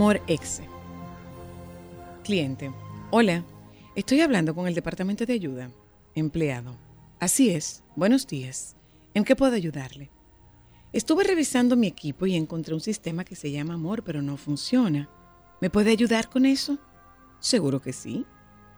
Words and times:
Amor 0.00 0.22
Exe. 0.28 0.66
Cliente. 2.24 2.72
Hola, 3.10 3.44
estoy 3.94 4.22
hablando 4.22 4.54
con 4.54 4.66
el 4.66 4.74
departamento 4.74 5.26
de 5.26 5.34
ayuda. 5.34 5.70
Empleado. 6.14 6.74
Así 7.18 7.50
es. 7.50 7.84
Buenos 7.96 8.26
días. 8.26 8.76
¿En 9.12 9.24
qué 9.24 9.36
puedo 9.36 9.54
ayudarle? 9.54 10.10
Estuve 10.94 11.24
revisando 11.24 11.76
mi 11.76 11.86
equipo 11.86 12.24
y 12.24 12.34
encontré 12.34 12.72
un 12.72 12.80
sistema 12.80 13.26
que 13.26 13.36
se 13.36 13.50
llama 13.50 13.74
Amor, 13.74 14.02
pero 14.02 14.22
no 14.22 14.38
funciona. 14.38 15.10
¿Me 15.60 15.68
puede 15.68 15.90
ayudar 15.90 16.30
con 16.30 16.46
eso? 16.46 16.78
Seguro 17.38 17.82
que 17.82 17.92
sí, 17.92 18.24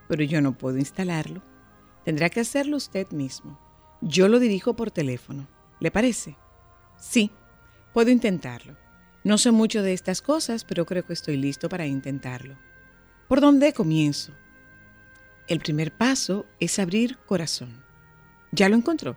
pero 0.09 0.25
yo 0.25 0.41
no 0.41 0.59
puedo 0.59 0.79
instalarlo. 0.79 1.41
Tendrá 2.05 2.31
que 2.31 2.41
hacerlo 2.41 2.77
usted 2.77 3.09
mismo. 3.13 3.61
Yo 4.01 4.27
lo 4.27 4.41
dirijo 4.41 4.75
por 4.75 4.91
teléfono. 4.91 5.47
¿Le 5.79 5.93
parece? 5.93 6.37
Sí, 6.99 7.31
puedo 7.93 8.11
intentarlo. 8.11 8.82
No 9.25 9.39
sé 9.39 9.53
mucho 9.53 9.83
de 9.83 9.93
estas 9.93 10.21
cosas, 10.21 10.65
pero 10.65 10.85
creo 10.85 11.07
que 11.07 11.13
estoy 11.13 11.37
listo 11.37 11.69
para 11.69 11.87
intentarlo. 11.87 12.57
¿Por 13.29 13.41
dónde 13.41 13.73
comienzo? 13.73 14.33
El 15.47 15.61
primer 15.61 15.97
paso 15.97 16.47
es 16.61 16.79
abrir 16.79 17.19
corazón. 17.19 17.85
¿Ya 18.51 18.69
lo 18.69 18.77
encontró? 18.77 19.17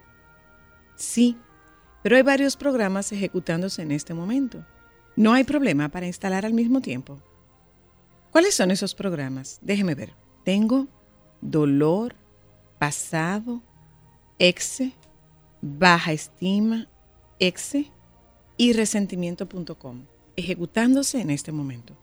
Sí, 0.95 1.37
pero 2.03 2.15
hay 2.15 2.21
varios 2.21 2.55
programas 2.55 3.11
ejecutándose 3.11 3.81
en 3.81 3.91
este 3.91 4.13
momento. 4.13 4.65
No 5.15 5.33
hay 5.33 5.43
problema 5.43 5.89
para 5.89 6.07
instalar 6.07 6.45
al 6.45 6.53
mismo 6.53 6.81
tiempo. 6.81 7.21
¿Cuáles 8.31 8.53
son 8.53 8.69
esos 8.69 8.93
programas? 8.93 9.59
Déjeme 9.61 9.95
ver. 9.95 10.13
Tengo 10.43 10.87
dolor, 11.41 12.15
pasado, 12.77 13.63
exe, 14.39 14.93
baja 15.61 16.11
estima, 16.11 16.87
exe, 17.39 17.91
y 18.57 18.73
resentimiento.com, 18.73 20.05
ejecutándose 20.35 21.21
en 21.21 21.29
este 21.29 21.51
momento. 21.51 21.95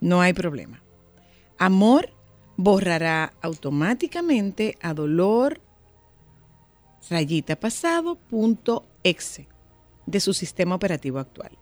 No 0.00 0.20
hay 0.20 0.32
problema. 0.32 0.82
Amor 1.58 2.10
borrará 2.56 3.32
automáticamente 3.40 4.76
a 4.80 4.94
dolor 4.94 5.60
rayita 7.08 7.56
pasado.exe 7.56 9.48
de 10.06 10.20
su 10.20 10.34
sistema 10.34 10.74
operativo 10.74 11.18
actual. 11.18 11.52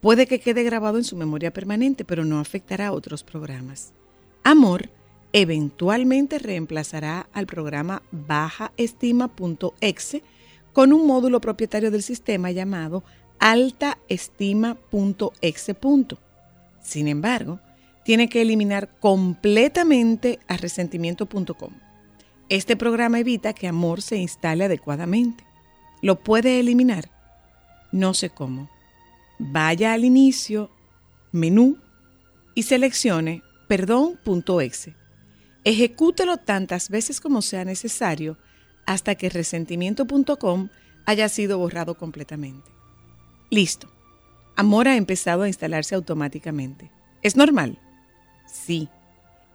Puede 0.00 0.26
que 0.26 0.40
quede 0.40 0.64
grabado 0.64 0.98
en 0.98 1.04
su 1.04 1.16
memoria 1.16 1.52
permanente, 1.52 2.04
pero 2.04 2.24
no 2.24 2.40
afectará 2.40 2.88
a 2.88 2.92
otros 2.92 3.22
programas. 3.22 3.92
Amor 4.42 4.90
eventualmente 5.32 6.38
reemplazará 6.38 7.28
al 7.32 7.46
programa 7.46 8.02
bajaestima.exe 8.10 10.22
con 10.72 10.92
un 10.92 11.06
módulo 11.06 11.40
propietario 11.40 11.90
del 11.90 12.02
sistema 12.02 12.50
llamado 12.50 13.02
altaestima.exe. 13.42 15.76
Sin 16.80 17.08
embargo, 17.08 17.60
tiene 18.04 18.28
que 18.28 18.40
eliminar 18.40 18.88
completamente 19.00 20.38
a 20.46 20.56
resentimiento.com. 20.56 21.72
Este 22.48 22.76
programa 22.76 23.18
evita 23.18 23.52
que 23.52 23.66
amor 23.66 24.00
se 24.00 24.16
instale 24.16 24.64
adecuadamente. 24.64 25.44
¿Lo 26.02 26.20
puede 26.20 26.60
eliminar? 26.60 27.10
No 27.90 28.14
sé 28.14 28.30
cómo. 28.30 28.70
Vaya 29.40 29.92
al 29.92 30.04
inicio, 30.04 30.70
menú 31.32 31.78
y 32.54 32.62
seleccione 32.62 33.42
perdón.exe. 33.66 34.94
Ejecútelo 35.64 36.36
tantas 36.36 36.90
veces 36.90 37.20
como 37.20 37.42
sea 37.42 37.64
necesario 37.64 38.38
hasta 38.86 39.16
que 39.16 39.30
resentimiento.com 39.30 40.68
haya 41.06 41.28
sido 41.28 41.58
borrado 41.58 41.96
completamente. 41.96 42.71
Listo. 43.52 43.86
Amor 44.56 44.88
ha 44.88 44.96
empezado 44.96 45.42
a 45.42 45.46
instalarse 45.46 45.94
automáticamente. 45.94 46.90
¿Es 47.20 47.36
normal? 47.36 47.78
Sí. 48.46 48.88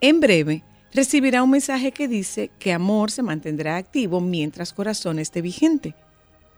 En 0.02 0.20
breve, 0.20 0.64
recibirá 0.94 1.42
un 1.42 1.50
mensaje 1.50 1.92
que 1.92 2.08
dice 2.08 2.52
que 2.60 2.74
Amor 2.74 3.10
se 3.10 3.24
mantendrá 3.24 3.76
activo 3.76 4.22
mientras 4.22 4.72
Corazón 4.72 5.18
esté 5.18 5.42
vigente. 5.42 5.96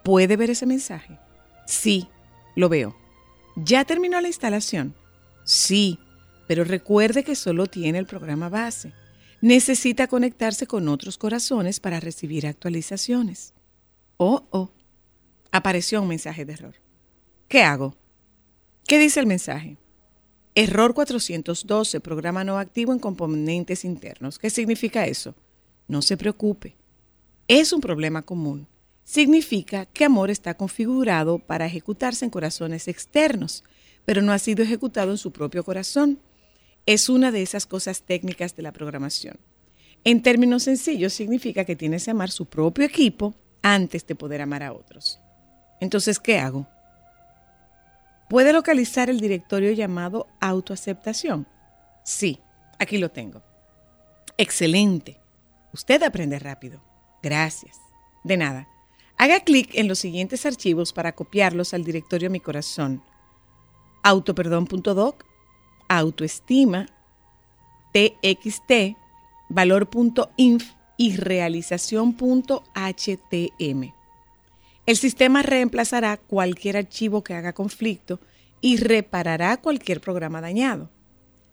¿Puede 0.03 0.35
ver 0.35 0.49
ese 0.49 0.65
mensaje? 0.65 1.17
Sí, 1.65 2.09
lo 2.57 2.67
veo. 2.67 2.93
¿Ya 3.55 3.85
terminó 3.85 4.19
la 4.19 4.27
instalación? 4.27 4.93
Sí, 5.45 5.97
pero 6.45 6.65
recuerde 6.65 7.23
que 7.23 7.35
solo 7.35 7.67
tiene 7.67 7.99
el 7.99 8.05
programa 8.05 8.49
base. 8.49 8.91
Necesita 9.39 10.07
conectarse 10.07 10.67
con 10.67 10.89
otros 10.89 11.17
corazones 11.17 11.79
para 11.79 12.01
recibir 12.01 12.47
actualizaciones. 12.47 13.53
Oh, 14.17 14.45
oh. 14.49 14.71
Apareció 15.53 16.01
un 16.01 16.09
mensaje 16.09 16.43
de 16.43 16.51
error. 16.51 16.88
¿Qué 17.49 17.63
hago? 17.63 17.95
¿Qué 18.85 18.99
dice 18.99 19.19
el 19.19 19.25
mensaje? 19.25 19.77
Error 20.53 20.93
412, 20.93 21.99
programa 21.99 22.43
no 22.43 22.59
activo 22.59 22.93
en 22.93 22.99
componentes 22.99 23.85
internos. 23.85 24.37
¿Qué 24.37 24.51
significa 24.51 25.07
eso? 25.07 25.33
No 25.87 26.03
se 26.03 26.15
preocupe. 26.15 26.75
Es 27.47 27.73
un 27.73 27.81
problema 27.81 28.21
común. 28.21 28.67
Significa 29.03 29.87
que 29.87 30.05
amor 30.05 30.29
está 30.29 30.53
configurado 30.53 31.39
para 31.39 31.65
ejecutarse 31.65 32.23
en 32.23 32.29
corazones 32.29 32.87
externos, 32.87 33.63
pero 34.05 34.21
no 34.21 34.31
ha 34.31 34.37
sido 34.37 34.63
ejecutado 34.63 35.09
en 35.09 35.17
su 35.17 35.31
propio 35.31 35.63
corazón. 35.63 36.19
Es 36.85 37.09
una 37.09 37.31
de 37.31 37.41
esas 37.41 37.65
cosas 37.65 38.03
técnicas 38.03 38.55
de 38.55 38.61
la 38.61 38.73
programación. 38.73 39.37
En 40.03 40.21
términos 40.21 40.63
sencillos, 40.63 41.13
significa 41.13 41.65
que 41.65 41.75
tienes 41.75 42.05
que 42.05 42.11
amar 42.11 42.29
su 42.29 42.45
propio 42.45 42.85
equipo 42.85 43.33
antes 43.63 44.05
de 44.05 44.13
poder 44.13 44.43
amar 44.43 44.61
a 44.61 44.71
otros. 44.71 45.19
Entonces, 45.81 46.19
¿qué 46.19 46.37
hago? 46.37 46.67
¿Puede 48.29 48.53
localizar 48.53 49.09
el 49.09 49.19
directorio 49.19 49.71
llamado 49.71 50.27
autoaceptación? 50.39 51.47
Sí, 52.03 52.39
aquí 52.77 52.99
lo 52.99 53.09
tengo. 53.09 53.41
Excelente. 54.37 55.19
Usted 55.73 56.03
aprende 56.03 56.37
rápido. 56.37 56.79
Gracias. 57.23 57.75
De 58.23 58.37
nada. 58.37 58.67
Haga 59.17 59.39
clic 59.41 59.71
en 59.73 59.87
los 59.87 59.97
siguientes 59.99 60.45
archivos 60.45 60.93
para 60.93 61.13
copiarlos 61.13 61.73
al 61.73 61.83
directorio 61.83 62.29
Mi 62.29 62.39
Corazón. 62.39 63.03
Autoperdón.doc, 64.03 65.25
autoestima, 65.89 66.85
txt, 67.91 68.95
valor.inf 69.49 70.71
y 70.97 71.17
realización.htm. 71.17 73.98
El 74.89 74.97
sistema 74.97 75.43
reemplazará 75.43 76.17
cualquier 76.17 76.75
archivo 76.75 77.23
que 77.23 77.35
haga 77.35 77.53
conflicto 77.53 78.19
y 78.59 78.77
reparará 78.77 79.57
cualquier 79.57 80.01
programa 80.01 80.41
dañado. 80.41 80.89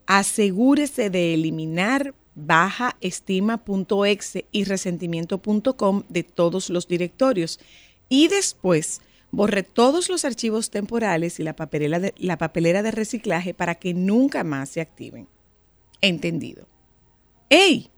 Asegúrese 0.07 1.11
de 1.11 1.35
eliminar 1.35 2.15
bajaestima.exe 2.35 4.47
y 4.51 4.65
resentimiento.com 4.65 6.05
de 6.09 6.23
todos 6.23 6.71
los 6.71 6.89
directorios 6.89 7.61
y 8.09 8.29
después 8.29 9.03
borre 9.31 9.65
todos 9.65 10.09
los 10.09 10.25
archivos 10.25 10.71
temporales 10.71 11.39
y 11.39 11.43
la 11.43 11.55
papelera, 11.55 12.01
de, 12.01 12.15
la 12.17 12.39
papelera 12.39 12.83
de 12.83 12.91
reciclaje 12.91 13.53
para 13.53 13.75
que 13.75 13.93
nunca 13.93 14.45
más 14.45 14.71
se 14.71 14.81
activen. 14.81 15.29
Entendido. 16.01 16.67
¡Ey! 17.51 17.91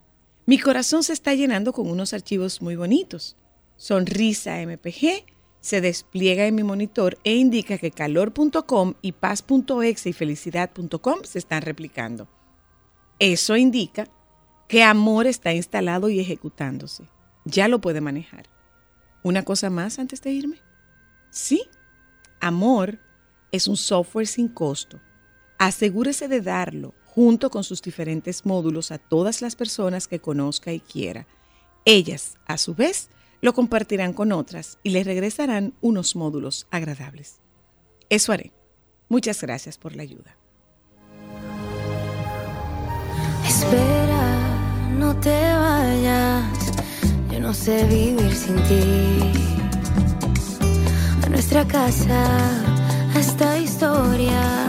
Mi 0.47 0.59
corazón 0.59 1.05
se 1.05 1.13
está 1.13 1.33
llenando 1.33 1.73
con 1.73 1.89
unos 1.89 2.13
archivos 2.13 2.61
muy 2.61 2.75
bonitos. 2.75 3.37
Sonrisa 3.79 4.61
MPG 4.61 5.25
se 5.61 5.81
despliega 5.81 6.47
en 6.47 6.57
mi 6.57 6.65
monitor 6.65 7.17
e 7.23 7.37
indica 7.37 7.79
que 7.79 7.93
calor.com 7.93 8.95
y 9.03 9.13
paz.exe 9.13 10.11
y 10.11 10.13
felicidad.com 10.13 11.21
se 11.23 11.39
están 11.39 11.63
replicando. 11.63 12.29
Eso 13.21 13.57
indica 13.57 14.09
que 14.67 14.83
amor 14.83 15.27
está 15.27 15.55
instalado 15.55 16.11
y 16.11 16.19
ejecutándose. 16.19 17.05
Ya 17.45 17.69
lo 17.69 17.81
puede 17.81 18.01
manejar. 18.01 18.47
¿Una 19.23 19.45
cosa 19.45 19.71
más 19.71 19.99
antes 20.01 20.23
de 20.23 20.33
irme? 20.33 20.61
Sí, 21.31 21.63
amor 22.41 22.99
es 23.53 23.69
un 23.69 23.77
software 23.77 24.27
sin 24.27 24.49
costo. 24.49 25.01
Asegúrese 25.57 26.27
de 26.27 26.41
darlo 26.41 26.95
junto 27.07 27.49
con 27.51 27.63
sus 27.63 27.81
diferentes 27.81 28.45
módulos 28.45 28.91
a 28.91 28.99
todas 28.99 29.41
las 29.41 29.55
personas 29.55 30.09
que 30.09 30.19
conozca 30.19 30.73
y 30.73 30.81
quiera. 30.81 31.27
Ellas, 31.85 32.39
a 32.47 32.59
su 32.59 32.75
vez, 32.75 33.09
lo 33.41 33.53
compartirán 33.53 34.13
con 34.13 34.33
otras 34.33 34.79
y 34.83 34.91
les 34.91 35.07
regresarán 35.07 35.75
unos 35.81 36.17
módulos 36.17 36.67
agradables. 36.71 37.41
Eso 38.09 38.33
haré. 38.33 38.53
Muchas 39.09 39.41
gracias 39.41 39.79
por 39.79 39.97
la 39.97 40.03
ayuda. 40.03 40.37
Espera, 43.47 44.91
no 44.99 45.17
te 45.17 45.31
vayas. 45.31 46.73
Yo 47.33 47.41
no 47.41 47.55
sé 47.55 47.85
vivir 47.85 48.35
sin 48.35 48.57
ti. 48.65 49.33
A 51.25 51.29
nuestra 51.29 51.67
casa, 51.67 52.27
a 53.15 53.19
esta 53.19 53.59
historia, 53.59 54.69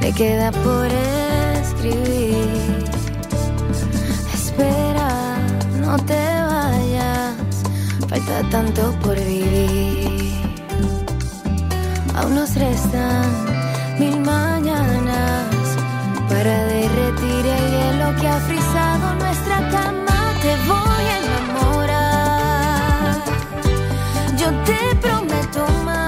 le 0.00 0.12
queda 0.12 0.52
por 0.52 0.86
él 0.86 1.36
Espera, 4.32 5.38
no 5.80 5.96
te 5.98 6.14
vayas, 6.14 6.35
falta 8.26 8.48
tanto 8.50 8.92
por 9.00 9.14
vivir. 9.16 10.34
Aún 12.14 12.34
nos 12.34 12.54
restan 12.54 13.24
mil 13.98 14.20
mañanas 14.20 15.44
para 16.28 16.64
derretir 16.64 17.46
el 17.46 17.70
hielo 17.72 18.20
que 18.20 18.28
ha 18.28 18.40
frisado 18.40 19.14
nuestra 19.14 19.56
cama. 19.70 20.34
Te 20.42 20.56
voy 20.66 21.04
a 21.12 21.18
enamorar, 21.24 23.14
yo 24.38 24.48
te 24.64 24.96
prometo 24.96 25.66
más. 25.84 26.05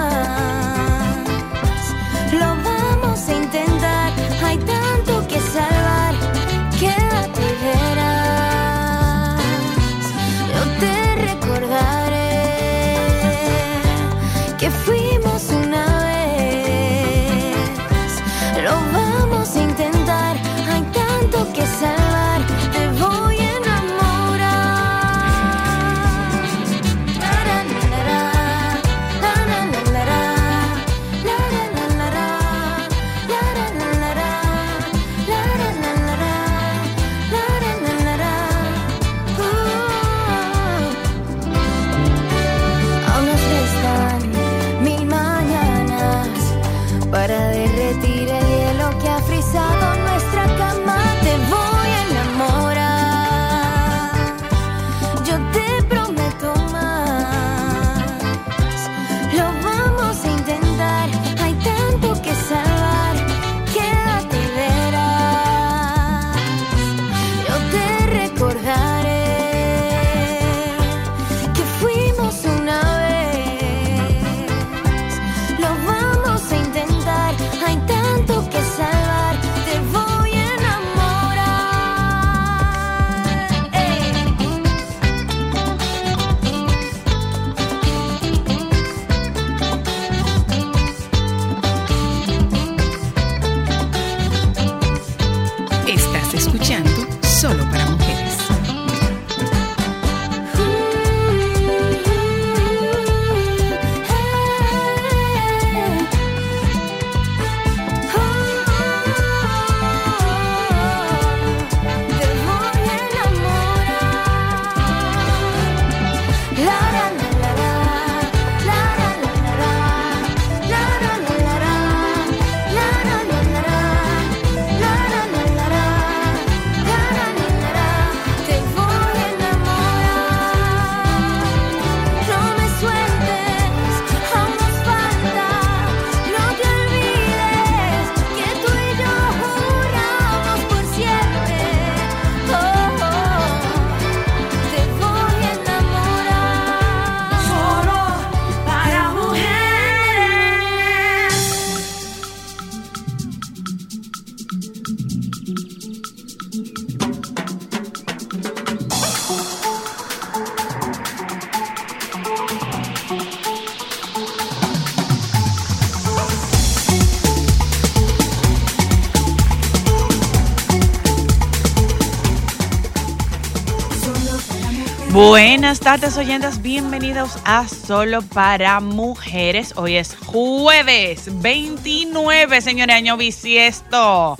Buenas 175.28 175.80
tardes, 175.80 176.16
oyentes. 176.16 176.62
Bienvenidos 176.62 177.36
a 177.44 177.68
Solo 177.68 178.22
para 178.22 178.80
Mujeres. 178.80 179.74
Hoy 179.76 179.96
es 179.96 180.16
jueves 180.16 181.28
29, 181.42 182.62
señores, 182.62 182.96
año 182.96 183.18
bisiesto. 183.18 184.38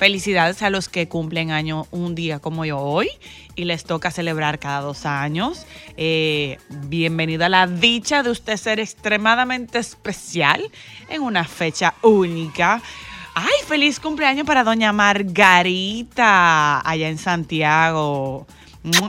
Felicidades 0.00 0.60
a 0.62 0.70
los 0.70 0.88
que 0.88 1.06
cumplen 1.06 1.52
año 1.52 1.86
un 1.92 2.16
día 2.16 2.40
como 2.40 2.64
yo 2.64 2.80
hoy 2.80 3.10
y 3.54 3.62
les 3.62 3.84
toca 3.84 4.10
celebrar 4.10 4.58
cada 4.58 4.80
dos 4.80 5.06
años. 5.06 5.68
Eh, 5.96 6.58
bienvenido 6.68 7.44
a 7.44 7.48
la 7.48 7.68
dicha 7.68 8.24
de 8.24 8.30
usted 8.30 8.56
ser 8.56 8.80
extremadamente 8.80 9.78
especial 9.78 10.68
en 11.10 11.22
una 11.22 11.44
fecha 11.44 11.94
única. 12.02 12.82
Ay, 13.36 13.54
feliz 13.68 14.00
cumpleaños 14.00 14.48
para 14.48 14.64
doña 14.64 14.92
Margarita 14.92 16.80
allá 16.80 17.08
en 17.08 17.18
Santiago. 17.18 18.48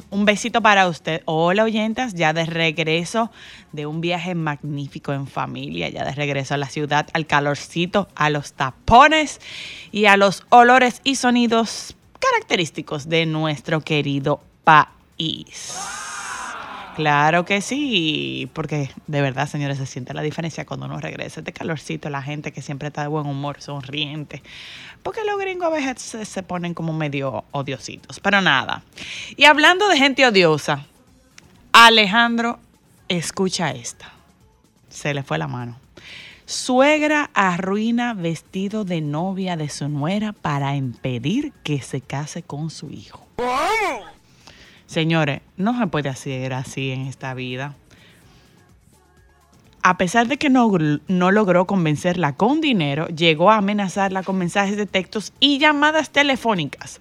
Un 0.10 0.24
besito 0.24 0.62
para 0.62 0.88
usted. 0.88 1.22
Hola 1.26 1.66
oyentas, 1.66 2.14
ya 2.14 2.32
de 2.32 2.46
regreso 2.46 3.30
de 3.74 3.86
un 3.86 4.00
viaje 4.00 4.34
magnífico 4.34 5.12
en 5.12 5.28
familia, 5.28 5.90
ya 5.90 6.06
de 6.06 6.14
regreso 6.14 6.54
a 6.54 6.58
la 6.58 6.70
ciudad, 6.70 7.08
al 7.12 7.28
calorcito, 7.28 8.08
a 8.16 8.30
los 8.30 8.54
tapones 8.54 9.42
y 9.92 10.06
a 10.06 10.16
los 10.16 10.46
olores 10.48 11.02
y 11.04 11.16
sonidos 11.16 11.98
característicos 12.20 13.10
de 13.10 13.26
nuestro 13.26 13.82
querido 13.82 14.40
país. 14.64 15.74
Claro 16.96 17.44
que 17.44 17.60
sí, 17.60 18.50
porque 18.54 18.90
de 19.08 19.22
verdad, 19.22 19.50
señores, 19.50 19.78
se 19.78 19.86
siente 19.86 20.14
la 20.14 20.22
diferencia 20.22 20.66
cuando 20.66 20.86
uno 20.86 21.00
regresa. 21.00 21.42
Este 21.42 21.52
calorcito, 21.52 22.10
la 22.10 22.22
gente 22.22 22.54
que 22.54 22.62
siempre 22.62 22.88
está 22.88 23.02
de 23.02 23.10
buen 23.10 23.28
humor, 23.28 23.62
sonriente. 23.62 24.42
Porque 25.04 25.26
los 25.26 25.38
gringos 25.38 25.68
a 25.68 25.72
veces 25.72 26.28
se, 26.28 26.44
ponen 26.44 26.74
como 26.74 26.94
medio 26.94 27.44
odiositos. 27.52 28.22
Pero 28.22 28.40
nada. 28.40 28.84
Y 29.36 29.44
hablando 29.44 29.90
de 29.90 29.98
gente 29.98 30.26
odiosa, 30.26 30.86
Alejandro, 31.74 32.60
escucha 33.10 33.72
esta. 33.72 34.12
Se 34.90 35.14
le 35.14 35.24
fue 35.24 35.38
la 35.38 35.48
mano. 35.48 35.78
Suegra 36.46 37.30
arruina 37.34 38.14
vestido 38.14 38.86
de 38.86 39.02
novia 39.02 39.58
de 39.58 39.68
su 39.68 39.90
nuera 39.90 40.32
para 40.32 40.76
impedir 40.76 41.52
que 41.64 41.82
se 41.82 42.00
case 42.00 42.44
con 42.44 42.70
su 42.70 42.90
hijo. 42.92 43.28
Señores, 44.88 45.42
no 45.58 45.78
se 45.78 45.88
puede 45.88 46.10
hacer 46.10 46.54
así 46.54 46.92
en 46.92 47.02
esta 47.02 47.34
vida. 47.34 47.76
A 49.88 49.98
pesar 49.98 50.28
de 50.28 50.38
que 50.38 50.50
no, 50.50 50.72
no, 51.08 51.30
logró 51.30 51.68
convencerla 51.68 52.36
con 52.36 52.60
dinero, 52.60 53.08
llegó 53.10 53.52
a 53.52 53.58
amenazarla 53.58 54.24
con 54.24 54.36
mensajes 54.36 54.78
de 54.78 54.88
textos 54.88 55.32
y 55.40 55.60
llamadas 55.60 56.10
telefónicas. 56.10 57.00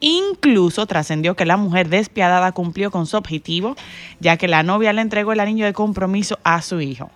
Incluso 0.00 0.84
trascendió 0.84 1.34
que 1.34 1.46
la 1.46 1.56
mujer 1.56 1.88
despiadada 1.88 2.52
cumplió 2.52 2.90
con 2.90 3.06
su 3.06 3.16
objetivo, 3.16 3.74
ya 4.20 4.36
que 4.36 4.48
la 4.48 4.62
novia 4.62 4.92
le 4.92 5.00
entregó 5.00 5.32
el 5.32 5.40
anillo 5.40 5.64
de 5.64 5.72
compromiso 5.72 6.38
a 6.44 6.60
su 6.60 6.82
hijo. 6.82 7.10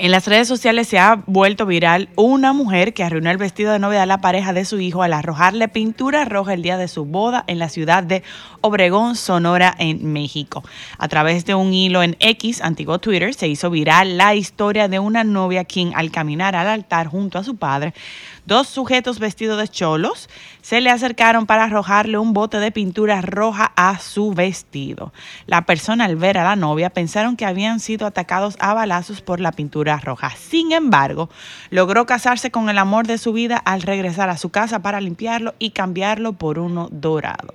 En 0.00 0.12
las 0.12 0.28
redes 0.28 0.46
sociales 0.46 0.86
se 0.86 1.00
ha 1.00 1.24
vuelto 1.26 1.66
viral 1.66 2.08
una 2.14 2.52
mujer 2.52 2.94
que 2.94 3.02
arruinó 3.02 3.32
el 3.32 3.36
vestido 3.36 3.72
de 3.72 3.80
novia 3.80 3.98
de 3.98 4.06
la 4.06 4.20
pareja 4.20 4.52
de 4.52 4.64
su 4.64 4.78
hijo 4.78 5.02
al 5.02 5.12
arrojarle 5.12 5.66
pintura 5.66 6.24
roja 6.24 6.54
el 6.54 6.62
día 6.62 6.76
de 6.76 6.86
su 6.86 7.04
boda 7.04 7.42
en 7.48 7.58
la 7.58 7.68
ciudad 7.68 8.04
de 8.04 8.22
Obregón, 8.60 9.16
Sonora, 9.16 9.74
en 9.76 10.12
México. 10.12 10.62
A 10.98 11.08
través 11.08 11.44
de 11.46 11.56
un 11.56 11.74
hilo 11.74 12.04
en 12.04 12.16
X, 12.20 12.62
antiguo 12.62 13.00
Twitter, 13.00 13.34
se 13.34 13.48
hizo 13.48 13.70
viral 13.70 14.16
la 14.16 14.36
historia 14.36 14.86
de 14.86 15.00
una 15.00 15.24
novia 15.24 15.64
quien 15.64 15.92
al 15.96 16.12
caminar 16.12 16.54
al 16.54 16.68
altar 16.68 17.08
junto 17.08 17.36
a 17.36 17.42
su 17.42 17.56
padre 17.56 17.92
Dos 18.48 18.66
sujetos 18.66 19.18
vestidos 19.18 19.58
de 19.58 19.68
cholos 19.68 20.30
se 20.62 20.80
le 20.80 20.88
acercaron 20.88 21.44
para 21.44 21.64
arrojarle 21.64 22.16
un 22.16 22.32
bote 22.32 22.60
de 22.60 22.72
pintura 22.72 23.20
roja 23.20 23.72
a 23.76 23.98
su 23.98 24.32
vestido. 24.32 25.12
La 25.44 25.66
persona 25.66 26.06
al 26.06 26.16
ver 26.16 26.38
a 26.38 26.44
la 26.44 26.56
novia 26.56 26.88
pensaron 26.88 27.36
que 27.36 27.44
habían 27.44 27.78
sido 27.78 28.06
atacados 28.06 28.56
a 28.58 28.72
balazos 28.72 29.20
por 29.20 29.38
la 29.38 29.52
pintura 29.52 29.98
roja. 29.98 30.30
Sin 30.30 30.72
embargo, 30.72 31.28
logró 31.68 32.06
casarse 32.06 32.50
con 32.50 32.70
el 32.70 32.78
amor 32.78 33.06
de 33.06 33.18
su 33.18 33.34
vida 33.34 33.58
al 33.58 33.82
regresar 33.82 34.30
a 34.30 34.38
su 34.38 34.48
casa 34.48 34.78
para 34.78 35.02
limpiarlo 35.02 35.54
y 35.58 35.72
cambiarlo 35.72 36.32
por 36.32 36.58
uno 36.58 36.88
dorado. 36.90 37.52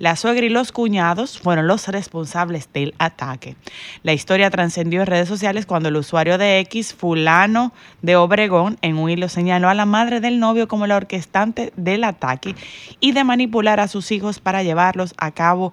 La 0.00 0.16
suegra 0.16 0.44
y 0.44 0.48
los 0.48 0.72
cuñados 0.72 1.38
fueron 1.38 1.68
los 1.68 1.86
responsables 1.86 2.68
del 2.72 2.92
ataque. 2.98 3.54
La 4.02 4.12
historia 4.12 4.50
trascendió 4.50 5.00
en 5.00 5.06
redes 5.06 5.28
sociales 5.28 5.64
cuando 5.64 5.90
el 5.90 5.96
usuario 5.96 6.38
de 6.38 6.58
X, 6.60 6.92
fulano 6.92 7.72
de 8.02 8.16
Obregón, 8.16 8.78
en 8.82 8.98
un 8.98 9.10
hilo 9.10 9.28
señaló 9.28 9.68
a 9.68 9.74
la 9.74 9.86
madre 9.86 10.20
del 10.24 10.40
novio 10.40 10.66
como 10.66 10.86
la 10.86 10.96
orquestante 10.96 11.72
del 11.76 12.02
ataque 12.02 12.56
y 13.00 13.12
de 13.12 13.24
manipular 13.24 13.78
a 13.78 13.88
sus 13.88 14.10
hijos 14.10 14.40
para 14.40 14.62
llevarlos 14.62 15.14
a 15.16 15.30
cabo 15.30 15.72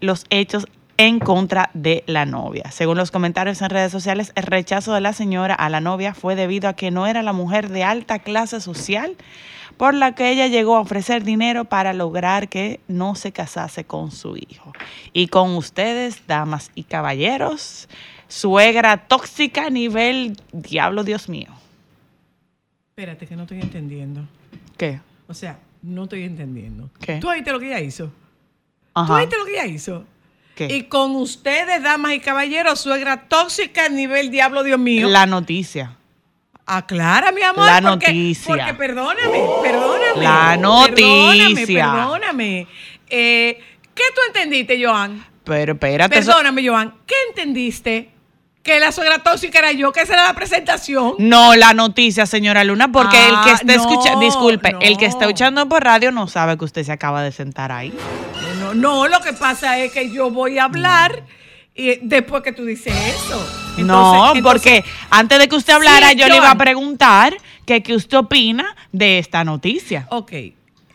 los 0.00 0.26
hechos 0.30 0.66
en 0.96 1.18
contra 1.18 1.70
de 1.72 2.04
la 2.06 2.26
novia. 2.26 2.70
Según 2.70 2.98
los 2.98 3.10
comentarios 3.10 3.62
en 3.62 3.70
redes 3.70 3.90
sociales, 3.92 4.32
el 4.34 4.42
rechazo 4.42 4.92
de 4.92 5.00
la 5.00 5.12
señora 5.12 5.54
a 5.54 5.70
la 5.70 5.80
novia 5.80 6.12
fue 6.12 6.34
debido 6.34 6.68
a 6.68 6.74
que 6.74 6.90
no 6.90 7.06
era 7.06 7.22
la 7.22 7.32
mujer 7.32 7.70
de 7.70 7.84
alta 7.84 8.18
clase 8.18 8.60
social 8.60 9.16
por 9.78 9.94
la 9.94 10.14
que 10.14 10.30
ella 10.30 10.46
llegó 10.46 10.76
a 10.76 10.80
ofrecer 10.80 11.24
dinero 11.24 11.64
para 11.64 11.94
lograr 11.94 12.50
que 12.50 12.80
no 12.86 13.14
se 13.14 13.32
casase 13.32 13.84
con 13.84 14.10
su 14.10 14.36
hijo. 14.36 14.72
Y 15.14 15.28
con 15.28 15.56
ustedes, 15.56 16.26
damas 16.26 16.70
y 16.74 16.82
caballeros, 16.82 17.88
suegra 18.28 19.08
tóxica 19.08 19.68
a 19.68 19.70
nivel 19.70 20.36
diablo, 20.52 21.02
Dios 21.02 21.30
mío. 21.30 21.59
Espérate, 23.00 23.26
que 23.26 23.34
no 23.34 23.44
estoy 23.44 23.62
entendiendo. 23.62 24.28
¿Qué? 24.76 25.00
O 25.26 25.32
sea, 25.32 25.58
no 25.80 26.02
estoy 26.02 26.24
entendiendo. 26.24 26.90
¿Qué? 27.00 27.14
¿Tú 27.14 27.32
viste 27.32 27.50
lo 27.50 27.58
que 27.58 27.68
ella 27.68 27.80
hizo? 27.80 28.12
Ajá. 28.92 29.06
¿Tú 29.06 29.18
viste 29.20 29.38
lo 29.38 29.46
que 29.46 29.52
ella 29.52 29.64
hizo? 29.64 30.04
¿Qué? 30.54 30.66
Y 30.66 30.82
con 30.82 31.16
ustedes, 31.16 31.82
damas 31.82 32.12
y 32.12 32.20
caballeros, 32.20 32.78
suegra 32.78 33.26
tóxica 33.26 33.86
a 33.86 33.88
nivel 33.88 34.30
diablo, 34.30 34.62
Dios 34.62 34.78
mío. 34.78 35.08
La 35.08 35.24
noticia. 35.24 35.96
Aclara, 36.66 37.32
mi 37.32 37.40
amor. 37.40 37.64
La 37.64 37.80
porque, 37.80 38.08
noticia. 38.08 38.46
Porque 38.46 38.74
perdóname, 38.74 39.44
perdóname. 39.62 40.22
La 40.22 40.58
noticia. 40.58 40.94
Perdóname, 40.94 41.66
perdóname. 41.66 42.66
Eh, 43.08 43.60
¿Qué 43.94 44.04
tú 44.14 44.20
entendiste, 44.26 44.78
Joan? 44.84 45.24
Pero 45.44 45.72
espérate. 45.72 46.14
Perdóname, 46.16 46.68
Joan. 46.68 46.96
¿Qué 47.06 47.14
entendiste? 47.30 48.10
Que 48.62 48.78
la 48.78 48.92
suegra 48.92 49.20
tóxica 49.20 49.58
era 49.58 49.72
yo, 49.72 49.90
que 49.92 50.02
esa 50.02 50.12
era 50.12 50.24
la 50.24 50.34
presentación. 50.34 51.14
No, 51.18 51.56
la 51.56 51.72
noticia, 51.72 52.26
señora 52.26 52.62
Luna, 52.62 52.92
porque 52.92 53.16
el 53.16 53.34
que 53.42 53.50
Ah, 53.50 53.54
está 53.54 53.76
no, 53.76 53.80
escuchando, 53.82 54.20
disculpe, 54.20 54.74
el 54.82 54.98
que 54.98 55.06
está 55.06 55.24
escuchando 55.24 55.66
por 55.68 55.82
radio 55.82 56.12
no 56.12 56.28
sabe 56.28 56.58
que 56.58 56.64
usted 56.66 56.84
se 56.84 56.92
acaba 56.92 57.22
de 57.22 57.32
sentar 57.32 57.72
ahí. 57.72 57.92
No, 58.58 58.74
no, 58.74 59.08
lo 59.08 59.20
que 59.20 59.32
pasa 59.32 59.78
es 59.78 59.90
que 59.92 60.10
yo 60.12 60.30
voy 60.30 60.58
a 60.58 60.64
hablar 60.64 61.22
y 61.74 61.96
después 62.02 62.42
que 62.42 62.52
tú 62.52 62.66
dices 62.66 62.92
eso. 62.94 63.42
no, 63.78 64.34
entonces- 64.34 64.42
porque 64.42 64.84
antes 65.08 65.38
de 65.38 65.48
que 65.48 65.56
usted 65.56 65.72
hablara, 65.72 66.10
Sí, 66.10 66.16
yo 66.16 66.28
le 66.28 66.36
iba 66.36 66.50
a 66.50 66.58
preguntar 66.58 67.34
que 67.64 67.82
qué 67.82 67.94
usted 67.94 68.18
opina 68.18 68.76
de 68.92 69.18
esta 69.18 69.42
noticia. 69.42 70.06
Ok, 70.10 70.32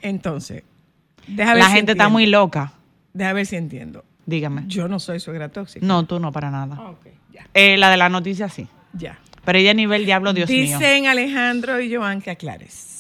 entonces. 0.04 0.62
Deja 1.26 1.54
ver 1.56 1.64
La 1.64 1.70
si 1.70 1.76
gente 1.78 1.94
está 1.94 2.10
muy 2.10 2.28
loca. 2.28 2.74
Deja 3.14 3.34
ver 3.34 3.48
si 3.48 3.56
entiendo. 3.56 4.06
Dígame. 4.28 4.64
Yo 4.68 4.88
no 4.88 5.00
soy 5.00 5.20
suegra 5.20 5.50
tóxica. 5.50 5.84
No, 5.84 6.06
tú 6.06 6.20
no, 6.20 6.32
para 6.32 6.52
nada. 6.52 6.80
Ok, 6.82 7.08
ya, 7.36 7.48
Eh, 7.54 7.78
la 7.78 7.90
de 7.90 7.98
la 7.98 8.10
noticia 8.10 8.50
sí. 8.50 8.68
ya. 8.94 9.20
Pero 9.44 9.60
ella 9.60 9.72
a 9.72 9.74
nivel 9.76 10.06
diablo, 10.06 10.34
Dios 10.34 10.50
mío. 10.50 10.62
Dicen 10.80 11.06
Alejandro 11.06 11.80
y 11.80 11.94
Joan 11.94 12.20
que 12.22 12.32
aclares. 12.32 12.95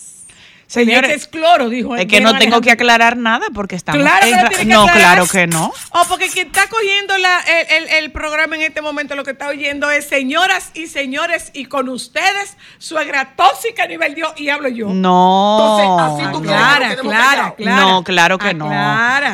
Señores, 0.67 1.11
es 1.11 1.27
cloro, 1.27 1.69
dijo. 1.69 1.95
Es 1.95 2.05
que 2.07 2.21
no 2.21 2.37
tengo 2.37 2.59
que 2.61 2.71
aclarar 2.71 3.17
nada 3.17 3.45
porque 3.53 3.75
estamos 3.75 4.01
Claro 4.01 4.25
que 4.49 4.61
en 4.63 4.67
no 4.69 4.85
que 4.87 4.91
claro 4.93 5.27
que 5.27 5.47
no. 5.47 5.71
Oh, 5.91 6.03
porque 6.09 6.27
quien 6.29 6.47
está 6.47 6.67
cogiendo 6.67 7.17
la- 7.17 7.39
el, 7.41 7.83
el- 7.83 7.89
el 8.03 8.11
programa 8.11 8.55
en 8.55 8.63
este 8.63 8.81
momento, 8.81 9.15
lo 9.15 9.23
que 9.23 9.31
está 9.31 9.47
oyendo 9.47 9.91
es 9.91 10.07
señoras 10.07 10.71
y 10.73 10.87
señores, 10.87 11.51
y 11.53 11.65
con 11.65 11.87
ustedes, 11.89 12.57
suegra 12.79 13.33
tóxica 13.35 13.83
a 13.83 13.87
nivel 13.87 14.15
Dios, 14.15 14.33
y 14.37 14.49
hablo 14.49 14.67
yo. 14.69 14.87
No. 14.89 15.77
Entonces, 15.79 16.23
así 16.25 16.33
tú 16.33 16.41
quieres 16.41 16.61
callados. 17.03 17.05
Aclara, 17.05 17.55
no, 17.81 18.03
claro 18.03 18.37
que 18.39 18.53
no. 18.53 18.65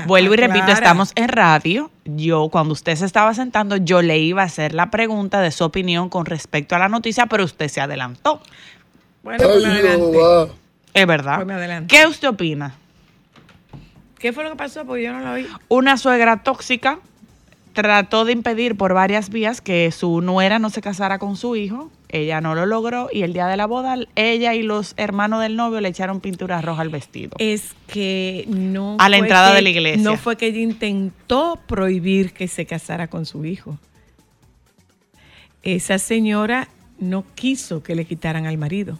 Vuelvo 0.07 0.33
y 0.33 0.37
repito, 0.37 0.65
estamos 0.73 1.11
en 1.15 1.27
radio. 1.29 1.91
Yo, 2.03 2.49
cuando 2.49 2.73
usted 2.73 2.95
se 2.95 3.05
estaba 3.05 3.33
sentando, 3.33 3.77
yo 3.77 4.01
le 4.01 4.17
iba 4.17 4.41
a 4.41 4.45
hacer 4.45 4.73
la 4.73 4.89
pregunta 4.91 5.39
de 5.39 5.51
su 5.51 5.63
opinión 5.63 6.09
con 6.09 6.25
respecto 6.25 6.75
a 6.75 6.79
la 6.79 6.89
noticia, 6.89 7.27
pero 7.27 7.45
usted 7.45 7.67
se 7.69 7.79
adelantó. 7.79 8.41
Bueno, 9.23 9.43
adelanté. 9.47 10.51
Es 10.93 11.07
verdad. 11.07 11.43
Pues. 11.45 11.87
¿Qué 11.87 12.05
usted 12.07 12.27
opina? 12.29 12.75
¿Qué 14.19 14.33
fue 14.33 14.43
lo 14.43 14.51
que 14.51 14.55
pasó? 14.57 14.85
Porque 14.85 15.03
yo 15.03 15.13
no 15.13 15.19
lo 15.21 15.31
oí. 15.31 15.47
Una 15.67 15.97
suegra 15.97 16.43
tóxica 16.43 16.99
trató 17.73 18.25
de 18.25 18.33
impedir 18.33 18.75
por 18.75 18.93
varias 18.93 19.29
vías 19.29 19.61
que 19.61 19.89
su 19.91 20.21
nuera 20.21 20.59
no 20.59 20.69
se 20.69 20.81
casara 20.81 21.17
con 21.19 21.37
su 21.37 21.55
hijo. 21.55 21.89
Ella 22.09 22.41
no 22.41 22.53
lo 22.53 22.65
logró 22.65 23.07
y 23.11 23.23
el 23.23 23.31
día 23.31 23.47
de 23.47 23.55
la 23.55 23.65
boda, 23.65 23.95
ella 24.15 24.53
y 24.53 24.63
los 24.63 24.93
hermanos 24.97 25.41
del 25.41 25.55
novio 25.55 25.79
le 25.79 25.87
echaron 25.87 26.19
pintura 26.19 26.61
roja 26.61 26.81
al 26.81 26.89
vestido. 26.89 27.31
Es 27.39 27.73
que 27.87 28.43
no. 28.49 28.97
A 28.99 29.07
la 29.07 29.17
entrada 29.17 29.51
que- 29.51 29.55
de 29.55 29.61
la 29.61 29.69
iglesia. 29.69 30.03
No 30.03 30.17
fue 30.17 30.35
que 30.35 30.47
ella 30.47 30.59
intentó 30.59 31.57
prohibir 31.67 32.33
que 32.33 32.49
se 32.49 32.65
casara 32.65 33.07
con 33.07 33.25
su 33.25 33.45
hijo. 33.45 33.77
Esa 35.63 35.97
señora 35.99 36.67
no 36.99 37.23
quiso 37.35 37.81
que 37.81 37.95
le 37.95 38.05
quitaran 38.05 38.45
al 38.45 38.57
marido. 38.57 38.99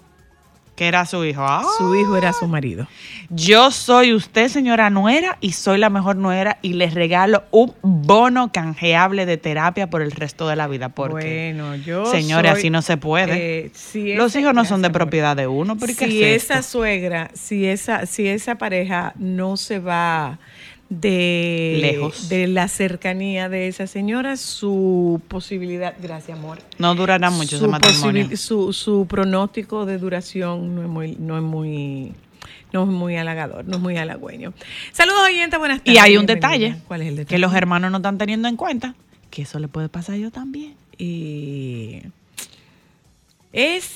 Que 0.82 0.88
era 0.88 1.06
su 1.06 1.24
hijo. 1.24 1.44
Ah. 1.44 1.64
Su 1.78 1.96
hijo 1.96 2.18
era 2.18 2.34
su 2.34 2.48
marido. 2.48 2.88
Yo 3.30 3.70
soy 3.70 4.16
usted, 4.16 4.48
señora 4.48 4.90
nuera, 4.90 5.38
y 5.40 5.52
soy 5.52 5.78
la 5.78 5.92
mejor 5.92 6.16
nuera, 6.16 6.58
y 6.64 6.74
les 6.74 6.96
regalo 6.96 7.44
un 7.52 7.76
bono 7.84 8.52
canjeable 8.52 9.28
de 9.28 9.38
terapia 9.38 9.92
por 9.92 10.02
el 10.02 10.10
resto 10.10 10.48
de 10.48 10.56
la 10.56 10.68
vida. 10.68 10.90
Porque, 10.90 11.54
bueno, 11.54 11.76
yo. 11.76 12.08
señores, 12.08 12.54
soy, 12.54 12.60
así 12.60 12.70
no 12.72 12.82
se 12.82 12.98
puede. 12.98 13.66
eh, 13.66 13.72
si 13.76 14.16
Los 14.16 14.36
hijos 14.36 14.56
no 14.56 14.66
son 14.66 14.82
de 14.82 14.90
propiedad 14.90 15.36
de 15.36 15.46
uno, 15.46 15.78
pero 15.78 15.92
¿y 15.92 15.96
qué 15.96 16.08
si 16.08 16.24
es 16.24 16.46
esa 16.46 16.64
suegra, 16.64 17.30
si 17.36 17.68
esa, 17.68 18.08
si 18.08 18.28
esa 18.28 18.56
pareja 18.56 19.14
no 19.20 19.58
se 19.58 19.78
va 19.78 20.40
de 20.94 21.78
Lejos. 21.80 22.28
de 22.28 22.48
la 22.48 22.68
cercanía 22.68 23.48
de 23.48 23.70
esa 23.70 23.88
señora, 23.88 24.36
su 24.36 25.22
posibilidad, 25.30 25.96
gracias 26.02 26.38
amor, 26.38 26.60
No 26.80 26.96
durará 26.96 27.30
mucho 27.30 27.56
ese 27.56 27.64
su, 27.66 27.72
matrimonio. 27.72 28.26
posibil- 28.26 28.36
su, 28.36 28.74
su 28.74 29.06
pronóstico 29.08 29.86
de 29.86 29.98
duración 29.98 30.76
no 30.76 30.82
es 30.84 30.90
muy, 30.90 31.16
no 31.16 31.38
es 31.38 31.44
muy, 31.44 32.12
no 32.74 32.84
es 32.84 32.90
muy 32.90 33.16
halagador, 33.16 33.64
no 33.66 33.78
es 33.78 33.82
muy 33.82 33.96
halagüeño. 33.96 34.54
Saludos 34.92 35.22
oyentes, 35.28 35.58
buenas 35.58 35.80
tardes. 35.80 35.96
Y 35.96 35.98
hay 35.98 36.18
un 36.18 36.26
detalle 36.26 36.76
¿Cuál 36.90 37.04
es 37.04 37.08
el 37.08 37.16
detalle? 37.16 37.36
que 37.36 37.40
los 37.40 37.54
hermanos 37.54 37.90
no 37.90 37.98
están 37.98 38.18
teniendo 38.18 38.50
en 38.50 38.58
cuenta, 38.58 38.94
que 39.30 39.44
eso 39.44 39.60
le 39.60 39.70
puede 39.70 39.88
pasar 39.88 40.16
a 40.16 40.18
yo 40.18 40.30
también. 40.30 40.76
y 40.98 42.02
es 43.54 43.96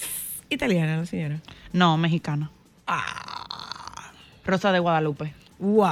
italiana 0.50 0.96
la 0.98 1.06
señora. 1.06 1.42
No, 1.74 1.98
mexicano. 1.98 2.52
Ah. 2.88 4.12
Rosa 4.46 4.72
de 4.72 4.80
Guadalupe. 4.80 5.34
Wow. 5.60 5.86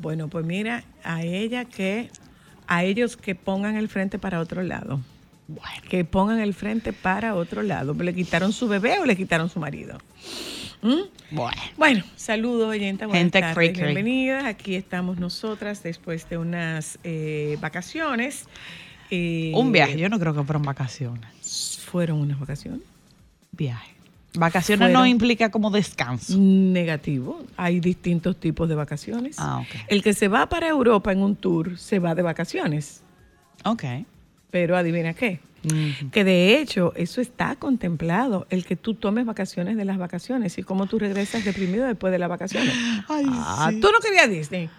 Bueno, 0.00 0.28
pues 0.28 0.44
mira, 0.44 0.84
a 1.04 1.22
ella 1.22 1.64
que, 1.64 2.10
a 2.66 2.84
ellos 2.84 3.16
que 3.16 3.34
pongan 3.34 3.76
el 3.76 3.88
frente 3.88 4.18
para 4.18 4.40
otro 4.40 4.62
lado. 4.62 5.00
Bueno. 5.46 5.82
Que 5.88 6.04
pongan 6.04 6.40
el 6.40 6.54
frente 6.54 6.92
para 6.92 7.34
otro 7.34 7.62
lado. 7.62 7.92
¿Le 7.94 8.14
quitaron 8.14 8.52
su 8.52 8.68
bebé 8.68 8.98
o 9.00 9.04
le 9.04 9.16
quitaron 9.16 9.50
su 9.50 9.58
marido? 9.58 9.98
¿Mm? 10.80 11.00
Bueno. 11.32 11.60
Bueno, 11.76 12.04
saludos, 12.16 12.68
oyenta. 12.68 13.06
Buenas 13.06 13.20
Gente 13.22 13.40
tardes, 13.40 13.54
cray, 13.54 13.72
cray. 13.72 13.94
bienvenidas. 13.94 14.44
Aquí 14.44 14.74
estamos 14.76 15.18
nosotras 15.18 15.82
después 15.82 16.28
de 16.30 16.38
unas 16.38 16.98
eh, 17.04 17.58
vacaciones. 17.60 18.46
Eh, 19.10 19.52
Un 19.54 19.72
viaje, 19.72 19.98
yo 19.98 20.08
no 20.08 20.18
creo 20.18 20.32
que 20.34 20.42
fueron 20.44 20.62
vacaciones. 20.62 21.80
Fueron 21.84 22.20
unas 22.20 22.38
vacaciones. 22.38 22.82
Viaje. 23.52 23.99
Vacaciones 24.34 24.90
no 24.92 25.06
implica 25.06 25.50
como 25.50 25.70
descanso. 25.70 26.36
Negativo. 26.38 27.44
Hay 27.56 27.80
distintos 27.80 28.38
tipos 28.38 28.68
de 28.68 28.74
vacaciones. 28.76 29.36
Ah. 29.38 29.64
El 29.88 30.02
que 30.02 30.14
se 30.14 30.28
va 30.28 30.48
para 30.48 30.68
Europa 30.68 31.10
en 31.12 31.20
un 31.20 31.34
tour 31.36 31.78
se 31.78 31.98
va 31.98 32.14
de 32.14 32.22
vacaciones. 32.22 33.02
Ok. 33.64 33.84
Pero 34.50 34.76
adivina 34.76 35.14
qué. 35.14 35.40
Que 36.10 36.24
de 36.24 36.58
hecho 36.58 36.92
eso 36.96 37.20
está 37.20 37.54
contemplado, 37.56 38.46
el 38.48 38.64
que 38.64 38.76
tú 38.76 38.94
tomes 38.94 39.26
vacaciones 39.26 39.76
de 39.76 39.84
las 39.84 39.98
vacaciones 39.98 40.56
y 40.56 40.62
cómo 40.62 40.86
tú 40.86 40.98
regresas 40.98 41.44
deprimido 41.44 41.86
después 41.86 42.10
de 42.12 42.18
las 42.18 42.30
vacaciones. 42.30 42.72
Ay, 43.08 43.26
Ah, 43.28 43.68
sí. 43.70 43.78
tú 43.80 43.88
no 43.92 43.98
querías 44.00 44.30
Disney. 44.30 44.70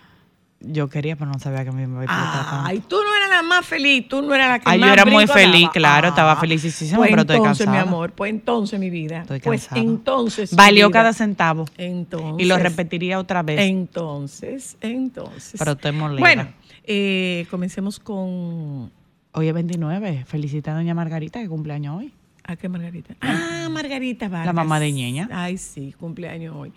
Yo 0.64 0.90
quería, 0.90 1.16
pero 1.16 1.32
no 1.32 1.40
sabía 1.40 1.64
que 1.66 1.72
me 1.72 1.84
iba 1.84 2.02
a 2.02 2.04
explotar 2.04 2.46
tanto. 2.50 2.68
Ay, 2.68 2.84
tú 2.88 2.98
no 2.98 3.16
eras 3.16 3.30
la 3.30 3.42
más 3.42 3.66
feliz, 3.66 4.08
tú 4.08 4.22
no 4.22 4.34
eras 4.36 4.50
la 4.50 4.60
que 4.60 4.70
Ay, 4.70 4.80
yo 4.80 4.86
más 4.86 4.94
era 4.94 5.06
muy 5.06 5.26
feliz, 5.28 5.62
daba. 5.62 5.72
claro, 5.74 6.08
estaba 6.10 6.36
felicísima, 6.36 6.98
pues 6.98 7.10
pero 7.10 7.22
estoy 7.22 7.38
entonces, 7.38 7.68
mi 7.68 7.74
cansada. 7.74 7.90
amor, 7.90 8.12
pues 8.12 8.30
entonces, 8.30 8.80
mi 8.80 8.90
vida. 8.90 9.22
Estoy 9.22 9.40
pues 9.40 9.68
cansada. 9.68 9.82
entonces. 9.82 10.56
Valió 10.56 10.88
vida. 10.88 11.00
cada 11.00 11.14
centavo. 11.14 11.66
Entonces. 11.78 12.46
Y 12.46 12.48
lo 12.48 12.58
repetiría 12.58 13.18
otra 13.20 13.42
vez. 13.42 13.60
Entonces, 13.60 14.78
entonces. 14.82 15.56
Pero 15.58 15.72
estoy 15.72 15.92
molida. 15.94 16.20
Bueno, 16.20 16.48
eh, 16.84 17.48
comencemos 17.50 18.00
con. 18.00 18.92
Hoy 19.34 19.48
es 19.48 19.54
29. 19.54 20.26
Felicita 20.28 20.72
a 20.72 20.76
doña 20.76 20.94
Margarita 20.94 21.40
que 21.40 21.48
cumpleaños 21.48 21.98
hoy. 21.98 22.14
¿A 22.44 22.56
qué 22.56 22.68
Margarita? 22.70 23.16
Ah, 23.22 23.68
Margarita 23.72 24.28
Vargas. 24.28 24.54
mamá 24.54 24.80
de 24.80 24.92
Ñeña. 24.92 25.30
Ay, 25.32 25.58
sí, 25.58 25.94
cumpleaños 26.00 26.56
hoy. 26.56 26.74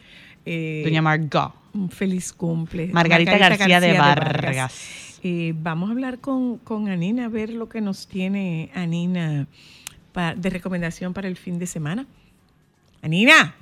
Eh, 0.46 0.82
Doña 0.84 1.02
Margot. 1.02 1.52
Un 1.74 1.90
feliz 1.90 2.32
cumple. 2.32 2.88
Margarita 2.88 3.36
García 3.38 3.80
de 3.80 3.98
Vargas. 3.98 5.18
Eh, 5.22 5.54
vamos 5.56 5.88
a 5.88 5.92
hablar 5.92 6.18
con, 6.20 6.58
con 6.58 6.88
Anina, 6.88 7.26
a 7.26 7.28
ver 7.28 7.50
lo 7.50 7.68
que 7.68 7.80
nos 7.80 8.06
tiene 8.06 8.70
Anina 8.74 9.46
pa- 10.12 10.34
de 10.34 10.50
recomendación 10.50 11.14
para 11.14 11.28
el 11.28 11.36
fin 11.36 11.58
de 11.58 11.66
semana. 11.66 12.06
Anina, 13.02 13.54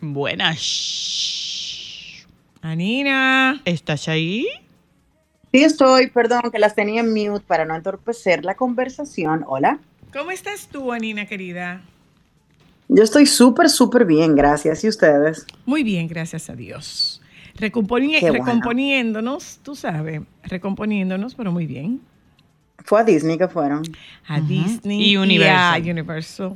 Buenas. 0.00 2.24
Anina. 2.62 3.60
¿Estás 3.64 4.08
ahí? 4.08 4.46
Sí 5.52 5.62
estoy, 5.64 6.08
perdón, 6.10 6.42
que 6.52 6.58
las 6.58 6.74
tenía 6.74 7.00
en 7.00 7.12
mute 7.12 7.44
para 7.46 7.64
no 7.64 7.74
entorpecer 7.74 8.44
la 8.44 8.54
conversación. 8.54 9.44
Hola. 9.46 9.78
¿Cómo 10.12 10.30
estás 10.30 10.68
tú, 10.68 10.92
Anina, 10.92 11.26
querida? 11.26 11.82
Yo 12.88 13.02
estoy 13.02 13.26
súper, 13.26 13.68
súper 13.68 14.04
bien, 14.04 14.34
gracias. 14.34 14.82
¿Y 14.84 14.88
ustedes? 14.88 15.46
Muy 15.66 15.82
bien, 15.82 16.08
gracias 16.08 16.48
a 16.48 16.54
Dios. 16.56 17.20
Recomponi- 17.56 18.18
Qué 18.20 18.30
bueno. 18.30 18.44
Recomponiéndonos, 18.44 19.58
tú 19.62 19.74
sabes, 19.74 20.22
recomponiéndonos, 20.44 21.34
pero 21.34 21.52
muy 21.52 21.66
bien. 21.66 22.00
Fue 22.84 23.00
a 23.00 23.04
Disney 23.04 23.36
que 23.36 23.48
fueron. 23.48 23.82
A. 24.26 24.40
Disney 24.40 25.00
Y 25.02 25.10
y, 25.12 25.16
Universal. 25.16 25.74
a 25.86 25.90
Universal. 25.90 26.54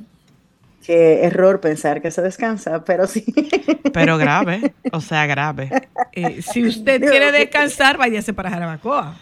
Qué 0.87 1.23
error 1.25 1.61
pensar 1.61 2.01
que 2.03 2.11
se 2.11 2.23
descansa, 2.23 2.85
pero 2.85 3.07
sí. 3.07 3.25
Pero 3.93 4.17
grave. 4.19 4.73
O 4.93 5.01
sea, 5.01 5.27
grave. 5.27 5.71
Eh, 6.13 6.41
si 6.43 6.65
usted 6.67 7.01
quiere 7.01 7.31
descansar, 7.31 7.99
váyase 7.99 8.33
para 8.33 8.49
Jarabacoa. 8.51 9.15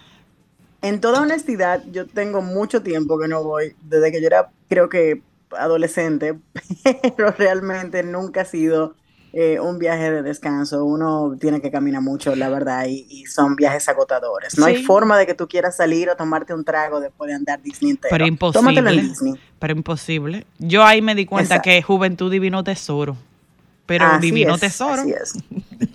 En 0.80 1.00
toda 1.00 1.20
honestidad, 1.20 1.82
yo 1.90 2.06
tengo 2.06 2.40
mucho 2.40 2.82
tiempo 2.82 3.18
que 3.18 3.26
no 3.28 3.42
voy, 3.42 3.74
desde 3.82 4.12
que 4.12 4.20
yo 4.20 4.28
era, 4.28 4.48
creo 4.68 4.88
que, 4.88 5.20
adolescente, 5.56 6.38
pero 7.16 7.32
realmente 7.32 8.02
nunca 8.02 8.42
ha 8.42 8.44
sido 8.44 8.94
eh, 9.32 9.60
un 9.60 9.78
viaje 9.78 10.10
de 10.10 10.22
descanso. 10.22 10.84
Uno 10.84 11.36
tiene 11.40 11.60
que 11.60 11.70
caminar 11.70 12.02
mucho, 12.02 12.34
la 12.34 12.48
verdad, 12.48 12.86
y, 12.88 13.06
y 13.08 13.26
son 13.26 13.54
viajes 13.56 13.88
agotadores. 13.88 14.58
No 14.58 14.66
hay 14.66 14.82
forma 14.82 15.16
de 15.18 15.26
que 15.26 15.34
tú 15.34 15.46
quieras 15.46 15.76
salir 15.76 16.10
o 16.10 16.16
tomarte 16.16 16.52
un 16.52 16.64
trago 16.64 17.00
después 17.00 17.28
de 17.28 17.34
andar 17.34 17.62
Disney 17.62 17.92
entero. 17.92 18.10
Pero 18.10 18.52
Tómatelo 18.52 18.90
en 18.90 18.94
imposible. 18.96 19.02
Disney. 19.02 19.34
Pero 19.58 19.72
imposible. 19.72 20.46
Yo 20.58 20.84
ahí 20.84 21.00
me 21.00 21.14
di 21.14 21.26
cuenta 21.26 21.56
Exacto. 21.56 21.70
que 21.70 21.82
juventud 21.82 22.30
divino 22.30 22.64
tesoro. 22.64 23.16
Pero 23.90 24.06
Así 24.06 24.26
divino 24.30 24.54
es, 24.54 24.60
tesoro. 24.60 25.02
así 25.02 25.10
es. 25.10 25.34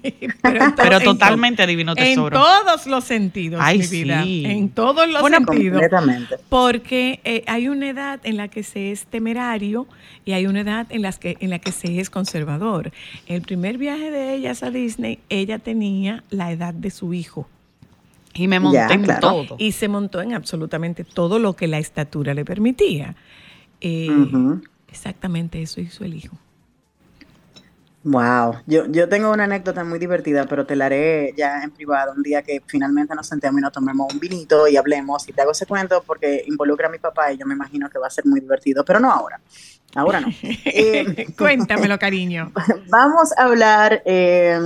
Pero, 0.42 0.66
en 0.66 0.76
to- 0.76 0.84
Pero 0.84 0.98
en 0.98 1.04
totalmente 1.06 1.66
divino 1.66 1.96
to- 1.96 2.02
En 2.02 2.08
tesoro. 2.10 2.38
todos 2.38 2.88
los 2.88 3.06
sentidos, 3.06 3.62
Ay, 3.64 3.80
mi 3.80 3.88
vida. 3.88 4.22
sí. 4.24 4.44
En 4.46 4.68
todos 4.68 5.08
los 5.08 5.22
Bueno, 5.22 5.38
sentidos. 5.38 5.80
Completamente. 5.80 6.36
Porque 6.50 7.22
eh, 7.24 7.46
hay 7.48 7.70
una 7.70 7.88
edad 7.90 8.20
en 8.24 8.36
la 8.36 8.50
que 8.50 8.64
se 8.64 8.92
es 8.92 9.06
temerario 9.06 9.88
y 10.26 10.34
hay 10.34 10.46
una 10.46 10.60
edad 10.60 10.88
en, 10.90 11.04
las 11.04 11.20
que, 11.20 11.38
en 11.40 11.50
la 11.52 11.60
que 11.60 11.72
se 11.72 12.02
es 12.02 12.10
conservador. 12.10 12.92
El 13.28 13.42
primer 13.44 13.78
viaje 13.78 14.12
de 14.12 14.34
ellas 14.36 14.62
a 14.62 14.72
Disney, 14.72 15.20
ella 15.30 15.58
tenía 15.60 16.22
la 16.30 16.52
edad 16.52 16.74
de 16.74 16.92
su 16.92 17.14
hijo 17.14 17.48
Y 18.34 18.50
me 18.50 18.60
monté 18.60 18.78
Ya, 18.80 18.88
en 18.94 19.04
claro. 19.04 19.22
todo. 19.22 19.56
y 19.58 19.72
se 19.72 19.88
montó 19.88 20.20
en 20.22 20.34
absolutamente 20.34 21.06
todo 21.06 21.40
lo 21.40 21.54
que 21.56 21.68
la 21.70 21.78
estatura 21.80 22.34
le 22.34 22.44
permitía. 22.44 23.16
Eh. 23.80 24.10
Exactamente 24.90 25.62
eso 25.62 25.80
hizo 25.80 26.04
el 26.04 26.14
hijo. 26.16 26.38
Wow, 28.08 28.58
yo, 28.68 28.86
yo 28.86 29.10
tengo 29.10 29.32
una 29.32 29.46
anécdota 29.46 29.84
muy 29.84 29.98
divertida, 29.98 30.46
pero 30.46 30.64
te 30.64 30.76
la 30.76 30.86
haré 30.86 31.34
ya 31.36 31.64
en 31.64 31.72
privado 31.72 32.14
un 32.16 32.22
día 32.22 32.44
que 32.44 32.62
finalmente 32.68 33.16
nos 33.16 33.26
sentemos 33.26 33.58
y 33.58 33.64
nos 33.64 33.72
tomemos 33.72 34.14
un 34.14 34.20
vinito 34.20 34.68
y 34.68 34.78
hablemos. 34.78 35.28
Y 35.28 35.34
te 35.34 35.42
hago 35.42 35.54
ese 35.54 35.66
cuento 35.66 36.04
porque 36.06 36.44
involucra 36.46 36.88
a 36.88 36.92
mi 36.92 37.00
papá 37.00 37.34
y 37.34 37.38
yo 37.38 37.48
me 37.48 37.56
imagino 37.56 37.90
que 37.90 37.98
va 37.98 38.06
a 38.06 38.12
ser 38.12 38.28
muy 38.28 38.40
divertido, 38.42 38.86
pero 38.86 39.00
no 39.00 39.12
ahora. 39.12 39.42
Ahora 39.94 40.20
no. 40.20 40.28
Eh, 40.66 41.28
Cuéntamelo, 41.38 41.98
cariño. 41.98 42.52
Vamos 42.90 43.32
a 43.38 43.44
hablar 43.44 44.02
eh, 44.06 44.60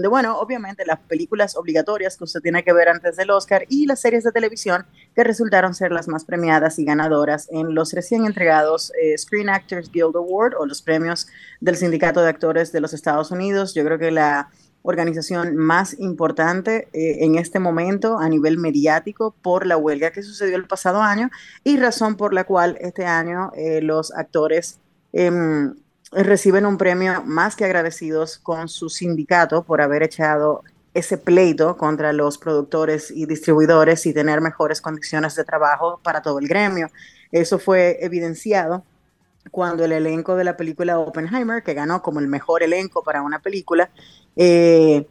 de, 0.00 0.08
bueno, 0.08 0.38
obviamente 0.38 0.86
las 0.86 1.00
películas 1.00 1.56
obligatorias 1.56 2.16
que 2.16 2.24
usted 2.24 2.40
tiene 2.40 2.62
que 2.62 2.72
ver 2.72 2.88
antes 2.88 3.16
del 3.16 3.30
Oscar 3.30 3.64
y 3.68 3.86
las 3.86 4.00
series 4.00 4.22
de 4.22 4.30
televisión 4.30 4.86
que 5.14 5.24
resultaron 5.24 5.74
ser 5.74 5.90
las 5.90 6.06
más 6.06 6.24
premiadas 6.24 6.78
y 6.78 6.84
ganadoras 6.84 7.48
en 7.50 7.74
los 7.74 7.92
recién 7.92 8.26
entregados 8.26 8.92
eh, 9.02 9.18
Screen 9.18 9.48
Actors 9.48 9.90
Guild 9.90 10.14
Award 10.14 10.54
o 10.58 10.66
los 10.66 10.82
premios 10.82 11.26
del 11.60 11.76
Sindicato 11.76 12.22
de 12.22 12.28
Actores 12.28 12.70
de 12.70 12.80
los 12.80 12.92
Estados 12.92 13.30
Unidos. 13.32 13.74
Yo 13.74 13.84
creo 13.84 13.98
que 13.98 14.12
la 14.12 14.50
organización 14.86 15.56
más 15.56 15.98
importante 15.98 16.88
eh, 16.92 17.24
en 17.24 17.36
este 17.36 17.58
momento 17.58 18.18
a 18.18 18.28
nivel 18.28 18.56
mediático 18.56 19.34
por 19.42 19.66
la 19.66 19.76
huelga 19.76 20.12
que 20.12 20.22
sucedió 20.22 20.56
el 20.56 20.66
pasado 20.66 21.02
año 21.02 21.28
y 21.64 21.76
razón 21.76 22.16
por 22.16 22.32
la 22.32 22.44
cual 22.44 22.78
este 22.80 23.04
año 23.04 23.50
eh, 23.56 23.82
los 23.82 24.14
actores 24.14 24.78
em, 25.12 25.74
reciben 26.12 26.66
un 26.66 26.78
premio 26.78 27.22
más 27.24 27.56
que 27.56 27.64
agradecidos 27.64 28.38
con 28.38 28.68
su 28.68 28.88
sindicato 28.88 29.64
por 29.64 29.80
haber 29.80 30.04
echado 30.04 30.62
ese 30.94 31.18
pleito 31.18 31.76
contra 31.76 32.12
los 32.12 32.38
productores 32.38 33.10
y 33.10 33.26
distribuidores 33.26 34.06
y 34.06 34.14
tener 34.14 34.40
mejores 34.40 34.80
condiciones 34.80 35.34
de 35.34 35.44
trabajo 35.44 36.00
para 36.02 36.22
todo 36.22 36.38
el 36.38 36.48
gremio. 36.48 36.90
Eso 37.32 37.58
fue 37.58 37.98
evidenciado 38.00 38.84
cuando 39.50 39.84
el 39.84 39.92
elenco 39.92 40.36
de 40.36 40.44
la 40.44 40.56
película 40.56 40.98
Oppenheimer, 40.98 41.62
que 41.62 41.74
ganó 41.74 42.02
como 42.02 42.20
el 42.20 42.28
mejor 42.28 42.62
elenco 42.62 43.02
para 43.02 43.22
una 43.22 43.40
película, 43.40 43.90
eh, 44.36 45.06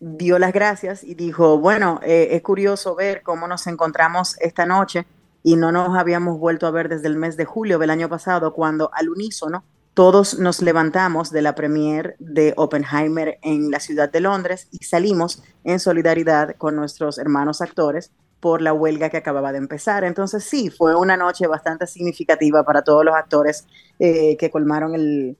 dio 0.00 0.38
las 0.38 0.52
gracias 0.52 1.04
y 1.04 1.14
dijo, 1.14 1.58
bueno, 1.58 2.00
eh, 2.02 2.28
es 2.32 2.42
curioso 2.42 2.94
ver 2.94 3.22
cómo 3.22 3.48
nos 3.48 3.66
encontramos 3.66 4.36
esta 4.40 4.66
noche 4.66 5.06
y 5.42 5.56
no 5.56 5.72
nos 5.72 5.96
habíamos 5.96 6.38
vuelto 6.38 6.66
a 6.66 6.70
ver 6.70 6.88
desde 6.88 7.08
el 7.08 7.16
mes 7.16 7.36
de 7.36 7.44
julio 7.44 7.78
del 7.78 7.90
año 7.90 8.08
pasado, 8.08 8.52
cuando 8.52 8.90
al 8.92 9.08
unísono 9.08 9.64
todos 9.94 10.38
nos 10.38 10.62
levantamos 10.62 11.30
de 11.30 11.42
la 11.42 11.54
premier 11.54 12.14
de 12.20 12.54
Oppenheimer 12.56 13.38
en 13.42 13.70
la 13.70 13.80
ciudad 13.80 14.10
de 14.10 14.20
Londres 14.20 14.68
y 14.70 14.84
salimos 14.84 15.42
en 15.64 15.80
solidaridad 15.80 16.54
con 16.56 16.76
nuestros 16.76 17.18
hermanos 17.18 17.60
actores 17.60 18.12
por 18.38 18.62
la 18.62 18.72
huelga 18.72 19.10
que 19.10 19.16
acababa 19.16 19.50
de 19.50 19.58
empezar. 19.58 20.04
Entonces 20.04 20.44
sí, 20.44 20.70
fue 20.70 20.94
una 20.94 21.16
noche 21.16 21.48
bastante 21.48 21.88
significativa 21.88 22.62
para 22.62 22.82
todos 22.82 23.04
los 23.04 23.14
actores 23.16 23.66
eh, 23.98 24.36
que 24.36 24.50
colmaron 24.50 24.94
el, 24.94 25.36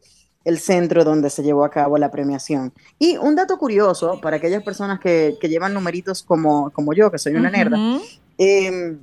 centro 0.58 1.04
donde 1.04 1.30
se 1.30 1.42
llevó 1.42 1.64
a 1.64 1.70
cabo 1.70 1.98
la 1.98 2.10
premiación. 2.10 2.72
Y 2.98 3.16
un 3.16 3.34
dato 3.34 3.58
curioso 3.58 4.20
para 4.20 4.36
aquellas 4.36 4.62
personas 4.62 5.00
que, 5.00 5.36
llevan 5.42 5.74
numeritos 5.74 6.22
como, 6.22 6.70
como 6.70 6.92
yo, 6.94 7.10
que 7.10 7.18
soy 7.18 7.34
una 7.34 7.50
nerda, 7.50 7.76
em, 8.38 8.98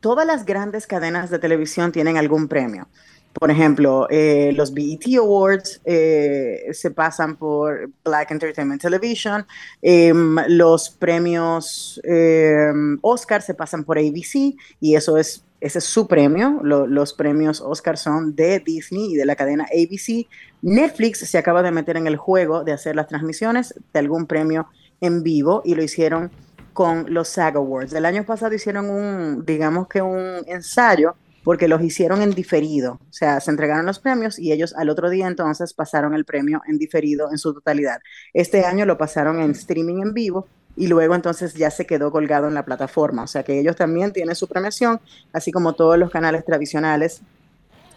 todas 0.00 0.26
las 0.26 0.44
grandes 0.44 0.86
cadenas 0.86 1.30
de 1.30 1.38
televisión 1.38 1.92
tienen 1.92 2.16
algún 2.16 2.48
premio. 2.48 2.86
Por 3.38 3.50
ejemplo, 3.50 4.06
eh, 4.08 4.52
los 4.56 4.72
BET 4.72 5.18
Awards 5.18 5.82
eh, 5.84 6.68
se 6.72 6.90
pasan 6.90 7.36
por 7.36 7.90
Black 8.02 8.30
Entertainment 8.30 8.80
Television, 8.80 9.46
em, 9.82 10.36
los 10.48 10.88
premios 10.88 12.00
em, 12.02 12.98
Oscar 13.02 13.42
se 13.42 13.52
pasan 13.52 13.84
por 13.84 13.98
ABC 13.98 14.56
y 14.80 14.94
eso 14.94 15.18
es, 15.18 15.44
ese 15.60 15.78
es 15.78 15.84
su 15.84 16.06
premio. 16.06 16.60
los 16.62 17.12
premios 17.14 17.60
Oscar 17.60 17.96
son 17.96 18.34
de 18.34 18.60
Disney 18.60 19.12
y 19.12 19.16
de 19.16 19.24
la 19.24 19.36
cadena 19.36 19.64
ABC. 19.64 20.26
Netflix 20.62 21.20
se 21.20 21.38
acaba 21.38 21.62
de 21.62 21.70
meter 21.70 21.96
en 21.96 22.06
el 22.06 22.16
juego 22.16 22.64
de 22.64 22.72
hacer 22.72 22.96
las 22.96 23.08
transmisiones 23.08 23.74
de 23.92 23.98
algún 23.98 24.26
premio 24.26 24.68
en 25.00 25.22
vivo 25.22 25.62
y 25.64 25.74
lo 25.74 25.82
hicieron 25.82 26.30
con 26.72 27.06
los 27.12 27.28
SAG 27.28 27.56
Awards. 27.56 27.94
El 27.94 28.04
año 28.04 28.24
pasado 28.24 28.54
hicieron 28.54 28.90
un, 28.90 29.44
digamos 29.46 29.88
que 29.88 30.02
un 30.02 30.42
ensayo 30.46 31.14
porque 31.42 31.68
los 31.68 31.80
hicieron 31.80 32.22
en 32.22 32.32
diferido, 32.32 32.94
o 32.94 33.12
sea, 33.12 33.40
se 33.40 33.52
entregaron 33.52 33.86
los 33.86 34.00
premios 34.00 34.36
y 34.36 34.50
ellos 34.50 34.74
al 34.74 34.90
otro 34.90 35.08
día 35.08 35.28
entonces 35.28 35.72
pasaron 35.74 36.12
el 36.12 36.24
premio 36.24 36.60
en 36.66 36.76
diferido 36.76 37.30
en 37.30 37.38
su 37.38 37.54
totalidad. 37.54 38.00
Este 38.34 38.64
año 38.64 38.84
lo 38.84 38.98
pasaron 38.98 39.40
en 39.40 39.52
streaming 39.52 40.02
en 40.02 40.12
vivo 40.12 40.48
y 40.76 40.88
luego 40.88 41.14
entonces 41.14 41.54
ya 41.54 41.70
se 41.70 41.86
quedó 41.86 42.10
colgado 42.10 42.46
en 42.46 42.54
la 42.54 42.64
plataforma, 42.64 43.22
o 43.22 43.26
sea 43.26 43.42
que 43.42 43.58
ellos 43.58 43.76
también 43.76 44.12
tienen 44.12 44.34
su 44.34 44.46
premiación, 44.46 45.00
así 45.32 45.50
como 45.50 45.72
todos 45.72 45.98
los 45.98 46.10
canales 46.10 46.44
tradicionales 46.44 47.22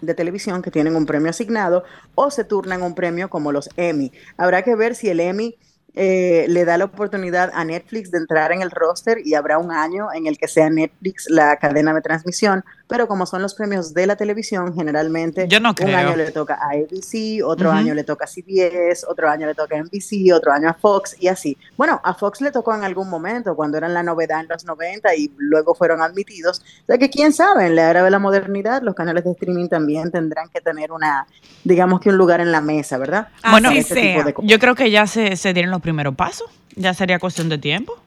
de 0.02 0.14
televisión 0.14 0.62
que 0.62 0.72
tienen 0.72 0.96
un 0.96 1.06
premio 1.06 1.30
asignado 1.30 1.84
o 2.16 2.32
se 2.32 2.46
turnan 2.46 2.82
un 2.82 2.96
premio 2.96 3.30
como 3.30 3.52
los 3.52 3.70
Emmy. 3.76 4.12
Habrá 4.38 4.62
que 4.62 4.76
ver 4.76 4.96
si 4.96 5.10
el 5.10 5.20
Emmy 5.20 5.58
eh, 5.96 6.46
le 6.48 6.66
da 6.66 6.78
la 6.78 6.86
oportunidad 6.86 7.52
a 7.54 7.66
Netflix 7.66 8.12
de 8.12 8.20
entrar 8.20 8.52
en 8.52 8.62
el 8.62 8.72
roster 8.72 9.20
y 9.26 9.34
habrá 9.34 9.58
un 9.58 9.72
año 9.72 10.08
en 10.14 10.28
el 10.28 10.38
que 10.38 10.48
sea 10.48 10.70
Netflix 10.70 11.26
la 11.30 11.58
cadena 11.58 11.94
de 11.94 12.02
transmisión, 12.02 12.64
pero 12.88 13.08
como 13.08 13.26
son 13.26 13.42
los 13.42 13.54
premios 13.54 13.94
de 13.94 14.08
la 14.08 14.16
televisión, 14.16 14.74
generalmente 14.76 15.48
un 15.48 15.96
año 15.96 16.16
le 16.16 16.32
toca 16.32 16.56
a 16.56 16.72
ABC, 16.72 17.46
otro 17.46 17.72
año 17.72 17.94
le 17.94 18.04
toca 18.04 18.26
a 18.26 18.28
CBS, 18.28 19.06
otro 19.08 19.30
año 19.30 19.46
le 19.46 19.56
toca 19.56 19.76
a 19.76 19.84
NBC, 19.84 20.34
otro 20.34 20.52
año 20.52 20.70
a 20.70 20.74
Fox 20.74 21.16
y 21.20 21.28
así. 21.28 21.58
Bueno, 21.78 22.02
a 22.04 22.14
Fox 22.14 22.42
le 22.42 22.52
tocó 22.52 22.74
en 22.74 22.84
algún 22.84 23.10
momento 23.10 23.56
cuando 23.56 23.78
eran 23.78 23.94
la 23.94 24.04
novedad 24.04 24.42
en 24.42 24.48
los 24.48 24.66
90 24.66 25.16
y 25.16 25.32
luego 25.38 25.76
fueron 25.76 26.02
admitidos. 26.02 26.60
O 26.84 26.86
sea 26.88 26.98
que 26.98 27.10
quién 27.10 27.32
sabe, 27.32 27.68
en 27.68 27.76
la 27.76 27.90
era 27.90 28.04
de 28.04 28.12
la 28.12 28.20
modernidad 28.20 28.82
los 28.82 28.96
canales 28.96 29.24
de 29.24 29.32
streaming 29.32 29.68
también 29.68 30.12
tendrán 30.12 30.50
que 30.50 30.62
tener 30.62 30.92
una, 30.92 31.28
digamos 31.64 32.00
que 32.00 32.10
un 32.10 32.18
lugar 32.18 32.42
en 32.42 32.52
la 32.52 32.62
mesa, 32.62 32.98
¿verdad? 32.98 33.28
Bueno, 33.52 33.72
yo 34.44 34.60
creo 34.60 34.76
que 34.76 34.92
ya 34.92 35.08
se, 35.08 35.36
se 35.36 35.54
dieron 35.54 35.72
los 35.72 35.79
primeros 35.82 36.16
pasos, 36.16 36.50
ya 36.76 36.94
sería 36.94 37.20
cuestión 37.20 37.50
de 37.50 37.58
tiempo. 37.58 38.02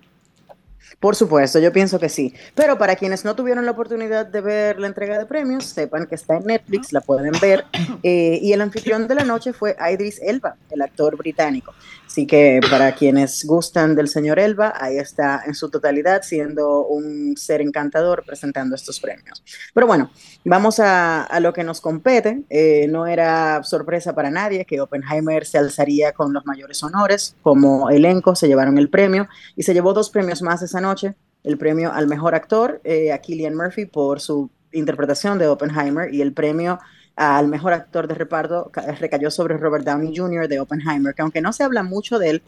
Por 1.02 1.16
supuesto, 1.16 1.58
yo 1.58 1.72
pienso 1.72 1.98
que 1.98 2.08
sí. 2.08 2.32
Pero 2.54 2.78
para 2.78 2.94
quienes 2.94 3.24
no 3.24 3.34
tuvieron 3.34 3.64
la 3.64 3.72
oportunidad 3.72 4.24
de 4.24 4.40
ver 4.40 4.78
la 4.78 4.86
entrega 4.86 5.18
de 5.18 5.26
premios, 5.26 5.64
sepan 5.64 6.06
que 6.06 6.14
está 6.14 6.36
en 6.36 6.44
Netflix, 6.44 6.92
la 6.92 7.00
pueden 7.00 7.32
ver. 7.40 7.64
Eh, 8.04 8.40
y 8.42 8.52
el 8.52 8.60
anfitrión 8.60 9.06
de 9.06 9.14
la 9.14 9.24
noche 9.24 9.52
fue 9.52 9.76
Idris 9.92 10.20
Elba, 10.22 10.56
el 10.70 10.82
actor 10.82 11.16
británico. 11.16 11.72
Así 12.12 12.26
que 12.26 12.60
para 12.70 12.94
quienes 12.94 13.42
gustan 13.46 13.94
del 13.94 14.06
señor 14.06 14.38
Elba, 14.38 14.74
ahí 14.78 14.98
está 14.98 15.44
en 15.46 15.54
su 15.54 15.70
totalidad 15.70 16.20
siendo 16.20 16.84
un 16.84 17.38
ser 17.38 17.62
encantador 17.62 18.22
presentando 18.26 18.76
estos 18.76 19.00
premios. 19.00 19.42
Pero 19.72 19.86
bueno, 19.86 20.10
vamos 20.44 20.78
a, 20.78 21.26
lo 21.40 21.54
que 21.54 21.64
nos 21.64 21.80
compete. 21.80 22.42
Eh, 22.50 22.86
no 22.90 23.06
era 23.06 23.62
sorpresa 23.62 24.14
para 24.14 24.30
nadie 24.30 24.66
que 24.66 24.82
Oppenheimer 24.82 25.46
se 25.46 25.56
alzaría 25.56 26.12
con 26.12 26.34
los 26.34 26.44
mayores 26.44 26.82
honores. 26.82 27.34
Como 27.40 27.88
elenco 27.88 28.34
se 28.34 28.46
llevaron 28.46 28.76
el 28.76 28.90
premio 28.90 29.26
y 29.56 29.62
se 29.62 29.72
llevó 29.72 29.94
dos 29.94 30.10
premios 30.10 30.42
más 30.42 30.60
esa 30.60 30.82
noche. 30.82 31.14
El 31.42 31.56
premio 31.56 31.94
al 31.94 32.08
mejor 32.08 32.34
actor 32.34 32.82
eh, 32.84 33.10
a 33.10 33.22
Killian 33.22 33.56
Murphy 33.56 33.86
por 33.86 34.20
su 34.20 34.50
interpretación 34.70 35.38
de 35.38 35.46
Oppenheimer 35.46 36.12
y 36.12 36.20
el 36.20 36.34
premio 36.34 36.78
al 37.16 37.48
mejor 37.48 37.72
actor 37.72 38.08
de 38.08 38.14
reparto 38.14 38.70
recayó 38.98 39.30
sobre 39.30 39.56
Robert 39.56 39.84
Downey 39.84 40.16
Jr. 40.16 40.48
de 40.48 40.60
Oppenheimer, 40.60 41.14
que 41.14 41.22
aunque 41.22 41.40
no 41.40 41.52
se 41.52 41.62
habla 41.62 41.82
mucho 41.82 42.18
de 42.18 42.30
él, 42.30 42.42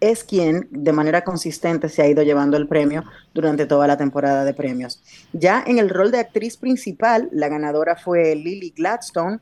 es 0.00 0.24
quien 0.24 0.68
de 0.70 0.92
manera 0.92 1.24
consistente 1.24 1.88
se 1.88 2.02
ha 2.02 2.08
ido 2.08 2.22
llevando 2.22 2.56
el 2.56 2.66
premio 2.66 3.04
durante 3.32 3.66
toda 3.66 3.86
la 3.86 3.96
temporada 3.96 4.44
de 4.44 4.54
premios. 4.54 5.02
Ya 5.32 5.62
en 5.66 5.78
el 5.78 5.88
rol 5.88 6.10
de 6.10 6.18
actriz 6.18 6.56
principal, 6.56 7.28
la 7.32 7.48
ganadora 7.48 7.96
fue 7.96 8.34
Lily 8.34 8.74
Gladstone, 8.76 9.38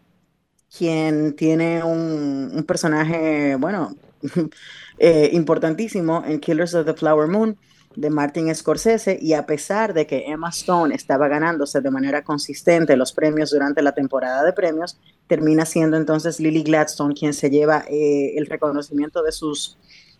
quien 0.77 1.35
tiene 1.35 1.83
un, 1.83 2.65
personaje, 2.67 3.57
bueno, 3.57 3.97
eh, 4.99 5.31
importantísimo 5.33 6.23
en 6.27 6.39
Killers 6.39 6.75
of 6.75 6.87
the 6.87 6.95
Flower 6.95 7.27
Moon 7.27 7.57
de 7.99 8.11
Martin 8.11 8.55
Scorsese 8.55 9.19
y 9.21 9.33
a 9.33 9.45
pesar 9.45 9.93
de 9.93 10.07
que 10.07 10.27
Emma 10.29 10.51
Stone 10.51 10.95
estaba 10.95 11.27
ganándose 11.27 11.81
de 11.81 11.91
manera 11.91 12.23
consistente 12.23 12.97
los 12.97 13.13
premios 13.13 13.51
durante 13.51 13.83
la 13.83 13.91
temporada 13.91 14.45
de 14.45 14.53
premios, 14.53 15.01
termina 15.27 15.67
siendo 15.67 15.97
entonces 15.97 16.39
Lily 16.39 16.63
Gladstone 16.63 17.15
quien 17.15 17.35
se 17.35 17.51
lleva 17.51 17.85
eh, 17.89 18.35
el 18.37 18.47
reconocimiento 18.47 19.25
de 19.25 19.33
sus, 19.33 19.79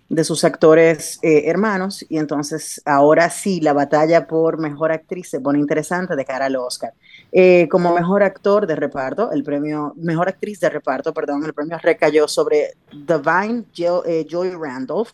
de 0.09 0.25
sus 0.25 0.43
actores 0.43 1.21
eh, 1.23 1.45
hermanos 1.47 2.05
y 2.09 2.19
entonces 2.19 2.83
ahora 2.85 3.31
sí 3.31 3.61
la 3.61 3.75
batalla 3.75 4.27
por 4.27 4.59
mejor 4.59 4.91
actriz 4.91 5.31
se 5.31 5.39
pone 5.39 5.61
interesante 5.61 6.17
de 6.17 6.25
cara 6.25 6.47
al 6.47 6.57
Oscar. 6.57 6.95
Eh, 7.31 7.69
como 7.71 7.95
mejor 7.95 8.25
actor 8.25 8.67
de 8.67 8.75
reparto, 8.75 9.31
el 9.31 9.45
premio, 9.45 9.93
mejor 9.97 10.29
actriz 10.29 10.59
de 10.59 10.69
reparto, 10.69 11.15
perdón, 11.15 11.45
el 11.45 11.55
premio 11.55 11.79
recayó 11.81 12.27
sobre 12.27 12.75
Divine 12.91 13.67
Joy 13.73 14.51
Randolph 14.51 15.11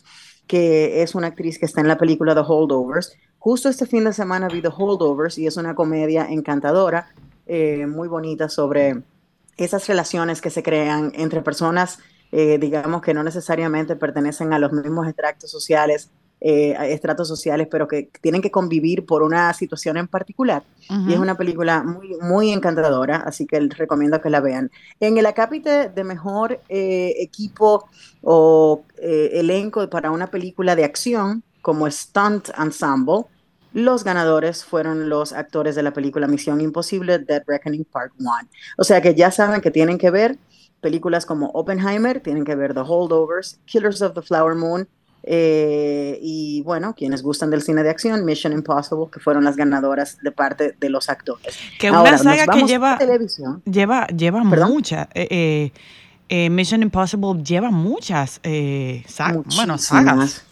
que 0.47 1.01
es 1.01 1.15
una 1.15 1.27
actriz 1.27 1.59
que 1.59 1.65
está 1.65 1.81
en 1.81 1.87
la 1.87 1.97
película 1.97 2.35
The 2.35 2.41
Holdovers. 2.47 3.17
Justo 3.39 3.69
este 3.69 3.85
fin 3.85 4.03
de 4.03 4.13
semana 4.13 4.47
vi 4.47 4.61
The 4.61 4.69
Holdovers 4.75 5.37
y 5.37 5.47
es 5.47 5.57
una 5.57 5.75
comedia 5.75 6.27
encantadora, 6.29 7.09
eh, 7.45 7.85
muy 7.87 8.07
bonita 8.07 8.49
sobre 8.49 9.03
esas 9.57 9.87
relaciones 9.87 10.41
que 10.41 10.49
se 10.49 10.63
crean 10.63 11.11
entre 11.15 11.41
personas, 11.41 11.99
eh, 12.31 12.57
digamos, 12.59 13.01
que 13.01 13.13
no 13.13 13.23
necesariamente 13.23 13.95
pertenecen 13.95 14.53
a 14.53 14.59
los 14.59 14.71
mismos 14.73 15.07
extractos 15.07 15.51
sociales 15.51 16.09
eh, 16.41 16.75
estratos 16.89 17.27
sociales, 17.27 17.67
pero 17.71 17.87
que 17.87 18.09
tienen 18.21 18.41
que 18.41 18.51
convivir 18.51 19.05
por 19.05 19.23
una 19.23 19.53
situación 19.53 19.97
en 19.97 20.07
particular. 20.07 20.63
Y 21.07 21.13
es 21.13 21.19
una 21.19 21.35
película 21.35 21.81
muy, 21.81 22.15
muy 22.21 22.51
encantadora, 22.51 23.17
así 23.17 23.47
que 23.47 23.59
les 23.59 23.77
recomiendo 23.77 24.21
que 24.21 24.29
la 24.29 24.41
vean. 24.41 24.69
En 24.99 25.17
el 25.17 25.25
acápite 25.25 25.89
de 25.89 26.03
mejor 26.03 26.59
eh, 26.69 27.15
equipo 27.17 27.89
o 28.21 28.83
eh, 28.97 29.31
elenco 29.33 29.89
para 29.89 30.11
una 30.11 30.27
película 30.27 30.75
de 30.75 30.83
acción, 30.83 31.43
como 31.61 31.89
Stunt 31.89 32.49
Ensemble, 32.59 33.25
los 33.73 34.03
ganadores 34.03 34.63
fueron 34.63 35.09
los 35.09 35.33
actores 35.33 35.75
de 35.75 35.83
la 35.83 35.91
película 35.91 36.27
Misión 36.27 36.61
Imposible, 36.61 37.19
Dead 37.19 37.43
Reckoning 37.45 37.85
Part 37.85 38.13
1. 38.19 38.31
O 38.77 38.83
sea 38.83 39.01
que 39.01 39.15
ya 39.15 39.31
saben 39.31 39.61
que 39.61 39.71
tienen 39.71 39.97
que 39.97 40.11
ver 40.11 40.37
películas 40.79 41.25
como 41.25 41.47
Oppenheimer, 41.47 42.19
tienen 42.21 42.45
que 42.45 42.55
ver 42.55 42.73
The 42.73 42.81
Holdovers, 42.81 43.59
Killers 43.65 44.01
of 44.01 44.13
the 44.13 44.21
Flower 44.21 44.53
Moon, 44.55 44.87
eh, 45.27 46.19
y 46.21 46.61
bueno, 46.61 46.93
quienes 46.93 47.23
gustan 47.23 47.49
del 47.49 47.63
cine 47.63 47.81
de 47.81 47.89
acción, 47.89 48.23
Mission 48.23 48.53
Impossible, 48.53 49.07
que 49.11 49.19
fueron 49.19 49.43
las 49.43 49.55
ganadoras 49.55 50.17
de 50.21 50.31
parte 50.31 50.75
de 50.79 50.89
los 50.89 51.09
actores. 51.09 51.57
Que 51.79 51.89
una 51.89 52.17
saga 52.17 52.45
que 52.45 52.63
lleva, 52.63 52.99
lleva, 53.65 54.07
lleva 54.07 54.43
muchas. 54.43 55.07
Eh, 55.15 55.71
eh, 56.29 56.49
Mission 56.49 56.83
Impossible 56.83 57.41
lleva 57.43 57.71
muchas 57.71 58.39
sagas. 59.07 59.55
Bueno, 59.55 59.77
sagas. 59.77 60.43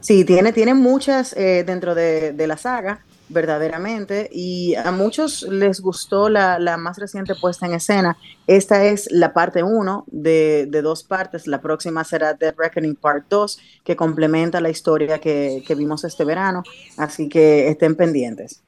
Sí, 0.00 0.24
tiene, 0.24 0.52
tiene 0.52 0.74
muchas 0.74 1.34
dentro 1.34 1.96
de, 1.96 2.32
de 2.32 2.46
la 2.46 2.56
saga 2.56 3.00
verdaderamente 3.28 4.28
y 4.32 4.74
a 4.74 4.90
muchos 4.90 5.42
les 5.42 5.80
gustó 5.80 6.28
la, 6.28 6.58
más 6.76 6.98
reciente 6.98 7.34
puesta 7.34 7.66
en 7.66 7.74
escena. 7.74 8.16
Esta 8.46 8.84
es 8.84 9.08
la 9.10 9.32
parte 9.32 9.62
1 9.62 10.04
de, 10.06 10.66
dos 10.82 11.02
partes, 11.02 11.46
la 11.46 11.60
próxima 11.60 12.04
será 12.04 12.34
The 12.36 12.52
Reckoning 12.52 12.96
Part 12.96 13.26
2 13.28 13.60
que 13.84 13.96
complementa 13.96 14.60
la 14.60 14.70
historia 14.70 15.18
que, 15.18 15.62
vimos 15.76 16.04
este 16.04 16.24
verano, 16.24 16.62
así 16.96 17.28
que 17.28 17.68
estén 17.68 17.94
pendientes. 17.94 18.62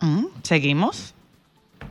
Mm, 0.00 0.26
Seguimos. 0.42 1.14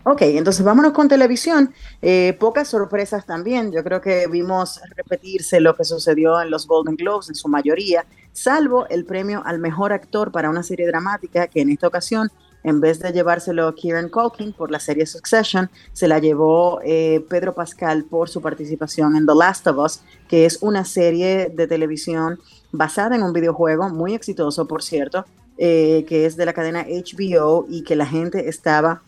Ok, 0.06 0.22
entonces 0.24 0.66
vámonos 0.66 0.92
con 0.92 1.08
televisión. 1.08 1.74
Eh, 2.02 2.36
pocas 2.38 2.68
sorpresas 2.68 3.26
también. 3.26 3.72
Yo 3.72 3.84
creo 3.86 4.02
que 4.02 4.28
vimos 4.28 4.82
repetirse 4.98 5.62
lo 5.62 5.78
que 5.78 5.86
sucedió 5.86 6.42
en 6.42 6.50
los 6.50 6.68
Golden 6.68 6.98
Globes 6.98 7.30
en 7.30 7.36
su 7.36 7.48
mayoría, 7.48 8.06
salvo 8.34 8.88
el 8.90 9.06
premio 9.06 9.42
al 9.46 9.60
mejor 9.60 9.94
actor 9.94 10.32
para 10.32 10.50
una 10.50 10.64
serie 10.64 10.88
dramática, 10.88 11.48
que 11.48 11.62
en 11.62 11.70
esta 11.70 11.88
ocasión 11.88 12.30
en 12.64 12.80
vez 12.80 13.00
de 13.00 13.12
llevárselo 13.12 13.76
Kieran 13.76 14.10
Culkin 14.10 14.54
por 14.54 14.72
la 14.72 14.80
serie 14.80 15.06
Succession, 15.06 15.70
se 15.92 16.08
la 16.08 16.20
llevó 16.20 16.80
eh, 16.84 17.24
Pedro 17.30 17.54
Pascal 17.54 18.06
por 18.06 18.30
su 18.30 18.42
participación 18.42 19.16
en 19.16 19.26
The 19.26 19.36
Last 19.36 19.68
of 19.68 19.78
Us, 19.78 20.02
que 20.28 20.46
es 20.46 20.60
una 20.62 20.86
serie 20.86 21.52
de 21.54 21.68
televisión 21.68 22.40
basada 22.72 23.16
en 23.16 23.24
un 23.24 23.34
videojuego 23.34 23.90
muy 23.90 24.14
exitoso, 24.14 24.68
por 24.68 24.82
cierto, 24.82 25.26
eh, 25.58 26.06
que 26.08 26.26
es 26.26 26.36
de 26.36 26.46
la 26.46 26.54
cadena 26.54 26.86
HBO 26.88 27.66
y 27.70 27.84
que 27.84 27.96
la 27.96 28.06
gente 28.06 28.50
estaba 28.50 29.02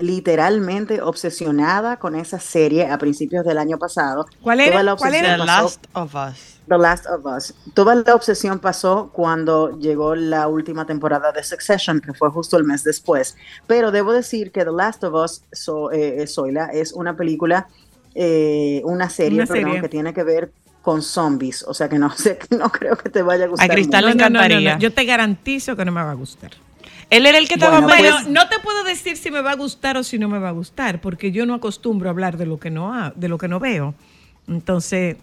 literalmente 0.00 1.02
obsesionada 1.02 1.98
con 1.98 2.14
esa 2.14 2.38
serie 2.38 2.90
a 2.90 2.98
principios 2.98 3.44
del 3.44 3.58
año 3.58 3.78
pasado. 3.78 4.26
¿Cuál 4.40 4.60
era? 4.60 4.96
¿Cuál 4.96 5.14
era? 5.14 5.36
The 5.36 5.44
Last 5.44 5.86
of 5.92 6.14
Us. 6.14 6.58
The 6.68 6.78
Last 6.78 7.06
of 7.06 7.24
Us. 7.26 7.54
Toda 7.74 7.94
la 7.94 8.14
obsesión 8.14 8.58
pasó 8.58 9.10
cuando 9.12 9.78
llegó 9.78 10.14
la 10.14 10.48
última 10.48 10.86
temporada 10.86 11.32
de 11.32 11.42
Succession, 11.42 12.00
que 12.00 12.14
fue 12.14 12.30
justo 12.30 12.56
el 12.56 12.64
mes 12.64 12.84
después. 12.84 13.36
Pero 13.66 13.90
debo 13.90 14.12
decir 14.12 14.52
que 14.52 14.64
The 14.64 14.72
Last 14.72 15.04
of 15.04 15.14
Us, 15.14 15.42
so, 15.52 15.90
eh, 15.90 16.26
Zoila, 16.26 16.66
es 16.66 16.92
una 16.92 17.16
película, 17.16 17.68
eh, 18.14 18.80
una 18.84 19.10
serie, 19.10 19.46
perdón, 19.46 19.80
que 19.80 19.88
tiene 19.88 20.14
que 20.14 20.22
ver 20.22 20.52
con 20.82 21.02
zombies. 21.02 21.64
O 21.64 21.74
sea 21.74 21.88
que 21.88 21.98
no 21.98 22.10
sé, 22.10 22.38
no 22.50 22.70
creo 22.70 22.96
que 22.96 23.10
te 23.10 23.22
vaya 23.22 23.44
a 23.44 23.48
gustar. 23.48 23.70
A 23.70 23.74
Cristal 23.74 24.06
le 24.06 24.12
encantaría. 24.12 24.78
Yo 24.78 24.92
te 24.92 25.04
garantizo 25.04 25.76
que 25.76 25.84
no 25.84 25.92
me 25.92 26.02
va 26.02 26.12
a 26.12 26.14
gustar. 26.14 26.52
Él 27.12 27.26
era 27.26 27.36
el 27.36 27.46
que 27.46 27.54
estaba 27.54 27.80
bueno, 27.80 28.10
pues, 28.10 28.28
no 28.28 28.48
te 28.48 28.58
puedo 28.58 28.84
decir 28.84 29.18
si 29.18 29.30
me 29.30 29.42
va 29.42 29.50
a 29.50 29.54
gustar 29.54 29.98
o 29.98 30.02
si 30.02 30.18
no 30.18 30.30
me 30.30 30.38
va 30.38 30.48
a 30.48 30.52
gustar, 30.52 30.98
porque 31.02 31.30
yo 31.30 31.44
no 31.44 31.52
acostumbro 31.52 32.08
a 32.08 32.10
hablar 32.10 32.38
de 32.38 32.46
lo 32.46 32.58
que 32.58 32.70
no 32.70 33.12
de 33.14 33.28
lo 33.28 33.36
que 33.36 33.48
no 33.48 33.60
veo. 33.60 33.94
Entonces, 34.48 35.18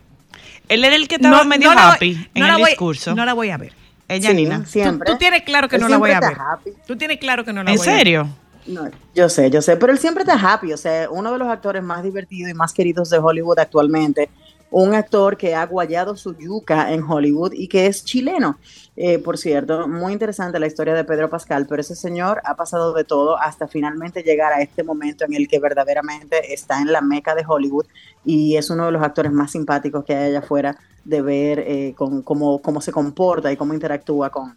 él 0.68 0.86
era 0.86 0.96
el 0.96 1.08
que 1.08 1.16
estaba 1.16 1.44
medio 1.46 1.72
happy 1.72 2.30
en 2.36 2.46
el 2.46 2.58
discurso. 2.58 3.16
No 3.16 3.26
la 3.26 3.34
voy 3.34 3.50
a 3.50 3.58
ver. 3.58 3.74
Ella, 4.08 4.34
Nina. 4.34 4.66
Siempre. 4.68 5.12
Tú, 5.12 5.18
tienes 5.18 5.42
claro 5.42 5.68
que 5.68 5.80
no 5.80 5.90
la 5.90 5.98
voy 5.98 6.12
a 6.12 6.20
ver. 6.20 6.38
Tú 6.86 6.96
tienes 6.96 7.18
claro 7.18 7.44
que 7.44 7.54
no 7.54 7.64
la 7.64 7.72
voy 7.72 7.80
a 7.80 7.82
ver. 7.82 7.90
¿En 7.90 7.98
serio? 7.98 8.30
No, 8.68 8.88
yo 9.16 9.28
sé, 9.28 9.50
yo 9.50 9.64
sé, 9.64 9.76
pero 9.76 9.92
él 9.92 9.98
siempre 9.98 10.24
está 10.24 10.36
happy, 10.36 10.72
o 10.74 10.78
sea, 10.78 11.10
uno 11.10 11.32
de 11.32 11.40
los 11.40 11.48
actores 11.48 11.82
más 11.82 12.04
divertidos 12.04 12.52
y 12.52 12.54
más 12.54 12.72
queridos 12.72 13.10
de 13.10 13.18
Hollywood 13.18 13.58
actualmente 13.58 14.30
un 14.72 14.94
actor 14.94 15.38
que 15.38 15.56
ha 15.56 15.66
guayado 15.66 16.16
su 16.16 16.36
yuca 16.38 16.92
en 16.92 17.04
Hollywood 17.04 17.54
y 17.54 17.68
que 17.68 17.88
es 17.88 18.04
chileno. 18.04 18.58
Eh, 18.96 19.18
por 19.18 19.38
cierto, 19.38 19.88
muy 19.88 20.14
interesante 20.14 20.60
la 20.60 20.68
historia 20.68 20.94
de 20.94 21.04
Pedro 21.06 21.30
Pascal, 21.30 21.66
pero 21.68 21.82
ese 21.82 21.96
señor 21.96 22.42
ha 22.44 22.56
pasado 22.56 22.94
de 22.94 23.04
todo 23.04 23.40
hasta 23.40 23.68
finalmente 23.68 24.24
llegar 24.24 24.52
a 24.52 24.62
este 24.62 24.84
momento 24.84 25.26
en 25.26 25.34
el 25.34 25.48
que 25.48 25.60
verdaderamente 25.60 26.54
está 26.54 26.82
en 26.82 26.92
la 26.92 27.02
meca 27.02 27.34
de 27.34 27.46
Hollywood 27.48 27.86
y 28.26 28.58
es 28.58 28.70
uno 28.70 28.88
de 28.88 28.92
los 28.92 29.02
actores 29.02 29.32
más 29.32 29.52
simpáticos 29.52 30.04
que 30.04 30.16
hay 30.16 30.30
allá 30.30 30.40
afuera 30.40 30.78
de 31.06 31.22
ver 31.22 31.60
eh, 31.60 31.94
con, 31.96 32.22
cómo, 32.22 32.62
cómo 32.62 32.82
se 32.82 32.92
comporta 32.92 33.52
y 33.52 33.58
cómo 33.58 33.74
interactúa 33.74 34.30
con... 34.30 34.56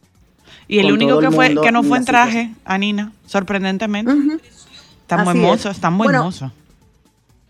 Y 0.66 0.81
el 0.81 0.92
único 0.92 1.18
que, 1.20 1.31
fue, 1.31 1.55
que 1.55 1.72
no 1.72 1.83
fue 1.83 1.98
en 1.98 2.05
traje, 2.05 2.55
Anina, 2.64 3.12
sorprendentemente. 3.27 4.12
Está 5.03 5.18
muy 5.18 5.31
hermoso, 5.31 5.70
está 5.70 5.90
muy 5.90 6.09
hermoso. 6.09 6.51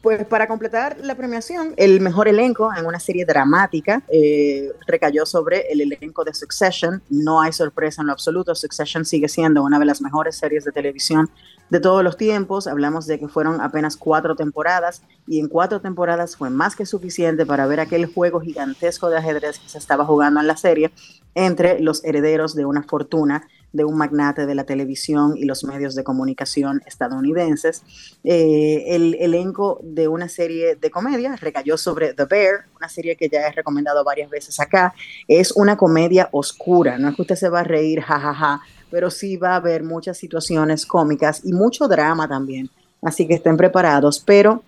Pues 0.02 0.24
para 0.26 0.48
completar 0.48 0.96
la 1.00 1.14
premiación, 1.14 1.74
el 1.76 2.00
mejor 2.00 2.26
elenco 2.26 2.72
en 2.76 2.86
una 2.86 2.98
serie 2.98 3.24
dramática 3.24 4.02
eh, 4.08 4.72
recayó 4.84 5.24
sobre 5.24 5.70
el 5.70 5.80
elenco 5.80 6.24
de 6.24 6.34
Succession. 6.34 7.00
No 7.08 7.40
hay 7.40 7.52
sorpresa 7.52 8.02
en 8.02 8.08
lo 8.08 8.12
absoluto. 8.12 8.52
Succession 8.56 9.04
sigue 9.04 9.28
siendo 9.28 9.62
una 9.62 9.78
de 9.78 9.84
las 9.84 10.02
mejores 10.02 10.34
series 10.36 10.64
de 10.64 10.72
televisión 10.72 11.30
de 11.70 11.78
todos 11.78 12.02
los 12.02 12.16
tiempos. 12.16 12.66
Hablamos 12.66 13.06
de 13.06 13.20
que 13.20 13.28
fueron 13.28 13.60
apenas 13.60 13.96
cuatro 13.96 14.34
temporadas 14.34 15.02
y 15.28 15.38
en 15.38 15.46
cuatro 15.46 15.80
temporadas 15.80 16.36
fue 16.36 16.50
más 16.50 16.74
que 16.74 16.84
suficiente 16.84 17.46
para 17.46 17.68
ver 17.68 17.78
aquel 17.78 18.06
juego 18.06 18.40
gigantesco 18.40 19.08
de 19.08 19.18
ajedrez 19.18 19.60
que 19.60 19.68
se 19.68 19.78
estaba 19.78 20.04
jugando 20.04 20.40
en 20.40 20.48
la 20.48 20.56
serie 20.56 20.90
entre 21.36 21.78
los 21.78 22.04
herederos 22.04 22.56
de 22.56 22.64
una 22.64 22.82
fortuna 22.82 23.46
de 23.72 23.84
un 23.84 23.96
magnate 23.96 24.46
de 24.46 24.54
la 24.54 24.64
televisión 24.64 25.36
y 25.36 25.44
los 25.44 25.64
medios 25.64 25.94
de 25.94 26.04
comunicación 26.04 26.82
estadounidenses. 26.86 27.82
Eh, 28.24 28.84
el 28.88 29.14
elenco 29.20 29.80
de 29.82 30.08
una 30.08 30.28
serie 30.28 30.76
de 30.76 30.90
comedia 30.90 31.36
recayó 31.36 31.76
sobre 31.76 32.14
The 32.14 32.26
Bear, 32.26 32.66
una 32.76 32.88
serie 32.88 33.16
que 33.16 33.28
ya 33.28 33.46
he 33.48 33.52
recomendado 33.52 34.04
varias 34.04 34.30
veces 34.30 34.60
acá. 34.60 34.94
Es 35.28 35.52
una 35.52 35.76
comedia 35.76 36.28
oscura, 36.32 36.98
no 36.98 37.08
es 37.08 37.16
que 37.16 37.22
usted 37.22 37.36
se 37.36 37.48
va 37.48 37.60
a 37.60 37.64
reír, 37.64 38.00
jajaja, 38.00 38.60
pero 38.90 39.10
sí 39.10 39.36
va 39.36 39.52
a 39.52 39.56
haber 39.56 39.82
muchas 39.82 40.18
situaciones 40.18 40.86
cómicas 40.86 41.40
y 41.44 41.52
mucho 41.52 41.88
drama 41.88 42.28
también. 42.28 42.70
Así 43.00 43.26
que 43.26 43.34
estén 43.34 43.56
preparados, 43.56 44.20
pero 44.20 44.62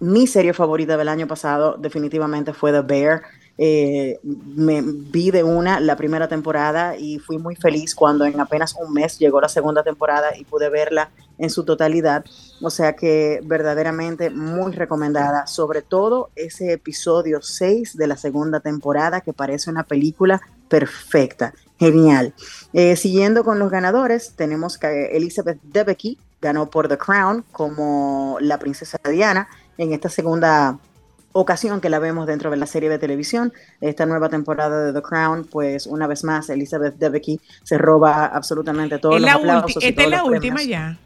mi 0.00 0.26
serie 0.26 0.52
favorita 0.52 0.96
del 0.96 1.08
año 1.08 1.26
pasado 1.26 1.76
definitivamente 1.76 2.52
fue 2.52 2.72
The 2.72 2.82
Bear. 2.82 3.22
Eh, 3.60 4.20
me 4.22 4.82
vi 4.82 5.32
de 5.32 5.42
una 5.42 5.80
la 5.80 5.96
primera 5.96 6.28
temporada 6.28 6.96
y 6.96 7.18
fui 7.18 7.38
muy 7.38 7.56
feliz 7.56 7.96
cuando 7.96 8.24
en 8.24 8.38
apenas 8.40 8.76
un 8.80 8.92
mes 8.92 9.18
llegó 9.18 9.40
la 9.40 9.48
segunda 9.48 9.82
temporada 9.82 10.36
y 10.36 10.44
pude 10.44 10.70
verla 10.70 11.10
en 11.38 11.50
su 11.50 11.64
totalidad. 11.64 12.24
O 12.62 12.70
sea 12.70 12.94
que 12.94 13.40
verdaderamente 13.44 14.30
muy 14.30 14.72
recomendada, 14.72 15.46
sobre 15.48 15.82
todo 15.82 16.30
ese 16.36 16.72
episodio 16.72 17.42
6 17.42 17.96
de 17.96 18.06
la 18.06 18.16
segunda 18.16 18.60
temporada 18.60 19.20
que 19.22 19.32
parece 19.32 19.70
una 19.70 19.82
película 19.84 20.40
perfecta, 20.68 21.52
genial. 21.78 22.34
Eh, 22.72 22.94
siguiendo 22.94 23.42
con 23.42 23.58
los 23.58 23.70
ganadores, 23.70 24.34
tenemos 24.36 24.78
que 24.78 25.16
Elizabeth 25.16 25.58
Debicki 25.62 26.18
ganó 26.40 26.70
por 26.70 26.88
The 26.88 26.98
Crown 26.98 27.44
como 27.50 28.38
la 28.40 28.58
princesa 28.58 28.98
Diana 29.04 29.48
en 29.78 29.92
esta 29.92 30.08
segunda 30.08 30.78
ocasión 31.40 31.80
que 31.80 31.88
la 31.88 31.98
vemos 31.98 32.26
dentro 32.26 32.50
de 32.50 32.56
la 32.56 32.66
serie 32.66 32.88
de 32.88 32.98
televisión. 32.98 33.52
Esta 33.80 34.06
nueva 34.06 34.28
temporada 34.28 34.84
de 34.84 34.92
The 34.92 35.02
Crown, 35.02 35.46
pues 35.50 35.86
una 35.86 36.06
vez 36.06 36.24
más 36.24 36.50
Elizabeth 36.50 36.96
Debicki 36.96 37.40
se 37.62 37.78
roba 37.78 38.26
absolutamente 38.26 38.98
todos 38.98 39.20
los 39.20 39.30
aplausos. 39.30 39.82
¿Esta 39.82 40.02
es 40.02 40.10
la 40.10 40.24
última 40.24 40.62
ya? 40.62 40.98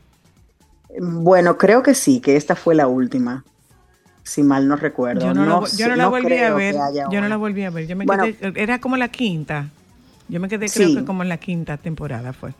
Bueno, 1.00 1.56
creo 1.56 1.82
que 1.82 1.94
sí, 1.94 2.20
que 2.20 2.36
esta 2.36 2.54
fue 2.54 2.74
la 2.74 2.86
última. 2.86 3.44
Si 4.24 4.42
mal 4.42 4.68
no 4.68 4.76
recuerdo. 4.76 5.20
Yo 5.20 5.34
no, 5.34 5.44
la, 5.44 6.06
volví 6.06 6.38
a 6.38 6.54
ver. 6.54 6.76
Yo 7.10 7.20
no 7.20 7.28
la 7.28 7.36
volví 7.36 7.64
a 7.64 7.70
ver. 7.70 7.86
Yo 7.88 7.96
me 7.96 8.06
quedé, 8.06 8.52
era 8.54 8.80
como 8.80 8.96
la 8.96 9.08
quinta. 9.08 9.68
Yo 10.28 10.38
me 10.38 10.48
quedé 10.48 10.68
creo 10.68 10.94
que 10.94 11.04
como 11.04 11.22
en 11.22 11.28
la 11.28 11.38
quinta 11.38 11.76
temporada 11.76 12.32
fue. 12.32 12.54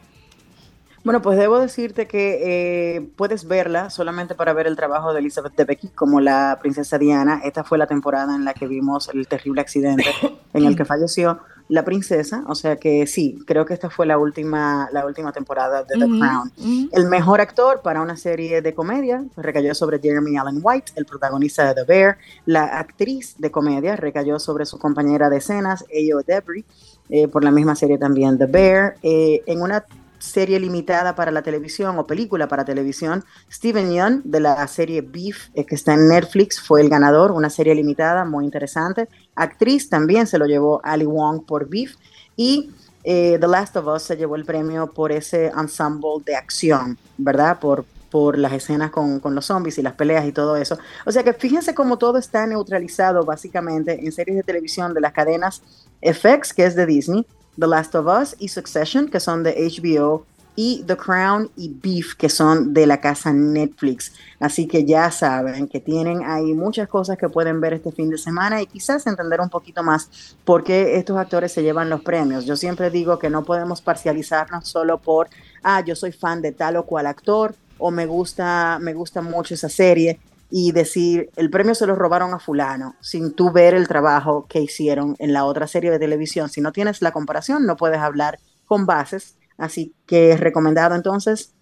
Bueno, 1.04 1.20
pues 1.20 1.36
debo 1.36 1.58
decirte 1.58 2.06
que 2.06 2.96
eh, 2.96 3.10
puedes 3.16 3.48
verla 3.48 3.90
solamente 3.90 4.36
para 4.36 4.52
ver 4.52 4.68
el 4.68 4.76
trabajo 4.76 5.12
de 5.12 5.18
Elizabeth 5.18 5.54
Debicki 5.56 5.88
como 5.88 6.20
la 6.20 6.58
princesa 6.60 6.96
Diana. 6.96 7.40
Esta 7.44 7.64
fue 7.64 7.76
la 7.76 7.86
temporada 7.86 8.36
en 8.36 8.44
la 8.44 8.54
que 8.54 8.68
vimos 8.68 9.08
el 9.12 9.26
terrible 9.26 9.60
accidente 9.60 10.06
en 10.54 10.64
el 10.64 10.76
que 10.76 10.84
falleció 10.84 11.40
la 11.68 11.84
princesa. 11.84 12.44
O 12.46 12.54
sea 12.54 12.76
que 12.76 13.06
sí, 13.08 13.42
creo 13.46 13.66
que 13.66 13.74
esta 13.74 13.90
fue 13.90 14.06
la 14.06 14.16
última, 14.16 14.88
la 14.92 15.04
última 15.04 15.32
temporada 15.32 15.82
de 15.82 15.94
The 15.94 16.06
Crown. 16.06 16.52
El 16.92 17.08
mejor 17.08 17.40
actor 17.40 17.80
para 17.82 18.00
una 18.00 18.16
serie 18.16 18.62
de 18.62 18.74
comedia 18.74 19.24
recayó 19.36 19.74
sobre 19.74 19.98
Jeremy 19.98 20.36
Allen 20.36 20.60
White, 20.62 20.92
el 20.96 21.04
protagonista 21.04 21.66
de 21.66 21.74
The 21.74 21.84
Bear. 21.84 22.18
La 22.46 22.78
actriz 22.78 23.34
de 23.38 23.50
comedia 23.50 23.96
recayó 23.96 24.38
sobre 24.38 24.66
su 24.66 24.78
compañera 24.78 25.28
de 25.30 25.38
escenas, 25.38 25.84
Ayo 25.92 26.20
Debris, 26.24 26.64
eh, 27.08 27.26
por 27.26 27.42
la 27.42 27.50
misma 27.50 27.74
serie 27.74 27.98
también 27.98 28.38
The 28.38 28.46
Bear. 28.46 28.96
Eh, 29.02 29.42
en 29.46 29.62
una 29.62 29.84
serie 30.22 30.60
limitada 30.60 31.14
para 31.14 31.32
la 31.32 31.42
televisión 31.42 31.98
o 31.98 32.06
película 32.06 32.46
para 32.46 32.64
televisión. 32.64 33.24
Steven 33.50 33.90
Yeun 33.90 34.22
de 34.24 34.40
la 34.40 34.66
serie 34.68 35.00
Beef, 35.00 35.48
eh, 35.54 35.66
que 35.66 35.74
está 35.74 35.94
en 35.94 36.08
Netflix, 36.08 36.60
fue 36.60 36.80
el 36.80 36.88
ganador, 36.88 37.32
una 37.32 37.50
serie 37.50 37.74
limitada 37.74 38.24
muy 38.24 38.44
interesante. 38.44 39.08
Actriz 39.34 39.88
también 39.88 40.26
se 40.26 40.38
lo 40.38 40.46
llevó 40.46 40.80
Ali 40.84 41.06
Wong 41.06 41.44
por 41.44 41.68
Beef. 41.68 41.96
Y 42.36 42.70
eh, 43.02 43.36
The 43.40 43.48
Last 43.48 43.76
of 43.76 43.86
Us 43.88 44.02
se 44.02 44.16
llevó 44.16 44.36
el 44.36 44.44
premio 44.44 44.92
por 44.92 45.10
ese 45.10 45.46
ensemble 45.48 46.22
de 46.24 46.36
acción, 46.36 46.96
¿verdad? 47.18 47.58
Por, 47.58 47.84
por 48.08 48.38
las 48.38 48.52
escenas 48.52 48.92
con, 48.92 49.18
con, 49.18 49.34
los 49.34 49.46
zombies 49.46 49.78
y 49.78 49.82
las 49.82 49.94
peleas 49.94 50.24
y 50.24 50.32
todo 50.32 50.56
eso. 50.56 50.78
O 51.04 51.10
sea 51.10 51.24
que 51.24 51.32
fíjense 51.32 51.74
cómo 51.74 51.98
todo 51.98 52.18
está 52.18 52.46
neutralizado 52.46 53.24
básicamente 53.24 54.04
en 54.04 54.12
series 54.12 54.36
de 54.36 54.42
televisión 54.44 54.94
de 54.94 55.00
las 55.00 55.12
cadenas 55.12 55.62
FX, 56.00 56.52
que 56.54 56.64
es 56.64 56.76
de 56.76 56.86
Disney, 56.86 57.26
The 57.58 57.66
Last 57.66 57.94
of 57.94 58.06
Us 58.06 58.36
y 58.38 58.48
Succession, 58.48 59.08
que 59.08 59.20
son 59.20 59.42
de 59.42 59.54
HBO, 59.54 60.24
y 60.54 60.84
The 60.86 60.96
Crown 60.96 61.50
y 61.56 61.74
Beef, 61.82 62.14
que 62.14 62.28
son 62.28 62.74
de 62.74 62.86
la 62.86 63.00
casa 63.00 63.32
Netflix. 63.32 64.12
Así 64.38 64.66
que 64.66 64.84
ya 64.84 65.10
saben 65.10 65.66
que 65.66 65.80
tienen 65.80 66.22
ahí 66.24 66.52
muchas 66.52 66.88
cosas 66.88 67.16
que 67.16 67.28
pueden 67.28 67.60
ver 67.60 67.74
este 67.74 67.90
fin 67.90 68.10
de 68.10 68.18
semana 68.18 68.60
y 68.60 68.66
quizás 68.66 69.06
entender 69.06 69.40
un 69.40 69.48
poquito 69.48 69.82
más 69.82 70.36
por 70.44 70.62
qué 70.62 70.96
estos 70.96 71.16
actores 71.16 71.52
se 71.52 71.62
llevan 71.62 71.88
los 71.88 72.02
premios. 72.02 72.44
Yo 72.44 72.56
siempre 72.56 72.90
digo 72.90 73.18
que 73.18 73.30
no 73.30 73.44
podemos 73.44 73.80
parcializarnos 73.80 74.68
solo 74.68 74.98
por, 74.98 75.28
ah, 75.62 75.80
yo 75.80 75.96
soy 75.96 76.12
fan 76.12 76.42
de 76.42 76.52
tal 76.52 76.76
o 76.76 76.84
cual 76.84 77.06
actor 77.06 77.54
o 77.78 77.90
me 77.90 78.06
gusta, 78.06 78.78
me 78.80 78.92
gusta 78.92 79.22
mucho 79.22 79.54
esa 79.54 79.68
serie 79.68 80.20
y 80.54 80.72
decir, 80.72 81.30
el 81.36 81.48
premio 81.48 81.74
se 81.74 81.86
lo 81.86 81.94
robaron 81.94 82.34
a 82.34 82.38
fulano, 82.38 82.94
sin 83.00 83.32
tú 83.32 83.50
ver 83.50 83.72
el 83.72 83.88
trabajo 83.88 84.44
que 84.50 84.60
hicieron 84.60 85.16
en 85.18 85.32
la 85.32 85.46
otra 85.46 85.66
serie 85.66 85.90
de 85.90 85.98
televisión. 85.98 86.50
Si 86.50 86.60
no 86.60 86.72
tienes 86.72 87.00
la 87.00 87.10
comparación, 87.10 87.64
no 87.64 87.74
puedes 87.78 87.98
hablar 87.98 88.38
con 88.66 88.84
bases. 88.84 89.38
Así 89.56 89.94
que 90.04 90.32
es 90.32 90.40
recomendado 90.40 90.94
entonces 90.94 91.54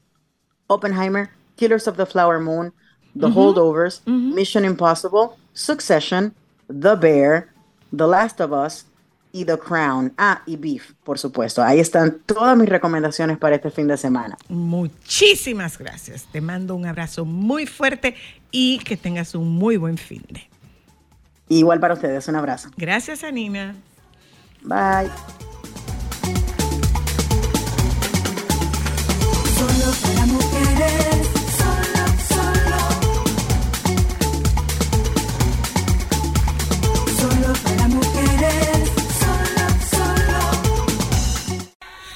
Oppenheimer, 0.66 1.30
Killers 1.54 1.86
of 1.86 1.96
the 1.96 2.04
Flower 2.04 2.40
Moon, 2.40 2.74
The 3.16 3.26
Holdovers, 3.26 4.02
Mission 4.06 4.64
Impossible, 4.64 5.36
Succession, 5.52 6.34
The 6.66 6.96
Bear, 6.96 7.46
The 7.96 8.08
Last 8.08 8.40
of 8.40 8.50
Us, 8.50 8.86
y 9.32 9.44
The 9.44 9.58
Crown. 9.58 10.12
Ah, 10.18 10.42
y 10.46 10.56
Beef, 10.56 10.92
por 11.04 11.18
supuesto. 11.18 11.62
Ahí 11.62 11.80
están 11.80 12.18
todas 12.26 12.56
mis 12.56 12.68
recomendaciones 12.68 13.38
para 13.38 13.56
este 13.56 13.70
fin 13.70 13.86
de 13.86 13.96
semana. 13.96 14.36
Muchísimas 14.48 15.78
gracias. 15.78 16.26
Te 16.30 16.40
mando 16.40 16.74
un 16.74 16.86
abrazo 16.86 17.24
muy 17.24 17.66
fuerte 17.66 18.14
y 18.50 18.78
que 18.78 18.96
tengas 18.96 19.34
un 19.34 19.48
muy 19.50 19.76
buen 19.76 19.98
fin 19.98 20.22
de. 20.28 20.48
Igual 21.48 21.80
para 21.80 21.94
ustedes, 21.94 22.28
un 22.28 22.36
abrazo. 22.36 22.70
Gracias, 22.76 23.24
Anina. 23.24 23.74
Bye. 24.62 25.10
Solo 29.58 29.92
para 30.02 30.26
mujeres, 30.26 31.28
solo, 31.58 32.04
solo. 32.28 32.80
Solo 37.18 37.52
para 37.64 37.88
mujeres, 37.88 38.90
solo, 39.18 39.66
solo. 39.90 40.40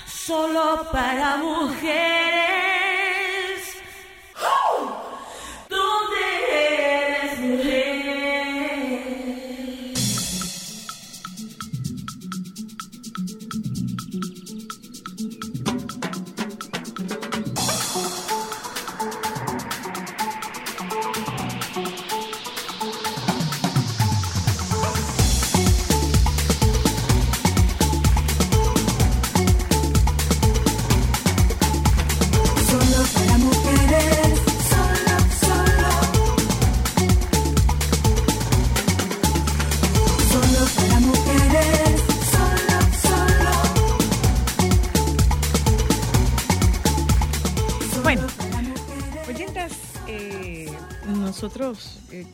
Solo 0.06 0.64
para 0.92 1.36
mujeres. 1.38 2.03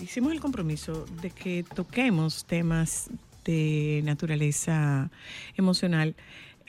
Hicimos 0.00 0.32
el 0.32 0.40
compromiso 0.40 1.06
de 1.22 1.30
que 1.30 1.64
toquemos 1.74 2.44
temas 2.44 3.10
de 3.44 4.02
naturaleza 4.04 5.10
emocional 5.56 6.14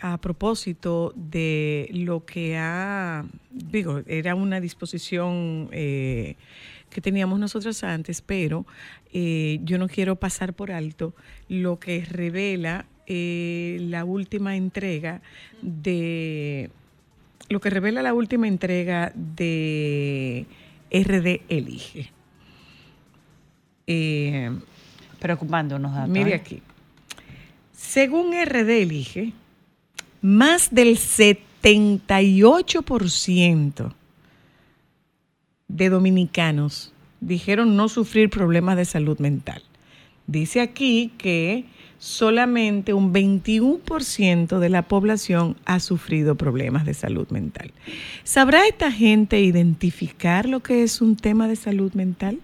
a 0.01 0.17
propósito 0.17 1.13
de 1.15 1.89
lo 1.93 2.25
que 2.25 2.57
ha, 2.57 3.25
digo, 3.51 4.01
era 4.07 4.33
una 4.33 4.59
disposición 4.59 5.69
eh, 5.71 6.35
que 6.89 7.01
teníamos 7.01 7.39
nosotros 7.39 7.83
antes, 7.83 8.21
pero 8.21 8.65
eh, 9.13 9.59
yo 9.63 9.77
no 9.77 9.87
quiero 9.87 10.15
pasar 10.15 10.53
por 10.53 10.71
alto 10.71 11.13
lo 11.49 11.79
que 11.79 12.03
revela 12.03 12.85
eh, 13.05 13.77
la 13.81 14.05
última 14.05 14.55
entrega 14.55 15.21
de 15.61 16.71
lo 17.49 17.59
que 17.59 17.69
revela 17.69 18.01
la 18.01 18.13
última 18.13 18.47
entrega 18.47 19.11
de 19.15 20.45
RD 20.91 21.41
Elige. 21.49 22.20
Eh, 23.91 24.51
Preocupando 25.19 25.75
unos 25.75 25.93
datos. 25.93 26.09
mire 26.09 26.31
¿eh? 26.31 26.35
aquí. 26.35 26.61
Según 27.73 28.31
RD 28.33 28.81
Elige, 28.81 29.33
más 30.21 30.73
del 30.73 30.97
78% 30.97 33.93
de 35.67 35.89
dominicanos 35.89 36.93
dijeron 37.19 37.75
no 37.75 37.89
sufrir 37.89 38.29
problemas 38.29 38.77
de 38.77 38.85
salud 38.85 39.19
mental. 39.19 39.61
Dice 40.27 40.61
aquí 40.61 41.11
que 41.17 41.65
solamente 41.99 42.93
un 42.93 43.11
21% 43.13 44.59
de 44.59 44.69
la 44.69 44.83
población 44.83 45.57
ha 45.65 45.79
sufrido 45.79 46.35
problemas 46.35 46.85
de 46.85 46.93
salud 46.93 47.27
mental. 47.29 47.71
¿Sabrá 48.23 48.67
esta 48.67 48.91
gente 48.91 49.41
identificar 49.41 50.47
lo 50.47 50.59
que 50.61 50.83
es 50.83 51.01
un 51.01 51.15
tema 51.15 51.47
de 51.47 51.55
salud 51.55 51.91
mental? 51.93 52.37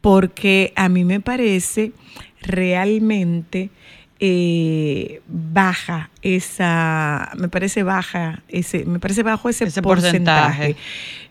Porque 0.00 0.72
a 0.76 0.88
mí 0.88 1.04
me 1.04 1.20
parece 1.20 1.92
realmente 2.40 3.70
eh, 4.20 5.20
baja 5.28 6.10
esa, 6.22 7.30
me 7.36 7.48
parece 7.48 7.82
baja 7.82 8.42
ese, 8.48 8.84
me 8.84 8.98
parece 8.98 9.22
bajo 9.22 9.48
ese, 9.48 9.64
Ese 9.64 9.82
porcentaje. 9.82 10.74
porcentaje. 10.74 10.76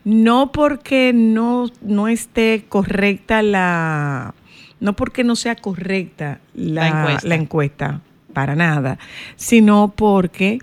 No 0.04 0.52
porque 0.52 1.12
no, 1.14 1.70
no 1.82 2.08
esté 2.08 2.64
correcta 2.68 3.42
la, 3.42 4.34
no 4.80 4.94
porque 4.94 5.24
no 5.24 5.36
sea 5.36 5.56
correcta 5.56 6.40
la, 6.54 6.82
La 6.82 6.88
encuesta. 7.00 7.28
la 7.28 7.34
encuesta, 7.34 8.00
para 8.32 8.54
nada, 8.54 8.98
sino 9.36 9.92
porque 9.94 10.58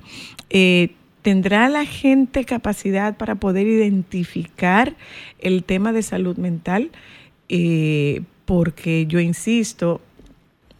eh, 0.49 0.93
tendrá 1.21 1.69
la 1.69 1.85
gente 1.85 2.45
capacidad 2.45 3.17
para 3.17 3.35
poder 3.35 3.67
identificar 3.67 4.95
el 5.39 5.63
tema 5.63 5.91
de 5.91 6.01
salud 6.01 6.37
mental, 6.37 6.91
Eh, 7.49 8.21
porque 8.45 9.05
yo 9.07 9.19
insisto, 9.19 10.01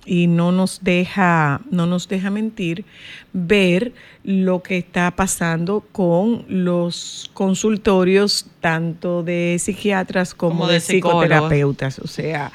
y 0.05 0.27
no 0.27 0.51
nos 0.51 0.83
deja, 0.83 1.61
no 1.71 1.87
nos 1.87 2.07
deja 2.07 2.29
mentir, 2.29 2.85
ver 3.33 3.93
lo 4.23 4.61
que 4.61 4.77
está 4.77 5.11
pasando 5.11 5.81
con 5.91 6.45
los 6.47 7.29
consultorios 7.33 8.47
tanto 8.61 9.23
de 9.23 9.57
psiquiatras 9.59 10.33
como, 10.35 10.59
Como 10.59 10.67
de, 10.67 10.79
psicoterapeutas. 10.79 11.99
O 11.99 12.07
sea, 12.07 12.51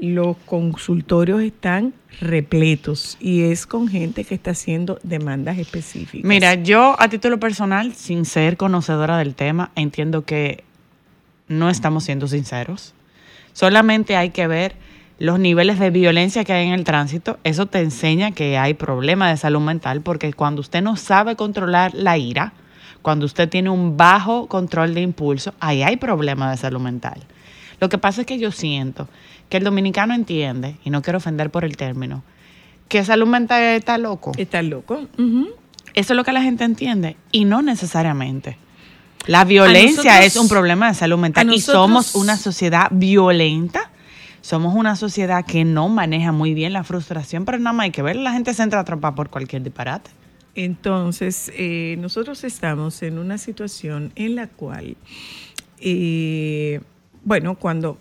los 0.00 0.36
consultorios 0.46 1.42
están 1.42 1.92
repletos 2.20 3.16
y 3.20 3.42
es 3.42 3.66
con 3.66 3.88
gente 3.88 4.24
que 4.24 4.34
está 4.34 4.52
haciendo 4.52 4.98
demandas 5.02 5.58
específicas. 5.58 6.28
Mira, 6.28 6.54
yo 6.54 6.96
a 6.98 7.08
título 7.08 7.38
personal, 7.40 7.94
sin 7.94 8.24
ser 8.24 8.56
conocedora 8.56 9.18
del 9.18 9.34
tema, 9.34 9.70
entiendo 9.74 10.24
que 10.24 10.64
no 11.48 11.68
estamos 11.68 12.04
siendo 12.04 12.28
sinceros. 12.28 12.94
Solamente 13.52 14.16
hay 14.16 14.30
que 14.30 14.46
ver 14.46 14.76
los 15.18 15.38
niveles 15.38 15.78
de 15.78 15.90
violencia 15.90 16.44
que 16.44 16.52
hay 16.52 16.66
en 16.66 16.72
el 16.72 16.84
tránsito. 16.84 17.38
Eso 17.44 17.66
te 17.66 17.80
enseña 17.80 18.32
que 18.32 18.58
hay 18.58 18.74
problemas 18.74 19.30
de 19.30 19.36
salud 19.36 19.60
mental 19.60 20.00
porque 20.00 20.32
cuando 20.32 20.60
usted 20.60 20.82
no 20.82 20.96
sabe 20.96 21.36
controlar 21.36 21.94
la 21.94 22.18
ira, 22.18 22.54
cuando 23.02 23.26
usted 23.26 23.48
tiene 23.48 23.70
un 23.70 23.96
bajo 23.96 24.46
control 24.46 24.94
de 24.94 25.02
impulso, 25.02 25.54
ahí 25.60 25.82
hay 25.82 25.96
problemas 25.96 26.50
de 26.50 26.56
salud 26.56 26.80
mental. 26.80 27.20
Lo 27.80 27.88
que 27.88 27.98
pasa 27.98 28.22
es 28.22 28.26
que 28.26 28.38
yo 28.38 28.52
siento 28.52 29.08
que 29.48 29.58
el 29.58 29.64
dominicano 29.64 30.14
entiende, 30.14 30.76
y 30.84 30.90
no 30.90 31.02
quiero 31.02 31.18
ofender 31.18 31.50
por 31.50 31.64
el 31.64 31.76
término, 31.76 32.22
que 32.88 33.04
salud 33.04 33.26
mental 33.26 33.62
está 33.62 33.98
loco. 33.98 34.32
¿Está 34.36 34.62
loco? 34.62 35.08
Eso 35.94 36.12
es 36.12 36.16
lo 36.16 36.24
que 36.24 36.32
la 36.32 36.42
gente 36.42 36.64
entiende 36.64 37.16
y 37.32 37.44
no 37.44 37.60
necesariamente. 37.60 38.56
La 39.26 39.44
violencia 39.44 40.02
nosotros- 40.16 40.26
es 40.26 40.36
un 40.36 40.48
problema 40.48 40.88
de 40.88 40.94
salud 40.94 41.18
mental 41.18 41.52
y 41.52 41.60
somos 41.60 42.14
una 42.14 42.36
sociedad 42.36 42.88
violenta. 42.90 43.90
Somos 44.40 44.74
una 44.74 44.96
sociedad 44.96 45.46
que 45.46 45.64
no 45.64 45.88
maneja 45.88 46.32
muy 46.32 46.52
bien 46.52 46.72
la 46.72 46.82
frustración, 46.82 47.44
pero 47.44 47.58
nada 47.58 47.72
más 47.72 47.84
hay 47.84 47.90
que 47.92 48.02
ver, 48.02 48.16
la 48.16 48.32
gente 48.32 48.52
se 48.54 48.64
entra 48.64 48.80
a 48.80 48.82
atrapar 48.82 49.14
por 49.14 49.30
cualquier 49.30 49.62
disparate. 49.62 50.10
Entonces, 50.56 51.52
eh, 51.56 51.94
nosotros 52.00 52.42
estamos 52.42 53.02
en 53.04 53.18
una 53.18 53.38
situación 53.38 54.10
en 54.16 54.34
la 54.34 54.48
cual, 54.48 54.96
eh, 55.78 56.80
bueno, 57.24 57.54
cuando 57.54 57.98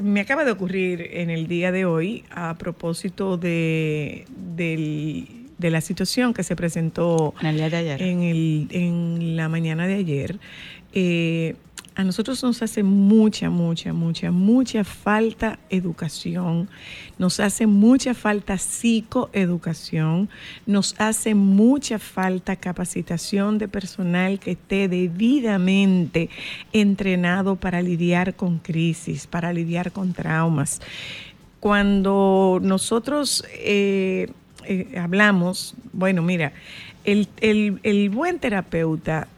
me 0.00 0.20
acaba 0.20 0.44
de 0.44 0.52
ocurrir 0.52 1.08
en 1.14 1.30
el 1.30 1.48
día 1.48 1.72
de 1.72 1.84
hoy 1.84 2.24
a 2.30 2.54
propósito 2.54 3.36
de, 3.36 4.24
del- 4.56 5.41
de 5.62 5.70
la 5.70 5.80
situación 5.80 6.34
que 6.34 6.42
se 6.42 6.54
presentó 6.54 7.32
En 7.40 7.46
el 7.46 7.56
día 7.56 7.70
de 7.70 7.76
ayer. 7.78 8.02
en, 8.02 8.22
el, 8.22 8.68
en 8.70 9.36
la 9.36 9.48
mañana 9.48 9.86
de 9.86 9.94
ayer, 9.94 10.38
eh, 10.92 11.56
a 11.94 12.04
nosotros 12.04 12.42
nos 12.42 12.62
hace 12.62 12.82
mucha, 12.82 13.50
mucha, 13.50 13.92
mucha, 13.92 14.30
mucha 14.30 14.82
falta 14.82 15.58
educación, 15.68 16.70
nos 17.18 17.38
hace 17.38 17.66
mucha 17.66 18.14
falta 18.14 18.56
psicoeducación, 18.56 20.30
nos 20.64 20.94
hace 20.98 21.34
mucha 21.34 21.98
falta 21.98 22.56
capacitación 22.56 23.58
de 23.58 23.68
personal 23.68 24.38
que 24.38 24.52
esté 24.52 24.88
debidamente 24.88 26.30
entrenado 26.72 27.56
para 27.56 27.82
lidiar 27.82 28.36
con 28.36 28.58
crisis, 28.58 29.26
para 29.26 29.52
lidiar 29.52 29.92
con 29.92 30.14
traumas. 30.14 30.80
Cuando 31.60 32.58
nosotros 32.62 33.44
eh, 33.52 34.32
eh, 34.66 34.98
hablamos, 34.98 35.74
bueno, 35.92 36.22
mira, 36.22 36.52
el, 37.04 37.28
el- 37.40 38.10
buen 38.10 38.38
terapeuta 38.38 39.28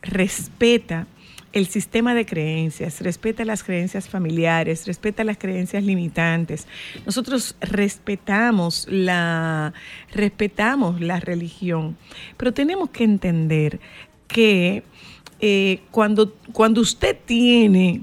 respeta 0.00 1.06
el 1.52 1.66
sistema 1.66 2.14
de 2.14 2.24
creencias, 2.24 3.02
respeta 3.02 3.44
las 3.44 3.62
creencias 3.62 4.08
familiares, 4.08 4.86
respeta 4.86 5.22
las 5.22 5.36
creencias 5.36 5.84
limitantes. 5.84 6.66
Nosotros 7.04 7.56
respetamos 7.60 8.86
la, 8.90 9.74
respetamos 10.14 11.00
la 11.02 11.20
religión, 11.20 11.98
pero 12.38 12.52
tenemos 12.54 12.88
que 12.88 13.04
entender 13.04 13.80
que 14.28 14.82
eh, 15.40 15.80
cuando, 15.90 16.34
cuando 16.52 16.80
usted 16.80 17.18
tiene 17.26 18.00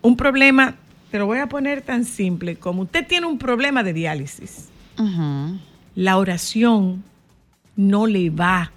un 0.00 0.16
problema, 0.16 0.76
te 1.10 1.18
lo 1.18 1.26
voy 1.26 1.38
a 1.38 1.48
poner 1.48 1.82
tan 1.82 2.04
simple, 2.04 2.54
como 2.56 2.82
usted 2.82 3.04
tiene 3.08 3.26
un 3.26 3.38
problema 3.38 3.82
de 3.82 3.92
diálisis. 3.92 4.68
La 5.98 6.16
oración 6.16 7.02
no 7.74 8.06
le 8.06 8.30
va 8.30 8.70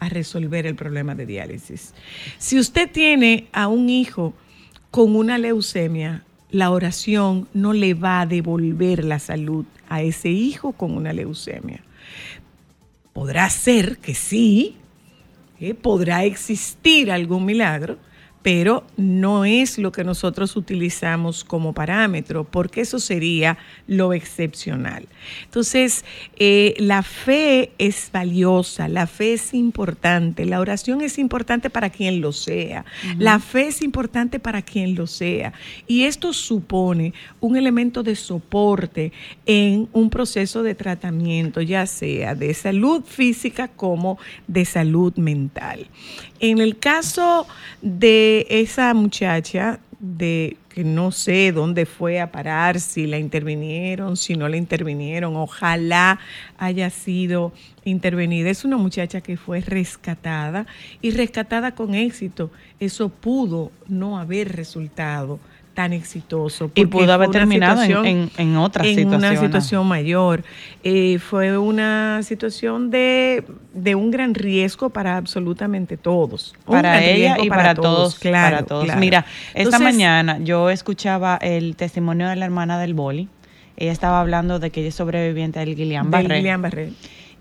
a 0.00 0.08
resolver 0.08 0.66
el 0.66 0.74
problema 0.74 1.14
de 1.14 1.24
diálisis. 1.24 1.94
Si 2.38 2.58
usted 2.58 2.90
tiene 2.90 3.46
a 3.52 3.68
un 3.68 3.88
hijo 3.88 4.34
con 4.90 5.14
una 5.14 5.38
leucemia, 5.38 6.24
la 6.50 6.72
oración 6.72 7.46
no 7.54 7.74
le 7.74 7.94
va 7.94 8.22
a 8.22 8.26
devolver 8.26 9.04
la 9.04 9.20
salud 9.20 9.64
a 9.88 10.02
ese 10.02 10.30
hijo 10.30 10.72
con 10.72 10.96
una 10.96 11.12
leucemia. 11.12 11.80
Podrá 13.12 13.48
ser 13.50 13.98
que 13.98 14.16
sí, 14.16 14.74
¿eh? 15.60 15.74
podrá 15.74 16.24
existir 16.24 17.12
algún 17.12 17.44
milagro, 17.44 17.98
pero 18.44 18.84
no 18.98 19.46
es 19.46 19.78
lo 19.78 19.90
que 19.90 20.04
nosotros 20.04 20.54
utilizamos 20.54 21.44
como 21.44 21.72
parámetro, 21.72 22.44
porque 22.44 22.82
eso 22.82 22.98
sería 22.98 23.56
lo 23.86 24.12
excepcional. 24.12 25.08
Entonces, 25.44 26.04
eh, 26.36 26.74
la 26.76 27.02
fe 27.02 27.72
es 27.78 28.10
valiosa, 28.12 28.86
la 28.88 29.06
fe 29.06 29.32
es 29.32 29.54
importante, 29.54 30.44
la 30.44 30.60
oración 30.60 31.00
es 31.00 31.18
importante 31.18 31.70
para 31.70 31.88
quien 31.88 32.20
lo 32.20 32.32
sea, 32.32 32.84
la 33.16 33.38
fe 33.38 33.68
es 33.68 33.80
importante 33.80 34.38
para 34.38 34.60
quien 34.60 34.94
lo 34.94 35.06
sea, 35.06 35.54
y 35.86 36.02
esto 36.02 36.34
supone 36.34 37.14
un 37.40 37.56
elemento 37.56 38.02
de 38.02 38.14
soporte 38.14 39.10
en 39.46 39.88
un 39.94 40.10
proceso 40.10 40.62
de 40.62 40.74
tratamiento, 40.74 41.62
ya 41.62 41.86
sea 41.86 42.34
de 42.34 42.52
salud 42.52 43.04
física 43.04 43.68
como 43.68 44.18
de 44.46 44.66
salud 44.66 45.14
mental. 45.16 45.86
En 46.40 46.58
el 46.58 46.76
caso 46.76 47.46
de 47.80 48.33
esa 48.50 48.92
muchacha, 48.94 49.80
de 50.04 50.58
que 50.68 50.84
no 50.84 51.12
sé 51.12 51.50
dónde 51.50 51.86
fue 51.86 52.20
a 52.20 52.30
parar, 52.30 52.78
si 52.78 53.06
la 53.06 53.18
intervinieron, 53.18 54.18
si 54.18 54.34
no 54.34 54.48
la 54.48 54.58
intervinieron, 54.58 55.34
ojalá 55.36 56.20
haya 56.58 56.90
sido 56.90 57.52
intervenida. 57.84 58.50
Es 58.50 58.66
una 58.66 58.76
muchacha 58.76 59.22
que 59.22 59.38
fue 59.38 59.60
rescatada 59.60 60.66
y 61.00 61.12
rescatada 61.12 61.74
con 61.74 61.94
éxito. 61.94 62.50
Eso 62.80 63.08
pudo 63.08 63.72
no 63.88 64.18
haber 64.18 64.54
resultado 64.54 65.40
tan 65.74 65.92
exitoso. 65.92 66.70
Y 66.76 66.86
pudo 66.86 67.12
haber 67.12 67.30
terminado 67.30 67.82
en, 67.82 67.88
situación- 67.88 68.30
en, 68.38 68.48
en 68.50 68.56
otra 68.56 68.84
en 68.86 68.94
situación. 68.94 69.24
una 69.32 69.40
situación 69.40 69.86
mayor. 69.88 70.44
Eh, 70.84 71.18
fue 71.18 71.58
una 71.58 72.20
situación 72.22 72.90
de, 72.90 73.44
de 73.72 73.94
un 73.96 74.10
gran 74.12 74.34
riesgo 74.34 74.90
para 74.90 75.16
absolutamente 75.16 75.96
todos. 75.96 76.54
Para 76.64 77.02
ella 77.04 77.36
y 77.42 77.48
para, 77.48 77.74
todos, 77.74 78.18
claro, 78.20 78.56
para 78.58 78.66
todos. 78.66 78.84
claro. 78.84 79.00
Mira, 79.00 79.26
esta 79.48 79.60
Entonces, 79.62 79.80
mañana 79.80 80.38
yo 80.38 80.70
escuchaba 80.70 81.36
el 81.42 81.74
testimonio 81.74 82.28
de 82.28 82.36
la 82.36 82.44
hermana 82.44 82.78
del 82.78 82.94
boli. 82.94 83.28
Ella 83.76 83.90
estaba 83.90 84.20
hablando 84.20 84.60
de 84.60 84.70
que 84.70 84.78
ella 84.80 84.90
es 84.90 84.94
sobreviviente 84.94 85.58
del 85.58 85.74
Guillain-Barré. 85.74 86.28
de 86.28 86.34
Lilian 86.36 86.62
Barré. 86.62 86.92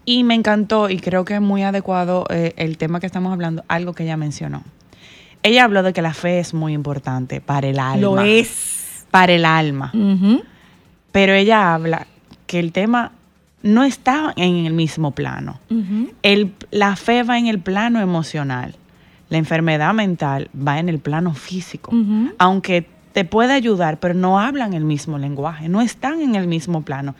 Y 0.05 0.23
me 0.23 0.33
encantó 0.33 0.89
y 0.89 0.97
creo 0.97 1.23
que 1.23 1.35
es 1.35 1.41
muy 1.41 1.61
adecuado 1.61 2.25
eh, 2.31 2.53
el 2.57 2.77
tema 2.79 2.99
que 2.99 3.05
estamos 3.05 3.31
hablando, 3.31 3.63
algo 3.67 3.93
que 3.93 4.03
ella 4.03 4.17
mencionó. 4.17 4.63
Ella 5.43 5.65
habló 5.65 5.83
de 5.83 5.93
que 5.93 6.01
la 6.01 6.13
fe 6.13 6.39
es 6.39 6.53
muy 6.53 6.73
importante 6.73 7.41
para 7.41 7.67
el 7.67 7.79
alma. 7.79 8.01
Lo 8.01 8.21
es. 8.21 9.05
Para 9.11 9.33
el 9.33 9.45
alma. 9.45 9.91
Pero 11.11 11.33
ella 11.33 11.73
habla 11.73 12.07
que 12.47 12.59
el 12.59 12.71
tema 12.71 13.11
no 13.61 13.83
está 13.83 14.33
en 14.35 14.65
el 14.65 14.73
mismo 14.73 15.11
plano. 15.11 15.59
El- 16.23 16.53
la 16.71 16.95
fe 16.95 17.23
va 17.23 17.37
en 17.37 17.47
el 17.47 17.59
plano 17.59 17.99
emocional. 18.01 18.75
La 19.29 19.37
enfermedad 19.37 19.93
mental 19.93 20.49
va 20.55 20.79
en 20.79 20.89
el 20.89 20.99
plano 20.99 21.33
físico. 21.33 21.91
Aunque 22.39 22.87
te 23.13 23.25
puede 23.25 23.53
ayudar, 23.53 23.99
pero 23.99 24.13
no 24.15 24.39
hablan 24.39 24.73
el 24.73 24.83
mismo 24.85 25.17
lenguaje, 25.19 25.69
no 25.69 25.81
están 25.81 26.21
en 26.21 26.35
el 26.35 26.47
mismo 26.47 26.81
plano. 26.81 27.15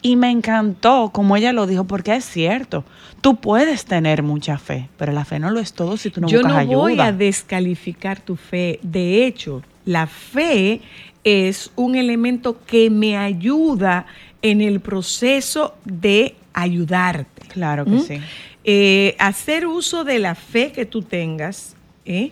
Y 0.00 0.16
me 0.16 0.30
encantó 0.30 1.10
como 1.12 1.36
ella 1.36 1.52
lo 1.52 1.66
dijo, 1.66 1.84
porque 1.84 2.14
es 2.14 2.24
cierto, 2.24 2.84
tú 3.20 3.36
puedes 3.36 3.84
tener 3.84 4.22
mucha 4.22 4.58
fe, 4.58 4.88
pero 4.96 5.12
la 5.12 5.24
fe 5.24 5.38
no 5.40 5.50
lo 5.50 5.58
es 5.58 5.72
todo 5.72 5.96
si 5.96 6.10
tú 6.10 6.20
no 6.20 6.28
Yo 6.28 6.38
buscas 6.38 6.52
no 6.52 6.58
ayuda. 6.58 6.76
voy 6.76 7.00
a 7.00 7.12
descalificar 7.12 8.20
tu 8.20 8.36
fe. 8.36 8.78
De 8.82 9.26
hecho, 9.26 9.62
la 9.84 10.06
fe 10.06 10.80
es 11.24 11.72
un 11.74 11.96
elemento 11.96 12.64
que 12.64 12.90
me 12.90 13.16
ayuda 13.16 14.06
en 14.40 14.60
el 14.60 14.80
proceso 14.80 15.74
de 15.84 16.36
ayudarte. 16.52 17.48
Claro 17.48 17.84
que 17.84 17.90
¿Mm? 17.90 18.02
sí. 18.02 18.20
Eh, 18.64 19.16
hacer 19.18 19.66
uso 19.66 20.04
de 20.04 20.18
la 20.18 20.34
fe 20.34 20.72
que 20.72 20.84
tú 20.86 21.02
tengas 21.02 21.74
¿eh? 22.04 22.30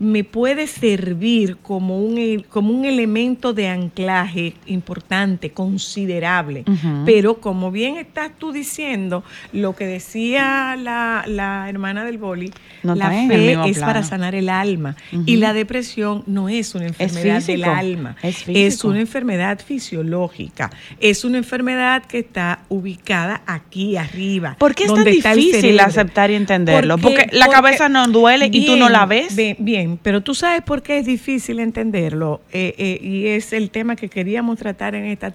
Me 0.00 0.22
puede 0.24 0.66
servir 0.66 1.56
como 1.62 1.98
un, 2.00 2.18
el- 2.18 2.44
como 2.46 2.70
un 2.70 2.84
elemento 2.84 3.52
de 3.52 3.68
anclaje 3.68 4.54
importante, 4.66 5.50
considerable. 5.50 6.64
Pero 7.04 7.40
como 7.40 7.70
bien 7.70 7.96
estás 7.96 8.30
tú 8.38 8.52
diciendo, 8.52 9.24
lo 9.52 9.74
que 9.74 9.86
decía 9.86 10.76
la, 10.76 11.24
la 11.26 11.68
hermana 11.68 12.04
del 12.04 12.18
boli, 12.18 12.52
No 12.82 12.94
la 12.94 13.08
fe 13.10 13.52
es 13.52 13.56
plano. 13.78 13.86
para 13.86 14.02
sanar 14.02 14.34
el 14.34 14.48
alma. 14.48 14.94
Y 15.26 15.36
la 15.36 15.52
depresión 15.52 16.22
no 16.26 16.48
es 16.48 16.74
una 16.74 16.86
enfermedad 16.86 17.34
del 17.42 17.56
físico, 17.56 17.70
alma, 17.70 18.16
es 18.22 18.44
es 18.48 18.84
una 18.84 19.00
enfermedad 19.00 19.58
fisiológica, 19.64 20.70
es 21.00 21.24
una 21.24 21.38
enfermedad 21.38 22.04
que 22.04 22.18
está 22.20 22.60
ubicada 22.68 23.42
aquí 23.46 23.96
arriba. 23.96 24.56
¿Por 24.58 24.74
qué 24.74 24.84
es 24.84 24.94
tan 24.94 25.04
difícil 25.04 25.80
aceptar 25.80 26.30
y 26.30 26.34
entenderlo? 26.34 26.98
Porque- 26.98 27.08
Porque, 27.24 27.36
la 27.36 27.46
porque- 27.46 27.56
cabeza 27.60 27.88
no 27.88 28.06
duele 28.06 28.48
y 28.52 28.66
tú 28.66 28.76
no 28.76 28.88
la 28.88 29.06
ves. 29.06 29.34
Bien, 29.34 29.56
bien, 29.58 29.87
pero 30.02 30.20
tú 30.22 30.34
sabes 30.34 30.62
por 30.62 30.82
qué 30.82 30.98
es 30.98 31.06
difícil 31.06 31.60
entenderlo 31.60 32.40
Eh, 32.52 32.74
eh, 32.78 32.98
y 33.02 33.26
es 33.28 33.52
el 33.52 33.70
tema 33.70 33.96
que 33.96 34.08
queríamos 34.08 34.58
tratar 34.58 34.94
en 34.94 35.04
esta 35.06 35.30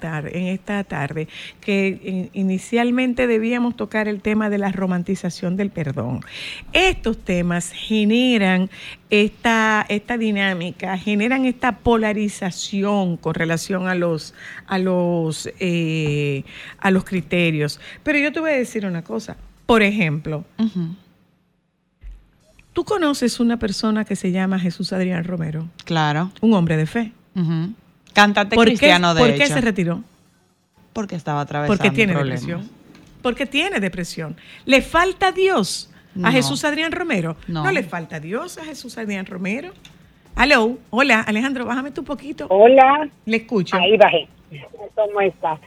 tarde, 0.84 1.28
que 1.62 1.99
in- 2.04 2.30
inicialmente 2.34 3.28
debíamos 3.28 3.76
tocar 3.76 4.08
el 4.08 4.22
tema 4.22 4.49
de 4.49 4.58
la 4.58 4.72
romantización 4.72 5.56
del 5.58 5.70
perdón. 5.70 6.22
Estos 6.74 7.18
temas 7.18 7.72
generan 7.72 8.70
esta, 9.10 9.86
dinámica, 10.18 10.97
generan 10.97 11.45
esta 11.45 11.78
polarización 11.78 13.18
con 13.18 13.34
relación 13.34 13.88
a 13.88 13.95
los 13.95 14.34
a 14.68 14.78
los 14.80 15.49
eh, 15.60 16.43
a 16.80 16.91
los 16.91 17.04
criterios. 17.04 17.80
Pero 18.04 18.20
yo 18.20 18.32
te 18.32 18.39
voy 18.39 18.51
a 18.51 18.56
decir 18.56 18.86
una 18.86 19.04
cosa. 19.04 19.38
Por 19.66 19.82
ejemplo, 19.82 20.43
Tú 22.74 22.84
conoces 22.86 23.39
una 23.39 23.57
persona 23.57 24.03
que 24.05 24.15
se 24.15 24.32
llama 24.32 24.59
Jesús 24.59 24.93
Adrián 24.93 25.24
Romero, 25.24 25.67
Claro. 25.86 26.32
un 26.41 26.53
hombre 26.53 26.76
de 26.76 26.86
fe. 26.88 27.11
Ujú. 27.36 27.74
Cantante 28.13 28.55
¿Por 28.55 28.65
qué, 28.65 28.71
cristiano 28.71 29.13
de 29.13 29.21
por 29.21 29.34
qué 29.36 29.45
se 29.47 29.61
retiró? 29.61 30.01
Porque 30.91 31.15
estaba 31.15 31.41
atravesando 31.41 31.78
Porque 31.82 31.95
tiene 31.95 32.13
problemas. 32.13 32.41
depresión. 32.45 32.69
Porque 33.21 33.45
tiene 33.45 33.80
depresión. 33.80 34.36
¿Le 34.65 34.82
falta 34.82 35.32
Dios 35.32 35.91
a 36.15 36.19
No. 36.19 36.32
Jesús 36.32 36.63
Adrián 36.65 36.91
Romero? 36.91 37.36
No. 37.47 37.69
le 37.71 37.84
falta 37.84 38.19
Dios 38.19 38.57
a 38.57 38.63
Jesús 38.65 38.97
Adrián 38.97 39.26
Romero. 39.26 39.71
Aló, 40.36 40.78
hola, 40.89 41.21
Alejandro, 41.21 41.65
bájame 41.65 41.91
tú 41.91 42.01
un 42.01 42.05
poquito. 42.05 42.47
Hola, 42.49 43.07
Le 43.26 43.38
escucho. 43.38 43.76
ahí 43.78 43.97
bajé. 43.97 44.28
¿Cómo 44.95 45.21
estás? 45.21 45.59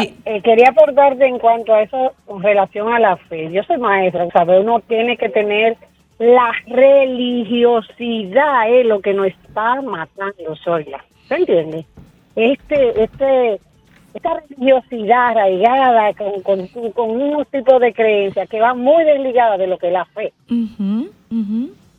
Eh, 0.00 0.40
quería 0.42 0.68
aportarte 0.70 1.26
en 1.26 1.38
cuanto 1.38 1.72
a 1.74 1.82
eso 1.82 2.14
con 2.26 2.42
relación 2.42 2.92
a 2.92 2.98
la 2.98 3.16
fe. 3.16 3.50
Yo 3.52 3.62
soy 3.64 3.78
maestra, 3.78 4.26
¿sabes? 4.32 4.60
Uno 4.60 4.80
tiene 4.80 5.16
que 5.16 5.28
tener 5.28 5.76
la 6.18 6.52
religiosidad, 6.66 8.70
es 8.70 8.86
lo 8.86 9.00
que 9.00 9.14
nos 9.14 9.26
está 9.26 9.80
matando, 9.82 10.54
Soyla. 10.62 11.04
¿Se 11.28 11.34
entiende? 11.36 11.84
Este, 12.36 13.02
este, 13.02 13.60
esta 14.12 14.40
religiosidad 14.40 15.30
arraigada 15.30 16.12
con, 16.14 16.42
con, 16.42 16.66
con 16.92 17.10
unos 17.10 17.48
tipos 17.48 17.80
de 17.80 17.92
creencias 17.92 18.48
que 18.48 18.60
van 18.60 18.78
muy 18.78 19.04
desligadas 19.04 19.58
de 19.58 19.66
lo 19.66 19.78
que 19.78 19.88
es 19.88 19.92
la 19.92 20.04
fe. 20.06 20.32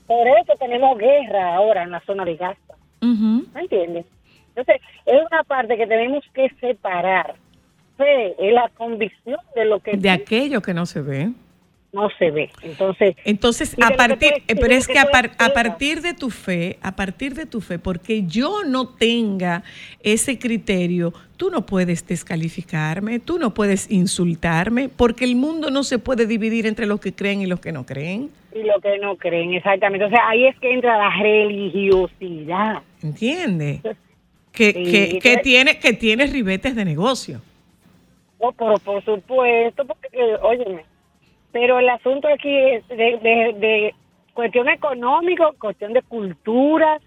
Por 0.08 0.28
eso 0.28 0.54
tenemos 0.60 0.98
guerra 0.98 1.56
ahora 1.56 1.84
en 1.84 1.92
la 1.92 2.00
zona 2.02 2.26
de 2.26 2.36
Gaza. 2.36 2.76
ujú. 3.02 3.46
¿Me 3.54 3.62
entiendes? 3.62 4.06
Entonces, 4.56 4.82
es 5.06 5.22
una 5.30 5.44
parte 5.44 5.76
que 5.76 5.88
tenemos 5.88 6.24
que 6.34 6.50
separar. 6.62 7.36
Fe 7.98 8.36
es 8.40 8.54
la 8.54 8.70
convicción 8.78 9.40
de 9.56 9.66
lo 9.66 9.80
que 9.80 9.98
De 9.98 10.10
aquello 10.10 10.62
que 10.62 10.74
no 10.74 10.86
se 10.86 11.02
ve. 11.02 11.32
No 11.96 12.10
se 12.20 12.30
ve. 12.30 12.50
Entonces, 12.62 13.16
Entonces, 13.24 13.76
a 13.82 13.92
partir, 13.96 14.32
pero 14.48 14.74
es 14.74 14.86
que 14.86 14.94
que 14.94 15.00
a, 15.00 15.06
par- 15.06 15.32
partir 15.54 16.02
de 16.02 16.14
tu 16.14 16.30
fe, 16.30 16.78
a 16.82 16.96
partir 16.96 17.34
de 17.34 17.46
tu 17.46 17.62
fe, 17.62 17.80
porque 17.80 18.24
yo 18.28 18.64
no 18.66 18.90
tenga 18.90 19.64
ese 20.04 20.38
criterio, 20.38 21.14
tú 21.38 21.50
no 21.50 21.66
puedes 21.66 22.06
descalificarme, 22.06 23.20
tú 23.20 23.40
no 23.40 23.54
puedes 23.54 23.90
insultarme, 23.90 24.90
porque 24.90 25.24
el 25.26 25.36
mundo 25.36 25.72
no 25.72 25.84
se 25.84 25.98
puede 25.98 26.26
dividir 26.28 26.66
entre 26.68 26.86
los 26.86 27.00
que 27.00 27.14
creen 27.14 27.42
y 27.42 27.46
los 27.46 27.60
que 27.62 27.72
no 27.72 27.86
creen. 27.86 28.30
y 28.54 28.64
lo 28.64 28.80
que 28.82 28.98
no 29.00 29.16
creen, 29.16 29.54
exactamente. 29.54 30.06
O 30.06 30.10
sea, 30.10 30.28
ahí 30.30 30.46
es 30.48 30.60
que 30.60 30.74
entra 30.74 30.98
la 30.98 31.10
religiosidad. 31.22 32.84
¿Entiendes? 33.02 33.82
Que, 34.52 34.72
Sí, 34.72 34.84
que, 34.92 35.20
que 35.22 35.38
tiene, 35.38 35.80
que 35.80 35.92
tiene 35.94 36.28
ribetes 36.28 36.76
de 36.76 36.86
negocio. 36.86 37.42
Oh, 38.40 38.52
pero 38.54 38.76
por 38.80 39.04
supuesto, 39.04 39.86
porque, 39.86 40.10
óyeme, 40.42 40.86
pero 41.56 41.80
el 41.80 41.88
asunto 41.88 42.28
aquí 42.28 42.54
es 42.54 42.86
de, 42.90 43.18
de, 43.24 43.56
de 43.58 43.96
cuestión 44.34 44.68
económica, 44.68 45.46
cuestión 45.58 45.94
de 45.94 46.02
cultura. 46.02 47.00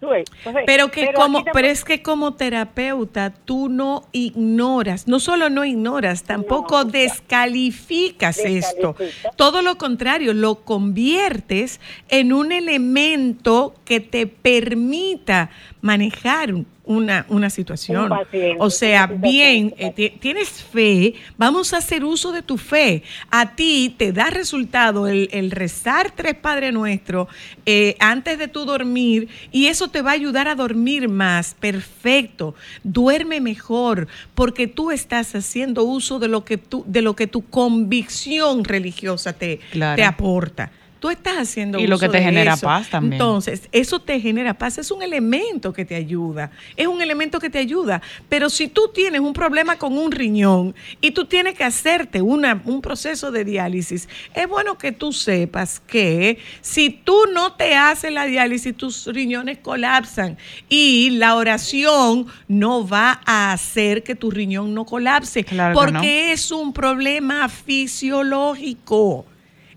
Entonces, 0.00 0.64
Pero 0.66 0.90
que 0.90 1.12
como, 1.12 1.44
pero 1.52 1.68
es 1.68 1.84
que 1.84 2.02
como 2.02 2.34
terapeuta 2.34 3.30
tú 3.30 3.68
no 3.68 4.04
ignoras, 4.12 5.06
no 5.06 5.20
solo 5.20 5.48
no 5.50 5.64
ignoras, 5.64 6.24
tampoco 6.24 6.84
No, 6.84 6.90
descalificas 6.90 8.38
esto. 8.38 8.96
Todo 9.36 9.62
lo 9.62 9.76
contrario, 9.76 10.32
lo 10.32 10.64
conviertes 10.64 11.80
en 12.08 12.32
un 12.32 12.50
elemento 12.50 13.74
que 13.84 14.00
te 14.00 14.26
permita 14.26 15.50
manejar 15.82 16.54
un- 16.54 16.66
una, 16.84 17.26
una 17.28 17.48
situación. 17.48 18.04
Un 18.04 18.08
paciente, 18.18 18.56
o 18.58 18.68
sea, 18.68 19.06
bien, 19.06 19.72
eh, 19.78 19.92
ti- 19.94 20.10
tienes 20.18 20.48
fe, 20.48 21.14
vamos 21.38 21.72
a 21.72 21.76
hacer 21.76 22.04
uso 22.04 22.32
de 22.32 22.42
tu 22.42 22.56
fe. 22.58 23.04
A 23.30 23.54
ti 23.54 23.94
te 23.96 24.12
da 24.12 24.30
resultado 24.30 25.06
el, 25.06 25.28
el 25.32 25.52
rezar 25.52 26.10
tres 26.14 26.34
Padre 26.34 26.72
Nuestro 26.72 27.28
eh, 27.66 27.94
antes 28.00 28.36
de 28.38 28.48
tu 28.48 28.64
dormir 28.64 29.28
y 29.52 29.66
eso 29.66 29.88
te 29.88 30.02
va 30.02 30.10
a 30.10 30.14
ayudar 30.14 30.48
a 30.48 30.56
dormir 30.56 31.08
más. 31.08 31.54
Perfecto. 31.60 32.56
Duerme 32.82 33.40
mejor 33.40 34.08
porque 34.34 34.66
tú 34.66 34.90
estás 34.90 35.34
haciendo 35.36 35.84
uso 35.84 36.18
de 36.18 36.26
lo 36.28 36.44
que, 36.44 36.58
tú, 36.58 36.84
de 36.88 37.02
lo 37.02 37.14
que 37.14 37.28
tu 37.28 37.42
convicción 37.48 38.64
religiosa 38.64 39.32
te, 39.34 39.60
Claro. 39.70 39.96
te 39.96 40.04
aporta. 40.04 40.72
Tú 41.02 41.10
estás 41.10 41.36
haciendo 41.36 41.80
Y 41.80 41.88
lo 41.88 41.98
que 41.98 42.08
te 42.08 42.18
de 42.18 42.22
genera 42.22 42.54
eso. 42.54 42.64
paz 42.64 42.88
también. 42.88 43.14
Entonces, 43.14 43.68
eso 43.72 43.98
te 43.98 44.20
genera 44.20 44.54
paz, 44.54 44.78
es 44.78 44.92
un 44.92 45.02
elemento 45.02 45.72
que 45.72 45.84
te 45.84 45.96
ayuda, 45.96 46.52
es 46.76 46.86
un 46.86 47.02
elemento 47.02 47.40
que 47.40 47.50
te 47.50 47.58
ayuda. 47.58 48.00
Pero 48.28 48.48
si 48.48 48.68
tú 48.68 48.82
tienes 48.94 49.20
un 49.20 49.32
problema 49.32 49.78
con 49.78 49.98
un 49.98 50.12
riñón 50.12 50.76
y 51.00 51.10
tú 51.10 51.24
tienes 51.24 51.54
que 51.54 51.64
hacerte 51.64 52.22
una, 52.22 52.62
un 52.66 52.80
proceso 52.80 53.32
de 53.32 53.44
diálisis, 53.44 54.08
es 54.32 54.46
bueno 54.46 54.78
que 54.78 54.92
tú 54.92 55.12
sepas 55.12 55.80
que 55.80 56.38
si 56.60 56.90
tú 56.90 57.16
no 57.34 57.54
te 57.54 57.74
haces 57.74 58.12
la 58.12 58.24
diálisis, 58.24 58.76
tus 58.76 59.06
riñones 59.06 59.58
colapsan 59.58 60.38
y 60.68 61.10
la 61.10 61.34
oración 61.34 62.28
no 62.46 62.86
va 62.86 63.20
a 63.26 63.52
hacer 63.52 64.04
que 64.04 64.14
tu 64.14 64.30
riñón 64.30 64.72
no 64.72 64.84
colapse, 64.84 65.42
Claro 65.42 65.74
que 65.74 65.84
porque 65.84 66.32
es 66.32 66.52
un 66.52 66.72
problema 66.72 67.48
fisiológico. 67.48 69.26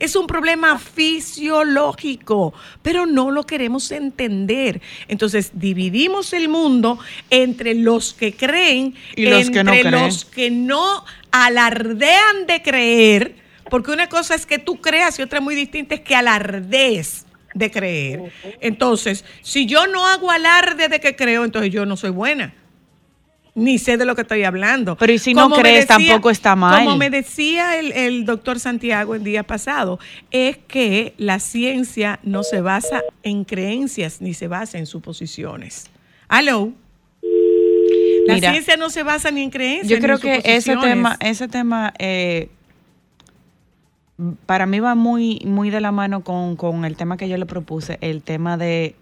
Es 0.06 0.16
un 0.16 0.28
problema 0.28 0.78
fisiológico, 0.78 2.54
pero 2.84 3.08
no 3.08 3.32
lo 3.32 3.48
queremos 3.48 3.92
entender. 3.92 4.80
Entonces 5.08 5.52
dividimos 5.56 6.32
el 6.34 6.48
mundo 6.48 7.00
entre 7.32 7.74
los 7.74 8.14
que 8.14 8.36
creen 8.36 8.94
Y 9.16 9.26
los 9.26 9.50
que 9.50 9.64
no 9.64 9.74
entre 9.74 9.90
creen. 9.90 10.06
los 10.06 10.24
que 10.26 10.52
no 10.52 11.04
alardean 11.32 12.46
de 12.46 12.62
creer, 12.62 13.36
porque 13.72 13.90
una 13.90 14.08
cosa 14.08 14.36
es 14.36 14.46
que 14.46 14.60
tú 14.60 14.80
creas 14.80 15.18
y 15.18 15.24
otra 15.24 15.42
muy 15.42 15.56
distinta 15.56 15.96
es 15.96 16.02
que 16.02 16.16
alardees 16.16 17.26
de 17.56 17.72
creer. 17.72 18.32
Entonces, 18.62 19.26
si 19.42 19.66
yo 19.66 19.88
no 19.88 20.06
hago 20.06 20.30
alarde 20.30 20.88
de 20.88 21.00
que 21.00 21.16
creo, 21.16 21.46
entonces 21.46 21.74
yo 21.74 21.88
no 21.88 21.98
soy 21.98 22.12
buena. 22.12 22.54
Ni 23.56 23.80
sé 23.80 23.96
de 23.96 24.04
lo 24.04 24.16
que 24.16 24.24
estoy 24.24 24.44
hablando. 24.44 24.98
Pero 24.98 25.14
y 25.14 25.18
si 25.18 25.34
no 25.34 25.44
Como 25.44 25.56
crees, 25.56 25.88
tampoco 25.88 26.30
está 26.30 26.58
mal. 26.58 26.84
Como 26.84 26.98
me 26.98 27.10
decía 27.10 27.80
el, 27.80 27.94
el 27.94 28.26
doctor 28.26 28.60
Santiago 28.60 29.16
el 29.16 29.24
día 29.24 29.44
pasado, 29.44 29.98
es 30.30 30.58
que 30.58 31.14
la 31.18 31.40
ciencia 31.40 32.20
no 32.24 32.44
se 32.44 32.60
basa 32.60 33.02
en 33.24 33.46
creencias 33.46 34.20
ni 34.20 34.34
se 34.34 34.50
basa 34.50 34.78
en 34.78 34.86
suposiciones. 34.86 35.90
Aló. 36.28 36.74
La 38.28 38.36
Mira, 38.36 38.52
ciencia 38.52 38.76
no 38.76 38.90
se 38.90 39.04
basa 39.04 39.32
ni 39.32 39.44
en 39.44 39.50
creencias. 39.52 39.88
Yo 39.88 39.98
ni 39.98 40.02
creo 40.02 40.16
en 40.16 40.22
que 40.22 40.42
ese 40.44 40.76
tema, 40.76 41.18
ese 41.22 41.48
tema 41.48 41.94
eh, 41.98 42.50
para 44.46 44.66
mí 44.66 44.80
va 44.80 44.96
muy, 44.96 45.42
muy 45.46 45.70
de 45.70 45.82
la 45.82 45.92
mano 45.92 46.24
con, 46.24 46.56
con 46.56 46.86
el 46.86 46.96
tema 46.96 47.18
que 47.18 47.30
yo 47.30 47.38
le 47.38 47.46
propuse, 47.46 47.98
el 48.02 48.22
tema 48.24 48.58
de 48.58 48.96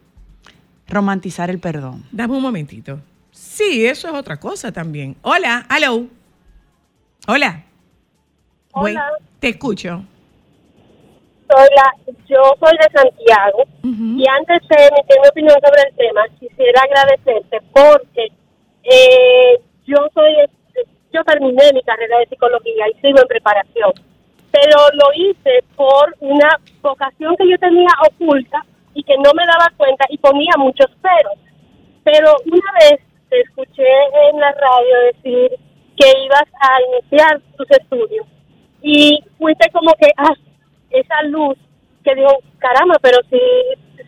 romantizar 0.88 1.50
el 1.50 1.60
perdón. 1.60 2.04
Dame 2.12 2.36
un 2.36 2.42
momentito. 2.42 3.00
Sí, 3.34 3.88
eso 3.88 4.08
es 4.08 4.14
otra 4.14 4.40
cosa 4.40 4.72
también. 4.72 5.16
Hola, 5.24 5.66
aló. 5.68 6.06
Hola. 7.28 7.64
Hola. 8.74 9.12
te 9.40 9.50
escucho. 9.50 10.04
Soy 11.50 11.68
la, 11.76 12.14
yo 12.28 12.42
soy 12.60 12.78
de 12.78 13.00
Santiago 13.00 13.64
y 13.84 14.24
antes 14.28 14.68
de 14.70 14.86
emitir 14.86 15.18
mi 15.22 15.28
opinión 15.28 15.58
sobre 15.62 15.82
el 15.90 15.96
tema, 15.96 16.22
quisiera 16.40 16.82
agradecerte 16.82 17.58
porque 17.74 18.28
eh, 18.84 19.62
yo 19.86 19.98
soy, 20.14 20.34
yo 21.12 21.24
terminé 21.24 21.72
mi 21.74 21.82
carrera 21.82 22.20
de 22.20 22.28
psicología 22.28 22.86
y 22.90 23.02
sigo 23.02 23.20
en 23.20 23.28
preparación, 23.28 23.94
pero 24.52 24.78
lo 24.94 25.14
hice 25.16 25.64
por 25.76 26.16
una 26.20 26.60
vocación 26.82 27.36
que 27.38 27.50
yo 27.50 27.58
tenía 27.58 27.90
oculta 28.12 28.64
y 28.94 29.04
que 29.04 29.16
no 29.18 29.32
me 29.34 29.46
daba 29.46 29.72
cuenta 29.76 30.06
y 30.10 30.18
ponía 30.20 30.54
muchos 30.58 30.90
peros. 31.02 31.38
Pero 32.04 32.36
una 32.46 32.72
vez 32.80 33.00
te 33.34 33.42
escuché 33.42 33.84
en 34.30 34.40
la 34.40 34.52
radio 34.52 34.96
decir 35.12 35.50
que 35.98 36.24
ibas 36.24 36.48
a 36.62 37.00
iniciar 37.00 37.42
tus 37.58 37.70
estudios 37.72 38.28
y 38.84 39.24
fuiste 39.40 39.72
como 39.72 39.92
que, 39.94 40.08
ah, 40.18 40.36
esa 40.92 41.24
luz 41.24 41.58
que 42.04 42.14
digo, 42.14 42.30
caramba, 42.60 42.96
pero 43.02 43.18
si 43.32 43.40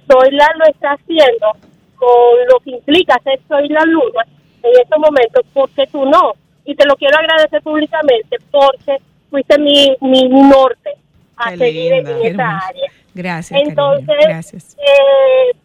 Zoila 0.06 0.48
lo 0.58 0.66
está 0.66 0.92
haciendo 0.92 1.48
con 1.96 2.48
lo 2.52 2.60
que 2.60 2.72
implica 2.72 3.20
ser 3.24 3.40
Soy 3.48 3.68
la 3.70 3.84
Luna 3.86 4.28
en 4.62 4.82
estos 4.82 5.00
momentos, 5.00 5.44
¿por 5.54 5.70
qué 5.72 5.88
tú 5.88 6.06
no? 6.06 6.34
Y 6.66 6.76
te 6.76 6.86
lo 6.86 6.96
quiero 6.96 7.18
agradecer 7.18 7.64
públicamente 7.64 8.38
porque 8.52 8.98
fuiste 9.32 9.58
mi, 9.58 9.96
mi 10.02 10.30
norte 10.30 10.92
a 11.38 11.52
Qué 11.52 11.58
seguir 11.58 11.94
en 11.94 12.06
linda. 12.06 12.28
Esa 12.28 12.68
área. 12.68 12.92
Gracias, 13.16 13.62
Entonces, 13.62 14.08
cariño. 14.08 14.28
Gracias. 14.28 14.78
eh, 14.78 15.58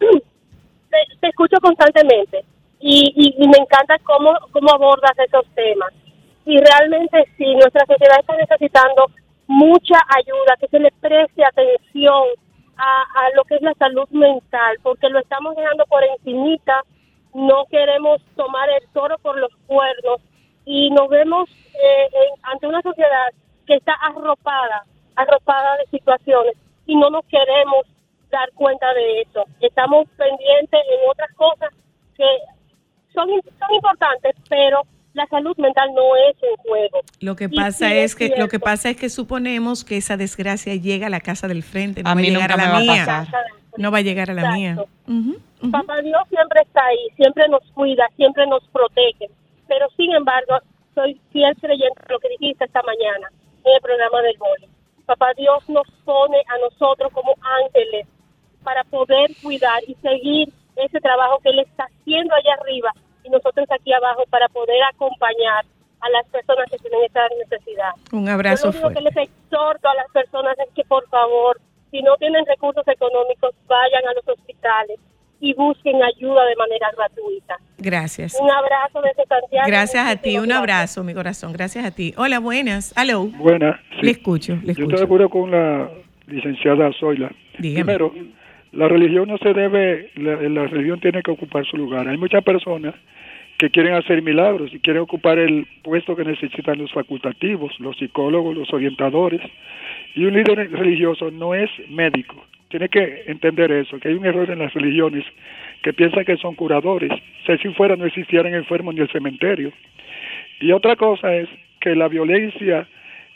te, 0.90 0.96
te 1.20 1.28
escucho 1.28 1.56
constantemente 1.62 2.44
y, 2.88 3.34
y, 3.42 3.48
me 3.48 3.58
encanta 3.58 3.98
cómo, 4.04 4.32
cómo 4.52 4.70
abordas 4.72 5.18
esos 5.18 5.44
temas. 5.54 5.92
Y 6.44 6.58
realmente 6.58 7.24
sí, 7.36 7.54
nuestra 7.54 7.84
sociedad 7.86 8.20
está 8.20 8.36
necesitando 8.36 9.06
mucha 9.48 9.98
ayuda, 10.16 10.56
que 10.60 10.68
se 10.68 10.78
le 10.78 10.90
preste 11.00 11.44
atención 11.44 12.24
a, 12.76 13.02
a 13.02 13.30
lo 13.34 13.42
que 13.44 13.56
es 13.56 13.62
la 13.62 13.74
salud 13.74 14.08
mental, 14.10 14.76
porque 14.82 15.08
lo 15.08 15.18
estamos 15.18 15.56
dejando 15.56 15.84
por 15.86 16.04
encimita, 16.04 16.82
no 17.34 17.64
queremos 17.70 18.22
tomar 18.36 18.68
el 18.70 18.86
toro 18.92 19.18
por 19.18 19.36
los 19.38 19.50
cuernos 19.66 20.20
y 20.64 20.90
nos 20.90 21.08
vemos 21.08 21.48
eh, 21.50 22.08
en- 22.12 22.40
ante 22.52 22.66
una 22.66 22.82
sociedad 22.82 23.28
que 23.66 23.74
está 23.74 23.94
arropada, 23.94 24.84
arropada 25.16 25.76
de 25.78 25.86
situaciones 25.98 26.54
y 26.86 26.96
no 26.96 27.10
nos 27.10 27.24
queremos 27.26 27.86
dar 28.30 28.50
cuenta 28.52 28.92
de 28.94 29.22
eso. 29.22 29.44
Estamos 29.60 30.06
pendientes 30.16 30.80
en 30.88 31.10
otras 31.10 31.32
cosas 31.34 31.70
que 32.16 32.26
son, 33.16 33.28
son 33.58 33.74
importantes, 33.74 34.36
pero 34.48 34.82
la 35.14 35.26
salud 35.28 35.56
mental 35.56 35.88
no 35.94 36.14
es 36.28 36.36
en 36.42 36.56
juego. 36.58 37.00
Lo 37.20 37.34
que 37.34 37.48
pasa 37.48 37.88
sí 37.88 37.96
es 37.96 38.04
es 38.12 38.14
que 38.14 38.34
lo 38.36 38.48
que 38.48 38.60
pasa 38.60 38.90
es 38.90 38.96
que 38.96 39.08
suponemos 39.08 39.82
que 39.82 39.96
esa 39.96 40.16
desgracia 40.18 40.74
llega 40.74 41.06
a 41.06 41.10
la 41.10 41.20
casa 41.20 41.48
del 41.48 41.62
frente, 41.62 42.02
no 42.02 42.10
A 42.10 42.14
va 42.14 42.20
a 42.20 42.22
mí 42.22 42.30
llegar 42.30 42.52
a 42.52 42.56
la 42.56 42.76
a 42.76 42.80
mía. 42.80 43.26
No 43.78 43.90
va 43.90 43.98
a 43.98 44.02
llegar 44.02 44.30
a 44.30 44.34
la 44.34 44.52
mía. 44.52 44.72
Exacto. 44.72 44.90
Ujú, 45.08 45.36
ujú. 45.62 45.70
Papá 45.70 46.00
Dios 46.02 46.22
siempre 46.28 46.60
está 46.62 46.84
ahí, 46.84 47.08
siempre 47.16 47.48
nos 47.48 47.62
cuida, 47.72 48.06
siempre 48.16 48.46
nos 48.46 48.62
protege. 48.68 49.30
Pero 49.66 49.88
sin 49.96 50.12
embargo, 50.12 50.58
soy 50.94 51.18
fiel 51.32 51.56
creyente 51.56 52.00
de 52.06 52.12
lo 52.12 52.20
que 52.20 52.28
dijiste 52.38 52.66
esta 52.66 52.82
mañana 52.82 53.28
en 53.64 53.74
el 53.74 53.80
programa 53.80 54.20
del 54.20 54.36
boli. 54.36 54.68
Papá 55.06 55.32
Dios 55.36 55.66
nos 55.68 55.90
pone 56.04 56.38
a 56.46 56.58
nosotros 56.58 57.10
como 57.12 57.34
ángeles 57.64 58.06
para 58.62 58.84
poder 58.84 59.30
cuidar 59.42 59.82
y 59.86 59.94
seguir 59.94 60.52
ese 60.76 61.00
trabajo 61.00 61.38
que 61.42 61.50
Él 61.50 61.60
está 61.60 61.84
haciendo 61.84 62.34
allá 62.34 62.54
arriba 62.60 62.92
y 63.26 63.30
nosotros 63.30 63.66
aquí 63.70 63.92
abajo 63.92 64.24
para 64.30 64.48
poder 64.48 64.82
acompañar 64.94 65.64
a 66.00 66.10
las 66.10 66.26
personas 66.28 66.66
que 66.70 66.78
tienen 66.78 67.00
esa 67.04 67.22
necesidad. 67.38 67.90
Un 68.12 68.26
Yo 68.26 68.32
abrazo 68.32 68.70
lo 68.70 68.78
único 68.78 68.90
que 68.90 69.00
les 69.00 69.16
exhorto 69.16 69.88
a 69.88 69.94
las 69.94 70.10
personas 70.12 70.56
es 70.58 70.72
que 70.74 70.84
por 70.84 71.08
favor, 71.08 71.58
si 71.90 72.02
no 72.02 72.16
tienen 72.16 72.44
recursos 72.46 72.86
económicos, 72.86 73.54
vayan 73.66 74.06
a 74.06 74.14
los 74.14 74.28
hospitales, 74.28 74.98
y 75.40 75.54
busquen 75.54 76.02
ayuda 76.02 76.44
de 76.46 76.56
manera 76.56 76.88
gratuita. 76.96 77.56
Gracias. 77.78 78.38
Un 78.40 78.50
abrazo 78.50 79.02
desde 79.02 79.24
Santiago. 79.26 79.66
Gracias 79.66 80.06
a 80.08 80.16
ti, 80.16 80.38
un 80.38 80.50
abrazo, 80.50 81.04
mi 81.04 81.14
corazón. 81.14 81.52
Gracias 81.52 81.84
a 81.84 81.90
ti. 81.90 82.14
Hola, 82.16 82.40
buenas. 82.40 82.94
Hello. 82.96 83.26
Buenas. 83.36 83.78
sí. 84.00 84.06
Le 84.06 84.10
escucho, 84.12 84.52
le 84.54 84.58
Yo 84.60 84.70
estoy 84.72 84.86
de 84.86 84.94
escucho. 84.94 85.04
acuerdo 85.04 85.28
con 85.28 85.50
la 85.50 85.90
licenciada 86.26 86.90
Zoila. 86.98 87.30
Dígame. 87.58 87.84
Primero, 87.84 88.12
la 88.76 88.88
religión 88.88 89.28
no 89.28 89.38
se 89.38 89.54
debe, 89.54 90.10
la, 90.16 90.66
religión 90.66 91.00
tiene 91.00 91.22
que 91.22 91.30
ocupar 91.30 91.64
su 91.64 91.76
lugar. 91.76 92.06
Hay 92.08 92.18
muchas 92.18 92.44
personas 92.44 92.94
que 93.58 93.70
quieren 93.70 93.94
hacer 93.94 94.20
milagros 94.22 94.72
y 94.72 94.80
quieren 94.80 95.02
ocupar 95.02 95.38
el 95.38 95.66
puesto 95.82 96.14
que 96.14 96.24
necesitan 96.24 96.78
los 96.78 96.92
facultativos, 96.92 97.78
los 97.80 97.96
psicólogos, 97.96 98.54
los 98.54 98.72
orientadores. 98.72 99.40
Y 100.14 100.26
un 100.26 100.34
líder 100.34 100.70
religioso 100.70 101.30
no 101.30 101.54
es 101.54 101.70
médico. 101.88 102.44
Tiene 102.68 102.90
que 102.90 103.22
entender 103.28 103.72
eso, 103.72 103.98
que 103.98 104.08
hay 104.08 104.14
un 104.14 104.26
error 104.26 104.50
en 104.50 104.58
las 104.58 104.74
religiones 104.74 105.24
que 105.82 105.94
piensan 105.94 106.24
que 106.26 106.36
son 106.36 106.54
curadores. 106.54 107.12
Si 107.46 107.56
si 107.58 107.68
fuera 107.70 107.96
no 107.96 108.04
existieran 108.04 108.52
enfermos 108.54 108.94
ni 108.94 109.00
el 109.00 109.08
cementerio. 109.08 109.72
Y 110.60 110.72
otra 110.72 110.96
cosa 110.96 111.34
es 111.34 111.48
que 111.80 111.94
la 111.94 112.08
violencia 112.08 112.86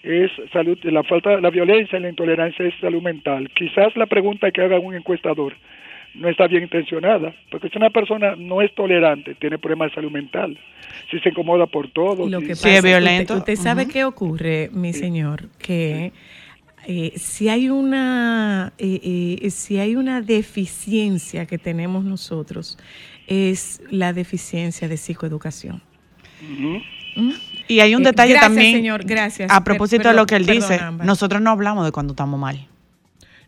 es 0.02 0.30
salud, 0.52 0.78
la 0.84 1.02
falta, 1.04 1.40
la 1.40 1.50
violencia 1.50 1.98
y 1.98 2.02
la 2.02 2.08
intolerancia 2.08 2.64
es 2.66 2.74
salud 2.80 3.02
mental. 3.02 3.50
Quizás 3.54 3.94
la 3.96 4.06
pregunta 4.06 4.50
que 4.50 4.62
haga 4.62 4.78
un 4.78 4.94
encuestador 4.94 5.54
no 6.14 6.28
está 6.28 6.48
bien 6.48 6.64
intencionada, 6.64 7.34
porque 7.50 7.68
si 7.68 7.78
una 7.78 7.90
persona 7.90 8.34
no 8.36 8.62
es 8.62 8.74
tolerante, 8.74 9.34
tiene 9.36 9.58
problemas 9.58 9.90
de 9.90 9.94
salud 9.96 10.10
mental, 10.10 10.58
si 11.10 11.20
se 11.20 11.28
incomoda 11.28 11.66
por 11.66 11.88
todo, 11.92 12.26
Lo 12.28 12.40
si- 12.40 12.46
que 12.46 12.52
pasa 12.54 12.68
es 12.78 12.82
violento. 12.84 13.34
Usted, 13.34 13.52
usted 13.52 13.56
sabe 13.56 13.86
qué 13.86 14.04
ocurre, 14.04 14.70
mi 14.72 14.92
señor, 14.92 15.48
que 15.58 16.12
eh, 16.88 17.12
si 17.16 17.48
hay 17.48 17.68
una 17.68 18.72
eh, 18.78 19.36
eh, 19.42 19.50
si 19.50 19.78
hay 19.78 19.96
una 19.96 20.22
deficiencia 20.22 21.44
que 21.46 21.58
tenemos 21.58 22.04
nosotros 22.04 22.78
es 23.28 23.80
la 23.90 24.12
deficiencia 24.12 24.88
de 24.88 24.96
psicoeducación. 24.96 25.82
¿Mm? 27.16 27.30
Y 27.68 27.80
hay 27.80 27.94
un 27.94 28.02
Eh, 28.02 28.06
detalle 28.06 28.32
gracias, 28.32 28.48
también. 28.52 28.76
señor, 28.76 29.04
gracias. 29.04 29.50
A 29.50 29.62
propósito 29.62 30.02
Per- 30.02 30.12
de 30.12 30.16
lo 30.16 30.26
que 30.26 30.36
él 30.36 30.44
perdón, 30.46 30.68
dice, 30.70 30.80
nosotros 31.04 31.40
no 31.40 31.50
hablamos 31.50 31.84
de 31.84 31.92
cuando 31.92 32.12
estamos 32.14 32.38
mal. 32.40 32.66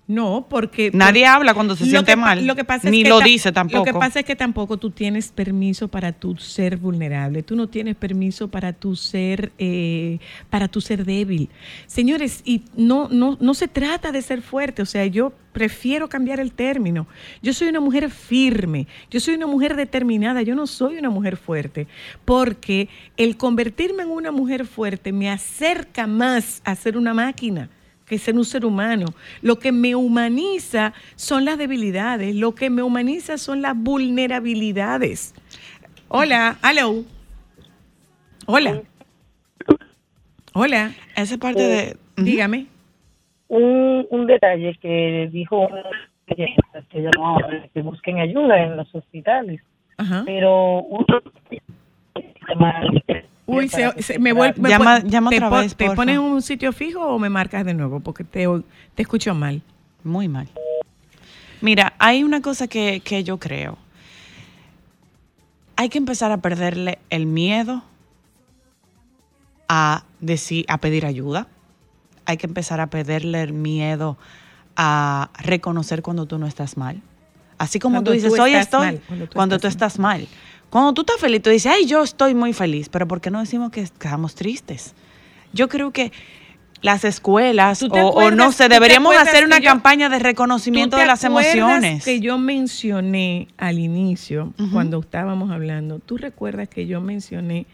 No, 0.09 0.46
porque 0.50 0.90
Nadie 0.92 1.26
habla 1.26 1.55
cuando 1.55 1.76
se 1.76 1.84
siente 1.84 2.12
que 2.12 2.16
mal, 2.16 2.44
Lo 2.44 2.57
que 2.57 2.64
pasa 2.64 2.90
ni 2.90 2.98
es 2.98 3.03
que 3.05 3.09
lo 3.09 3.20
dice 3.20 3.53
tampoco. 3.53 3.78
Lo 3.78 3.84
que 3.84 3.98
pasa 3.98 4.20
es 4.20 4.26
que 4.26 4.34
tampoco 4.34 4.76
tú 4.76 4.90
tienes 4.90 5.30
permiso 5.30 5.86
para 5.86 6.12
tu 6.12 6.36
ser 6.36 6.76
vulnerable. 6.76 7.44
Tú 7.44 7.55
no 7.55 7.68
tienes 7.68 7.94
permiso 7.94 8.48
para 8.48 8.72
tu 8.72 8.96
ser, 8.96 9.53
eh, 9.59 10.18
para 10.50 10.66
tu 10.66 10.80
ser 10.80 11.05
débil. 11.05 11.50
Señores, 11.86 12.42
y 12.44 12.62
no, 12.76 13.09
no, 13.11 13.38
no 13.40 13.55
se 13.55 13.68
trata 13.68 14.11
de 14.11 14.22
ser 14.22 14.42
fuerte. 14.42 14.82
O 14.82 14.86
sea, 14.86 15.07
yo 15.07 15.32
prefiero 15.53 16.09
cambiar 16.09 16.40
el 16.40 16.53
término. 16.53 17.07
Yo 17.40 17.53
soy 17.53 17.68
una 17.68 17.80
mujer 17.80 18.11
firme. 18.11 18.88
Yo 19.09 19.20
soy 19.20 19.34
una 19.36 19.46
mujer 19.46 19.76
determinada. 19.76 20.42
Yo 20.42 20.57
no 20.57 20.66
soy 20.66 20.98
una 20.98 21.11
mujer 21.11 21.36
fuerte. 21.36 21.86
Porque 22.24 22.88
el 23.16 23.36
convertirme 23.36 24.03
en 24.03 24.11
una 24.11 24.32
mujer 24.32 24.66
fuerte 24.66 25.12
me 25.12 25.30
acerca 25.30 26.09
más 26.09 26.61
a 26.64 26.74
ser 26.74 26.96
una 26.96 27.14
máquina 27.14 27.70
que 28.07 28.18
ser 28.18 28.34
un 28.36 28.44
ser 28.44 28.64
humano. 28.64 29.07
Lo 29.40 29.59
que 29.59 29.72
me 29.72 29.94
humaniza 29.94 30.92
son 31.16 31.44
las 31.44 31.59
debilidades, 31.59 32.34
lo 32.34 32.55
que 32.55 32.70
me 32.70 32.82
humaniza 32.82 33.38
son 33.38 33.62
las 33.62 33.76
vulnerabilidades. 33.76 35.34
Hola, 36.09 36.59
hello. 36.62 37.05
Hola. 38.46 38.82
Hola, 40.55 40.92
Esa 41.16 41.38
parte 41.38 41.62
de... 41.62 41.96
Ujú. 42.18 42.24
dígame. 42.26 42.66
un, 43.48 44.07
un 44.11 44.26
detalle 44.26 44.74
que 44.80 45.28
dijo 45.32 45.68
que 46.26 47.00
llamó 47.00 47.38
que 47.72 47.82
busquen 47.82 48.18
ayuda 48.18 48.62
en 48.62 48.76
los 48.76 48.94
hospitales, 48.94 49.61
Ajá. 49.96 50.22
pero 50.26 50.82
uno 50.82 51.07
Uy, 53.57 53.68
se, 53.68 54.03
se- 54.03 54.18
me 54.18 54.32
vuelve. 54.32 54.61
me 54.61 54.68
Llama- 54.68 55.00
pon- 55.00 55.11
llama 55.11 55.30
te 55.30 55.36
otra 55.36 55.50
vez, 55.61 55.76
¿Te 55.76 55.90
pones 55.90 56.18
un 56.18 56.42
sitio 56.42 56.72
fijo 56.72 57.00
o 57.00 57.18
me 57.18 57.28
marcas 57.28 57.64
de 57.64 57.74
nuevo? 57.74 58.00
Porque 58.00 58.24
te, 58.24 58.46
te 58.94 59.03
escucho 59.03 59.34
mal. 59.34 59.62
Muy 60.05 60.28
mal. 60.28 60.48
Mira, 61.61 61.92
hay 61.98 62.24
una 62.24 62.40
cosa 62.40 62.66
que, 62.66 63.00
que 63.05 63.22
yo 63.24 63.38
creo. 63.38 63.78
Hay 65.76 65.88
que 65.88 65.98
empezar 65.98 66.32
a 66.32 66.38
perderle 66.38 66.98
el 67.11 67.26
miedo 67.26 67.82
a 69.68 70.05
decir, 70.20 70.64
a 70.68 70.78
pedir 70.78 71.07
ayuda. 71.07 71.46
Hay 72.26 72.36
que 72.36 72.46
empezar 72.46 72.80
a 72.80 72.88
perderle 72.88 73.42
el 73.42 73.53
miedo 73.53 74.16
a 74.76 75.30
reconocer 75.38 76.03
cuando 76.03 76.26
tú 76.26 76.38
no 76.38 76.46
estás 76.46 76.76
mal. 76.76 77.00
Así 77.59 77.78
como 77.78 77.96
Cuando 77.96 78.11
tú 78.11 78.14
dices, 78.14 78.34
tú 78.34 78.42
hoy 78.42 78.55
estás 78.55 78.64
estoy, 78.66 78.86
mal, 78.86 79.00
cuando 79.07 79.28
cuando 79.28 79.57
tú 79.57 79.61
tú, 79.62 79.68
estás 79.68 79.92
estás 79.92 79.98
mal. 80.00 80.26
Cuando 80.73 80.95
tú 80.95 81.03
estás 81.03 81.20
feliz, 81.20 81.43
tú 81.43 81.51
dices, 81.51 81.70
ay, 81.70 81.85
yo 81.85 82.03
estoy 82.03 82.35
muy 82.35 82.55
feliz, 82.55 82.89
pero 82.89 83.07
¿por 83.07 83.20
qué 83.20 83.31
no 83.31 83.41
decimos 83.41 83.70
que 83.70 83.83
estamos 83.83 84.35
tristes? 84.35 84.95
Yo 85.53 85.68
creo 85.68 85.91
que 85.91 86.12
las 86.81 87.05
escuelas 87.05 87.81
¿Tú 87.81 87.95
o, 87.95 88.31
no 88.31 88.53
sé, 88.53 88.70
deberíamos 88.70 89.14
hacer 89.14 89.45
una 89.45 89.59
yo- 89.59 89.66
campaña 89.66 90.09
de 90.09 90.16
¿Tú 90.16 90.25
reconocimiento 90.25 90.97
de 90.97 91.05
las 91.05 91.25
emociones. 91.25 92.07
que 92.07 92.20
yo 92.20 92.39
mencioné 92.39 93.49
al 93.59 93.79
inicio, 93.79 94.55
cuando 94.73 95.01
estábamos 95.01 95.51
hablando, 95.51 95.99
tú 95.99 96.16
recuerdas 96.16 96.70
que 96.70 96.87
yo 96.87 97.03
mencioné 97.03 97.66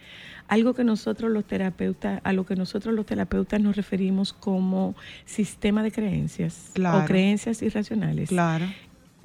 algo 0.49 0.74
que 0.74 0.82
nosotros 0.82 1.30
los 1.30 1.44
terapeutas, 1.44 2.20
a 2.24 2.32
lo 2.32 2.46
que 2.46 2.57
nosotros 2.57 2.94
los 2.96 3.07
terapeutas 3.07 3.61
nos 3.61 3.76
referimos 3.76 4.32
como 4.32 4.96
sistema 5.24 5.84
de 5.84 5.92
creencias 5.92 6.70
Claro. 6.72 6.99
o 6.99 7.05
creencias 7.05 7.62
irracionales. 7.62 8.28
Claro. 8.30 8.66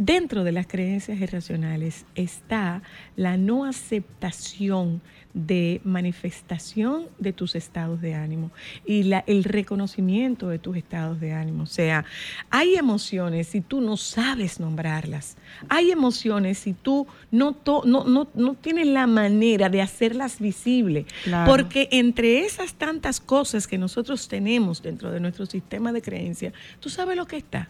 Dentro 0.06 0.44
de 0.44 0.52
las 0.52 0.68
creencias 0.68 1.18
irracionales 1.22 2.06
está 2.16 2.82
la 3.16 3.38
no 3.38 3.64
aceptación 3.64 5.02
de 5.34 5.80
manifestación 5.86 7.06
de 7.20 7.32
tus 7.32 7.56
estados 7.56 8.02
de 8.02 8.14
ánimo 8.14 8.52
y 8.86 9.04
la, 9.04 9.24
el 9.28 9.46
reconocimiento 9.46 10.50
de 10.50 10.60
tus 10.60 10.76
estados 10.76 11.22
de 11.22 11.32
ánimo. 11.32 11.64
O 11.64 11.68
sea, 11.68 12.04
hay 12.50 12.76
emociones 12.76 13.48
si 13.48 13.62
tú 13.62 13.80
no 13.80 13.96
sabes 13.96 14.60
nombrarlas. 14.60 15.38
Hay 15.70 15.90
emociones 15.90 16.58
si 16.60 16.74
tú 16.74 17.08
no, 17.32 17.54
to- 17.54 17.84
no, 17.86 18.04
no, 18.04 18.28
no 18.36 18.56
tienes 18.56 18.88
la 18.88 19.08
manera 19.08 19.70
de 19.70 19.82
hacerlas 19.82 20.40
visibles. 20.42 21.06
Claro. 21.24 21.50
Porque 21.50 21.88
entre 21.92 22.40
esas 22.46 22.74
tantas 22.74 23.22
cosas 23.22 23.68
que 23.68 23.78
nosotros 23.78 24.28
tenemos 24.28 24.84
dentro 24.84 25.12
de 25.12 25.22
nuestro 25.22 25.46
sistema 25.46 25.94
de 25.94 26.02
creencias, 26.02 26.54
¿tú 26.82 26.90
sabes 26.90 27.16
lo 27.16 27.26
que 27.26 27.38
está? 27.38 27.70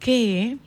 Que 0.00 0.58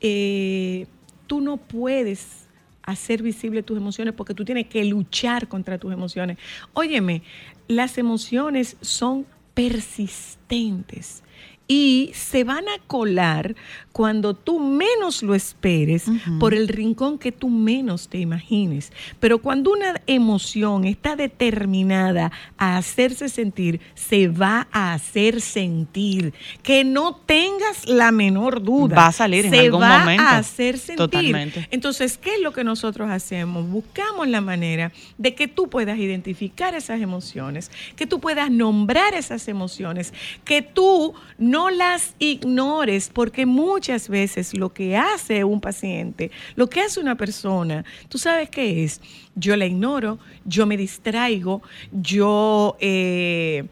eh, 0.00 0.86
tú 1.26 1.40
no 1.40 1.56
puedes 1.56 2.48
hacer 2.82 3.22
visible 3.22 3.62
tus 3.62 3.76
emociones 3.76 4.14
porque 4.14 4.34
tú 4.34 4.44
tienes 4.44 4.66
que 4.66 4.84
luchar 4.84 5.48
contra 5.48 5.78
tus 5.78 5.92
emociones. 5.92 6.38
Óyeme, 6.72 7.22
las 7.66 7.98
emociones 7.98 8.76
son 8.80 9.26
persistentes 9.54 11.22
y 11.70 12.10
se 12.14 12.44
van 12.44 12.66
a 12.66 12.78
colar 12.86 13.54
cuando 13.92 14.32
tú 14.32 14.60
menos 14.60 15.22
lo 15.22 15.34
esperes 15.34 16.04
por 16.38 16.54
el 16.54 16.68
rincón 16.68 17.18
que 17.18 17.32
tú 17.32 17.50
menos 17.50 18.08
te 18.08 18.18
imagines. 18.18 18.92
Pero 19.18 19.40
cuando 19.40 19.72
una 19.72 20.00
emoción 20.06 20.84
está 20.84 21.16
determinada 21.16 22.30
a 22.56 22.76
hacerse 22.78 23.28
sentir, 23.28 23.80
se 23.94 24.28
va 24.28 24.68
a 24.70 24.94
hacer 24.94 25.40
sentir. 25.40 26.32
Que 26.62 26.84
no 26.84 27.16
tengas 27.26 27.88
la 27.88 28.12
menor 28.12 28.62
duda. 28.62 28.94
Va 28.94 29.06
a 29.08 29.12
salir 29.12 29.46
en 29.46 29.50
se 29.50 29.58
algún 29.58 29.82
va 29.82 29.98
momento. 29.98 30.22
a 30.22 30.36
hacer 30.38 30.78
sentir. 30.78 30.96
Totalmente. 30.96 31.68
Entonces, 31.72 32.16
¿qué 32.18 32.36
es 32.36 32.40
lo 32.40 32.52
que 32.52 32.62
nosotros 32.62 33.10
hacemos? 33.10 33.68
Buscamos 33.68 34.28
la 34.28 34.40
manera 34.40 34.92
de 35.18 35.34
que 35.34 35.48
tú 35.48 35.68
puedas 35.68 35.98
identificar 35.98 36.74
esas 36.76 37.00
emociones, 37.00 37.70
que 37.96 38.06
tú 38.06 38.20
puedas 38.20 38.48
nombrar 38.48 39.14
esas 39.14 39.48
emociones, 39.48 40.14
que 40.44 40.62
tú 40.62 41.14
no 41.36 41.57
las 41.68 42.14
ignores, 42.18 43.10
porque 43.12 43.44
muchas 43.44 44.08
veces 44.08 44.56
lo 44.56 44.72
que 44.72 44.96
hace 44.96 45.42
un 45.44 45.60
paciente, 45.60 46.30
lo 46.54 46.68
que 46.68 46.80
hace 46.80 47.00
una 47.00 47.16
persona, 47.16 47.84
tú 48.08 48.18
sabes 48.18 48.48
qué 48.50 48.84
es, 48.84 49.00
yo 49.34 49.56
la 49.56 49.66
ignoro, 49.66 50.18
yo 50.44 50.66
me 50.66 50.76
distraigo, 50.76 51.62
yo 51.90 52.76
eh, 52.80 53.64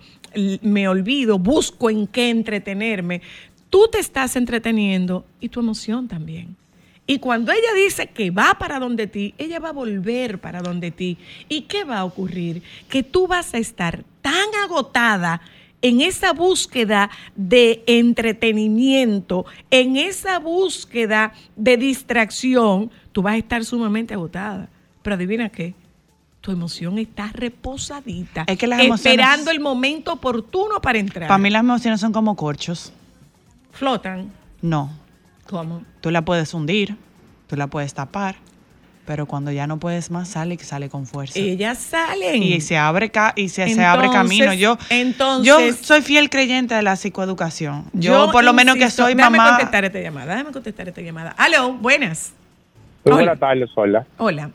me 0.63 0.89
olvido, 0.89 1.39
busco 1.39 1.89
en 1.89 2.07
qué 2.07 2.31
entretenerme. 2.31 3.23
Tú 3.71 3.89
te 3.91 3.99
estás 3.99 4.37
entreteniendo 4.37 5.25
y 5.41 5.49
tu 5.49 5.61
emoción 5.61 6.09
también. 6.09 6.57
Y 7.07 7.21
cuando 7.21 7.53
ella 7.53 7.73
dice 7.75 8.09
que 8.09 8.31
va 8.31 8.57
para 8.59 8.81
donde 8.81 9.07
ti, 9.07 9.35
ella 9.39 9.61
va 9.61 9.69
a 9.69 9.73
volver 9.73 10.41
para 10.41 10.61
donde 10.61 10.91
ti. 10.91 11.17
¿Y 11.49 11.63
qué 11.63 11.85
va 11.85 11.99
a 11.99 12.05
ocurrir? 12.05 12.63
Que 12.89 13.05
tú 13.05 13.29
vas 13.29 13.55
a 13.55 13.59
estar 13.59 14.03
tan 14.23 14.49
agotada 14.65 15.41
en 15.89 16.01
esa 16.01 16.33
búsqueda 16.33 17.11
de 17.35 17.83
entretenimiento, 17.87 19.45
en 19.71 19.97
esa 19.97 20.39
búsqueda 20.39 21.33
de 21.57 21.77
distracción, 21.77 22.91
tú 23.13 23.23
vas 23.23 23.35
a 23.35 23.39
estar 23.39 23.65
sumamente 23.65 24.15
agotada. 24.15 24.69
Pero 25.03 25.15
adivina 25.17 25.49
qué, 25.49 25.75
tu 26.41 26.51
emoción 26.53 26.99
está 26.99 27.31
reposadita, 27.33 28.45
Es 28.47 28.59
que 28.59 28.67
las 28.67 28.81
emociones- 28.81 29.19
esperando 29.21 29.51
el 29.51 29.61
momento 29.61 30.13
oportuno 30.13 30.81
para 30.81 30.99
entrar. 30.99 31.29
Para 31.29 31.39
mí 31.39 31.51
las 31.51 31.61
emociones 31.61 32.01
son 32.01 32.13
como 32.13 32.37
corchos. 32.37 32.93
flotan. 33.73 34.31
No, 34.63 34.91
¿Cómo? 35.51 35.83
tú 36.01 36.11
la 36.11 36.23
puedes 36.25 36.55
hundir, 36.55 36.97
tú 37.47 37.57
la 37.57 37.67
puedes 37.67 37.93
tapar, 37.93 38.37
pero 39.07 39.27
cuando 39.27 39.51
ya 39.53 39.67
no 39.67 39.79
puedes 39.79 40.11
más, 40.11 40.29
sale 40.29 40.55
y 40.55 40.59
sale 40.59 40.89
con 40.89 41.07
fuerza. 41.07 41.39
Ellas 41.39 41.79
salen. 41.79 42.43
y 42.43 42.61
se 42.61 42.77
abre 42.77 43.11
ca- 43.11 43.33
y 43.37 43.49
se, 43.49 43.69
se 43.69 43.85
abre 43.85 44.09
camino. 44.11 44.53
Yo, 44.53 44.77
entonces- 44.91 45.47
yo 45.47 45.73
soy 45.85 46.03
fiel 46.03 46.29
creyente 46.29 46.75
de 46.75 46.83
la 46.83 46.97
psicoeducación. 46.97 47.85
Yo, 47.93 48.31
por 48.33 48.45
lo 48.45 48.53
menos 48.53 48.77
que 48.77 48.91
soy 48.91 49.15
déjame 49.15 49.39
mamá. 49.39 49.51
contestar 49.51 49.85
esta 49.85 50.01
llamada, 50.01 50.33
déjame 50.35 50.53
contestar 50.53 50.89
esta 50.89 51.01
llamada. 51.01 51.35
Aló, 51.39 51.75
buenas. 51.75 52.35
Muy 53.05 53.13
Hola. 53.13 53.17
buenas 53.23 53.39
tardes, 53.39 53.71
Sola. 53.75 54.05
Hola, 54.19 54.51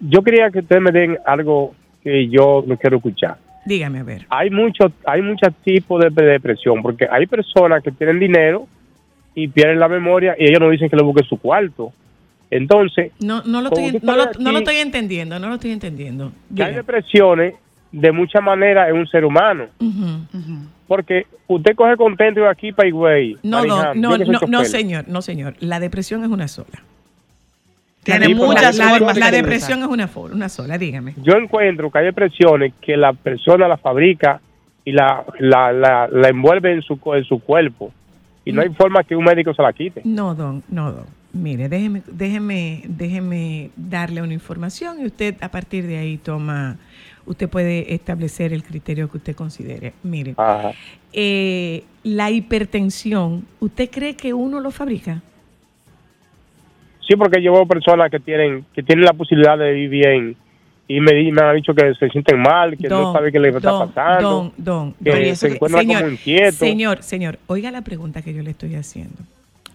Yo 0.00 0.22
quería 0.22 0.50
que 0.50 0.60
ustedes 0.60 0.80
me 0.80 0.90
den 0.90 1.18
algo 1.26 1.74
que 2.02 2.28
yo 2.28 2.64
no 2.66 2.76
quiero 2.76 2.96
escuchar. 2.96 3.36
dígame 3.66 4.00
a 4.00 4.02
ver. 4.02 4.26
Hay 4.30 4.50
muchos 4.50 4.92
hay 5.06 5.20
muchos 5.22 5.52
tipos 5.64 6.02
de, 6.02 6.10
de 6.10 6.32
depresión, 6.32 6.80
porque 6.82 7.06
hay 7.10 7.26
personas 7.26 7.82
que 7.82 7.90
tienen 7.90 8.18
dinero 8.20 8.66
y 9.34 9.48
pierden 9.48 9.80
la 9.80 9.88
memoria 9.88 10.36
y 10.38 10.44
ellos 10.48 10.60
no 10.60 10.70
dicen 10.70 10.88
que 10.88 10.96
le 10.96 11.02
busquen 11.02 11.24
su 11.26 11.36
cuarto. 11.38 11.92
Entonces, 12.56 13.10
No, 13.18 13.42
no, 13.44 13.60
lo 13.62 13.68
estoy, 13.68 13.98
no, 14.00 14.16
lo, 14.16 14.26
no 14.38 14.58
estoy 14.58 14.76
entendiendo, 14.76 15.40
no 15.40 15.48
lo 15.48 15.54
estoy 15.54 15.72
entendiendo. 15.72 16.30
que 16.54 16.62
hay 16.62 16.74
depresiones 16.74 17.54
de 17.90 18.12
muchas 18.12 18.42
maneras 18.44 18.88
en 18.90 18.96
un 18.96 19.06
ser 19.08 19.24
humano. 19.24 19.66
Porque 20.86 21.26
usted 21.48 21.74
coge 21.74 21.96
contento 21.96 22.46
aquí 22.48 22.70
para 22.72 22.88
Higüey. 22.88 23.38
No, 23.42 23.64
no, 23.64 23.92
no, 23.94 24.16
no, 24.18 24.40
no, 24.46 24.64
señor, 24.64 25.06
no, 25.08 25.20
señor. 25.20 25.54
La 25.58 25.80
depresión 25.80 26.22
es 26.22 26.30
una 26.30 26.46
sola. 26.46 26.82
Tiene 28.04 28.28
la, 28.28 28.34
muchas 28.36 28.76
la- 28.76 28.88
formas 28.90 29.16
la 29.18 29.30
de 29.30 29.36
depresión 29.38 29.80
es 29.80 29.86
una, 29.88 30.06
for- 30.06 30.30
una 30.32 30.48
sola, 30.48 30.76
dígame. 30.78 31.14
Yo 31.24 31.32
encuentro 31.36 31.90
que 31.90 31.98
hay 31.98 32.04
depresiones 32.04 32.72
que 32.80 32.96
la 32.96 33.14
persona 33.14 33.66
la 33.66 33.78
fabrica 33.78 34.40
y 34.84 34.92
la, 34.92 35.24
la, 35.40 35.72
la, 35.72 36.06
la 36.08 36.28
envuelve 36.28 36.72
en 36.72 36.82
su, 36.82 37.00
co- 37.00 37.16
en 37.16 37.24
su 37.24 37.40
cuerpo. 37.40 37.92
Y 38.44 38.52
no 38.52 38.60
hay 38.60 38.68
Mm. 38.68 38.74
forma 38.74 39.02
que 39.04 39.16
un 39.16 39.24
médico 39.24 39.54
se 39.54 39.62
la 39.62 39.72
quite. 39.72 40.02
No, 40.04 40.34
don, 40.34 40.62
no, 40.68 40.92
don. 40.92 41.06
Mire, 41.34 41.68
déjeme, 41.68 42.02
déjeme, 42.06 42.82
déjeme 42.86 43.70
darle 43.74 44.22
una 44.22 44.32
información 44.32 45.00
y 45.02 45.06
usted 45.06 45.34
a 45.40 45.50
partir 45.50 45.84
de 45.84 45.98
ahí 45.98 46.16
toma, 46.16 46.76
usted 47.26 47.48
puede 47.48 47.92
establecer 47.92 48.52
el 48.52 48.62
criterio 48.62 49.10
que 49.10 49.16
usted 49.16 49.34
considere. 49.34 49.94
Mire, 50.04 50.36
eh, 51.12 51.82
la 52.04 52.30
hipertensión, 52.30 53.44
¿usted 53.58 53.90
cree 53.90 54.14
que 54.14 54.32
uno 54.32 54.60
lo 54.60 54.70
fabrica? 54.70 55.22
Sí, 57.00 57.16
porque 57.16 57.42
yo 57.42 57.52
veo 57.52 57.66
personas 57.66 58.12
que 58.12 58.20
tienen 58.20 58.64
que 58.72 58.84
tienen 58.84 59.04
la 59.04 59.12
posibilidad 59.12 59.58
de 59.58 59.72
vivir 59.72 59.90
bien 59.90 60.36
y 60.86 61.00
me, 61.00 61.42
han 61.42 61.56
dicho 61.56 61.74
que 61.74 61.94
se 61.94 62.10
sienten 62.10 62.40
mal, 62.40 62.76
que 62.76 62.88
no 62.88 63.12
saben 63.12 63.32
qué 63.32 63.40
les 63.40 63.56
está 63.56 63.70
don, 63.70 63.88
pasando, 63.88 64.30
Don, 64.30 64.52
don, 64.56 64.92
que 64.92 64.94
don. 64.94 64.94
Pero 65.02 65.20
¿y 65.20 65.28
eso 65.30 65.48
se 65.48 65.54
encuentran 65.54 65.86
como 65.86 66.08
inquietos. 66.08 66.54
Señor, 66.54 67.02
señor, 67.02 67.38
oiga 67.48 67.72
la 67.72 67.82
pregunta 67.82 68.22
que 68.22 68.32
yo 68.32 68.42
le 68.42 68.50
estoy 68.50 68.76
haciendo. 68.76 69.16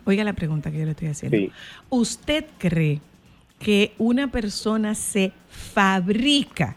Oiga 0.10 0.24
la 0.24 0.34
pregunta 0.34 0.72
que 0.72 0.80
yo 0.80 0.86
le 0.86 0.91
estoy 0.91 1.10
haciendo. 1.10 1.38
Sí. 1.38 1.51
¿Usted 1.89 2.45
cree 2.57 2.99
que 3.60 3.93
una 3.99 4.28
persona 4.32 4.95
se 4.95 5.32
fabrica 5.51 6.76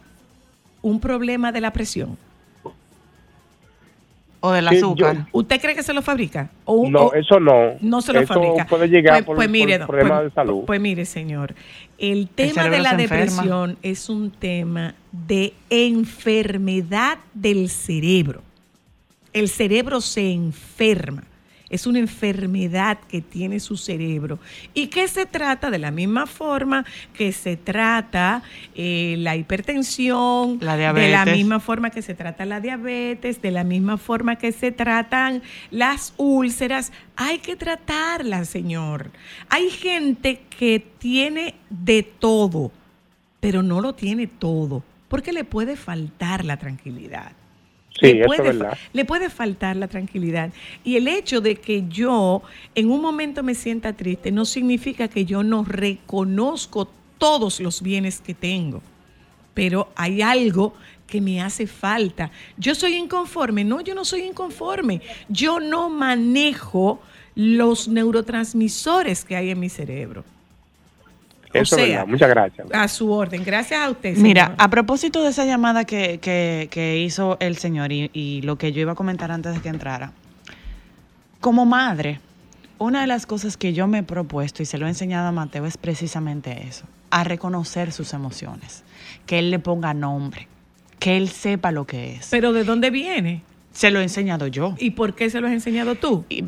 un 0.82 1.00
problema 1.00 1.50
de 1.50 1.62
la 1.62 1.72
presión? 1.72 2.18
O 4.40 4.50
del 4.52 4.68
Sí, 4.68 4.76
azúcar. 4.76 5.16
yo- 5.16 5.24
¿Usted 5.32 5.60
cree 5.62 5.74
que 5.74 5.82
se 5.82 5.94
lo 5.94 6.02
fabrica? 6.02 6.50
O 6.66 6.90
No, 6.90 7.04
o- 7.06 7.14
eso 7.14 7.40
no. 7.40 7.70
no 7.80 8.02
se 8.02 8.12
lo 8.12 8.20
eso 8.20 8.34
fabrica. 8.34 8.66
puede 8.66 8.88
llegar 8.88 9.14
Pues- 9.14 9.24
por, 9.24 9.36
pues 9.36 9.48
mire, 9.48 9.78
problemas 9.78 10.18
pues- 10.20 10.24
de 10.24 10.34
salud. 10.34 10.64
Pues 10.66 10.80
mire, 10.80 11.04
señor, 11.06 11.54
el 11.96 12.28
tema 12.28 12.64
de 12.68 12.80
la 12.80 12.90
enferma. 12.90 13.16
depresión 13.16 13.78
es 13.82 14.10
un 14.10 14.30
tema 14.30 14.94
de 15.10 15.54
enfermedad 15.70 17.16
del 17.32 17.70
cerebro. 17.70 18.42
El 19.32 19.48
cerebro 19.48 20.02
se 20.02 20.32
enferma. 20.32 21.22
Es 21.72 21.86
una 21.86 21.98
enfermedad 21.98 22.98
que 23.08 23.20
tiene 23.20 23.58
su 23.58 23.76
cerebro 23.76 24.38
y 24.74 24.86
que 24.88 25.08
se 25.08 25.26
trata 25.26 25.70
de 25.70 25.78
la 25.80 25.90
misma 25.90 26.26
forma 26.26 26.84
que 27.14 27.32
se 27.32 27.56
trata 27.56 28.42
eh, 28.76 29.16
la 29.18 29.34
hipertensión, 29.34 30.58
La 30.60 30.76
de 30.76 30.84
la 30.84 30.92
diabetes. 30.92 31.34
misma 31.36 31.58
forma 31.58 31.90
que 31.90 32.02
se 32.02 32.14
trata 32.14 32.44
la 32.44 32.60
diabetes, 32.60 33.42
de 33.42 33.50
la 33.50 33.64
misma 33.64 33.96
forma 33.98 34.36
que 34.36 34.52
se 34.52 34.70
tratan 34.70 35.42
las 35.70 36.14
úlceras. 36.18 36.92
Hay 37.16 37.38
que 37.38 37.56
tratarlas, 37.56 38.48
señor. 38.48 39.10
Hay 39.48 39.70
gente 39.70 40.42
que 40.56 40.86
tiene 40.98 41.54
de 41.70 42.02
todo, 42.04 42.70
pero 43.40 43.62
no 43.62 43.80
lo 43.80 43.94
tiene 43.94 44.26
todo, 44.26 44.84
porque 45.08 45.32
le 45.32 45.44
puede 45.44 45.76
faltar 45.76 46.44
la 46.44 46.58
tranquilidad. 46.58 47.32
Sí, 48.02 48.14
le, 48.14 48.24
puede, 48.24 48.50
es 48.50 48.56
le 48.92 49.04
puede 49.04 49.30
faltar 49.30 49.76
la 49.76 49.88
tranquilidad. 49.88 50.50
Y 50.84 50.96
el 50.96 51.08
hecho 51.08 51.40
de 51.40 51.56
que 51.56 51.84
yo 51.88 52.42
en 52.74 52.90
un 52.90 53.00
momento 53.00 53.42
me 53.42 53.54
sienta 53.54 53.92
triste 53.92 54.32
no 54.32 54.44
significa 54.44 55.08
que 55.08 55.24
yo 55.24 55.42
no 55.42 55.64
reconozco 55.64 56.88
todos 57.18 57.60
los 57.60 57.82
bienes 57.82 58.20
que 58.20 58.34
tengo. 58.34 58.82
Pero 59.54 59.92
hay 59.94 60.22
algo 60.22 60.74
que 61.06 61.20
me 61.20 61.42
hace 61.42 61.66
falta. 61.66 62.30
Yo 62.56 62.74
soy 62.74 62.94
inconforme. 62.94 63.64
No, 63.64 63.80
yo 63.80 63.94
no 63.94 64.04
soy 64.04 64.22
inconforme. 64.22 65.02
Yo 65.28 65.60
no 65.60 65.90
manejo 65.90 67.00
los 67.34 67.86
neurotransmisores 67.86 69.24
que 69.24 69.36
hay 69.36 69.50
en 69.50 69.60
mi 69.60 69.68
cerebro. 69.68 70.24
O 71.58 71.62
eso 71.62 71.76
es 71.76 71.82
sea, 71.84 71.98
verdad. 71.98 72.06
Muchas 72.06 72.28
gracias. 72.30 72.66
A 72.72 72.88
su 72.88 73.10
orden. 73.12 73.42
Gracias 73.44 73.80
a 73.80 73.90
usted. 73.90 74.16
Mira, 74.16 74.44
señor. 74.46 74.56
a 74.58 74.68
propósito 74.70 75.22
de 75.22 75.30
esa 75.30 75.44
llamada 75.44 75.84
que, 75.84 76.18
que- 76.20 76.68
que 76.70 76.98
hizo 77.00 77.36
el 77.40 77.56
señor 77.56 77.92
y, 77.92 78.10
y 78.12 78.42
lo 78.42 78.56
que 78.56 78.72
yo 78.72 78.80
iba 78.80 78.92
a 78.92 78.94
comentar 78.94 79.30
antes 79.30 79.54
de 79.54 79.60
que 79.60 79.68
entrara, 79.68 80.12
como 81.40 81.64
madre, 81.66 82.20
una 82.78 83.00
de 83.00 83.06
las 83.06 83.26
cosas 83.26 83.56
que 83.56 83.72
yo 83.72 83.86
me 83.86 83.98
he 83.98 84.02
propuesto 84.02 84.62
y 84.62 84.66
se 84.66 84.78
lo 84.78 84.86
he 84.86 84.88
enseñado 84.88 85.28
a 85.28 85.32
Mateo 85.32 85.66
es 85.66 85.76
precisamente 85.76 86.66
eso, 86.66 86.84
a 87.10 87.24
reconocer 87.24 87.92
sus 87.92 88.12
emociones, 88.12 88.82
que 89.26 89.38
él 89.38 89.50
le 89.50 89.58
ponga 89.58 89.94
nombre, 89.94 90.48
que 90.98 91.16
él 91.16 91.28
sepa 91.28 91.70
lo 91.72 91.84
que 91.86 92.14
es. 92.14 92.28
Pero 92.30 92.52
¿de 92.52 92.64
dónde 92.64 92.90
viene? 92.90 93.42
Se 93.72 93.90
lo 93.90 94.00
he 94.00 94.02
enseñado 94.02 94.46
yo. 94.46 94.74
¿Y 94.78 94.90
por 94.90 95.14
qué 95.14 95.30
se 95.30 95.40
lo 95.40 95.46
has 95.46 95.52
enseñado 95.52 95.94
tú? 95.94 96.24
Y, 96.28 96.42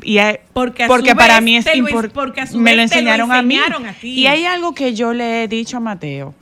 Porque 0.53 0.85
a 0.85 0.87
porque 0.89 1.11
su 1.11 1.16
para 1.16 1.35
vez 1.37 1.43
mí 1.45 1.57
es 1.57 1.64
te 1.64 1.77
lo 1.77 1.87
impor- 1.89 2.07
es- 2.07 2.12
porque 2.12 2.41
a 2.43 2.47
su 2.47 2.59
me 2.61 2.77
lo 2.77 2.83
enseñaron, 2.83 3.33
a 3.33 3.43
mí. 3.43 3.57
a. 3.57 3.95
Y 4.03 4.27
hay 4.27 4.45
algo 4.45 4.75
que 4.75 4.95
yo 4.95 5.12
le 5.14 5.43
he 5.45 5.49
dicho 5.49 5.79
a 5.79 5.81
Mateo. 5.81 6.35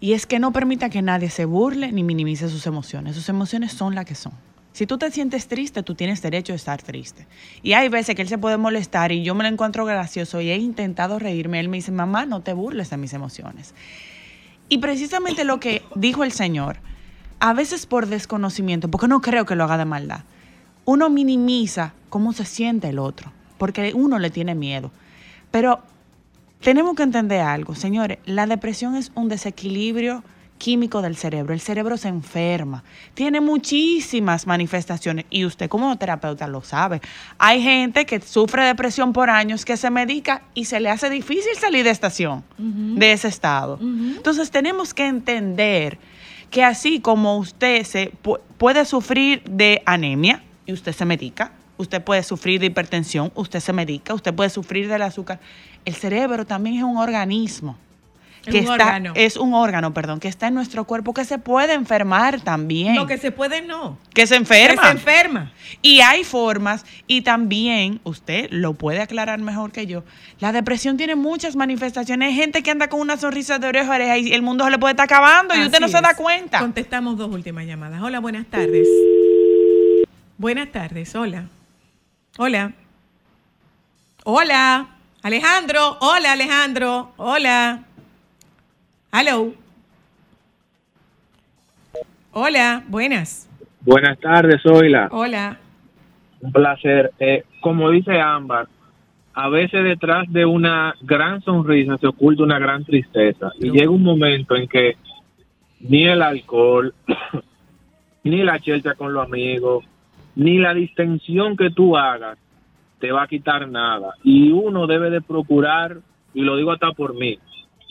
Y 0.00 0.12
es 0.12 0.26
que 0.26 0.38
no 0.38 0.52
permita 0.52 0.90
que 0.90 1.02
nadie 1.02 1.30
se 1.30 1.44
burle 1.46 1.90
ni 1.90 2.02
minimice 2.02 2.48
sus 2.48 2.66
emociones. 2.66 3.14
Sus 3.16 3.28
emociones 3.28 3.72
son 3.72 3.94
las 3.94 4.04
que 4.04 4.14
son. 4.14 4.32
Si 4.72 4.86
tú 4.86 4.98
te 4.98 5.10
sientes 5.10 5.46
triste, 5.46 5.82
tú 5.82 5.94
tienes 5.94 6.20
derecho 6.20 6.52
a 6.52 6.56
estar 6.56 6.82
triste. 6.82 7.26
Y 7.62 7.72
hay 7.74 7.88
veces 7.88 8.14
que 8.16 8.22
él 8.22 8.28
se 8.28 8.38
puede 8.38 8.56
molestar 8.56 9.12
y 9.12 9.22
yo 9.22 9.34
me 9.34 9.44
lo 9.44 9.48
encuentro 9.50 9.84
gracioso 9.86 10.40
y 10.40 10.50
he 10.50 10.56
intentado 10.56 11.18
reírme. 11.18 11.60
Él 11.60 11.68
me 11.68 11.76
dice, 11.78 11.92
mamá, 11.92 12.26
no 12.26 12.40
te 12.42 12.52
burles 12.52 12.90
de 12.90 12.96
mis 12.96 13.12
emociones. 13.14 13.72
Y 14.68 14.78
precisamente 14.78 15.44
lo 15.44 15.60
que 15.60 15.82
dijo 15.94 16.24
el 16.24 16.32
Señor, 16.32 16.78
a 17.44 17.52
veces 17.52 17.84
por 17.84 18.06
desconocimiento, 18.06 18.90
porque 18.90 19.06
no 19.06 19.20
creo 19.20 19.44
que 19.44 19.54
lo 19.54 19.64
haga 19.64 19.76
de 19.76 19.84
maldad, 19.84 20.20
uno 20.86 21.10
minimiza 21.10 21.92
cómo 22.08 22.32
se 22.32 22.46
siente 22.46 22.88
el 22.88 22.98
otro, 22.98 23.32
porque 23.58 23.92
uno 23.94 24.18
le 24.18 24.30
tiene 24.30 24.54
miedo. 24.54 24.90
Pero 25.50 25.82
tenemos 26.62 26.96
que 26.96 27.02
entender 27.02 27.42
algo, 27.42 27.74
señores, 27.74 28.16
la 28.24 28.46
depresión 28.46 28.96
es 28.96 29.12
un 29.14 29.28
desequilibrio 29.28 30.24
químico 30.56 31.02
del 31.02 31.16
cerebro. 31.16 31.52
El 31.52 31.60
cerebro 31.60 31.98
se 31.98 32.08
enferma, 32.08 32.82
tiene 33.12 33.42
muchísimas 33.42 34.46
manifestaciones 34.46 35.26
y 35.28 35.44
usted 35.44 35.68
como 35.68 35.94
terapeuta 35.98 36.46
lo 36.46 36.62
sabe. 36.62 37.02
Hay 37.36 37.62
gente 37.62 38.06
que 38.06 38.22
sufre 38.22 38.64
depresión 38.64 39.12
por 39.12 39.28
años, 39.28 39.66
que 39.66 39.76
se 39.76 39.90
medica 39.90 40.44
y 40.54 40.64
se 40.64 40.80
le 40.80 40.88
hace 40.88 41.10
difícil 41.10 41.54
salir 41.60 41.84
de 41.84 41.90
estación, 41.90 42.42
de 42.56 43.12
ese 43.12 43.28
estado. 43.28 43.78
Entonces 43.82 44.50
tenemos 44.50 44.94
que 44.94 45.06
entender 45.06 45.98
que 46.54 46.62
así 46.62 47.00
como 47.00 47.36
usted 47.38 47.82
se 47.82 48.12
pu- 48.22 48.38
puede 48.58 48.84
sufrir 48.84 49.42
de 49.42 49.82
anemia 49.86 50.40
y 50.64 50.72
usted 50.72 50.92
se 50.92 51.04
medica, 51.04 51.50
usted 51.78 52.00
puede 52.00 52.22
sufrir 52.22 52.60
de 52.60 52.66
hipertensión, 52.66 53.32
usted 53.34 53.58
se 53.58 53.72
medica, 53.72 54.14
usted 54.14 54.32
puede 54.32 54.50
sufrir 54.50 54.86
del 54.86 55.02
azúcar, 55.02 55.40
el 55.84 55.96
cerebro 55.96 56.46
también 56.46 56.76
es 56.76 56.84
un 56.84 56.96
organismo. 56.96 57.76
Es 58.46 58.52
Que 58.52 58.58
un 58.60 58.72
está, 58.72 58.72
órgano. 58.74 59.12
es 59.16 59.36
un 59.36 59.54
órgano, 59.54 59.94
perdón, 59.94 60.20
que 60.20 60.28
está 60.28 60.48
en 60.48 60.54
nuestro 60.54 60.84
cuerpo, 60.84 61.14
que 61.14 61.24
se 61.24 61.38
puede 61.38 61.72
enfermar 61.72 62.40
también. 62.42 62.94
No, 62.94 63.06
que 63.06 63.16
se 63.16 63.30
puede 63.32 63.62
no. 63.62 63.98
que 64.12 64.26
se 64.26 64.36
enferma. 64.36 64.82
Que 64.82 64.88
se 64.88 64.92
enferma. 64.92 65.52
Y 65.80 66.00
hay 66.00 66.24
formas, 66.24 66.84
y 67.06 67.22
también, 67.22 68.00
usted 68.04 68.48
lo 68.50 68.74
puede 68.74 69.00
aclarar 69.00 69.38
mejor 69.38 69.72
que 69.72 69.86
yo, 69.86 70.04
la 70.40 70.52
depresión 70.52 70.96
tiene 70.96 71.14
muchas 71.14 71.56
manifestaciones. 71.56 72.28
Hay 72.28 72.34
gente 72.34 72.62
que 72.62 72.70
anda 72.70 72.88
con 72.88 73.00
una 73.00 73.16
sonrisa 73.16 73.58
de 73.58 73.66
oreja 73.66 73.92
a 73.92 73.96
oreja 73.96 74.18
y 74.18 74.32
el 74.32 74.42
mundo 74.42 74.64
se 74.64 74.70
le 74.70 74.78
puede 74.78 74.92
estar 74.92 75.04
acabando 75.04 75.54
y 75.54 75.62
usted 75.64 75.80
no 75.80 75.88
se 75.88 76.00
da 76.00 76.14
cuenta. 76.14 76.58
Contestamos 76.58 77.16
dos 77.16 77.32
últimas 77.32 77.64
llamadas. 77.66 78.02
Hola, 78.02 78.20
buenas 78.20 78.46
tardes. 78.46 78.86
Buenas 80.36 80.70
tardes, 80.72 81.14
hola. 81.14 81.44
Hola. 82.36 82.72
Hola. 84.24 84.88
Alejandro, 85.22 85.96
hola 86.00 86.32
Alejandro, 86.32 87.12
hola. 87.16 87.84
Hello. 89.16 89.52
Hola, 92.32 92.82
buenas. 92.88 93.48
Buenas 93.82 94.18
tardes, 94.18 94.60
Zoila. 94.60 95.06
Hola. 95.12 95.56
Un 96.40 96.50
placer. 96.50 97.12
Eh, 97.20 97.44
como 97.60 97.90
dice 97.90 98.20
Ámbar, 98.20 98.66
a 99.32 99.48
veces 99.50 99.84
detrás 99.84 100.24
de 100.32 100.44
una 100.44 100.96
gran 101.00 101.40
sonrisa 101.42 101.96
se 101.98 102.08
oculta 102.08 102.42
una 102.42 102.58
gran 102.58 102.84
tristeza. 102.84 103.52
Y 103.60 103.70
llega 103.70 103.88
un 103.88 104.02
momento 104.02 104.56
en 104.56 104.66
que 104.66 104.96
ni 105.78 106.08
el 106.08 106.20
alcohol, 106.20 106.92
ni 108.24 108.42
la 108.42 108.58
chelcha 108.58 108.94
con 108.94 109.12
los 109.12 109.28
amigos, 109.28 109.84
ni 110.34 110.58
la 110.58 110.74
distensión 110.74 111.56
que 111.56 111.70
tú 111.70 111.96
hagas 111.96 112.36
te 112.98 113.12
va 113.12 113.22
a 113.22 113.28
quitar 113.28 113.68
nada. 113.68 114.14
Y 114.24 114.50
uno 114.50 114.88
debe 114.88 115.08
de 115.10 115.20
procurar, 115.20 115.98
y 116.34 116.40
lo 116.40 116.56
digo 116.56 116.72
hasta 116.72 116.90
por 116.90 117.14
mí, 117.14 117.38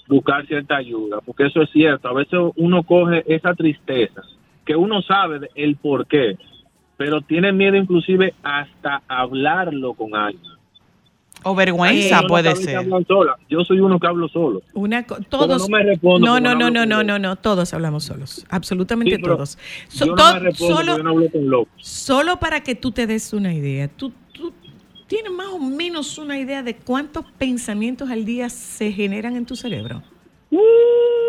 buscar 0.08 0.46
cierta 0.48 0.78
ayuda, 0.78 1.20
porque 1.26 1.46
eso 1.48 1.62
es 1.62 1.70
cierto. 1.72 2.08
A 2.08 2.14
veces 2.14 2.40
uno 2.56 2.84
coge 2.84 3.24
esa 3.28 3.54
tristeza, 3.54 4.22
que 4.66 4.76
uno 4.76 5.02
sabe 5.02 5.50
el 5.56 5.76
por 5.78 6.06
qué, 6.08 6.38
pero 6.98 7.22
tiene 7.22 7.52
miedo 7.52 7.76
inclusive 7.76 8.34
hasta 8.44 9.02
hablarlo 9.08 9.94
con 9.94 10.16
alguien. 10.16 10.44
O 11.46 11.54
vergüenza 11.56 12.22
puede 12.22 12.56
ser. 12.56 12.88
Yo 13.50 13.66
soy 13.66 13.82
uno 13.82 14.00
que 14.00 14.08
hablo 14.08 14.30
solo. 14.30 14.62
Una 14.74 15.04
todos 15.06 15.68
no 15.70 15.78
me 15.78 15.84
respondo 15.84 16.26
no 16.26 16.40
no 16.40 16.70
no 16.70 16.86
no 16.86 17.04
no 17.04 17.20
no 17.20 17.36
todos 17.36 17.74
hablamos 17.74 18.06
solos 18.06 18.46
absolutamente 18.50 19.18
Sí, 19.18 19.22
todos 19.22 19.58
So- 19.90 20.06
yo 20.06 20.12
no 20.16 20.16
to- 20.16 20.34
me 20.36 20.40
respondo, 20.40 20.76
solo 20.78 20.98
yo 20.98 21.04
no 21.04 21.10
hablo 21.10 21.30
con 21.30 21.50
locos. 21.50 21.74
solo 21.78 22.38
para 22.40 22.62
que 22.62 22.76
tú 22.76 22.92
te 22.92 23.08
des 23.08 23.34
una 23.34 23.54
idea 23.54 23.90
tú 23.90 24.14
tienes 25.08 25.32
más 25.32 25.48
o 25.48 25.60
menos 25.60 26.18
una 26.18 26.38
idea 26.40 26.64
de 26.64 26.76
cuántos 26.76 27.26
pensamientos 27.38 28.10
al 28.10 28.26
día 28.26 28.50
se 28.50 28.92
generan 28.92 29.36
en 29.36 29.46
tu 29.46 29.56
cerebro 29.56 30.02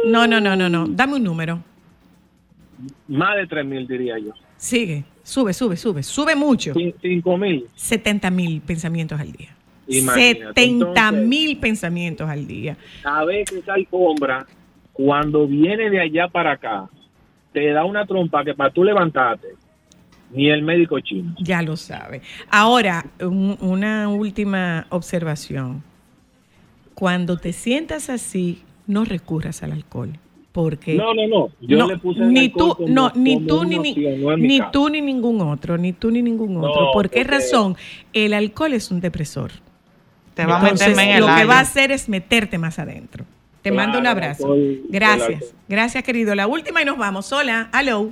no 0.07 0.27
no 0.27 0.39
no 0.41 0.55
no 0.55 0.69
no. 0.69 0.87
Dame 0.87 1.15
un 1.17 1.25
número. 1.25 1.61
Más 3.09 3.37
de 3.37 3.47
3 3.47 3.65
mil, 3.65 3.87
diría 3.87 4.19
yo. 4.19 4.33
sigue. 4.57 5.05
Sube 5.23 5.55
sube 5.55 5.77
sube. 5.77 6.03
Sube 6.03 6.37
mucho. 6.37 6.75
5 7.01 7.39
mil. 7.39 7.67
70 7.75 8.31
mil 8.31 8.61
pensamientos 8.61 9.19
al 9.19 9.33
día. 9.33 9.49
Imagínate. 9.89 10.49
70 10.49 10.61
Entonces- 10.63 11.27
mil 11.27 11.57
pensamientos 11.59 12.29
al 12.29 12.47
día. 12.47 12.77
A 13.05 13.25
veces 13.25 13.59
esa 13.63 13.73
alfombra, 13.75 14.47
cuando 14.93 15.47
viene 15.47 15.89
de 15.89 16.01
allá 16.01 16.29
para 16.29 16.53
acá, 16.53 16.89
te 17.55 17.71
da 17.71 17.85
una 17.87 18.05
trompa 18.05 18.45
que 18.45 18.53
para 18.53 18.71
tú 18.71 18.85
levantarte, 18.85 19.49
ni 20.31 20.51
el 20.51 20.63
médico 20.63 20.99
chino. 21.01 21.35
Ya 21.39 21.63
lo 21.63 21.77
sabe. 21.77 22.23
Ahora, 22.51 23.07
un- 23.21 23.57
una 23.61 24.09
última 24.09 24.87
observación. 24.91 25.83
Cuando 26.95 27.37
te 27.39 27.53
sientas 27.53 28.09
así, 28.11 28.63
no 28.87 29.05
recurras 29.05 29.63
al 29.63 29.73
alcohol. 29.73 30.19
Porque 30.53 30.95
No, 30.95 31.13
no, 31.15 31.27
no. 31.27 31.49
Yo 31.61 31.79
no, 31.79 31.89
le 31.89 31.99
puse 31.99 32.21
ni 32.21 32.39
alcohol 32.47 32.69
tú, 32.69 32.75
como- 32.77 32.89
no, 32.95 33.13
ni 33.17 33.45
tú 33.45 33.65
ni, 33.65 33.79
ni, 33.79 33.91
opción, 33.91 34.71
tú 34.73 34.89
ni 34.89 35.01
ningún 35.01 35.41
otro, 35.41 35.77
ni 35.77 35.93
tú 35.93 36.13
ni 36.13 36.23
ningún 36.23 36.57
otro. 36.59 36.69
No, 36.87 36.93
¿Por 36.93 37.11
qué 37.11 37.21
porque- 37.23 37.25
razón? 37.39 37.77
El 38.13 38.33
alcohol 38.35 38.73
es 38.75 38.91
un 38.93 39.01
depresor. 39.01 39.51
Te 40.35 40.47
va 40.47 40.59
a 40.61 40.63
meterme 40.63 41.05
en 41.05 41.11
el 41.17 41.21
lo 41.21 41.27
que 41.35 41.45
va 41.45 41.59
a 41.59 41.61
hacer 41.61 41.91
es 41.91 42.09
meterte 42.09 42.59
más 42.59 42.79
adentro. 42.79 43.25
Te 43.63 43.71
Claro, 43.71 43.77
mando 43.87 43.99
un 43.99 44.07
abrazo. 44.07 44.45
alcohol- 44.53 44.81
Gracias. 44.89 45.55
Gracias, 45.69 46.05
querido. 46.05 46.35
La 46.37 46.47
última 46.47 46.83
y 46.83 46.85
nos 46.85 46.99
vamos. 46.99 47.33
Hola. 47.33 47.71
Hello. 47.73 48.11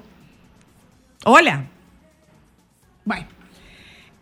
Hola. 1.25 1.67
Bueno. 3.05 3.27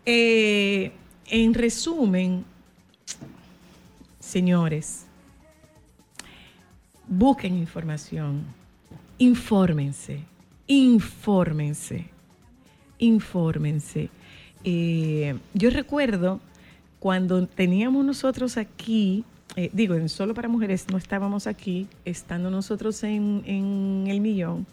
Eh, 0.05 0.91
en 1.27 1.53
resumen, 1.53 2.43
señores, 4.19 5.05
busquen 7.07 7.57
información, 7.57 8.43
infórmense, 9.17 10.21
infórmense, 10.67 12.05
infórmense. 12.97 14.09
Eh, 14.63 15.37
yo 15.53 15.69
recuerdo 15.69 16.39
cuando 16.99 17.45
teníamos 17.47 18.03
nosotros 18.03 18.57
aquí, 18.57 19.23
eh, 19.55 19.69
digo, 19.73 19.95
en 19.95 20.09
Solo 20.09 20.33
para 20.33 20.47
Mujeres 20.47 20.87
no 20.89 20.97
estábamos 20.97 21.45
aquí, 21.45 21.87
estando 22.05 22.49
nosotros 22.49 23.03
en, 23.03 23.43
en 23.45 24.05
El 24.07 24.19
Millón, 24.19 24.65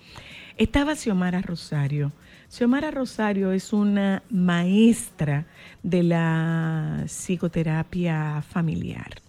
estaba 0.56 0.96
Xiomara 0.96 1.42
Rosario. 1.42 2.12
Xiomara 2.48 2.90
Rosario 2.90 3.52
es 3.52 3.74
una 3.74 4.22
maestra 4.30 5.46
de 5.82 6.02
la 6.02 7.04
psicoterapia 7.06 8.42
familiar 8.42 9.20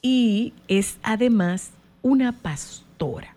y 0.00 0.52
es 0.68 0.98
además 1.02 1.72
una 2.02 2.30
pastora. 2.30 3.34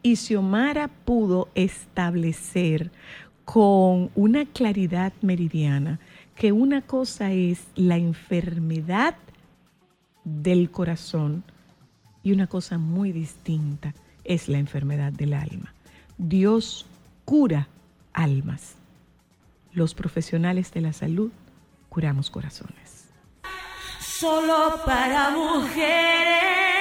Y 0.00 0.14
Xiomara 0.14 0.88
pudo 0.88 1.48
establecer 1.56 2.92
con 3.44 4.10
una 4.14 4.44
claridad 4.46 5.12
meridiana 5.20 5.98
que 6.36 6.52
una 6.52 6.82
cosa 6.82 7.32
es 7.32 7.64
la 7.74 7.96
enfermedad 7.96 9.16
del 10.24 10.70
corazón 10.70 11.42
y 12.22 12.30
una 12.30 12.46
cosa 12.46 12.78
muy 12.78 13.10
distinta 13.10 13.92
es 14.22 14.48
la 14.48 14.58
enfermedad 14.58 15.12
del 15.12 15.34
alma. 15.34 15.74
Dios 16.16 16.86
cura 17.24 17.68
almas. 18.12 18.74
Los 19.72 19.94
profesionales 19.94 20.72
de 20.72 20.80
la 20.82 20.92
salud 20.92 21.30
curamos 21.88 22.30
corazones. 22.30 23.08
Solo 24.00 24.80
para 24.84 25.30
mujeres. 25.30 26.71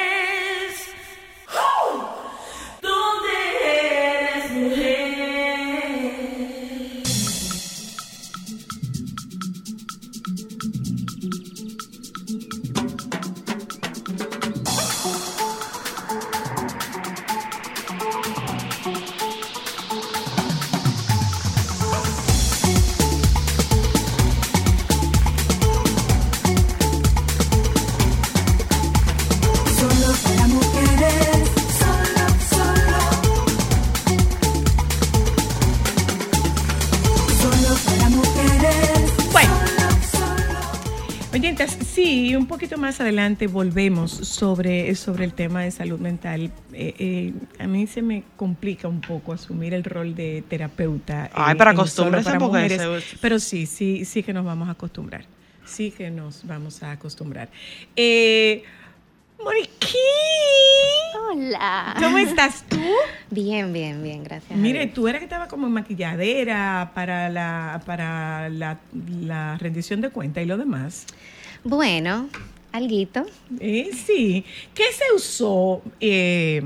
Sí, 41.94 42.36
un 42.36 42.46
poquito 42.48 42.78
más 42.78 43.00
adelante 43.02 43.48
volvemos 43.48 44.12
sobre, 44.12 44.94
sobre 44.96 45.26
el 45.26 45.34
tema 45.34 45.62
de 45.64 45.72
salud 45.72 46.00
mental. 46.00 46.52
Eh, 46.74 46.94
eh, 47.00 47.34
a 47.60 47.68
mí 47.68 47.88
se 47.88 48.02
me 48.02 48.24
complica 48.38 48.88
un 48.88 49.02
poco 49.02 49.34
asumir 49.34 49.74
el 49.74 49.84
rol 49.84 50.16
de 50.16 50.44
terapeuta. 50.48 51.26
eh, 51.28 51.30
Ay, 51.34 51.56
acostúmbrese 51.60 52.24
para 52.26 52.39
porque 52.39 52.58
mujeres. 52.64 52.82
se- 53.10 53.18
Pero 53.22 53.39
sí, 53.39 53.66
sí, 53.66 54.06
sí 54.06 54.24
que 54.24 54.34
nos 54.34 54.46
vamos 54.46 54.68
a 54.70 54.72
acostumbrar. 54.72 55.26
Sí 55.66 55.92
que 55.92 56.10
nos 56.10 56.46
vamos 56.48 56.82
a 56.84 56.92
acostumbrar. 56.92 57.50
Eh, 57.96 58.64
Moniquín, 59.44 59.98
Hola. 61.32 61.96
¿cómo 62.00 62.18
estás 62.20 62.64
tú? 62.70 62.80
Bien, 63.32 63.74
bien, 63.74 64.04
bien, 64.04 64.24
gracias. 64.24 64.58
Mire, 64.58 64.86
tú 64.88 65.08
eras 65.08 65.20
que 65.20 65.26
estaba 65.26 65.48
como 65.48 65.66
en 65.68 65.74
maquilladera 65.74 66.92
para 66.94 67.28
la, 67.30 67.82
para 67.86 68.50
la, 68.50 68.80
la 69.22 69.58
rendición 69.58 70.00
de 70.02 70.10
cuenta 70.10 70.42
y 70.42 70.46
lo 70.46 70.58
demás. 70.58 71.06
Bueno, 71.64 72.28
alguito. 72.72 73.26
Eh, 73.59 73.91
sí. 73.93 74.43
¿Qué 74.74 74.84
se 74.93 75.14
usó? 75.16 75.82
eh, 75.99 76.64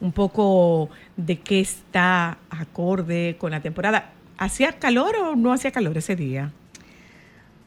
un 0.00 0.10
poco 0.12 0.90
de 1.16 1.38
qué 1.38 1.60
está 1.60 2.38
acorde 2.50 3.36
con 3.38 3.52
la 3.52 3.60
temporada. 3.60 4.10
¿Hacía 4.36 4.72
calor 4.72 5.14
o 5.16 5.36
no 5.36 5.52
hacía 5.52 5.70
calor 5.70 5.96
ese 5.96 6.16
día? 6.16 6.50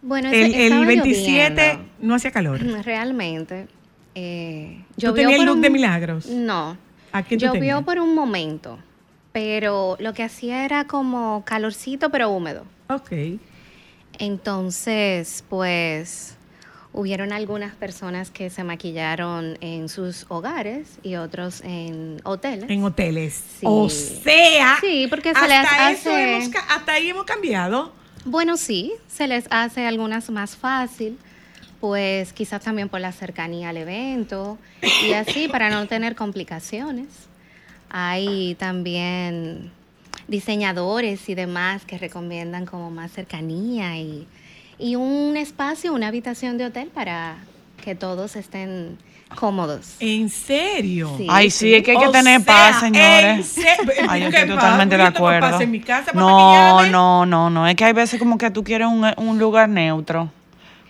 Bueno, 0.01 0.27
El, 0.29 0.53
el 0.53 0.61
estaba 0.73 0.85
27 0.85 1.49
lloviendo. 1.55 1.85
no 2.01 2.15
hacía 2.15 2.31
calor. 2.31 2.59
Realmente. 2.83 3.67
Eh, 4.15 4.83
¿Tú 4.99 5.13
tenías 5.13 5.39
el 5.39 5.45
look 5.45 5.55
un- 5.55 5.61
de 5.61 5.69
milagros? 5.69 6.25
No. 6.27 6.77
¿A 7.13 7.23
quién 7.23 7.39
Llovió 7.39 7.53
tenías? 7.53 7.83
por 7.83 7.99
un 7.99 8.13
momento, 8.13 8.79
pero 9.31 9.95
lo 10.01 10.13
que 10.13 10.23
hacía 10.23 10.65
era 10.65 10.85
como 10.87 11.43
calorcito 11.45 12.09
pero 12.09 12.29
húmedo. 12.29 12.65
Ok. 12.89 13.11
Entonces, 14.19 15.43
pues, 15.49 16.35
hubieron 16.97 17.33
algunas 17.33 17.75
personas 17.75 18.31
que 18.31 18.49
se 18.49 18.63
maquillaron 18.63 19.57
en 19.59 19.89
sus 19.89 20.25
hogares 20.29 20.97
y 21.03 21.15
otros 21.15 21.59
en 21.65 22.21
hoteles. 22.23 22.69
En 22.69 22.83
hoteles. 22.85 23.33
Sí. 23.59 23.65
O 23.67 23.89
sea, 23.89 24.77
Sí, 24.79 25.07
porque 25.09 25.33
se 25.33 25.39
hasta 25.39 25.47
les 25.89 25.97
hace- 25.99 26.35
hemos 26.37 26.55
hasta 26.69 26.93
ahí 26.93 27.09
hemos 27.09 27.25
cambiado. 27.25 27.91
Bueno, 28.23 28.55
sí, 28.55 28.93
se 29.09 29.27
les 29.27 29.45
hace 29.49 29.85
algunas 29.85 30.29
más 30.29 30.55
fácil, 30.55 31.17
pues 31.81 32.31
quizás 32.31 32.61
también 32.63 32.87
por 32.87 33.01
la 33.01 33.11
cercanía 33.11 33.69
al 33.69 33.77
evento 33.77 34.57
y 35.05 35.11
así 35.11 35.49
para 35.49 35.69
no 35.69 35.85
tener 35.87 36.15
complicaciones. 36.15 37.07
Hay 37.89 38.55
también 38.55 39.69
diseñadores 40.29 41.27
y 41.29 41.35
demás 41.35 41.83
que 41.85 41.97
recomiendan 41.97 42.65
como 42.65 42.89
más 42.89 43.11
cercanía 43.11 43.97
y, 43.99 44.25
y 44.79 44.95
un 44.95 45.37
espacio, 45.37 45.93
una 45.93 46.07
habitación 46.07 46.57
de 46.57 46.65
hotel 46.65 46.89
para 46.93 47.37
que 47.83 47.95
todos 47.95 48.35
estén 48.35 48.97
cómodos. 49.35 49.95
¿En 49.99 50.29
serio? 50.29 51.13
Sí. 51.17 51.27
Ay, 51.29 51.49
sí, 51.49 51.73
es 51.73 51.83
que 51.83 51.91
hay 51.91 51.97
que 51.97 52.07
O 52.07 52.11
tener 52.11 52.41
sea, 52.41 52.45
paz, 52.45 52.79
señores. 52.79 53.55
Ay, 54.09 54.23
yo 54.23 54.29
¿Qué 54.29 54.37
estoy 54.37 54.55
totalmente 54.55 54.97
de 54.97 55.03
acuerdo. 55.03 55.49
paz 55.51 55.61
en 55.61 55.71
mi 55.71 55.79
casa 55.81 56.11
para 56.11 56.19
No, 56.19 56.85
no, 56.87 57.25
no, 57.25 57.49
no. 57.49 57.67
Es 57.67 57.75
que 57.75 57.85
hay 57.85 57.93
veces 57.93 58.19
como 58.19 58.37
que 58.37 58.49
tú 58.51 58.63
quieres 58.63 58.87
un, 58.87 59.05
un 59.17 59.37
lugar 59.39 59.67
neutro. 59.69 60.29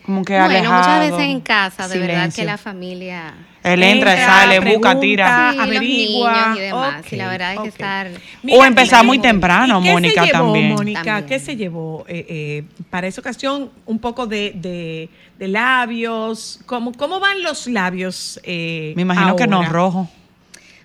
Como 0.05 0.23
que 0.23 0.33
Bueno, 0.33 0.45
alejado. 0.45 0.77
muchas 0.79 0.99
veces 1.11 1.31
en 1.31 1.41
casa, 1.41 1.88
de 1.88 1.99
verdad 1.99 2.31
que 2.33 2.43
la 2.45 2.57
familia... 2.57 3.33
Él 3.66 3.82
entra, 3.84 4.11
Entra, 4.13 4.26
sale, 4.26 4.59
busca, 4.59 4.99
tira. 4.99 5.49
Sí, 5.51 5.57
los 5.57 5.66
averigua. 5.68 6.32
niños 6.34 6.57
y 6.57 6.61
demás. 6.61 6.99
Ok, 6.99 7.11
y 7.13 7.16
la 7.16 7.28
verdad 7.30 7.49
hay 7.49 7.57
ok. 7.57 7.63
que 7.63 7.70
estar... 7.70 8.11
Mira, 8.43 8.57
o 8.59 8.63
empezar 8.66 9.03
muy 9.05 9.20
temprano, 9.20 9.80
¿Y 9.80 9.84
qué 9.86 9.91
Mónica, 9.91 10.22
se 10.22 10.28
llevó, 10.28 10.38
también. 10.45 10.70
Mónica, 10.74 11.03
También. 11.03 11.26
¿qué 11.26 11.39
se 11.39 11.55
llevó 11.55 12.05
eh, 12.07 12.26
eh, 12.30 12.63
para 12.91 13.07
esa 13.07 13.22
ocasión? 13.22 13.72
Un 13.88 13.99
poco 13.99 14.28
de, 14.28 14.51
de- 14.55 15.09
de 15.39 15.47
labios. 15.47 16.59
¿Cómo, 16.66 16.91
¿Cómo 16.93 17.20
van 17.20 17.41
los 17.43 17.68
labios? 17.68 18.39
eh, 18.43 18.93
Me 18.95 19.01
imagino 19.01 19.36
que 19.36 19.47
no 19.47 19.63
rojo. 19.63 20.09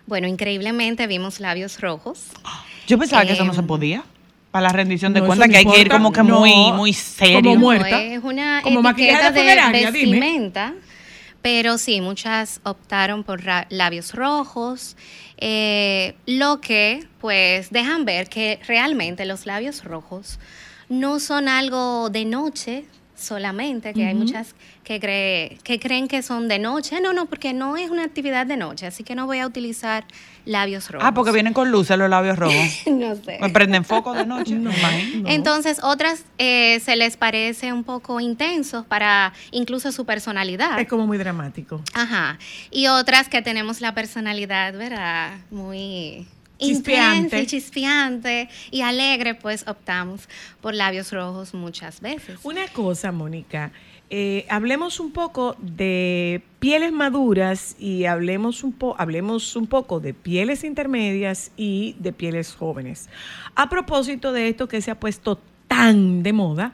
Bueno, 0.07 0.27
increíblemente 0.27 1.07
vimos 1.07 1.39
labios 1.39 1.81
rojos. 1.81 2.29
Yo 2.89 2.99
pensaba 2.99 3.25
que 3.25 3.33
eso 3.35 3.45
no 3.45 3.51
Em, 3.53 3.57
se 3.57 3.63
podía. 3.63 4.03
Para 4.51 4.65
la 4.69 4.73
rendición 4.73 5.13
de 5.13 5.21
No, 5.21 5.27
cuentas, 5.27 5.49
que 5.49 5.59
hay 5.59 5.65
que 5.65 5.81
ir 5.81 5.89
como 5.89 6.11
que 6.13 6.25
No. 6.25 6.41
muy, 6.41 6.73
muy 6.73 6.93
serio. 6.93 7.37
Como 7.41 7.55
No, 7.55 7.61
muerta. 7.61 8.03
es 8.03 8.25
una 8.25 8.61
Como 8.63 8.83
maquillaje 8.83 9.29
etiqueta 9.29 9.71
de 9.71 9.93
de, 9.93 9.93
dime. 9.93 10.51
Pero 11.43 11.79
sí, 11.79 12.01
muchas 12.01 12.61
optaron 12.65 13.25
por 13.25 13.43
labios 13.71 14.15
rojos, 14.15 14.97
eh, 15.39 16.15
lo 16.27 16.61
que 16.61 17.07
pues 17.21 17.71
dejan 17.71 18.05
ver 18.05 18.29
que 18.29 18.61
realmente 18.67 19.25
los 19.25 19.47
labios 19.47 19.85
rojos 19.85 20.39
no 20.89 21.21
son 21.21 21.49
algo 21.49 22.11
de 22.11 22.25
noche 22.25 22.85
solamente, 23.17 23.93
que 23.93 24.07
hay 24.07 24.15
muchas 24.15 24.55
que, 24.83 24.99
cree, 24.99 25.59
que 25.63 25.79
creen 25.79 26.09
que 26.09 26.23
son 26.23 26.49
de 26.49 26.59
noche. 26.59 27.01
No, 27.01 27.13
no, 27.13 27.27
porque 27.27 27.53
no 27.53 27.77
es 27.77 27.91
una 27.91 28.05
actividad 28.05 28.47
de 28.47 28.57
noche, 28.57 28.87
así 28.87 29.05
que 29.05 29.15
no 29.15 29.27
voy 29.27 29.39
a 29.39 29.47
utilizar 29.47 30.05
labios 30.45 30.91
rojos. 30.91 31.07
Ah, 31.07 31.15
porque 31.15 31.33
vienen 31.33 31.53
con 31.53 31.71
luces 31.71 31.97
los 31.99 32.09
labios 32.11 32.39
rojos. 32.39 32.57
no 32.87 33.15
sé. 33.17 33.39
Me 33.41 33.51
prenden 33.51 33.85
foco 33.85 34.13
de 34.13 34.27
noche. 34.27 34.53
imagino. 34.53 35.29
Entonces, 35.29 35.81
otras 35.83 36.25
eh, 36.39 36.81
se 36.81 36.97
les 36.97 37.17
parece 37.17 37.73
un 37.73 37.85
poco 37.85 38.21
intensos 38.21 38.85
para 38.87 39.33
incluso 39.51 39.93
su 39.93 40.05
personalidad. 40.05 40.79
Es 40.81 40.89
como 40.89 41.07
muy 41.07 41.19
dramático. 41.19 41.83
Ajá. 41.95 42.39
Y 42.71 42.87
otras 42.89 43.29
que 43.29 43.43
tenemos 43.43 43.81
la 43.81 43.95
personalidad, 43.95 44.73
¿verdad? 44.75 45.39
Muy 45.51 46.27
Chispeante. 46.61 47.17
intensa 47.17 47.39
y 47.39 47.47
chispeante 47.47 48.49
y 48.71 48.83
alegre, 48.83 49.35
pues 49.35 49.67
optamos 49.67 50.29
por 50.61 50.75
labios 50.75 51.11
rojos 51.13 51.55
muchas 51.55 52.01
veces. 52.01 52.39
Una 52.43 52.69
cosa, 52.69 53.13
Mónica. 53.13 53.73
Eh, 54.13 54.45
hablemos 54.49 54.99
un 54.99 55.13
poco 55.13 55.55
de 55.61 56.43
pieles 56.59 56.93
maduras 56.93 57.77
y 57.79 58.07
hablemos 58.07 58.65
un, 58.65 58.73
po 58.73 58.97
hablemos 58.99 59.55
un 59.55 59.69
poco 59.69 60.01
de 60.01 60.15
pieles 60.15 60.65
intermedias 60.65 61.53
y 61.57 61.95
de 62.01 62.13
pieles 62.13 62.53
jóvenes. 62.53 63.09
A 63.55 63.69
propósito 63.69 64.33
de 64.33 64.49
esto 64.49 64.67
que 64.67 64.81
se 64.83 64.91
ha 64.91 64.99
puesto 64.99 65.39
tan 65.69 66.25
de 66.25 66.33
moda 66.33 66.73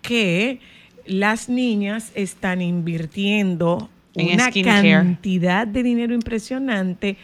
que 0.00 0.60
las 1.04 1.50
niñas 1.50 2.10
están 2.14 2.62
invirtiendo 2.62 3.90
En 4.14 4.34
una 4.34 4.48
skincare. 4.48 4.92
cantidad 4.92 5.66
de 5.66 5.82
dinero 5.82 6.14
impresionante. 6.14 7.18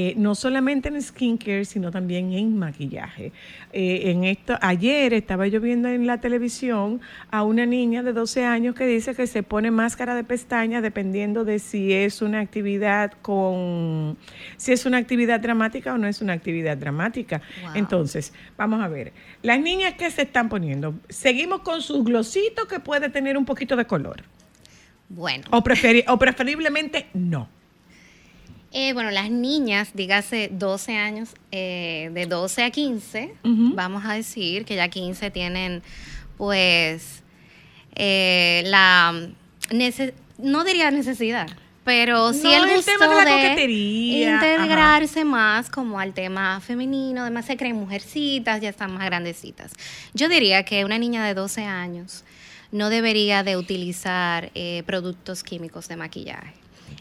Eh, 0.00 0.14
no 0.16 0.34
solamente 0.36 0.88
en 0.88 1.02
skincare, 1.02 1.64
sino 1.64 1.90
también 1.90 2.32
en 2.32 2.56
maquillaje. 2.56 3.32
Eh, 3.72 4.10
en 4.10 4.22
esto, 4.22 4.56
ayer 4.60 5.12
estaba 5.12 5.48
yo 5.48 5.60
viendo 5.60 5.88
en 5.88 6.06
la 6.06 6.20
televisión 6.20 7.00
a 7.32 7.42
una 7.42 7.66
niña 7.66 8.04
de 8.04 8.12
12 8.12 8.44
años 8.44 8.76
que 8.76 8.86
dice 8.86 9.14
que 9.16 9.26
se 9.26 9.42
pone 9.42 9.72
máscara 9.72 10.14
de 10.14 10.22
pestañas 10.22 10.82
dependiendo 10.82 11.44
de 11.44 11.58
si 11.58 11.92
es 11.92 12.22
una 12.22 12.38
actividad 12.38 13.12
con, 13.22 14.16
si 14.56 14.70
es 14.72 14.86
una 14.86 14.98
actividad 14.98 15.40
dramática 15.40 15.94
o 15.94 15.98
no 15.98 16.06
es 16.06 16.20
una 16.22 16.32
actividad 16.34 16.76
dramática. 16.76 17.42
Wow. 17.62 17.72
Entonces, 17.74 18.32
vamos 18.56 18.80
a 18.80 18.86
ver, 18.88 19.12
las 19.42 19.58
niñas 19.60 19.94
que 19.94 20.08
se 20.12 20.22
están 20.22 20.48
poniendo, 20.48 20.94
seguimos 21.08 21.62
con 21.62 21.82
sus 21.82 22.04
glositos 22.04 22.66
que 22.68 22.78
puede 22.78 23.08
tener 23.10 23.36
un 23.36 23.44
poquito 23.44 23.74
de 23.74 23.84
color. 23.86 24.22
Bueno, 25.08 25.44
O, 25.50 25.62
preferi- 25.62 26.04
o 26.06 26.18
preferiblemente 26.18 27.06
no. 27.14 27.48
Eh, 28.72 28.92
bueno, 28.92 29.10
las 29.10 29.30
niñas, 29.30 29.90
dígase 29.94 30.50
12 30.52 30.96
años, 30.96 31.30
eh, 31.52 32.10
de 32.12 32.26
12 32.26 32.64
a 32.64 32.70
15, 32.70 33.34
Ujú. 33.44 33.74
vamos 33.74 34.04
a 34.04 34.12
decir 34.14 34.64
que 34.64 34.76
ya 34.76 34.88
15 34.88 35.30
tienen, 35.30 35.82
pues, 36.36 37.22
eh, 37.94 38.62
la, 38.66 39.28
no 40.38 40.64
diría 40.64 40.90
necesidad, 40.90 41.48
pero 41.84 42.34
sí 42.34 42.42
No, 42.42 42.52
el 42.64 42.68
el 42.68 42.76
gusto 42.76 42.92
tema 42.92 43.08
de 43.08 43.24
la 43.24 43.30
coquetería, 43.30 44.34
integrarse 44.34 45.24
más 45.24 45.70
como 45.70 45.98
al 45.98 46.12
tema 46.12 46.60
femenino, 46.60 47.22
además 47.22 47.46
se 47.46 47.56
creen 47.56 47.76
mujercitas, 47.76 48.60
ya 48.60 48.68
están 48.68 48.92
más 48.92 49.06
grandecitas. 49.06 49.72
Yo 50.12 50.28
diría 50.28 50.64
que 50.64 50.84
una 50.84 50.98
niña 50.98 51.24
de 51.24 51.32
12 51.32 51.64
años 51.64 52.24
no 52.70 52.90
debería 52.90 53.42
de 53.42 53.56
utilizar 53.56 54.50
eh, 54.54 54.82
productos 54.84 55.42
químicos 55.42 55.88
de 55.88 55.96
maquillaje 55.96 56.52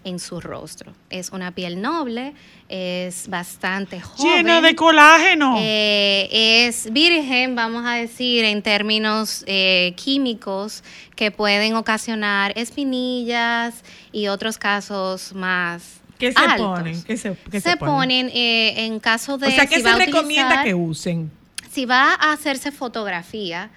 en 0.07 0.19
su 0.19 0.39
rostro. 0.39 0.93
Es 1.09 1.31
una 1.31 1.51
piel 1.51 1.81
noble, 1.81 2.33
es 2.69 3.27
bastante 3.27 3.99
joven. 3.99 4.37
Llena 4.37 4.61
de 4.61 4.73
colágeno. 4.75 5.55
Eh, 5.59 6.65
es 6.67 6.91
virgen, 6.93 7.55
vamos 7.55 7.85
a 7.85 7.95
decir, 7.95 8.45
en 8.45 8.61
términos 8.61 9.43
eh, 9.47 9.93
químicos 9.97 10.83
que 11.15 11.31
pueden 11.31 11.75
ocasionar 11.75 12.53
espinillas 12.55 13.83
y 14.11 14.27
otros 14.27 14.57
casos 14.57 15.33
más 15.33 15.95
¿Qué 16.17 16.31
se 16.31 16.39
altos. 16.39 16.79
ponen? 16.79 17.03
¿Qué 17.03 17.17
se, 17.17 17.35
qué 17.51 17.59
se, 17.61 17.77
ponen 17.77 18.29
eh, 18.33 18.85
en 18.85 18.99
caso 18.99 19.37
de 19.37 19.47
O 19.47 19.51
sea, 19.51 19.65
¿qué 19.67 19.75
si 19.77 19.81
se 19.83 19.95
recomienda 19.95 20.47
utilizar- 20.61 20.63
que 20.63 20.73
usen? 20.73 21.31
si 21.69 21.85
va 21.85 22.13
a 22.15 22.31
hacerse 22.31 22.71
fotografía, 22.71 23.69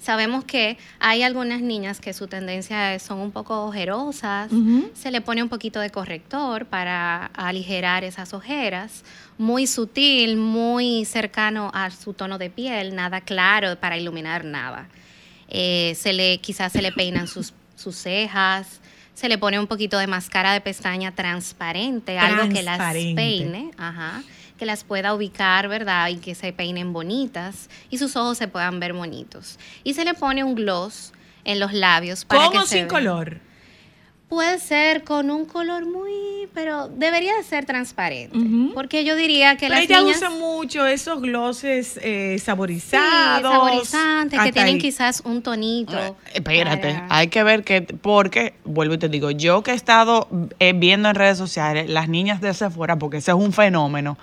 sabemos 0.00 0.44
que 0.44 0.78
hay 1.00 1.22
algunas 1.22 1.60
niñas 1.60 2.00
que 2.00 2.12
su 2.12 2.26
tendencia 2.28 2.94
es- 2.94 3.02
son 3.02 3.18
un 3.18 3.32
poco 3.32 3.64
ojerosas, 3.64 4.50
se 4.94 5.10
le 5.10 5.20
pone 5.20 5.42
un 5.42 5.48
poquito 5.48 5.80
de 5.80 5.90
corrector 5.90 6.66
para 6.66 7.26
aligerar 7.34 8.04
esas 8.04 8.32
ojeras, 8.34 9.04
muy 9.38 9.66
sutil, 9.66 10.36
muy 10.36 11.04
cercano 11.04 11.70
a 11.74 11.90
su 11.90 12.12
tono 12.14 12.38
de 12.38 12.50
piel, 12.50 12.94
nada 12.94 13.20
claro 13.20 13.76
para 13.80 13.96
iluminar 13.96 14.44
nada. 14.44 14.88
Eh, 15.48 15.94
se 15.96 16.12
le, 16.12 16.38
quizás 16.38 16.72
se 16.72 16.82
le 16.82 16.92
peinan 16.92 17.26
sus, 17.28 17.52
sus 17.76 17.96
cejas, 17.96 18.80
se 19.14 19.28
le 19.28 19.36
pone 19.38 19.58
un 19.58 19.66
poquito 19.66 19.98
de 19.98 20.06
máscara 20.06 20.52
de 20.52 20.60
pestaña 20.60 21.12
transparente, 21.12 22.18
algo 22.18 22.48
que 22.48 22.62
las 22.62 22.76
Transparente. 22.78 23.14
peine, 23.16 23.70
ajá, 23.76 24.22
que 24.58 24.66
las 24.66 24.84
pueda 24.84 25.14
ubicar, 25.14 25.68
¿verdad? 25.68 26.08
Y 26.08 26.16
que 26.16 26.34
se 26.34 26.52
peinen 26.52 26.92
bonitas 26.92 27.70
y 27.90 27.98
sus 27.98 28.16
ojos 28.16 28.36
se 28.36 28.48
puedan 28.48 28.80
ver 28.80 28.92
bonitos. 28.92 29.58
Y 29.84 29.94
se 29.94 30.04
le 30.04 30.14
pone 30.14 30.44
un 30.44 30.54
gloss 30.54 31.12
en 31.44 31.60
los 31.60 31.72
labios 31.72 32.24
para 32.26 32.44
¿Con 32.46 32.52
que 32.60 32.66
se 32.66 32.78
sin 32.80 32.88
color? 32.88 33.38
Puede 34.28 34.58
ser 34.58 35.04
con 35.04 35.30
un 35.30 35.46
color 35.46 35.86
muy, 35.86 36.46
pero 36.52 36.88
debería 36.88 37.34
de 37.38 37.42
ser 37.44 37.64
transparente, 37.64 38.36
porque 38.74 39.02
yo 39.02 39.16
diría 39.16 39.56
que 39.56 39.68
Pero 39.68 39.76
las 39.76 39.84
ella 39.84 40.00
niñas 40.02 40.18
usa 40.18 40.28
mucho 40.28 40.84
esos 40.86 41.22
glosses 41.22 41.98
eh, 42.02 42.36
sí, 42.38 42.44
saborizados. 42.44 43.50
saborizantes 43.50 44.38
que 44.42 44.52
tienen 44.52 44.74
ahí. 44.74 44.80
quizás 44.82 45.22
un 45.24 45.40
tonito. 45.40 45.96
Eh, 45.98 46.12
Espérate, 46.34 46.92
para- 46.92 47.06
hay 47.08 47.28
que 47.28 47.42
ver 47.42 47.64
que, 47.64 47.80
porque, 47.80 48.52
vuelvo 48.66 48.92
y 48.94 48.98
te 48.98 49.08
digo, 49.08 49.30
yo 49.30 49.62
que 49.62 49.70
he 49.70 49.74
estado 49.74 50.28
eh, 50.58 50.74
viendo 50.74 51.08
en 51.08 51.14
redes 51.14 51.38
sociales, 51.38 51.88
las 51.88 52.10
niñas 52.10 52.42
de 52.42 52.52
Sephora, 52.52 52.96
porque 52.98 53.16
ese 53.16 53.30
es 53.30 53.36
un 53.38 53.54
fenómeno, 53.54 54.18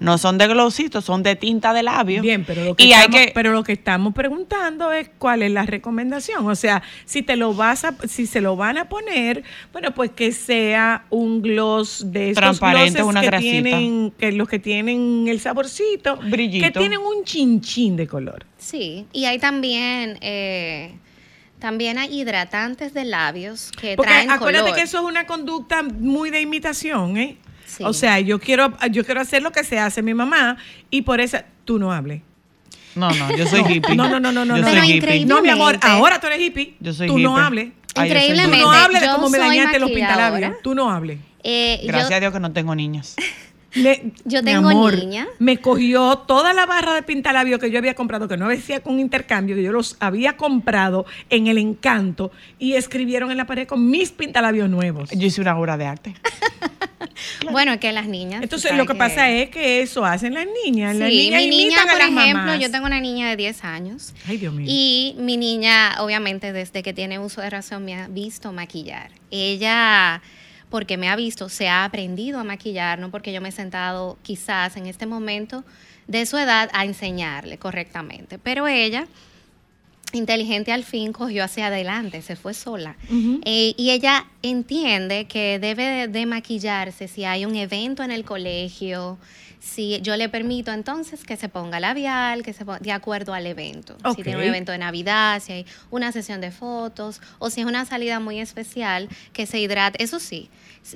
no 0.00 0.18
son 0.18 0.38
de 0.38 0.46
glositos, 0.46 1.04
son 1.04 1.22
de 1.22 1.36
tinta 1.36 1.72
de 1.72 1.82
labio. 1.82 2.22
Bien, 2.22 2.44
pero 2.44 2.64
lo, 2.64 2.74
que 2.76 2.84
y 2.84 2.92
hay 2.92 3.06
estamos, 3.06 3.20
que, 3.26 3.32
pero 3.34 3.52
lo 3.52 3.64
que 3.64 3.72
estamos 3.72 4.14
preguntando 4.14 4.92
es 4.92 5.10
cuál 5.18 5.42
es 5.42 5.50
la 5.50 5.64
recomendación. 5.66 6.46
O 6.46 6.54
sea, 6.54 6.82
si 7.04 7.22
te 7.22 7.36
lo 7.36 7.54
vas 7.54 7.84
a, 7.84 7.94
si 8.06 8.26
se 8.26 8.40
lo 8.40 8.56
van 8.56 8.78
a 8.78 8.88
poner, 8.88 9.42
bueno, 9.72 9.92
pues 9.94 10.10
que 10.12 10.32
sea 10.32 11.04
un 11.10 11.42
gloss 11.42 12.04
de 12.06 12.30
estos 12.30 12.42
Transparente, 12.42 12.90
glosses 13.00 13.10
una 13.10 13.20
que 13.20 13.26
grasita. 13.26 13.50
tienen, 13.50 14.10
que 14.12 14.32
los 14.32 14.48
que 14.48 14.58
tienen 14.58 15.26
el 15.28 15.40
saborcito, 15.40 16.16
Brillito. 16.16 16.64
que 16.66 16.70
tienen 16.72 17.00
un 17.00 17.24
chinchín 17.24 17.96
de 17.96 18.06
color. 18.06 18.44
Sí, 18.58 19.06
y 19.12 19.24
hay 19.24 19.38
también, 19.38 20.18
eh, 20.20 20.92
también 21.58 21.98
hay 21.98 22.20
hidratantes 22.20 22.94
de 22.94 23.04
labios 23.04 23.72
que 23.72 23.96
Porque 23.96 24.12
traen 24.12 24.30
acuérdate 24.30 24.62
color. 24.64 24.76
que 24.76 24.82
eso 24.84 24.98
es 24.98 25.04
una 25.04 25.26
conducta 25.26 25.82
muy 25.82 26.30
de 26.30 26.40
imitación, 26.40 27.16
¿eh? 27.16 27.36
Sí. 27.78 27.84
O 27.84 27.92
sea, 27.92 28.20
yo 28.20 28.38
quiero, 28.38 28.72
yo 28.90 29.04
quiero 29.04 29.20
hacer 29.20 29.42
lo 29.42 29.50
que 29.52 29.64
se 29.64 29.78
hace 29.78 30.02
mi 30.02 30.14
mamá 30.14 30.56
y 30.90 31.02
por 31.02 31.20
eso 31.20 31.38
tú 31.64 31.78
no 31.78 31.92
hables. 31.92 32.22
no, 32.94 33.10
no, 33.10 33.36
yo 33.36 33.46
soy 33.46 33.60
hippie. 33.68 33.94
No, 33.96 34.08
no, 34.08 34.18
no, 34.20 34.32
no, 34.32 34.44
no. 34.44 34.56
Yo 34.56 34.62
no. 34.62 34.68
Pero 34.68 34.80
soy 34.80 34.86
hippie. 34.88 34.96
increíble. 34.96 35.26
No, 35.34 35.40
mi 35.42 35.48
amor, 35.50 35.78
ahora 35.82 36.20
tú 36.20 36.26
eres 36.26 36.40
hippie. 36.40 36.74
Yo 36.80 36.92
soy 36.92 37.06
tú 37.06 37.18
no 37.18 37.32
hippie. 37.32 37.44
hables. 37.46 37.68
Increíblemente. 37.96 38.56
Tú 38.58 38.62
no 38.64 38.70
hables 38.72 39.00
de 39.00 39.06
yo 39.06 39.14
cómo 39.14 39.28
me 39.30 39.38
dañaste 39.38 39.78
los 39.78 39.88
maquilladora. 39.90 40.16
pintalabios. 40.26 40.62
Tú 40.62 40.74
no 40.74 40.90
hables. 40.90 41.18
Eh, 41.44 41.78
yo- 41.82 41.88
Gracias 41.88 42.12
a 42.12 42.20
Dios 42.20 42.32
que 42.32 42.40
no 42.40 42.52
tengo 42.52 42.74
niños. 42.74 43.14
Le- 43.74 44.12
Yo 44.24 44.40
mi 44.42 44.46
tengo 44.50 44.70
amor, 44.70 44.96
niña. 44.96 45.26
Me 45.38 45.58
cogió 45.58 46.16
toda 46.26 46.54
la 46.54 46.64
barra 46.64 46.94
de 46.94 47.02
pintalabio 47.02 47.58
que 47.58 47.70
yo 47.70 47.78
había 47.78 47.94
comprado, 47.94 48.26
que 48.26 48.38
no 48.38 48.48
decía 48.48 48.80
con 48.80 48.98
intercambio, 48.98 49.54
que 49.54 49.62
yo 49.62 49.72
los 49.72 49.96
había 50.00 50.38
comprado 50.38 51.04
en 51.28 51.48
el 51.48 51.58
encanto 51.58 52.32
y 52.58 52.74
escribieron 52.74 53.30
en 53.30 53.36
la 53.36 53.46
pared 53.46 53.66
con 53.68 53.88
mis 53.90 54.10
pintalabios 54.10 54.70
nuevos. 54.70 55.10
Yo 55.10 55.26
hice 55.26 55.42
una 55.42 55.56
obra 55.58 55.76
de 55.76 55.84
arte. 55.86 56.14
Bueno, 57.50 57.72
es 57.72 57.78
que 57.80 57.92
las 57.92 58.06
niñas. 58.06 58.42
Entonces 58.42 58.72
lo 58.76 58.86
que 58.86 58.94
pasa 58.94 59.28
es 59.30 59.50
que 59.50 59.82
eso 59.82 60.04
hacen 60.04 60.34
las 60.34 60.46
niñas. 60.64 60.94
las 60.96 61.08
Sí, 61.10 61.16
niñas 61.30 61.40
mi 61.42 61.48
niña, 61.48 61.76
por 61.82 61.98
las 61.98 62.08
ejemplo, 62.08 62.24
mamás. 62.44 62.60
yo 62.60 62.70
tengo 62.70 62.86
una 62.86 63.00
niña 63.00 63.28
de 63.30 63.36
10 63.36 63.64
años. 63.64 64.14
Ay, 64.26 64.36
Dios 64.38 64.52
mío. 64.54 64.66
Y 64.68 65.14
mi 65.18 65.36
niña, 65.36 65.96
obviamente, 66.00 66.52
desde 66.52 66.82
que 66.82 66.92
tiene 66.92 67.18
uso 67.18 67.40
de 67.40 67.50
razón, 67.50 67.84
me 67.84 67.94
ha 67.94 68.08
visto 68.08 68.52
maquillar. 68.52 69.10
Ella, 69.30 70.22
porque 70.70 70.96
me 70.96 71.08
ha 71.08 71.16
visto, 71.16 71.48
se 71.48 71.68
ha 71.68 71.84
aprendido 71.84 72.38
a 72.38 72.44
maquillar, 72.44 72.98
no 72.98 73.10
porque 73.10 73.32
yo 73.32 73.40
me 73.40 73.48
he 73.48 73.52
sentado 73.52 74.18
quizás 74.22 74.76
en 74.76 74.86
este 74.86 75.06
momento 75.06 75.64
de 76.06 76.24
su 76.26 76.36
edad 76.38 76.70
a 76.72 76.84
enseñarle 76.84 77.58
correctamente. 77.58 78.38
Pero 78.38 78.66
ella, 78.68 79.06
inteligente 80.16 80.72
al 80.72 80.84
fin, 80.84 81.12
cogió 81.12 81.44
hacia 81.44 81.66
adelante, 81.66 82.22
se 82.22 82.36
fue 82.36 82.54
sola. 82.54 82.96
Eh, 83.44 83.74
y 83.76 83.90
ella 83.90 84.26
entiende 84.42 85.26
que 85.26 85.58
debe 85.58 85.84
de, 85.84 86.08
de 86.08 86.26
maquillarse 86.26 87.08
si 87.08 87.24
hay 87.24 87.44
un 87.44 87.54
evento 87.56 88.02
en 88.02 88.10
el 88.10 88.24
colegio, 88.24 89.18
si 89.60 90.00
yo 90.00 90.16
le 90.16 90.28
permito 90.28 90.72
entonces 90.72 91.24
que 91.24 91.36
se 91.36 91.48
ponga 91.48 91.80
labial, 91.80 92.42
que 92.42 92.52
se 92.52 92.64
ponga 92.64 92.78
de 92.78 92.92
acuerdo 92.92 93.34
al 93.34 93.46
evento. 93.46 93.96
Si 94.14 94.22
tiene 94.22 94.38
un 94.38 94.44
evento 94.44 94.72
de 94.72 94.78
Navidad, 94.78 95.42
si 95.44 95.52
hay 95.52 95.66
una 95.90 96.12
sesión 96.12 96.40
de 96.40 96.50
fotos 96.50 97.20
o 97.38 97.50
si 97.50 97.60
es 97.60 97.66
una 97.66 97.84
salida 97.84 98.20
muy 98.20 98.40
especial, 98.40 99.08
que 99.32 99.46
se 99.46 99.60
hidrate. 99.60 100.02
Eso 100.02 100.20
sí, 100.20 100.48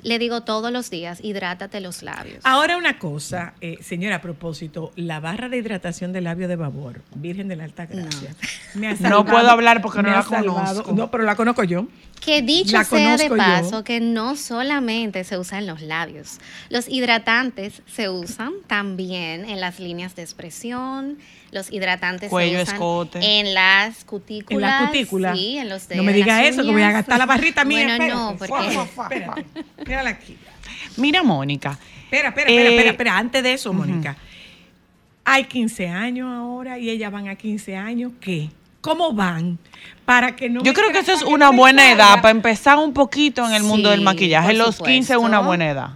le 0.03 0.19
digo 0.19 0.41
todos 0.41 0.71
los 0.71 0.89
días, 0.89 1.19
hidrátate 1.23 1.79
los 1.81 2.03
labios. 2.03 2.39
Ahora 2.43 2.77
una 2.77 2.97
cosa, 2.99 3.53
eh, 3.61 3.77
señora, 3.81 4.17
a 4.17 4.21
propósito, 4.21 4.91
la 4.95 5.19
barra 5.19 5.49
de 5.49 5.57
hidratación 5.57 6.11
del 6.13 6.23
labio 6.25 6.47
de 6.47 6.55
babor, 6.55 7.01
Virgen 7.15 7.47
de 7.47 7.55
la 7.55 7.63
Alta 7.65 7.85
Gracia. 7.85 8.35
me 8.75 8.87
ha 8.87 8.91
No 8.91 8.97
salvado- 8.97 9.25
puedo 9.25 9.49
hablar 9.49 9.81
porque 9.81 10.01
no 10.01 10.09
me 10.09 10.15
la 10.15 10.23
salvado- 10.23 10.53
conozco. 10.83 10.91
No, 10.93 11.11
pero 11.11 11.23
la 11.23 11.35
conozco 11.35 11.63
yo. 11.63 11.87
Que 12.23 12.41
dicho 12.41 12.77
La 12.77 12.83
sea 12.85 13.17
de 13.17 13.29
paso, 13.29 13.71
yo. 13.79 13.83
que 13.83 13.99
no 13.99 14.35
solamente 14.37 15.23
se 15.25 15.37
usan 15.37 15.59
en 15.59 15.67
los 15.67 15.81
labios, 15.81 16.39
los 16.69 16.87
hidratantes 16.87 17.81
se 17.85 18.07
usan 18.09 18.53
también 18.67 19.43
en 19.49 19.59
las 19.59 19.79
líneas 19.79 20.15
de 20.15 20.21
expresión, 20.21 21.17
los 21.51 21.69
hidratantes 21.71 22.29
Cuello, 22.29 22.57
se 22.57 22.63
usan 22.63 22.75
escote. 22.75 23.39
en 23.39 23.53
las 23.53 24.05
cutículas. 24.05 24.71
En 24.71 24.79
la 24.79 24.87
cutícula. 24.87 25.35
Sí, 25.35 25.57
en 25.57 25.67
los 25.69 25.87
de 25.89 25.97
No 25.97 26.03
me 26.03 26.13
diga 26.13 26.37
las 26.41 26.51
eso, 26.53 26.63
que 26.63 26.71
voy 26.71 26.81
a 26.81 26.91
gastar 26.91 27.17
la 27.17 27.25
barrita 27.25 27.65
mía. 27.65 27.97
Bueno, 27.97 28.31
espérate. 28.31 28.35
no, 28.35 28.37
Fua, 28.37 28.87
fua, 28.87 29.09
porque 29.09 29.21
fua, 29.25 29.35
mírala 29.85 30.09
aquí. 30.11 30.37
Mira, 30.97 31.23
Mónica. 31.23 31.77
Espera, 32.05 32.29
espera, 32.29 32.49
espera, 32.49 32.69
Eh, 32.69 32.73
espera, 32.73 32.91
espera. 32.91 33.17
Antes 33.17 33.43
de 33.43 33.53
eso, 33.53 33.73
Mónica. 33.73 34.15
Hay 35.25 35.45
15 35.45 35.87
años 35.89 36.27
ahora 36.29 36.77
y 36.79 36.89
ellas 36.89 37.11
van 37.11 37.27
a 37.27 37.35
15 37.35 37.75
años. 37.75 38.11
¿Qué? 38.21 38.49
¿Cómo 38.83 39.13
van? 39.13 39.57
Para 40.03 40.35
que 40.35 40.49
no 40.49 40.61
Yo 40.61 40.73
creo 40.73 40.91
que 40.91 40.99
eso 40.99 41.13
es 41.13 41.23
una 41.23 41.51
buena 41.51 41.83
salga. 41.83 41.95
edad 41.95 42.15
para 42.21 42.31
empezar 42.31 42.77
un 42.77 42.93
poquito 42.93 43.45
en 43.47 43.53
el 43.53 43.63
mundo 43.63 43.89
del 43.89 44.01
maquillaje. 44.01 44.53
Los 44.53 44.77
15 44.81 45.13
es 45.13 45.17
una 45.17 45.37
supuesto. 45.37 45.43
buena 45.45 45.69
edad. 45.69 45.89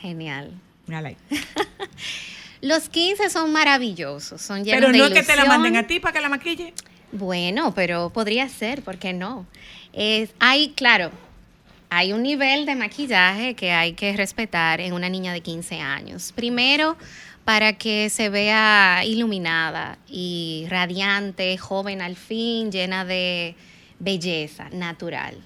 Genial. 0.00 0.50
Mírala 0.86 1.08
ahí. 1.10 1.16
Los 2.62 2.88
15 2.88 3.28
son 3.28 3.52
maravillosos, 3.52 4.40
son 4.40 4.64
llenos 4.64 4.80
Pero 4.80 4.92
de 4.92 4.98
no 4.98 5.04
es 5.06 5.12
que 5.12 5.22
te 5.22 5.36
la 5.36 5.44
manden 5.44 5.76
a 5.76 5.86
ti 5.86 6.00
para 6.00 6.14
que 6.14 6.20
la 6.22 6.28
maquille. 6.30 6.72
Bueno, 7.12 7.74
pero 7.74 8.08
podría 8.10 8.48
ser, 8.48 8.82
¿por 8.82 8.96
qué 8.96 9.12
no? 9.12 9.46
Es, 9.92 10.30
hay, 10.38 10.70
claro, 10.70 11.10
hay 11.90 12.14
un 12.14 12.22
nivel 12.22 12.64
de 12.64 12.74
maquillaje 12.74 13.54
que 13.54 13.72
hay 13.72 13.92
que 13.92 14.16
respetar 14.16 14.80
en 14.80 14.94
una 14.94 15.10
niña 15.10 15.32
de 15.34 15.42
15 15.42 15.80
años. 15.80 16.32
Primero, 16.34 16.96
para 17.44 17.72
que 17.74 18.08
se 18.10 18.28
vea 18.28 19.02
iluminada 19.04 19.98
y 20.08 20.66
radiante, 20.68 21.58
joven 21.58 22.00
al 22.02 22.16
fin, 22.16 22.70
llena 22.70 23.04
de 23.04 23.54
belleza 23.98 24.68
natural. 24.72 25.36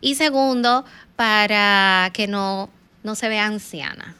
Y 0.00 0.14
segundo, 0.14 0.84
para 1.16 2.10
que 2.12 2.26
no, 2.26 2.70
no 3.02 3.14
se 3.14 3.28
vea 3.28 3.46
anciana. 3.46 4.14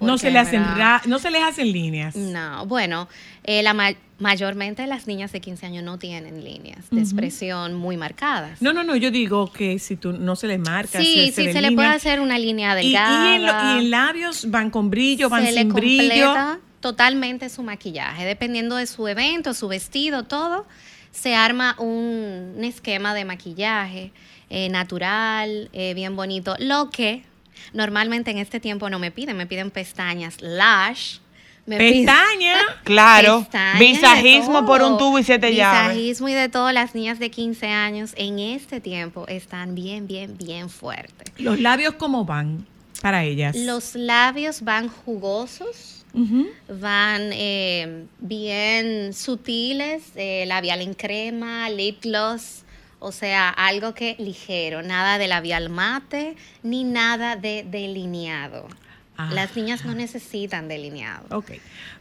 No 0.00 0.18
se, 0.18 0.30
le 0.30 0.38
hacen 0.38 0.62
ra- 0.76 1.00
no 1.06 1.18
se 1.18 1.30
les 1.30 1.42
hacen 1.42 1.72
líneas. 1.72 2.14
No, 2.14 2.66
bueno, 2.66 3.08
eh, 3.44 3.62
la 3.62 3.72
mayormente 4.20 4.86
las 4.86 5.06
niñas 5.08 5.32
de 5.32 5.40
15 5.40 5.66
años 5.66 5.82
no 5.82 5.98
tienen 5.98 6.44
líneas 6.44 6.88
de 6.90 7.00
expresión 7.00 7.74
muy 7.74 7.96
marcadas. 7.96 8.62
No, 8.62 8.72
no, 8.72 8.84
no, 8.84 8.94
yo 8.94 9.10
digo 9.10 9.50
que 9.52 9.78
si 9.80 9.96
tú 9.96 10.12
no 10.12 10.36
se 10.36 10.46
les 10.46 10.60
marca, 10.60 11.00
sí, 11.00 11.32
sí, 11.34 11.52
se 11.52 11.60
le 11.60 11.72
puede 11.72 11.88
hacer 11.88 12.20
una 12.20 12.38
línea 12.38 12.80
Y, 12.80 12.86
y 12.86 12.92
delgada. 12.92 13.34
en, 13.36 13.46
lo- 13.46 13.52
y 13.52 13.78
en 13.84 13.90
labios 13.90 14.50
van 14.50 14.70
con 14.70 14.90
brillo, 14.90 15.28
van 15.28 15.44
se 15.44 15.52
le 15.52 15.60
sin 15.62 15.72
brillo. 15.72 16.04
completa 16.26 16.58
totalmente 16.80 17.48
su 17.50 17.62
maquillaje, 17.62 18.24
dependiendo 18.24 18.76
de 18.76 18.86
su 18.86 19.06
evento, 19.08 19.52
su 19.54 19.68
vestido, 19.68 20.22
todo. 20.24 20.66
Se 21.12 21.34
arma 21.34 21.74
un, 21.78 22.54
un 22.56 22.64
esquema 22.64 23.14
de 23.14 23.24
maquillaje 23.24 24.12
eh, 24.48 24.68
natural, 24.68 25.68
eh, 25.72 25.92
bien 25.94 26.14
bonito. 26.16 26.54
Lo 26.58 26.88
que 26.90 27.24
normalmente 27.72 28.30
en 28.30 28.38
este 28.38 28.60
tiempo 28.60 28.88
no 28.90 28.98
me 28.98 29.10
piden, 29.10 29.36
me 29.36 29.46
piden 29.46 29.70
pestañas 29.70 30.40
lash. 30.40 31.18
Me 31.70 31.78
Pestaña. 31.78 32.56
Claro. 32.84 33.46
Visajismo 33.78 34.66
por 34.66 34.82
un 34.82 34.98
tubo 34.98 35.18
y 35.18 35.24
siete 35.24 35.54
llaves. 35.54 35.94
Visajismo 35.94 36.28
y 36.28 36.34
de 36.34 36.48
todo, 36.48 36.72
las 36.72 36.94
niñas 36.94 37.18
de 37.18 37.30
15 37.30 37.66
años 37.68 38.12
en 38.16 38.38
este 38.40 38.80
tiempo 38.80 39.26
están 39.28 39.74
bien, 39.74 40.06
bien, 40.06 40.36
bien 40.36 40.68
fuertes. 40.68 41.32
Los 41.38 41.60
labios, 41.60 41.94
¿cómo 41.94 42.24
van 42.24 42.66
para 43.00 43.24
ellas? 43.24 43.56
Los 43.56 43.94
labios 43.94 44.62
van 44.62 44.88
jugosos, 44.88 46.04
van 46.12 47.30
eh, 47.32 48.04
bien 48.18 49.14
sutiles, 49.14 50.02
eh, 50.16 50.44
labial 50.46 50.82
en 50.82 50.94
crema, 50.94 51.70
lip 51.70 52.02
gloss, 52.02 52.64
o 52.98 53.12
sea, 53.12 53.48
algo 53.48 53.94
que 53.94 54.16
ligero, 54.18 54.82
nada 54.82 55.18
de 55.18 55.28
labial 55.28 55.70
mate 55.70 56.34
ni 56.64 56.82
nada 56.82 57.36
de 57.36 57.64
delineado. 57.64 58.66
Las 59.30 59.54
niñas 59.56 59.84
no 59.84 59.94
necesitan 59.94 60.68
delineado. 60.68 61.36
Ok. 61.36 61.52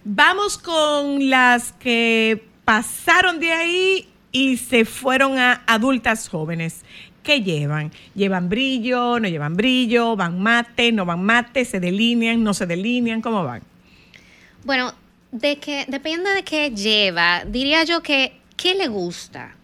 Vamos 0.03 0.57
con 0.57 1.29
las 1.29 1.73
que 1.73 2.45
pasaron 2.65 3.39
de 3.39 3.51
ahí 3.51 4.09
y 4.31 4.57
se 4.57 4.85
fueron 4.85 5.37
a 5.37 5.63
adultas 5.67 6.29
jóvenes. 6.29 6.83
¿Qué 7.23 7.41
llevan? 7.41 7.91
¿Llevan 8.15 8.49
brillo? 8.49 9.19
¿No 9.19 9.27
llevan 9.27 9.55
brillo? 9.55 10.15
¿Van 10.15 10.39
mate? 10.39 10.91
¿No 10.91 11.05
van 11.05 11.23
mate? 11.23 11.65
¿Se 11.65 11.79
delinean? 11.79 12.43
¿No 12.43 12.53
se 12.53 12.65
delinean? 12.65 13.21
¿Cómo 13.21 13.43
van? 13.43 13.61
Bueno, 14.63 14.93
de 15.31 15.57
que, 15.57 15.85
depende 15.87 16.29
de 16.31 16.43
qué 16.43 16.71
lleva. 16.71 17.43
Diría 17.45 17.83
yo 17.83 18.01
que, 18.01 18.39
¿qué 18.55 18.75
le 18.75 18.87
gusta? 18.87 19.55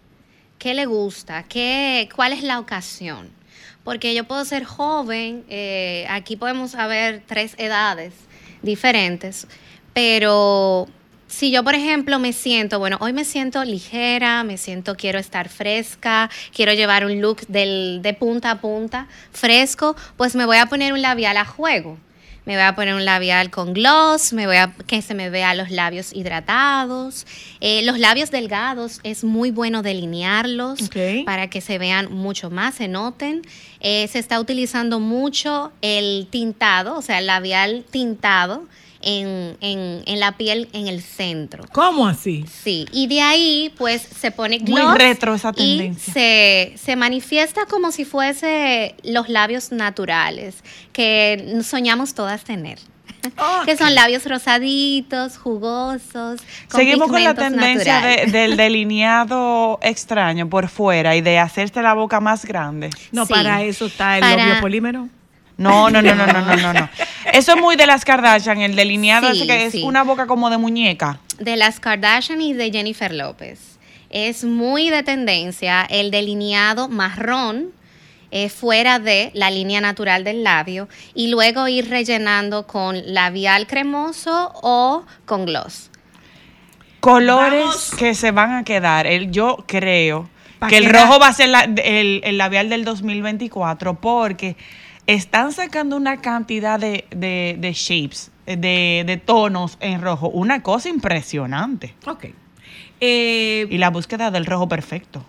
¿Qué 0.58 0.74
le 0.74 0.86
gusta? 0.86 1.44
¿Qué, 1.44 2.10
¿Cuál 2.16 2.34
es 2.34 2.44
la 2.44 2.60
ocasión? 2.60 3.30
Porque 3.86 4.14
yo 4.14 4.26
puedo 4.26 4.44
ser 4.44 4.66
joven, 4.66 5.46
eh, 5.48 6.06
aquí 6.10 6.36
podemos 6.36 6.76
haber 6.76 7.22
tres 7.26 7.56
edades 7.58 8.14
diferentes, 8.62 9.48
pero 9.94 10.88
si 11.28 11.52
yo, 11.52 11.64
por 11.64 11.76
ejemplo, 11.76 12.18
me 12.20 12.34
siento, 12.34 12.80
bueno, 12.80 12.98
hoy 13.00 13.14
me 13.14 13.26
siento 13.26 13.64
ligera, 13.64 14.44
me 14.44 14.58
siento, 14.58 14.96
quiero 14.96 15.20
estar 15.20 15.50
fresca, 15.50 16.30
quiero 16.54 16.74
llevar 16.74 17.06
un 17.06 17.22
look 17.22 17.46
del, 17.48 18.00
de 18.02 18.14
punta 18.14 18.52
a 18.52 18.60
punta, 18.60 19.08
fresco, 19.32 19.96
pues 20.18 20.36
me 20.36 20.46
voy 20.46 20.58
a 20.58 20.66
poner 20.66 20.92
un 20.92 21.02
labial 21.02 21.38
a 21.38 21.46
juego. 21.46 21.98
Me 22.46 22.54
voy 22.54 22.64
a 22.64 22.76
poner 22.76 22.94
un 22.94 23.06
labial 23.06 23.50
con 23.50 23.74
gloss, 23.74 24.32
me 24.32 24.46
voy 24.46 24.58
a 24.58 24.72
que 24.86 25.02
se 25.02 25.16
me 25.16 25.32
vea 25.32 25.56
los 25.56 25.72
labios 25.72 26.14
hidratados. 26.14 27.26
Eh, 27.60 27.82
los 27.84 27.98
labios 27.98 28.30
delgados 28.30 29.00
es 29.04 29.24
muy 29.24 29.50
bueno 29.50 29.82
delinearlos 29.82 30.80
para 31.26 31.50
que 31.50 31.60
se 31.62 31.80
vean 31.80 32.12
mucho 32.14 32.52
más, 32.52 32.76
se 32.76 32.88
noten. 32.88 33.42
Eh, 33.80 34.08
se 34.08 34.20
está 34.20 34.40
utilizando 34.40 35.00
mucho 35.00 35.72
el 35.82 36.28
tintado, 36.30 36.98
o 36.98 37.02
sea, 37.02 37.18
el 37.18 37.26
labial 37.26 37.84
tintado 37.90 38.68
en, 39.06 39.56
en- 39.62 40.02
en 40.06 40.20
la 40.20 40.34
piel 40.36 40.68
en 40.74 40.88
el 40.88 41.02
centro. 41.02 41.64
¿Cómo 41.72 42.08
así? 42.08 42.44
Sí, 42.64 42.86
y 42.92 43.08
de 43.08 43.22
ahí 43.22 43.74
pues 43.78 44.02
se 44.02 44.32
pone 44.32 44.60
Muy 44.60 44.72
gloss 44.82 44.98
retro 44.98 45.34
esa 45.36 45.52
y 45.56 45.78
tendencia. 45.78 46.14
se, 46.14 46.74
se 46.76 46.96
manifiesta 46.98 47.66
como 47.68 47.92
si 47.92 48.04
fuese 48.04 48.96
los 49.04 49.30
labios 49.30 49.72
naturales 49.72 50.56
que 50.92 51.60
soñamos 51.64 52.14
todas 52.14 52.44
tener. 52.44 52.80
que 53.66 53.76
son 53.76 53.96
labios 53.96 54.26
rosaditos, 54.26 55.38
jugosos. 55.38 56.42
con 56.70 56.80
Seguimos 56.80 57.10
con 57.10 57.24
la 57.24 57.34
tendencia 57.34 58.02
de- 58.02 58.26
del 58.32 58.56
delineado 58.58 59.80
extraño 59.82 60.48
por 60.50 60.68
fuera 60.68 61.16
y 61.16 61.22
de 61.22 61.40
hacerse 61.40 61.82
la 61.82 61.94
boca 61.94 62.20
más 62.20 62.46
grande. 62.46 62.90
No, 63.12 63.26
Sí. 63.26 63.34
para 63.34 63.64
eso 63.64 63.86
está 63.88 64.18
el 64.18 64.22
Para- 64.22 64.44
obvio 64.52 64.62
polímero. 64.62 65.10
No, 65.58 65.90
no, 65.90 66.02
no, 66.02 66.14
no, 66.16 66.28
no, 66.28 66.42
no, 66.42 66.56
no, 66.58 66.74
no. 66.74 66.90
Eso 67.34 67.54
es 67.56 67.62
muy 67.62 67.76
de 67.78 67.88
las 67.88 68.04
Kardashian, 68.06 68.60
el 68.62 68.76
delineado 68.76 69.32
Sí, 69.34 69.38
ese 69.44 69.48
que 69.48 69.72
sí. 69.72 69.78
es 69.80 69.84
una 69.84 70.04
boca 70.04 70.28
como 70.28 70.50
de 70.50 70.58
muñeca. 70.58 71.20
de 71.40 71.56
las 71.56 71.80
Kardashian 71.80 72.42
y 72.42 72.54
de 72.54 72.72
Jennifer 72.72 73.14
López. 73.14 73.78
Es 74.10 74.44
muy 74.44 74.90
de 74.90 75.04
tendencia 75.04 75.86
el 75.90 76.12
delineado 76.12 76.88
marrón 76.90 77.72
eh, 78.32 78.50
fuera 78.50 79.00
de 79.00 79.32
la 79.34 79.50
línea 79.50 79.80
natural 79.82 80.24
del 80.24 80.44
labio 80.44 80.90
y 81.14 81.28
luego 81.30 81.68
ir 81.70 81.90
rellenando 81.90 82.68
con 82.68 83.14
labial 83.14 83.66
cremoso 83.66 84.52
o 84.62 85.06
con 85.26 85.46
gloss. 85.46 85.90
Colores 87.00 87.60
Vamos. 87.60 87.92
que 87.98 88.16
se 88.16 88.32
van 88.32 88.54
a 88.54 88.64
quedar. 88.64 89.06
El, 89.08 89.32
yo 89.32 89.64
creo 89.68 90.30
que 90.70 90.78
el 90.78 90.90
rojo 90.90 91.20
va 91.20 91.28
a 91.28 91.34
ser 91.34 91.50
la- 91.50 91.64
el, 91.64 92.22
el 92.24 92.38
labial 92.38 92.70
del 92.70 92.84
2024 92.84 94.00
porque 94.00 94.56
están 95.08 95.52
sacando 95.52 95.96
una 95.98 96.22
cantidad 96.22 96.80
de, 96.80 97.06
de- 97.16 97.58
de 97.60 97.74
shapes, 97.74 98.32
de, 98.46 99.04
de 99.06 99.18
tonos 99.24 99.78
en 99.80 100.02
rojo. 100.02 100.30
Una 100.30 100.62
cosa 100.64 100.90
impresionante. 100.90 101.94
Ok. 102.06 102.26
Eh, 103.02 103.68
Y 103.70 103.78
la 103.78 103.90
búsqueda 103.90 104.32
del 104.32 104.46
rojo 104.46 104.68
perfecto. 104.68 105.26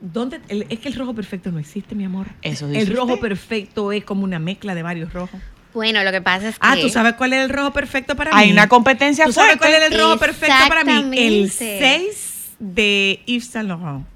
¿dónde, 0.00 0.40
el- 0.48 0.66
es 0.68 0.78
que 0.78 0.88
el 0.88 0.94
rojo 0.94 1.14
perfecto 1.14 1.50
no 1.50 1.58
existe, 1.58 1.94
mi 1.94 2.04
amor. 2.04 2.28
Eso 2.42 2.68
dice 2.68 2.82
El 2.82 2.94
rojo 2.96 3.14
usted. 3.14 3.20
perfecto 3.20 3.90
es 3.92 4.04
como 4.04 4.22
una 4.24 4.38
mezcla 4.38 4.74
de 4.74 4.82
varios 4.82 5.12
rojos. 5.12 5.40
Bueno, 5.74 6.02
lo 6.04 6.10
que 6.12 6.22
pasa 6.22 6.48
es 6.48 6.54
que... 6.54 6.60
Ah, 6.66 6.76
¿tú 6.80 6.88
sabes 6.88 7.14
cuál 7.14 7.32
es 7.32 7.40
el 7.44 7.50
rojo 7.50 7.72
perfecto 7.72 8.14
para 8.16 8.32
mí? 8.32 8.36
Hay 8.40 8.50
una 8.52 8.68
competencia 8.68 9.24
¿Tú 9.26 9.32
sabes 9.32 9.56
cuál 9.58 9.74
es 9.74 9.90
el 9.92 9.98
rojo 9.98 10.16
perfecto 10.18 10.54
para 10.68 10.82
mí? 10.84 10.92
El 11.18 11.44
Exactamente. 11.44 12.08
6 12.10 12.50
de 12.58 13.22
Yves 13.26 13.46
Saint 13.48 13.68
Laurent. 13.68 14.06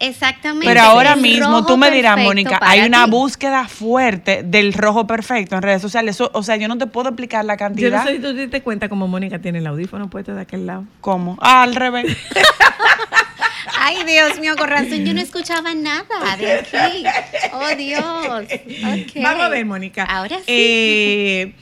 Exactamente. 0.00 0.66
Pero 0.66 0.80
ahora 0.80 1.14
el 1.14 1.20
mismo 1.20 1.66
tú 1.66 1.76
me 1.76 1.90
dirás, 1.90 2.16
Mónica, 2.18 2.58
hay 2.62 2.82
una 2.82 3.04
ti. 3.06 3.10
búsqueda 3.10 3.66
fuerte 3.66 4.42
del 4.44 4.72
rojo 4.72 5.06
perfecto 5.08 5.56
en 5.56 5.62
redes 5.62 5.82
sociales. 5.82 6.14
Eso- 6.16 6.30
o 6.34 6.42
sea, 6.44 6.56
yo 6.56 6.68
no 6.68 6.78
te 6.78 6.86
puedo 6.86 7.08
explicar 7.08 7.44
la 7.44 7.54
Yo 7.54 7.58
cantidad. 7.58 7.98
no 8.04 8.06
sé 8.08 8.16
si 8.16 8.22
tú 8.22 8.32
te 8.34 8.40
diste 8.42 8.62
cuenta 8.62 8.88
como 8.88 9.08
Mónica 9.08 9.40
tiene 9.40 9.58
el 9.58 9.66
audífono 9.66 10.08
puesto 10.08 10.34
de 10.34 10.42
aquel 10.42 10.66
lado. 10.66 10.84
¿Cómo? 11.00 11.36
Ah, 11.40 11.62
al 11.64 11.74
revés. 11.74 12.16
Ay, 13.80 14.04
Dios 14.04 14.38
mío, 14.40 14.54
con 14.56 14.68
razón, 14.68 15.04
yo 15.04 15.14
no 15.14 15.20
escuchaba 15.20 15.74
nada 15.74 16.04
de 16.38 16.52
aquí. 16.52 17.04
Oh, 17.52 17.74
Dios. 17.76 18.02
Vamos 19.22 19.42
a 19.44 19.48
ver, 19.48 19.64
Mónica. 19.66 20.04
Ahora 20.04 20.36
sí. 20.38 20.44
Eh, 20.46 21.54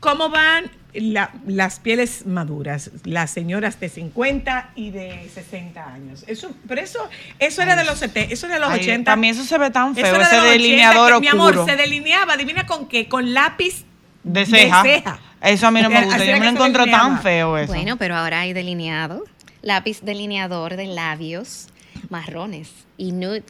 ¿Cómo 0.00 0.28
van 0.30 0.70
la- 0.94 1.32
las 1.46 1.80
pieles 1.80 2.26
maduras? 2.26 2.90
Las 3.04 3.30
señoras 3.30 3.78
de 3.80 3.88
50 3.88 4.70
y 4.74 4.90
de 4.90 5.28
60 5.32 5.92
años. 5.92 6.24
Eso, 6.26 6.50
pero 6.66 6.80
eso, 6.80 7.08
eso 7.38 7.62
era 7.62 7.76
de 7.76 7.84
los 7.84 7.98
70, 7.98 8.32
eso 8.32 8.46
era 8.46 8.54
de 8.56 8.60
los 8.60 8.70
Ay, 8.70 8.80
80. 8.80 9.04
Para 9.10 9.16
mí 9.16 9.28
eso 9.28 9.44
se 9.44 9.58
ve 9.58 9.70
tan 9.70 9.92
Eso 9.92 10.00
feo, 10.00 10.14
era 10.14 10.18
de 10.18 10.24
ese 10.24 10.34
los 10.36 10.44
80 10.44 10.52
delineador 10.52 11.12
que, 11.14 11.20
Mi 11.20 11.28
amor, 11.28 11.56
oscuro. 11.56 11.66
se 11.66 11.76
delineaba, 11.76 12.32
adivina 12.34 12.66
con 12.66 12.88
qué, 12.88 13.08
con 13.08 13.34
lápiz 13.34 13.84
de 14.24 14.46
ceja. 14.46 14.82
de 14.82 14.88
ceja. 14.96 15.20
Eso 15.42 15.66
a 15.68 15.70
mí 15.70 15.80
no 15.82 15.88
me 15.90 15.96
Así 15.98 16.06
gusta. 16.06 16.24
Yo 16.24 16.32
me 16.32 16.44
lo 16.44 16.50
encuentro 16.50 16.82
delineaba. 16.84 17.08
tan 17.14 17.22
feo 17.22 17.58
eso. 17.58 17.72
Bueno, 17.72 17.96
pero 17.96 18.16
ahora 18.16 18.40
hay 18.40 18.52
delineado, 18.52 19.24
lápiz 19.62 20.00
delineador 20.02 20.76
de 20.76 20.86
labios 20.86 21.68
marrones 22.10 22.70
y 22.96 23.12
nude. 23.12 23.44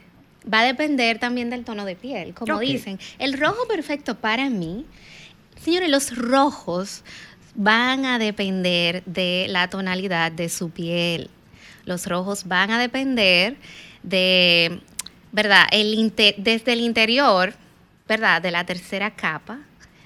Va 0.53 0.61
a 0.61 0.65
depender 0.65 1.19
también 1.19 1.51
del 1.51 1.65
tono 1.65 1.85
de 1.85 1.95
piel, 1.97 2.35
como 2.35 2.59
dicen. 2.59 2.99
El 3.19 3.39
rojo 3.39 3.67
perfecto 3.69 4.15
para 4.17 4.49
mí, 4.51 4.87
señores, 5.63 5.91
los 5.91 6.17
rojos 6.17 7.05
van 7.59 8.07
a 8.07 8.21
depender 8.21 9.03
de 9.05 9.47
la 9.49 9.69
tonalidad 9.69 10.31
de 10.31 10.49
su 10.49 10.71
piel. 10.71 11.29
Los 11.85 12.07
rojos 12.07 12.45
van 12.45 12.71
a 12.71 12.79
depender 12.79 13.57
de, 14.05 14.81
¿verdad? 15.33 15.67
El 15.73 16.13
desde 16.37 16.73
el 16.73 16.81
interior, 16.81 17.55
¿verdad? 18.07 18.41
De 18.41 18.53
la 18.53 18.65
tercera 18.65 19.11
capa 19.17 19.59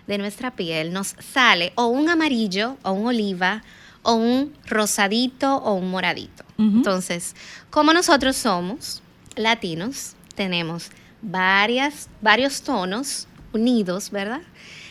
de 0.06 0.16
nuestra 0.16 0.52
piel 0.52 0.94
nos 0.94 1.14
sale 1.18 1.72
o 1.74 1.88
un 1.88 2.08
amarillo 2.08 2.78
o 2.82 2.92
un 2.92 3.08
oliva 3.08 3.62
o 4.00 4.14
un 4.14 4.54
rosadito 4.66 5.56
o 5.56 5.74
un 5.74 5.90
moradito. 5.90 6.44
Entonces, 6.58 7.36
como 7.70 7.92
nosotros 7.92 8.36
somos 8.36 9.02
latinos, 9.36 10.14
tenemos 10.34 10.90
varias, 11.20 12.08
varios 12.22 12.62
tonos 12.62 13.26
unidos, 13.52 14.10
¿verdad? 14.10 14.42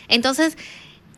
Entonces, 0.08 0.56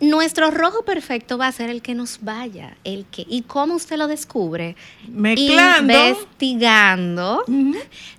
nuestro 0.04 0.50
rojo 0.50 0.84
perfecto 0.84 1.38
va 1.38 1.48
a 1.48 1.52
ser 1.52 1.70
el 1.70 1.82
que 1.82 1.94
nos 1.94 2.18
vaya, 2.22 2.76
el 2.84 3.04
que. 3.06 3.26
¿Y 3.28 3.42
cómo 3.42 3.74
usted 3.74 3.96
lo 3.96 4.06
descubre? 4.06 4.76
Mezclando. 5.08 5.92
Investigando, 5.92 7.44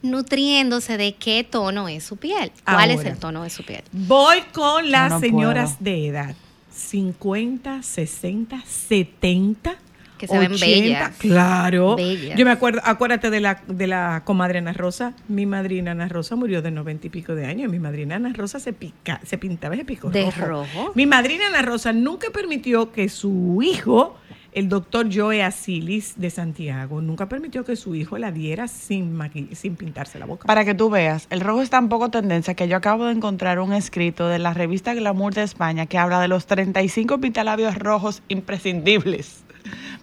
nutriéndose 0.02 0.98
de 0.98 1.16
qué 1.16 1.44
tono 1.44 1.88
es 1.88 2.04
su 2.04 2.18
piel. 2.18 2.52
¿Cuál 2.64 2.92
es 2.92 3.06
el 3.06 3.18
tono 3.18 3.44
de 3.44 3.50
su 3.50 3.64
piel? 3.64 3.84
Voy 3.92 4.42
con 4.54 4.92
las 4.92 5.12
no 5.12 5.20
señoras 5.20 5.76
puedo. 5.78 5.92
de 5.92 6.08
edad. 6.08 6.36
50, 6.72 7.84
60, 7.84 8.64
70. 8.68 9.76
Que 10.18 10.28
se 10.28 10.38
ven 10.38 10.54
bellas. 10.60 11.16
Claro. 11.18 11.96
Bellas. 11.96 12.38
Yo 12.38 12.46
me 12.46 12.52
acuerdo, 12.52 12.82
acuérdate 12.84 13.30
de 13.30 13.40
la, 13.40 13.62
de 13.68 13.88
la 13.88 14.22
comadre 14.26 14.60
Ana 14.60 14.74
Rosa. 14.74 15.14
Mi 15.28 15.46
madrina 15.46 15.92
Ana 15.92 16.08
Rosa 16.08 16.36
murió 16.36 16.62
de 16.62 16.72
noventa 16.72 17.08
y 17.08 17.10
pico 17.10 17.36
de 17.36 17.46
años. 17.46 17.72
Mi 17.72 17.80
madrina 17.80 18.16
Ana 18.16 18.32
Rosa 18.34 18.60
se 18.60 18.74
pica, 18.74 19.20
se 19.24 19.38
pintaba 19.38 19.76
ese 19.76 19.86
pico 19.86 20.10
¿De 20.10 20.26
rojo. 20.32 20.46
rojo? 20.46 20.92
Mi 20.96 21.06
madrina 21.06 21.48
Ana 21.48 21.62
Rosa 21.62 21.94
nunca 21.94 22.28
permitió 22.32 22.92
que 22.92 23.10
su 23.10 23.62
hijo, 23.62 24.16
el 24.54 24.70
doctor 24.70 25.08
Joe 25.14 25.44
Asilis 25.44 26.14
de 26.16 26.30
Santiago, 26.30 27.02
nunca 27.02 27.28
permitió 27.28 27.66
que 27.66 27.76
su 27.76 27.94
hijo 27.96 28.18
la 28.18 28.32
diera 28.32 28.70
sin, 28.70 29.20
sin 29.54 29.76
pintarse 29.76 30.18
la 30.18 30.26
boca. 30.26 30.48
Para 30.48 30.64
que 30.64 30.74
tú 30.74 30.90
veas, 30.90 31.28
el 31.30 31.42
rojo 31.42 31.62
es 31.62 31.70
tan 31.70 31.90
poco 31.90 32.10
tendencia 32.10 32.54
que 32.54 32.68
yo 32.70 32.78
acabo 32.78 33.06
de 33.06 33.12
encontrar 33.12 33.60
un 33.60 33.74
escrito 33.74 34.28
de 34.30 34.40
la 34.40 34.54
revista 34.54 34.94
Glamour 34.94 35.34
de 35.34 35.44
España 35.44 35.88
que 35.88 35.98
habla 35.98 36.22
de 36.22 36.30
los 36.30 36.46
35 36.46 37.20
pintalabios 37.20 37.78
rojos 37.78 38.22
imprescindibles 38.30 39.45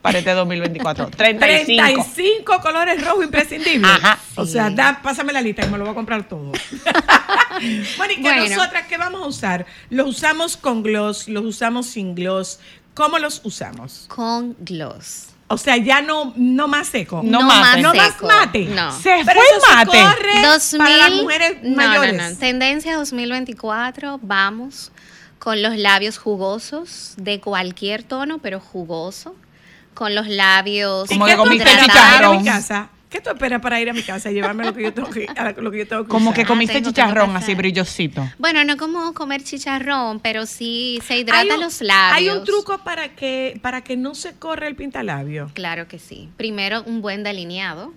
para 0.01 0.19
este 0.19 0.33
2024. 0.33 1.11
35. 1.11 1.83
35 2.03 2.61
colores 2.61 3.05
rojos 3.05 3.25
imprescindibles. 3.25 3.91
Ajá. 3.91 4.19
O 4.37 4.47
sea, 4.47 4.71
da, 4.71 5.01
pásame 5.03 5.33
la 5.33 5.41
lista 5.41 5.65
y 5.65 5.69
me 5.71 5.79
lo 5.79 5.85
voy 5.85 5.93
a 5.93 5.95
comprar 5.95 6.29
todo. 6.29 6.53
bueno, 7.97 8.13
y 8.13 8.17
que 8.17 8.23
Bueno. 8.23 8.49
nosotras, 8.49 8.87
¿qué 8.89 8.97
vamos 8.97 9.23
a 9.23 9.27
usar? 9.27 9.67
Los 9.91 10.09
usamos 10.09 10.57
con 10.57 10.83
gloss, 10.83 11.29
los 11.29 11.45
usamos 11.45 11.87
sin 11.87 12.15
gloss. 12.15 12.59
¿Cómo 12.95 13.19
los 13.19 13.41
usamos? 13.45 14.07
Con 14.09 14.57
gloss. 14.61 15.29
O 15.49 15.59
sea, 15.59 15.77
ya 15.77 16.01
no, 16.01 16.33
no 16.37 16.67
más 16.67 16.89
seco. 16.89 17.21
No 17.23 17.43
mate. 17.43 17.83
No 17.83 17.95
más 17.95 18.13
seco. 18.13 18.27
mate. 18.27 18.65
No. 18.67 18.91
Se 18.99 19.23
Pero 19.25 19.41
fue 19.41 19.59
eso 19.59 19.67
se 19.67 19.75
mate. 19.75 19.91
corre 20.01 20.43
2000, 20.47 20.79
para 20.79 20.97
las 20.97 21.11
mujeres 21.13 21.57
no, 21.63 21.77
mayores. 21.77 22.15
No, 22.17 22.31
no, 22.31 22.37
Tendencia 22.37 22.97
2024, 22.97 24.19
vamos 24.23 24.93
con 25.39 25.61
los 25.61 25.77
labios 25.77 26.19
jugosos 26.19 27.15
de 27.19 27.41
cualquier 27.41 28.03
tono, 28.03 28.39
pero 28.39 28.61
jugoso. 28.61 29.35
Con 29.95 30.15
los 30.15 30.27
labios 30.29 31.09
Como 31.09 31.25
¿Qué 31.27 31.33
que 31.33 31.37
tú 31.37 31.43
comiste 31.45 31.69
esperas 31.69 31.89
para 31.89 31.99
ir 32.01 32.05
a 32.07 32.13
chicharrón. 32.19 32.39
mi 32.39 32.45
casa? 32.45 32.89
¿Qué 33.11 33.21
tú 33.21 33.29
esperas 33.29 33.61
para 33.61 33.79
ir 33.79 33.91
a 33.91 33.93
mi 33.93 34.03
casa 34.03 34.31
y 34.31 34.35
llevarme 34.35 34.65
lo 34.65 34.73
que 34.73 34.85
yo 34.85 34.95
tengo 34.95 35.11
que, 35.11 35.27
a 35.37 35.53
lo 35.53 35.71
que 35.71 35.79
yo 35.81 35.87
tengo 35.87 36.05
que 36.05 36.09
Como 36.09 36.31
usar? 36.31 36.35
que 36.43 36.47
comiste 36.47 36.73
tengo- 36.81 36.93
tengo 36.95 37.09
chicharrón 37.09 37.33
que 37.33 37.37
así 37.37 37.55
brillosito. 37.55 38.27
Bueno, 38.39 38.65
no 38.65 38.79
como 38.79 39.13
comer 39.13 39.45
chicharrón, 39.45 40.19
pero 40.21 40.47
sí 40.47 40.99
se 41.07 41.19
hidrata 41.19 41.57
un- 41.57 41.61
los 41.61 41.83
labios. 41.83 42.17
Hay 42.17 42.29
un 42.31 42.45
truco 42.45 42.79
para 42.79 43.11
que, 43.15 43.59
para 43.61 43.83
que 43.85 43.99
no 43.99 44.15
se 44.15 44.33
corra 44.33 44.67
el 44.67 44.77
pintalabio. 44.77 45.51
Claro 45.53 45.89
que 45.89 45.99
sí. 45.99 46.31
Primero, 46.39 46.83
un 46.87 47.03
buen 47.03 47.23
delineado. 47.23 47.93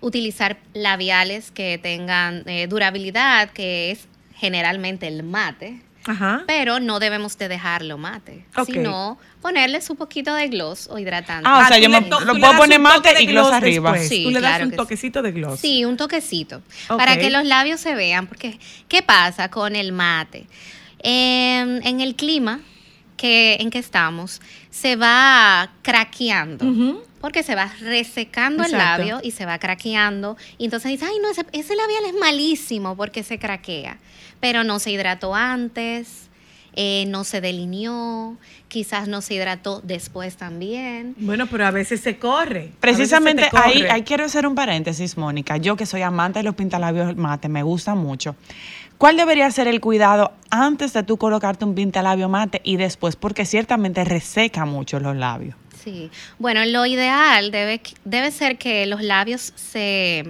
Utilizar 0.00 0.58
labiales 0.74 1.50
que 1.50 1.78
tengan 1.82 2.42
eh, 2.48 2.66
durabilidad, 2.68 3.50
que 3.50 3.90
es 3.90 4.06
generalmente 4.36 5.06
el 5.08 5.22
mate. 5.24 5.82
Ajá. 6.06 6.44
Pero 6.46 6.80
no 6.80 6.98
debemos 6.98 7.36
de 7.36 7.48
dejarlo 7.48 7.98
mate, 7.98 8.44
sino 8.64 9.18
ponerle 9.42 9.80
su 9.82 9.96
poquito 9.96 10.34
de 10.34 10.48
gloss 10.48 10.88
o 10.90 10.98
hidratante. 10.98 11.44
Ah, 11.46 11.62
o 11.64 11.68
sea, 11.68 11.76
tú 11.76 11.82
yo 11.82 11.90
me- 11.90 12.00
to- 12.02 12.20
lo 12.20 12.34
puedo 12.38 12.56
poner 12.56 12.80
mate 12.80 13.12
de 13.14 13.22
y 13.22 13.26
gloss 13.26 13.48
gloss 13.48 13.56
arriba. 13.56 13.98
Sí, 13.98 14.24
tú 14.24 14.30
le 14.30 14.40
das 14.40 14.50
claro 14.52 14.64
un 14.64 14.70
sí. 14.70 14.76
toquecito 14.76 15.20
de 15.22 15.32
gloss. 15.32 15.60
Sí, 15.60 15.84
un 15.84 15.96
toquecito, 15.98 16.62
para 16.88 17.18
que 17.18 17.28
los 17.30 17.44
labios 17.44 17.80
se 17.80 17.94
vean, 17.94 18.26
porque 18.26 18.58
¿qué 18.88 19.02
pasa 19.02 19.50
con 19.50 19.76
el 19.76 19.92
mate? 19.92 20.46
En, 21.02 21.86
en 21.86 22.00
el 22.00 22.14
clima 22.14 22.60
que, 23.16 23.56
en 23.60 23.70
que 23.70 23.78
estamos, 23.78 24.40
se 24.70 24.96
va 24.96 25.70
craqueando. 25.82 26.64
Porque 27.20 27.42
se 27.42 27.54
va 27.54 27.70
resecando 27.80 28.64
el 28.64 28.72
labio 28.72 29.20
y 29.22 29.32
se 29.32 29.44
va 29.44 29.58
craqueando. 29.58 30.38
Y 30.56 30.64
entonces 30.64 30.90
dice, 30.90 31.04
ay, 31.04 31.18
no, 31.22 31.30
ese, 31.30 31.44
ese 31.52 31.76
labial 31.76 32.04
es 32.06 32.14
malísimo 32.14 32.96
porque 32.96 33.22
se 33.22 33.38
craquea. 33.38 33.98
Pero 34.40 34.64
no 34.64 34.78
se 34.78 34.90
hidrató 34.90 35.34
antes, 35.34 36.30
eh, 36.74 37.04
no 37.08 37.24
se 37.24 37.40
delineó, 37.40 38.36
quizás 38.68 39.08
no 39.08 39.20
se 39.20 39.34
hidrató 39.34 39.80
después 39.82 40.36
también. 40.36 41.14
Bueno, 41.18 41.46
pero 41.46 41.66
a 41.66 41.70
veces 41.70 42.00
se 42.00 42.18
corre. 42.18 42.70
Precisamente 42.80 43.48
ahí, 43.52 43.80
corre. 43.80 43.90
ahí 43.90 44.02
quiero 44.02 44.24
hacer 44.24 44.46
un 44.46 44.54
paréntesis, 44.54 45.16
Mónica. 45.16 45.56
Yo 45.56 45.76
que 45.76 45.84
soy 45.84 46.02
amante 46.02 46.38
de 46.38 46.44
los 46.44 46.54
pintalabios 46.54 47.16
mate, 47.16 47.48
me 47.48 47.62
gusta 47.62 47.94
mucho. 47.94 48.36
¿Cuál 48.98 49.16
debería 49.16 49.50
ser 49.50 49.66
el 49.66 49.80
cuidado 49.80 50.32
antes 50.50 50.92
de 50.92 51.02
tú 51.02 51.16
colocarte 51.16 51.64
un 51.64 51.74
pintalabio 51.74 52.28
mate 52.28 52.60
y 52.64 52.76
después? 52.76 53.16
Porque 53.16 53.46
ciertamente 53.46 54.04
reseca 54.04 54.64
mucho 54.64 55.00
los 55.00 55.16
labios. 55.16 55.56
Sí, 55.82 56.10
bueno, 56.38 56.64
lo 56.66 56.84
ideal 56.84 57.50
debe, 57.50 57.80
debe 58.04 58.30
ser 58.30 58.58
que 58.58 58.84
los 58.84 59.02
labios 59.02 59.54
se, 59.56 60.24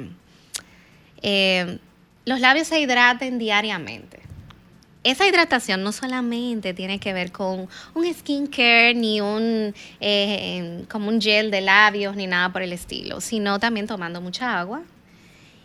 eh, 1.23 1.79
los 2.25 2.41
labios 2.41 2.69
se 2.69 2.81
hidraten 2.81 3.39
diariamente. 3.39 4.21
Esa 5.03 5.27
hidratación 5.27 5.83
no 5.83 5.93
solamente 5.93 6.75
tiene 6.75 7.01
que 7.01 7.15
ver 7.15 7.33
con 7.33 7.69
un 7.95 8.15
skincare 8.15 8.95
ni 8.95 9.23
un 9.23 9.75
eh, 9.99 10.85
como 10.91 11.09
un 11.09 11.21
gel 11.21 11.51
de 11.51 11.63
labios 11.63 12.17
ni 12.17 12.27
nada 12.27 12.53
por 12.53 12.61
el 12.61 12.73
estilo, 12.75 13.23
sino 13.23 13.59
también 13.59 13.87
tomando 13.87 14.21
mucha 14.21 14.61
agua 14.61 14.83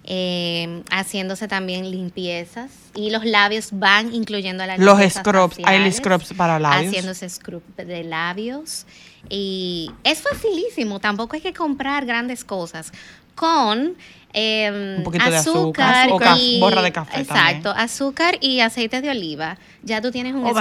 eh, 0.08 0.84
haciéndose 0.92 1.48
también 1.48 1.90
limpiezas 1.90 2.70
y 2.94 3.10
los 3.10 3.26
labios 3.26 3.70
van 3.72 4.14
incluyendo 4.14 4.64
las 4.64 4.78
Los 4.78 5.00
limpiezas 5.00 5.24
scrubs, 5.24 5.58
hay 5.64 5.92
scrubs 5.92 6.32
para 6.34 6.60
labios. 6.60 6.90
Haciéndose 6.90 7.28
scrub 7.28 7.64
de 7.76 8.04
labios 8.04 8.86
y 9.30 9.92
es 10.04 10.22
facilísimo, 10.22 11.00
tampoco 11.00 11.36
hay 11.36 11.42
que 11.42 11.54
comprar 11.54 12.06
grandes 12.06 12.46
cosas 12.46 12.92
con 13.34 13.96
eh, 14.38 14.96
Un 14.98 15.04
poquito 15.06 15.24
de 15.24 15.38
azúcar 15.38 16.10
o 16.12 16.18
ca- 16.20 16.36
y 16.38 16.60
borra 16.60 16.82
de 16.82 16.92
café 16.92 17.22
exacto, 17.22 17.70
azúcar 17.72 18.38
y 18.42 18.60
aceite 18.60 19.00
de 19.02 19.10
oliva. 19.10 19.58
Ya 19.82 20.02
tú 20.02 20.12
tienes 20.12 20.34
un 20.34 20.44
O 20.46 20.50
scrub 20.50 20.56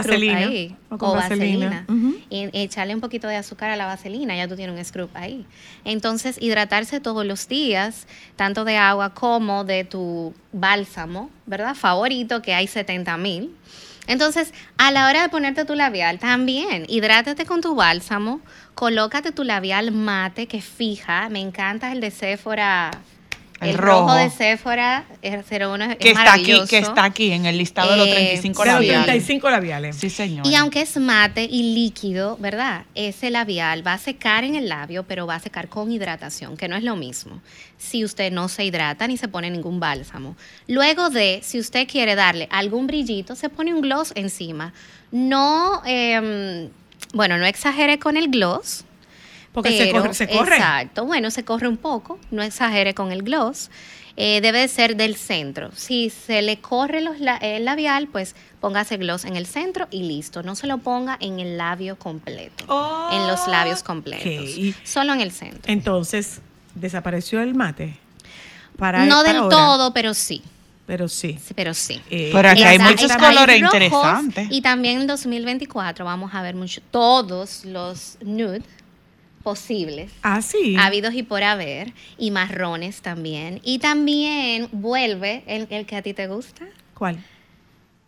ahí 0.49 0.77
o 0.91 0.97
con 0.99 1.09
vaselina. 1.17 1.85
Y 2.31 2.49
echarle 2.53 2.95
un 2.95 3.01
poquito 3.01 3.27
de 3.27 3.37
azúcar 3.37 3.71
a 3.71 3.77
la 3.77 3.87
vaselina, 3.87 4.37
ya 4.37 4.47
tú 4.49 4.55
tienes 4.57 4.79
un 4.79 4.85
scrub 4.85 5.11
ahí. 5.15 5.45
Entonces, 5.85 6.37
hidratarse 6.41 7.01
todos 7.01 7.27
los 7.27 7.49
días, 7.49 8.07
tanto 8.37 8.65
de 8.65 8.77
agua 8.77 9.13
como 9.13 9.65
de 9.65 9.85
tu 9.85 10.33
bálsamo, 10.53 11.31
¿verdad? 11.47 11.75
Favorito, 11.75 12.41
que 12.43 12.55
hay 12.55 12.67
70 12.69 13.17
mil. 13.17 13.55
Entonces, 14.07 14.53
a 14.77 14.91
la 14.93 15.09
hora 15.09 15.23
de 15.23 15.29
ponerte 15.31 15.65
tu 15.65 15.75
labial, 15.75 16.19
también 16.19 16.85
hidrátate 16.89 17.47
con 17.47 17.61
tu 17.63 17.75
bálsamo, 17.75 18.41
colócate 18.75 19.33
tu 19.33 19.45
labial 19.45 19.93
mate 19.93 20.47
que 20.47 20.61
fija. 20.61 21.29
Me 21.31 21.41
encanta 21.41 21.91
el 21.91 22.01
de 22.01 22.11
Sephora. 22.11 22.91
El 23.61 23.71
El, 23.71 23.79
rojo. 23.79 24.01
rojo. 24.09 24.15
de 24.17 24.31
Sephora, 24.31 25.05
el 25.23 25.43
01 25.49 25.85
es 25.85 25.97
Que 25.97 26.11
está 26.11 26.35
aquí, 26.35 26.61
que 26.69 26.79
está 26.79 27.05
aquí 27.05 27.31
en 27.31 27.47
el 27.47 27.57
listado 27.57 27.93
de 27.93 27.97
los 27.97 28.09
Eh, 28.09 28.13
35 28.15 28.63
De 28.63 28.67
los 28.67 28.75
labiales. 28.75 29.05
35 29.07 29.51
labiales. 29.51 29.97
Sí, 29.97 30.11
señor. 30.11 30.47
Y 30.47 30.55
aunque 30.57 30.81
es 30.83 30.97
mate 30.97 31.45
y 31.45 31.75
líquido, 31.75 32.37
¿verdad? 32.39 32.85
Ese 32.95 33.31
labial 33.31 33.87
va 33.87 33.95
a 33.95 33.99
secar 33.99 34.43
en 34.45 34.57
el 34.57 34.69
labio, 34.69 35.05
pero 35.05 35.27
va 35.27 35.37
a 35.37 35.41
secar 35.41 35.69
con 35.69 35.91
hidratación, 35.93 36.57
que 36.57 36.67
no 36.69 36.77
es 36.77 36.83
lo 36.83 36.97
mismo. 36.97 37.41
Si 37.79 38.05
usted 38.05 38.33
no 38.33 38.49
se 38.49 38.65
hidrata 38.65 39.07
ni 39.07 39.17
se 39.17 39.29
pone 39.29 39.49
ningún 39.51 39.79
bálsamo. 39.81 40.37
Luego 40.67 41.09
de, 41.11 41.41
si 41.43 41.61
usted 41.61 41.87
quiere 41.89 42.17
darle 42.17 42.49
algún 42.51 42.87
brillito, 42.89 43.37
se 43.37 43.49
pone 43.51 43.73
un 43.73 43.81
gloss 43.83 44.13
encima. 44.17 44.73
No, 45.13 45.81
em, 45.87 46.69
bueno, 47.13 47.39
no 47.39 47.47
exagere 47.47 47.99
con 48.01 48.17
el 48.17 48.29
gloss. 48.29 48.85
Porque 49.55 49.71
se 49.79 49.87
pero- 49.87 50.03
corre- 50.03 50.15
se 50.15 50.29
corre. 50.29 50.57
Exacto, 50.57 51.07
bueno, 51.07 51.31
se 51.31 51.45
corre 51.45 51.69
un 51.69 51.79
poco, 51.79 52.19
no 52.31 52.43
exagere 52.43 52.93
con 52.93 53.11
el 53.13 53.23
gloss. 53.23 53.71
Eh, 54.17 54.41
debe 54.43 54.61
de 54.61 54.69
ser 54.69 54.95
del 54.97 55.17
centro. 55.17 55.71
Si 55.75 56.09
se 56.11 56.41
le 56.43 56.59
corre 56.61 57.01
los 57.01 57.19
la- 57.19 57.37
el 57.39 57.65
labial, 57.65 58.07
pues 58.07 58.37
póngase 58.61 58.97
gloss 58.97 59.25
en 59.25 59.35
el 59.37 59.47
centro 59.47 59.89
y 59.91 60.03
listo. 60.05 60.43
No 60.45 60.55
se 60.55 60.67
lo 60.69 60.79
ponga 60.79 61.17
en 61.21 61.41
el 61.41 61.57
labio 61.57 61.97
completo, 61.97 62.65
en 63.13 63.27
los 63.27 63.49
labios 63.49 63.83
completos. 63.83 64.51
Solo 64.85 65.15
en 65.15 65.21
el 65.21 65.33
centro. 65.33 65.63
Entonces, 65.73 66.41
desapareció 66.77 67.41
el 67.41 67.55
mate. 67.55 67.97
Para, 68.77 69.05
no 69.07 69.17
para 69.19 69.29
del 69.29 69.37
ahora, 69.43 69.57
todo, 69.57 69.95
pero 69.95 70.15
sí. 70.15 70.43
Pero 70.87 71.09
sí. 71.09 71.39
Sí, 71.43 71.55
Pero 71.55 71.73
sí. 71.75 72.01
Eh, 72.11 72.31
Pero 72.33 72.51
aquí 72.51 72.63
hay 72.63 72.79
muchos 72.79 73.11
colores 73.17 73.59
interesantes. 73.59 74.49
Y 74.51 74.61
también 74.61 75.01
en 75.01 75.07
2024 75.07 76.05
vamos 76.05 76.35
a 76.35 76.43
ver 76.43 76.55
mucho, 76.55 76.81
todos 76.91 77.65
los 77.65 78.19
nude 78.21 78.63
posibles. 79.45 80.11
Ah, 80.23 80.43
sí. 80.43 80.75
Habidos 80.77 81.15
y 81.15 81.23
por 81.23 81.45
haber, 81.45 81.93
y 82.19 82.33
marrones 82.33 83.03
también. 83.03 83.61
Y 83.63 83.79
también 83.79 84.69
vuelve 84.73 85.45
el, 85.47 85.69
el 85.71 85.87
que 85.87 85.95
a 85.95 86.03
ti 86.03 86.15
te 86.15 86.27
gusta, 86.27 86.65
¿Cuál? 86.95 87.23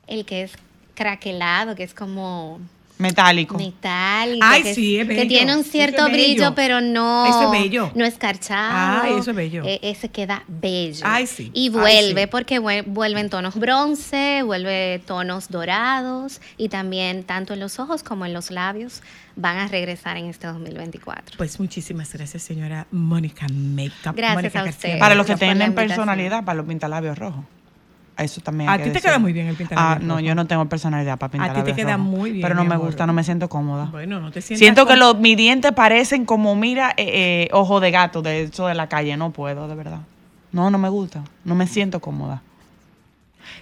el 0.08 0.24
que 0.24 0.42
es 0.42 0.52
craquelado, 0.94 1.76
que 1.76 1.82
es 1.84 1.94
como 1.94 2.58
Metálico. 2.98 3.58
metálico. 3.58 4.46
Ay, 4.48 4.62
que, 4.62 4.74
sí, 4.74 4.98
es 4.98 5.06
que 5.06 5.14
bello. 5.14 5.28
tiene 5.28 5.54
un 5.54 5.64
cierto 5.64 6.06
es 6.06 6.12
brillo, 6.12 6.54
pero 6.54 6.80
no, 6.80 7.26
Eso 7.26 7.52
es 7.52 7.60
bello. 7.62 7.90
no 7.94 8.04
escarchado. 8.04 9.02
Ay, 9.02 9.14
eso 9.18 9.30
es 9.32 9.36
bello. 9.36 9.62
Eh, 9.66 9.80
ese 9.82 10.08
queda 10.08 10.44
bello. 10.48 11.00
Ay, 11.04 11.26
sí. 11.26 11.50
Y 11.52 11.64
Ay, 11.64 11.68
vuelve, 11.68 12.22
sí. 12.22 12.28
porque 12.30 12.58
vue- 12.60 12.84
vuelve 12.86 13.20
en 13.20 13.28
tonos 13.30 13.54
bronce, 13.56 14.42
vuelve 14.44 15.02
tonos 15.06 15.48
dorados, 15.50 16.40
y 16.56 16.68
también 16.70 17.24
tanto 17.24 17.52
en 17.54 17.60
los 17.60 17.78
ojos 17.78 18.02
como 18.02 18.24
en 18.24 18.32
los 18.32 18.50
labios 18.50 19.02
van 19.36 19.58
a 19.58 19.68
regresar 19.68 20.16
en 20.16 20.26
este 20.26 20.46
2024. 20.46 21.36
Pues 21.36 21.60
muchísimas 21.60 22.10
gracias, 22.14 22.42
señora 22.42 22.86
Mónica 22.90 23.46
Makeup. 23.52 24.16
Gracias 24.16 24.34
Mónica 24.34 24.60
a 24.60 24.64
García. 24.64 24.90
usted. 24.90 24.98
Para 24.98 25.14
los 25.14 25.26
que 25.26 25.36
tienen 25.36 25.74
personalidad, 25.74 26.44
para 26.44 26.56
los 26.56 26.66
pintalabios 26.66 27.18
rojos. 27.18 27.44
Eso 28.18 28.40
también. 28.40 28.70
A 28.70 28.78
que 28.78 28.84
ti 28.84 28.90
te 28.90 29.00
queda 29.02 29.18
muy 29.18 29.32
bien 29.32 29.46
el 29.46 29.56
pintalabios 29.56 30.02
Ah, 30.02 30.04
no, 30.06 30.20
yo 30.20 30.34
no 30.34 30.46
tengo 30.46 30.64
personalidad 30.66 31.18
para 31.18 31.44
A 31.44 31.52
ti 31.52 31.62
te 31.62 31.74
queda 31.74 31.98
muy 31.98 32.30
bien, 32.30 32.42
Pero 32.42 32.54
no 32.54 32.64
me 32.64 32.76
gusta, 32.76 33.06
no 33.06 33.12
me 33.12 33.22
siento 33.22 33.48
cómoda. 33.48 33.86
Bueno, 33.90 34.20
no 34.20 34.30
te 34.30 34.40
sientas 34.40 34.58
Siento 34.58 34.86
que 34.86 34.92
con- 34.92 35.00
los, 35.00 35.18
mis 35.18 35.36
dientes 35.36 35.72
parecen 35.72 36.24
como, 36.24 36.56
mira, 36.56 36.90
eh, 36.96 37.44
eh, 37.46 37.48
ojo 37.52 37.78
de 37.80 37.90
gato 37.90 38.22
de 38.22 38.44
eso 38.44 38.66
de 38.68 38.74
la 38.74 38.88
calle. 38.88 39.16
No 39.16 39.30
puedo, 39.30 39.68
de 39.68 39.74
verdad. 39.74 39.98
No, 40.52 40.70
no 40.70 40.78
me 40.78 40.88
gusta. 40.88 41.22
No 41.44 41.54
me 41.54 41.66
siento 41.66 42.00
cómoda. 42.00 42.42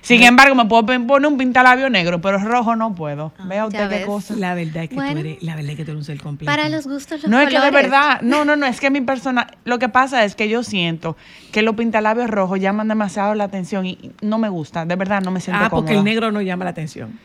Sin 0.01 0.23
embargo, 0.23 0.55
me 0.55 0.65
puedo 0.67 0.85
pon- 0.87 1.07
poner 1.07 1.27
un 1.31 1.39
pintalabio 1.39 1.89
negro, 1.91 2.21
pero 2.21 2.39
rojo 2.39 2.77
no 2.77 2.95
puedo. 2.95 3.33
Vea 3.45 3.67
usted 3.67 3.89
qué 3.89 3.97
ves. 3.97 4.07
cosa. 4.07 4.35
La 4.37 4.55
verdad 4.55 4.85
es 4.85 4.89
que 4.91 4.95
Bueno. 4.95 5.13
tú 5.13 5.19
eres, 5.19 5.43
la 5.43 5.57
verdad 5.57 5.71
es 5.73 5.77
que 5.77 5.85
tú 5.85 5.91
eres 5.93 5.99
un 6.01 6.05
ser 6.05 6.21
completo. 6.21 6.51
Para 6.51 6.69
los 6.69 6.87
gustos, 6.87 7.23
los 7.23 7.31
No 7.31 7.41
es 7.41 7.49
que 7.49 7.59
de 7.61 7.71
verdad, 7.71 8.21
no, 8.23 8.45
no, 8.45 8.57
no, 8.57 8.67
es 8.67 8.81
que 8.81 8.91
mi 8.91 9.01
persona, 9.01 9.47
lo 9.65 9.79
que 9.79 9.89
pasa 9.89 10.25
es 10.25 10.35
que 10.37 10.49
yo 10.49 10.63
siento 10.63 11.17
que 11.53 11.63
los 11.63 11.75
pintalabios 11.75 12.29
rojos 12.31 12.61
llaman 12.61 12.89
demasiado 12.89 13.35
la 13.35 13.45
atención 13.45 13.87
y 13.87 14.13
no 14.21 14.39
me 14.39 14.49
gusta, 14.49 14.85
de 14.85 14.97
verdad 14.97 15.23
no 15.23 15.31
me 15.31 15.41
siento 15.41 15.65
Ah, 15.65 15.71
porque 15.71 15.95
el 15.95 16.05
negro 16.05 16.31
no 16.33 16.41
llama 16.43 16.65
la 16.65 16.71
atención. 16.71 17.19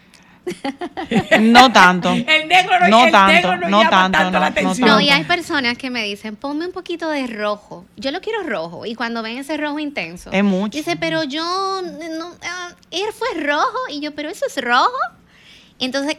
No 1.40 1.72
tanto. 1.72 2.12
El 2.28 2.48
negro 2.48 2.80
no, 2.82 2.88
No 2.90 3.06
el 3.06 3.12
tanto, 3.12 3.34
negro 3.34 3.58
no, 3.58 3.70
no 3.70 3.78
llama 3.84 3.90
tanto, 3.90 4.18
tanto 4.18 4.32
no, 4.32 4.40
la 4.40 4.46
no 4.50 4.52
atención. 4.52 4.88
No, 4.88 4.96
tanto. 4.96 5.02
y 5.02 5.10
hay 5.10 5.24
personas 5.24 5.78
que 5.78 5.90
me 5.90 6.04
dicen, 6.04 6.36
ponme 6.36 6.66
un 6.66 6.72
poquito 6.72 7.10
de 7.10 7.28
rojo. 7.28 7.86
Yo 7.98 8.12
lo 8.12 8.22
quiero 8.22 8.44
rojo. 8.44 8.86
Y 8.86 8.96
cuando 8.96 9.22
ven 9.22 9.38
ese 9.38 9.58
rojo 9.58 9.80
intenso, 9.80 10.32
Es 10.32 10.44
mucho. 10.44 10.78
dice, 10.78 10.96
pero 10.98 11.24
yo, 11.24 11.44
no, 12.18 12.32
ah, 12.44 12.70
él 12.92 13.06
fue 13.18 13.42
rojo. 13.42 13.78
Y 13.90 14.00
yo, 14.02 14.14
pero 14.16 14.30
eso 14.30 14.46
es 14.46 14.62
rojo. 14.64 14.92
Entonces, 15.80 16.18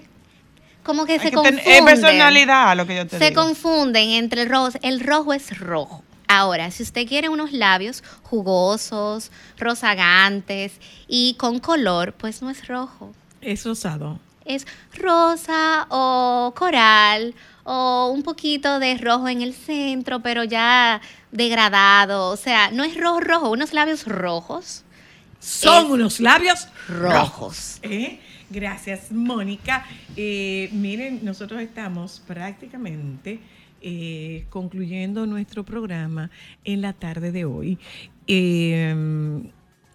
como 0.83 1.05
que 1.05 1.13
Hay 1.15 1.19
se 1.21 1.31
que 1.31 1.37
confunden. 1.37 1.63
es 1.67 1.83
personalidad 1.83 2.77
lo 2.77 2.87
que 2.87 2.97
yo 2.97 3.07
te 3.07 3.19
se 3.19 3.29
digo. 3.31 3.43
confunden 3.43 4.11
entre 4.11 4.43
el 4.43 4.49
rojo. 4.49 4.71
El 4.83 5.01
rojo 5.01 5.33
es 5.35 5.59
rojo. 5.59 6.03
Ahora, 6.33 6.71
si 6.71 6.85
usted 6.85 7.07
quiere 7.09 7.29
unos 7.29 7.53
labios 7.53 8.05
jugosos, 8.23 9.33
rozagantes 9.59 10.73
y 11.09 11.35
con 11.35 11.59
color, 11.59 12.13
pues 12.15 12.41
no 12.41 12.51
es 12.51 12.69
rojo 12.69 13.13
Es 13.41 13.65
rosado. 13.65 14.19
es 14.45 14.67
rosa 14.95 15.87
o 15.91 16.53
coral 16.57 17.35
o 17.65 18.11
un 18.13 18.23
poquito 18.23 18.79
de 18.81 18.97
rojo 18.99 19.29
en 19.29 19.43
el 19.43 19.55
centro, 19.55 20.21
pero 20.21 20.45
ya 20.45 21.01
degradado. 21.31 22.31
O 22.31 22.37
sea, 22.37 22.71
no 22.71 22.83
es 22.85 22.97
rojo 22.97 23.21
rojo, 23.21 23.51
unos 23.51 23.73
labios 23.73 24.07
rojos. 24.07 24.83
Son 25.39 25.87
Es 25.87 25.91
unos 25.91 26.21
labios 26.21 26.69
rojos. 26.89 27.79
¿Eh? 27.83 28.19
Gracias, 28.51 29.13
Mónica. 29.13 29.87
Eh, 30.17 30.69
miren, 30.73 31.21
nosotros 31.23 31.61
estamos 31.63 32.21
prácticamente 32.27 33.39
eh, 33.81 34.45
concluyendo 34.51 35.25
nuestro 35.27 35.65
programa 35.65 36.31
en 36.65 36.81
la 36.83 36.93
tarde 36.93 37.31
de 37.31 37.45
hoy. 37.45 37.79
Eh, 38.27 39.43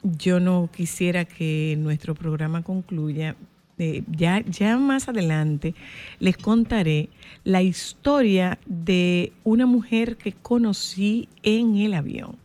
yo 0.05 0.39
no 0.39 0.69
quisiera 0.71 1.25
que 1.25 1.75
nuestro 1.79 2.15
programa 2.15 2.61
concluya. 2.61 3.35
Eh, 3.77 4.03
ya, 4.07 4.39
ya 4.45 4.77
más 4.77 5.09
adelante 5.09 5.75
les 6.19 6.37
contaré 6.37 7.09
la 7.43 7.61
historia 7.61 8.57
de 8.65 9.33
una 9.43 9.65
mujer 9.65 10.15
que 10.15 10.31
conocí 10.31 11.27
en 11.43 11.75
el 11.75 11.93
avión. 11.93 12.37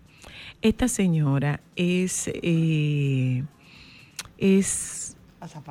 Esta 0.60 0.88
señora 0.88 1.60
es, 1.76 2.28
eh, 2.34 3.44
es 4.38 5.16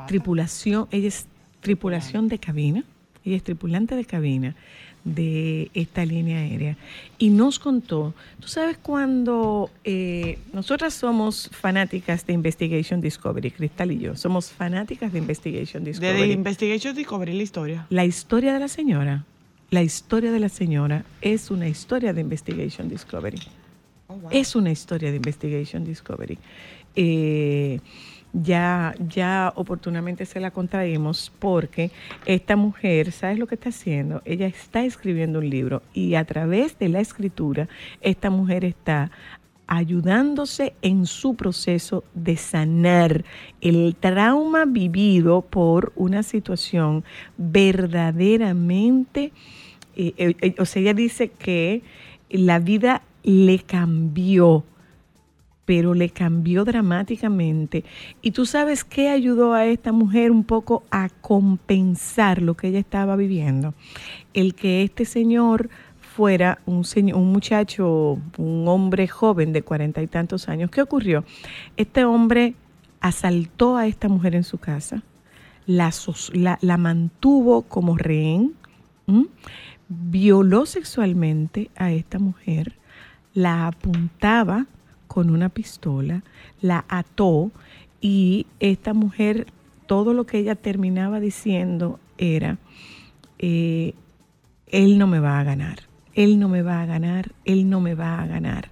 tripulación, 0.08 0.88
ella 0.92 1.10
es 1.10 1.28
tripulación 1.60 2.30
de 2.30 2.40
cabina, 2.40 2.86
ella 3.26 3.36
es 3.36 3.44
tripulante 3.44 3.96
de 3.96 4.06
cabina 4.06 4.56
de 5.04 5.72
esta 5.74 6.06
línea 6.06 6.40
aérea 6.40 6.78
y 7.18 7.30
nos 7.30 7.60
contó, 7.60 8.14
tú 8.40 8.48
sabes 8.48 8.78
cuando 8.78 9.70
eh, 9.84 10.40
nosotras 10.54 10.94
somos 10.94 11.50
fanáticas 11.52 12.26
de 12.26 12.34
Investigation 12.34 13.02
Discovery, 13.02 13.52
Cristal 13.52 13.92
y 13.92 14.00
yo, 14.00 14.16
somos 14.16 14.52
fanáticas 14.52 15.12
de 15.14 15.20
Investigation 15.20 15.84
De 15.84 15.92
Discovery. 15.92 16.32
Investigation 16.32 16.96
Discovery 16.96 17.34
la 17.34 17.44
historia. 17.44 17.88
La 17.90 18.06
historia 18.06 18.54
de 18.54 18.60
la 18.60 18.68
señora, 18.68 19.26
la 19.70 19.84
historia 19.84 20.32
de 20.32 20.40
la 20.40 20.50
señora 20.50 21.06
es 21.22 21.52
una 21.52 21.68
historia 21.68 22.14
de 22.14 22.22
Investigation 22.22 22.90
Discovery. 22.90 23.40
Es 24.32 24.56
una 24.56 24.72
historia 24.72 25.12
de 25.12 25.18
Investigation 25.18 25.86
Discovery. 25.86 26.38
Eh, 26.96 27.80
ya, 28.34 28.94
ya 29.00 29.52
oportunamente 29.56 30.26
se 30.26 30.40
la 30.40 30.52
contraímos 30.52 31.32
porque 31.40 31.92
esta 32.26 32.56
mujer, 32.56 33.12
¿sabes 33.12 33.40
lo 33.40 33.48
que 33.48 33.56
está 33.56 33.70
haciendo? 33.70 34.22
Ella 34.26 34.48
está 34.48 34.84
escribiendo 34.84 35.40
un 35.40 35.50
libro 35.50 35.82
y 35.94 36.16
a 36.16 36.26
través 36.26 36.78
de 36.80 36.90
la 36.90 37.00
escritura, 37.00 37.68
esta 38.02 38.30
mujer 38.30 38.66
está 38.66 39.12
ayudándose 39.70 40.74
en 40.82 41.06
su 41.06 41.36
proceso 41.36 42.04
de 42.16 42.36
sanar 42.38 43.24
el 43.62 43.96
trauma 44.00 44.66
vivido 44.66 45.42
por 45.42 45.94
una 45.96 46.24
situación 46.24 47.04
verdaderamente, 47.38 49.32
eh, 49.96 50.14
eh, 50.18 50.36
eh, 50.42 50.56
o 50.58 50.66
sea, 50.66 50.82
ella 50.82 50.96
dice 50.96 51.30
que 51.30 51.84
la 52.32 52.58
vida 52.58 53.04
le 53.24 53.60
cambió 53.60 54.64
pero 55.70 55.94
le 55.94 56.10
cambió 56.10 56.66
dramáticamente. 56.66 57.86
Y 58.24 58.32
tú 58.32 58.48
sabes 58.48 58.84
qué 58.84 59.10
ayudó 59.10 59.54
a 59.54 59.68
esta 59.68 59.92
mujer 59.92 60.32
un 60.32 60.44
poco 60.44 60.82
a 60.90 61.10
compensar 61.22 62.42
lo 62.42 62.56
que 62.56 62.70
ella 62.70 62.80
estaba 62.80 63.16
viviendo. 63.16 63.76
El 64.34 64.56
que 64.56 64.82
este 64.82 65.06
señor 65.06 65.70
fuera 66.02 66.58
un, 66.66 66.86
señor, 66.86 67.20
un 67.20 67.32
muchacho, 67.32 68.18
un 68.40 68.68
hombre 68.68 69.08
joven 69.08 69.54
de 69.54 69.62
cuarenta 69.62 70.02
y 70.02 70.08
tantos 70.08 70.50
años. 70.50 70.72
¿Qué 70.72 70.82
ocurrió? 70.82 71.24
Este 71.78 72.04
hombre 72.04 72.56
asaltó 73.00 73.78
a 73.78 73.86
esta 73.86 74.10
mujer 74.10 74.34
en 74.34 74.44
su 74.46 74.58
casa, 74.58 75.04
la, 75.68 75.92
la- 76.34 76.78
mantuvo 76.78 77.62
como 77.62 77.96
rehén, 77.96 78.56
violó 79.88 80.66
sexualmente 80.66 81.70
a 81.76 81.92
esta 81.92 82.18
mujer, 82.18 82.74
la 83.36 83.68
apuntaba 83.68 84.66
con 85.10 85.32
una 85.32 85.50
pistola, 85.50 86.24
la 86.62 86.86
ató 86.88 87.52
y 88.00 88.46
esta 88.60 88.94
mujer, 88.94 89.48
todo 89.88 90.14
lo 90.14 90.26
que 90.26 90.38
ella 90.38 90.54
terminaba 90.54 91.20
diciendo 91.20 92.00
era, 92.20 92.60
eh, 93.40 93.96
él 94.68 95.00
no 95.00 95.08
me 95.08 95.20
va 95.20 95.40
a 95.40 95.44
ganar, 95.44 95.80
él 96.14 96.40
no 96.40 96.48
me 96.48 96.62
va 96.62 96.84
a 96.84 96.86
ganar, 96.86 97.32
él 97.44 97.70
no 97.70 97.82
me 97.82 97.96
va 97.96 98.22
a 98.22 98.28
ganar. 98.28 98.70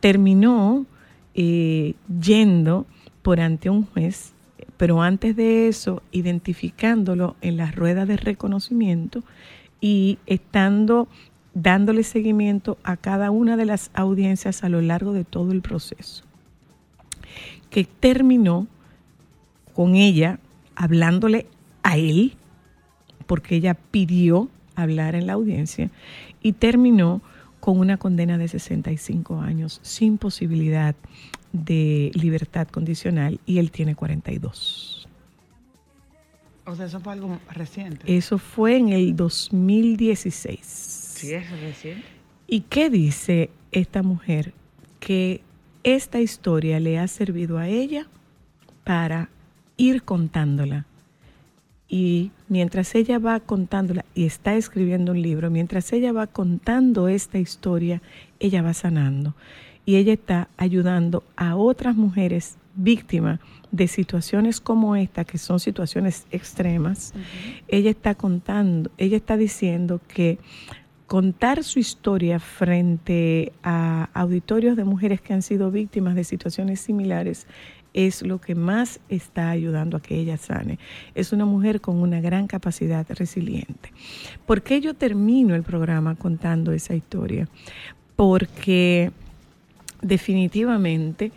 Terminó 0.00 0.86
eh, 1.34 1.94
yendo 2.20 2.86
por 3.20 3.38
ante 3.38 3.68
un 3.68 3.84
juez, 3.84 4.32
pero 4.78 5.02
antes 5.02 5.36
de 5.36 5.68
eso, 5.68 6.02
identificándolo 6.12 7.36
en 7.42 7.58
las 7.58 7.74
ruedas 7.74 8.08
de 8.08 8.16
reconocimiento 8.16 9.22
y 9.82 10.18
estando 10.24 11.08
dándole 11.62 12.04
seguimiento 12.04 12.78
a 12.84 12.96
cada 12.96 13.30
una 13.32 13.56
de 13.56 13.64
las 13.64 13.90
audiencias 13.94 14.62
a 14.62 14.68
lo 14.68 14.80
largo 14.80 15.12
de 15.12 15.24
todo 15.24 15.50
el 15.50 15.60
proceso, 15.60 16.22
que 17.68 17.84
terminó 17.84 18.68
con 19.74 19.96
ella 19.96 20.38
hablándole 20.76 21.46
a 21.82 21.96
él, 21.96 22.34
porque 23.26 23.56
ella 23.56 23.74
pidió 23.74 24.48
hablar 24.76 25.16
en 25.16 25.26
la 25.26 25.32
audiencia, 25.32 25.90
y 26.40 26.52
terminó 26.52 27.20
con 27.58 27.80
una 27.80 27.96
condena 27.96 28.38
de 28.38 28.46
65 28.46 29.40
años 29.40 29.80
sin 29.82 30.16
posibilidad 30.16 30.94
de 31.52 32.12
libertad 32.14 32.68
condicional 32.68 33.40
y 33.46 33.58
él 33.58 33.72
tiene 33.72 33.96
42. 33.96 35.08
O 36.66 36.76
sea, 36.76 36.86
eso 36.86 37.00
fue 37.00 37.14
algo 37.14 37.38
reciente. 37.50 38.16
Eso 38.16 38.38
fue 38.38 38.76
en 38.76 38.90
el 38.90 39.16
2016. 39.16 41.07
Sí, 41.18 41.32
es 41.32 41.50
reciente. 41.60 42.06
¿Y 42.46 42.60
qué 42.62 42.90
dice 42.90 43.50
esta 43.72 44.02
mujer? 44.02 44.52
Que 45.00 45.42
esta 45.82 46.20
historia 46.20 46.80
le 46.80 46.98
ha 46.98 47.08
servido 47.08 47.58
a 47.58 47.68
ella 47.68 48.06
para 48.84 49.28
ir 49.76 50.02
contándola. 50.02 50.86
Y 51.88 52.30
mientras 52.48 52.94
ella 52.94 53.18
va 53.18 53.40
contándola 53.40 54.04
y 54.14 54.26
está 54.26 54.54
escribiendo 54.54 55.12
un 55.12 55.22
libro, 55.22 55.50
mientras 55.50 55.92
ella 55.92 56.12
va 56.12 56.26
contando 56.26 57.08
esta 57.08 57.38
historia, 57.38 58.02
ella 58.40 58.62
va 58.62 58.74
sanando. 58.74 59.34
Y 59.86 59.96
ella 59.96 60.12
está 60.12 60.48
ayudando 60.58 61.24
a 61.36 61.56
otras 61.56 61.96
mujeres 61.96 62.58
víctimas 62.74 63.40
de 63.70 63.88
situaciones 63.88 64.60
como 64.60 64.96
esta, 64.96 65.24
que 65.24 65.38
son 65.38 65.60
situaciones 65.60 66.26
extremas. 66.30 67.14
Ella 67.68 67.90
está 67.90 68.14
contando, 68.14 68.90
ella 68.98 69.16
está 69.16 69.36
diciendo 69.36 70.00
que 70.06 70.38
contar 71.08 71.64
su 71.64 71.78
historia 71.78 72.38
frente 72.38 73.52
a 73.62 74.10
auditorios 74.12 74.76
de 74.76 74.84
mujeres 74.84 75.22
que 75.22 75.32
han 75.32 75.40
sido 75.40 75.70
víctimas 75.70 76.14
de 76.14 76.22
situaciones 76.22 76.80
similares 76.80 77.46
es 77.94 78.20
lo 78.20 78.42
que 78.42 78.54
más 78.54 79.00
está 79.08 79.48
ayudando 79.48 79.96
a 79.96 80.02
que 80.02 80.16
ella 80.16 80.36
sane. 80.36 80.78
Es 81.14 81.32
una 81.32 81.46
mujer 81.46 81.80
con 81.80 81.96
una 81.96 82.20
gran 82.20 82.46
capacidad 82.46 83.06
resiliente. 83.08 83.90
¿Por 84.44 84.62
qué 84.62 84.82
yo 84.82 84.92
termino 84.92 85.54
el 85.54 85.62
programa 85.62 86.14
contando 86.14 86.72
esa 86.72 86.94
historia? 86.94 87.48
Porque 88.14 89.10
definitivamente 90.02 91.32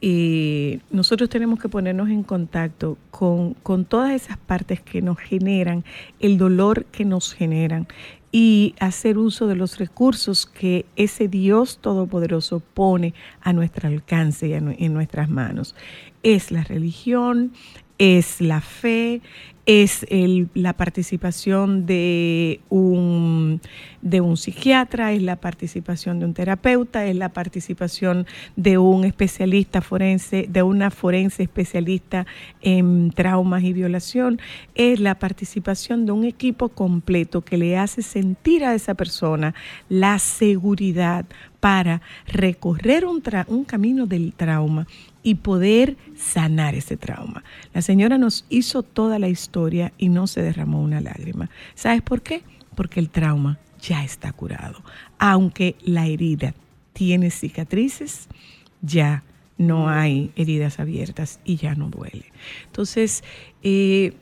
eh, 0.00 0.80
nosotros 0.90 1.30
tenemos 1.30 1.60
que 1.60 1.68
ponernos 1.68 2.08
en 2.08 2.24
contacto 2.24 2.98
con, 3.12 3.54
con 3.54 3.84
todas 3.84 4.10
esas 4.10 4.36
partes 4.36 4.80
que 4.80 5.00
nos 5.00 5.16
generan, 5.16 5.84
el 6.18 6.38
dolor 6.38 6.86
que 6.86 7.04
nos 7.04 7.32
generan 7.32 7.86
y 8.32 8.74
hacer 8.80 9.18
uso 9.18 9.46
de 9.46 9.54
los 9.54 9.78
recursos 9.78 10.46
que 10.46 10.86
ese 10.96 11.28
Dios 11.28 11.78
Todopoderoso 11.78 12.60
pone 12.60 13.12
a 13.42 13.52
nuestro 13.52 13.88
alcance 13.88 14.48
y 14.48 14.54
en 14.54 14.94
nuestras 14.94 15.28
manos. 15.28 15.74
Es 16.22 16.50
la 16.50 16.64
religión, 16.64 17.52
es 18.02 18.40
la 18.40 18.60
fe, 18.60 19.20
es 19.64 20.04
la 20.54 20.72
participación 20.72 21.86
de 21.86 22.58
un, 22.68 23.60
de 24.00 24.20
un 24.20 24.36
psiquiatra, 24.36 25.12
es 25.12 25.22
la 25.22 25.36
participación 25.36 26.18
de 26.18 26.24
un 26.24 26.34
terapeuta, 26.34 27.06
es 27.06 27.14
la 27.14 27.28
participación 27.28 28.26
de 28.56 28.76
un 28.76 29.04
especialista 29.04 29.82
forense, 29.82 30.46
de 30.48 30.64
una 30.64 30.90
forense 30.90 31.44
especialista 31.44 32.26
en 32.60 33.12
traumas 33.12 33.62
y 33.62 33.72
violación, 33.72 34.40
es 34.74 34.98
la 34.98 35.20
participación 35.20 36.04
de 36.04 36.10
un 36.10 36.24
equipo 36.24 36.70
completo 36.70 37.42
que 37.42 37.56
le 37.56 37.78
hace 37.78 38.02
sentir 38.02 38.64
a 38.64 38.74
esa 38.74 38.94
persona 38.94 39.54
la 39.88 40.18
seguridad 40.18 41.24
para 41.62 42.02
recorrer 42.26 43.04
un, 43.06 43.20
camino 43.64 44.06
del 44.06 44.32
trauma 44.32 44.88
y 45.22 45.36
poder 45.36 45.96
sanar 46.16 46.74
ese 46.74 46.96
trauma. 46.96 47.44
La 47.72 47.82
señora 47.82 48.18
nos 48.18 48.44
hizo 48.48 48.82
toda 48.82 49.20
la 49.20 49.28
historia 49.28 49.92
y 49.96 50.08
no 50.08 50.26
se 50.26 50.42
derramó 50.42 50.82
una 50.82 51.00
lágrima. 51.00 51.50
¿Sabes 51.76 52.02
por 52.02 52.20
qué? 52.20 52.42
Porque 52.74 52.98
el 52.98 53.10
trauma 53.10 53.60
ya 53.80 54.02
está 54.02 54.32
curado. 54.32 54.82
Aunque 55.20 55.76
la 55.84 56.08
herida 56.08 56.52
tiene 56.94 57.30
cicatrices, 57.30 58.26
ya 58.80 59.22
no 59.56 59.88
hay 59.88 60.32
heridas 60.34 60.80
abiertas 60.80 61.38
y 61.44 61.58
ya 61.58 61.76
no 61.76 61.90
duele. 61.90 62.32
Entonces, 62.66 63.22
eh, 63.62 64.14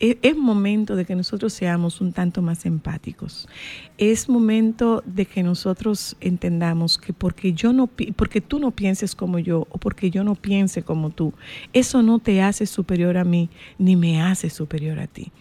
es, 0.00 0.36
momento 0.36 0.94
de 0.96 1.04
que 1.04 1.14
nosotros 1.16 1.52
seamos 1.52 2.00
un 2.00 2.12
tanto 2.12 2.40
más 2.42 2.66
empáticos. 2.66 3.48
Es 3.96 4.28
momento 4.28 5.02
de 5.06 5.26
que 5.26 5.42
nosotros 5.42 6.16
entendamos 6.20 6.98
que 6.98 7.12
porque 7.12 7.52
yo 7.52 7.72
no 7.72 7.88
porque 8.16 8.40
tú 8.40 8.58
no 8.58 8.70
pienses 8.70 9.14
como 9.14 9.38
yo 9.38 9.66
o 9.70 9.78
porque 9.78 10.10
yo 10.10 10.22
no 10.22 10.34
piense 10.34 10.82
como 10.82 11.10
tú, 11.10 11.32
eso 11.72 12.02
no 12.02 12.18
te 12.20 12.42
hace 12.42 12.66
superior 12.66 13.16
a 13.16 13.24
mí 13.24 13.50
ni 13.78 13.96
me 13.96 14.22
hace 14.22 14.50
superior 14.50 15.00
a 15.00 15.06
ti. 15.06 15.32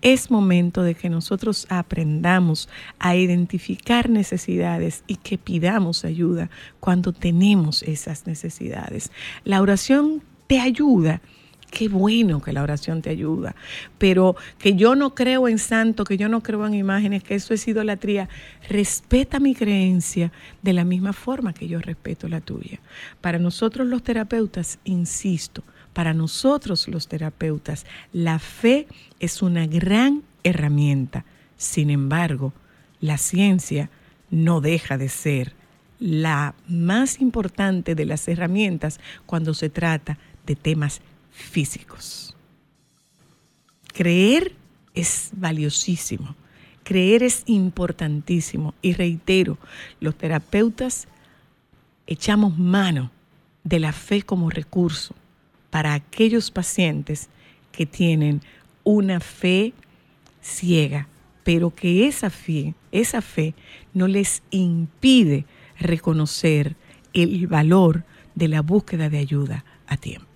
Es 0.00 0.30
momento 0.30 0.82
de 0.82 0.94
que 0.94 1.10
nosotros 1.10 1.66
aprendamos 1.68 2.68
a 2.98 3.14
identificar 3.16 4.08
necesidades 4.08 5.04
y 5.06 5.16
que 5.16 5.38
pidamos 5.38 6.04
ayuda 6.04 6.50
cuando 6.80 7.12
tenemos 7.12 7.82
esas 7.82 8.26
necesidades. 8.26 9.10
La 9.44 9.60
oración 9.60 10.22
te 10.46 10.60
ayuda. 10.60 11.20
Qué 11.70 11.88
bueno 11.88 12.40
que 12.40 12.52
la 12.52 12.62
oración 12.62 13.02
te 13.02 13.10
ayuda, 13.10 13.54
pero 13.98 14.36
que 14.58 14.74
yo 14.74 14.94
no 14.94 15.14
creo 15.14 15.48
en 15.48 15.58
santo, 15.58 16.04
que 16.04 16.16
yo 16.16 16.28
no 16.28 16.42
creo 16.42 16.66
en 16.66 16.74
imágenes, 16.74 17.22
que 17.22 17.34
eso 17.34 17.52
es 17.52 17.68
idolatría. 17.68 18.28
Respeta 18.68 19.38
mi 19.38 19.54
creencia 19.54 20.32
de 20.62 20.72
la 20.72 20.84
misma 20.84 21.12
forma 21.12 21.52
que 21.52 21.68
yo 21.68 21.78
respeto 21.80 22.26
la 22.28 22.40
tuya. 22.40 22.80
Para 23.20 23.38
nosotros 23.38 23.86
los 23.86 24.02
terapeutas, 24.02 24.78
insisto, 24.84 25.62
para 25.92 26.14
nosotros 26.14 26.88
los 26.88 27.06
terapeutas, 27.06 27.84
la 28.12 28.38
fe 28.38 28.86
es 29.20 29.42
una 29.42 29.66
gran 29.66 30.22
herramienta. 30.44 31.24
Sin 31.56 31.90
embargo, 31.90 32.54
la 33.00 33.18
ciencia 33.18 33.90
no 34.30 34.60
deja 34.60 34.96
de 34.96 35.08
ser 35.08 35.52
la 36.00 36.54
más 36.66 37.20
importante 37.20 37.94
de 37.94 38.06
las 38.06 38.26
herramientas 38.28 39.00
cuando 39.26 39.52
se 39.54 39.68
trata 39.68 40.18
de 40.46 40.54
temas 40.56 41.02
físicos. 41.38 42.34
Creer 43.92 44.54
es 44.94 45.30
valiosísimo, 45.32 46.34
creer 46.84 47.22
es 47.22 47.42
importantísimo 47.46 48.74
y 48.82 48.92
reitero, 48.92 49.58
los 50.00 50.16
terapeutas 50.16 51.08
echamos 52.06 52.58
mano 52.58 53.10
de 53.64 53.80
la 53.80 53.92
fe 53.92 54.22
como 54.22 54.50
recurso 54.50 55.14
para 55.70 55.94
aquellos 55.94 56.50
pacientes 56.50 57.28
que 57.72 57.86
tienen 57.86 58.42
una 58.84 59.20
fe 59.20 59.72
ciega, 60.40 61.08
pero 61.44 61.74
que 61.74 62.06
esa 62.06 62.30
fe, 62.30 62.74
esa 62.92 63.20
fe 63.20 63.54
no 63.94 64.08
les 64.08 64.42
impide 64.50 65.44
reconocer 65.78 66.76
el 67.12 67.46
valor 67.46 68.04
de 68.34 68.48
la 68.48 68.62
búsqueda 68.62 69.08
de 69.08 69.18
ayuda 69.18 69.64
a 69.86 69.96
tiempo. 69.96 70.27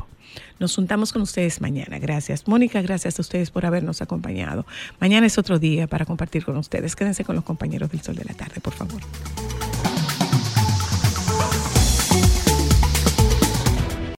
Nos 0.59 0.75
juntamos 0.75 1.13
con 1.13 1.23
ustedes 1.23 1.61
mañana. 1.61 1.99
Gracias. 1.99 2.47
Mónica, 2.47 2.83
gracias 2.83 3.19
a 3.19 3.23
ustedes 3.23 3.51
por 3.51 3.67
habernos 3.67 4.03
acompañado. 4.03 4.67
Mañana 5.01 5.27
es 5.27 5.39
otro 5.39 5.59
día 5.59 5.87
para 5.87 6.05
compartir 6.05 6.45
con 6.45 6.57
ustedes. 6.57 6.97
Quédense 6.97 7.25
con 7.25 7.37
los 7.37 7.45
compañeros 7.45 7.91
del 7.91 8.03
Sol 8.03 8.17
de 8.17 8.25
la 8.25 8.35
Tarde, 8.35 8.61
por 8.61 8.73
favor. 8.73 9.01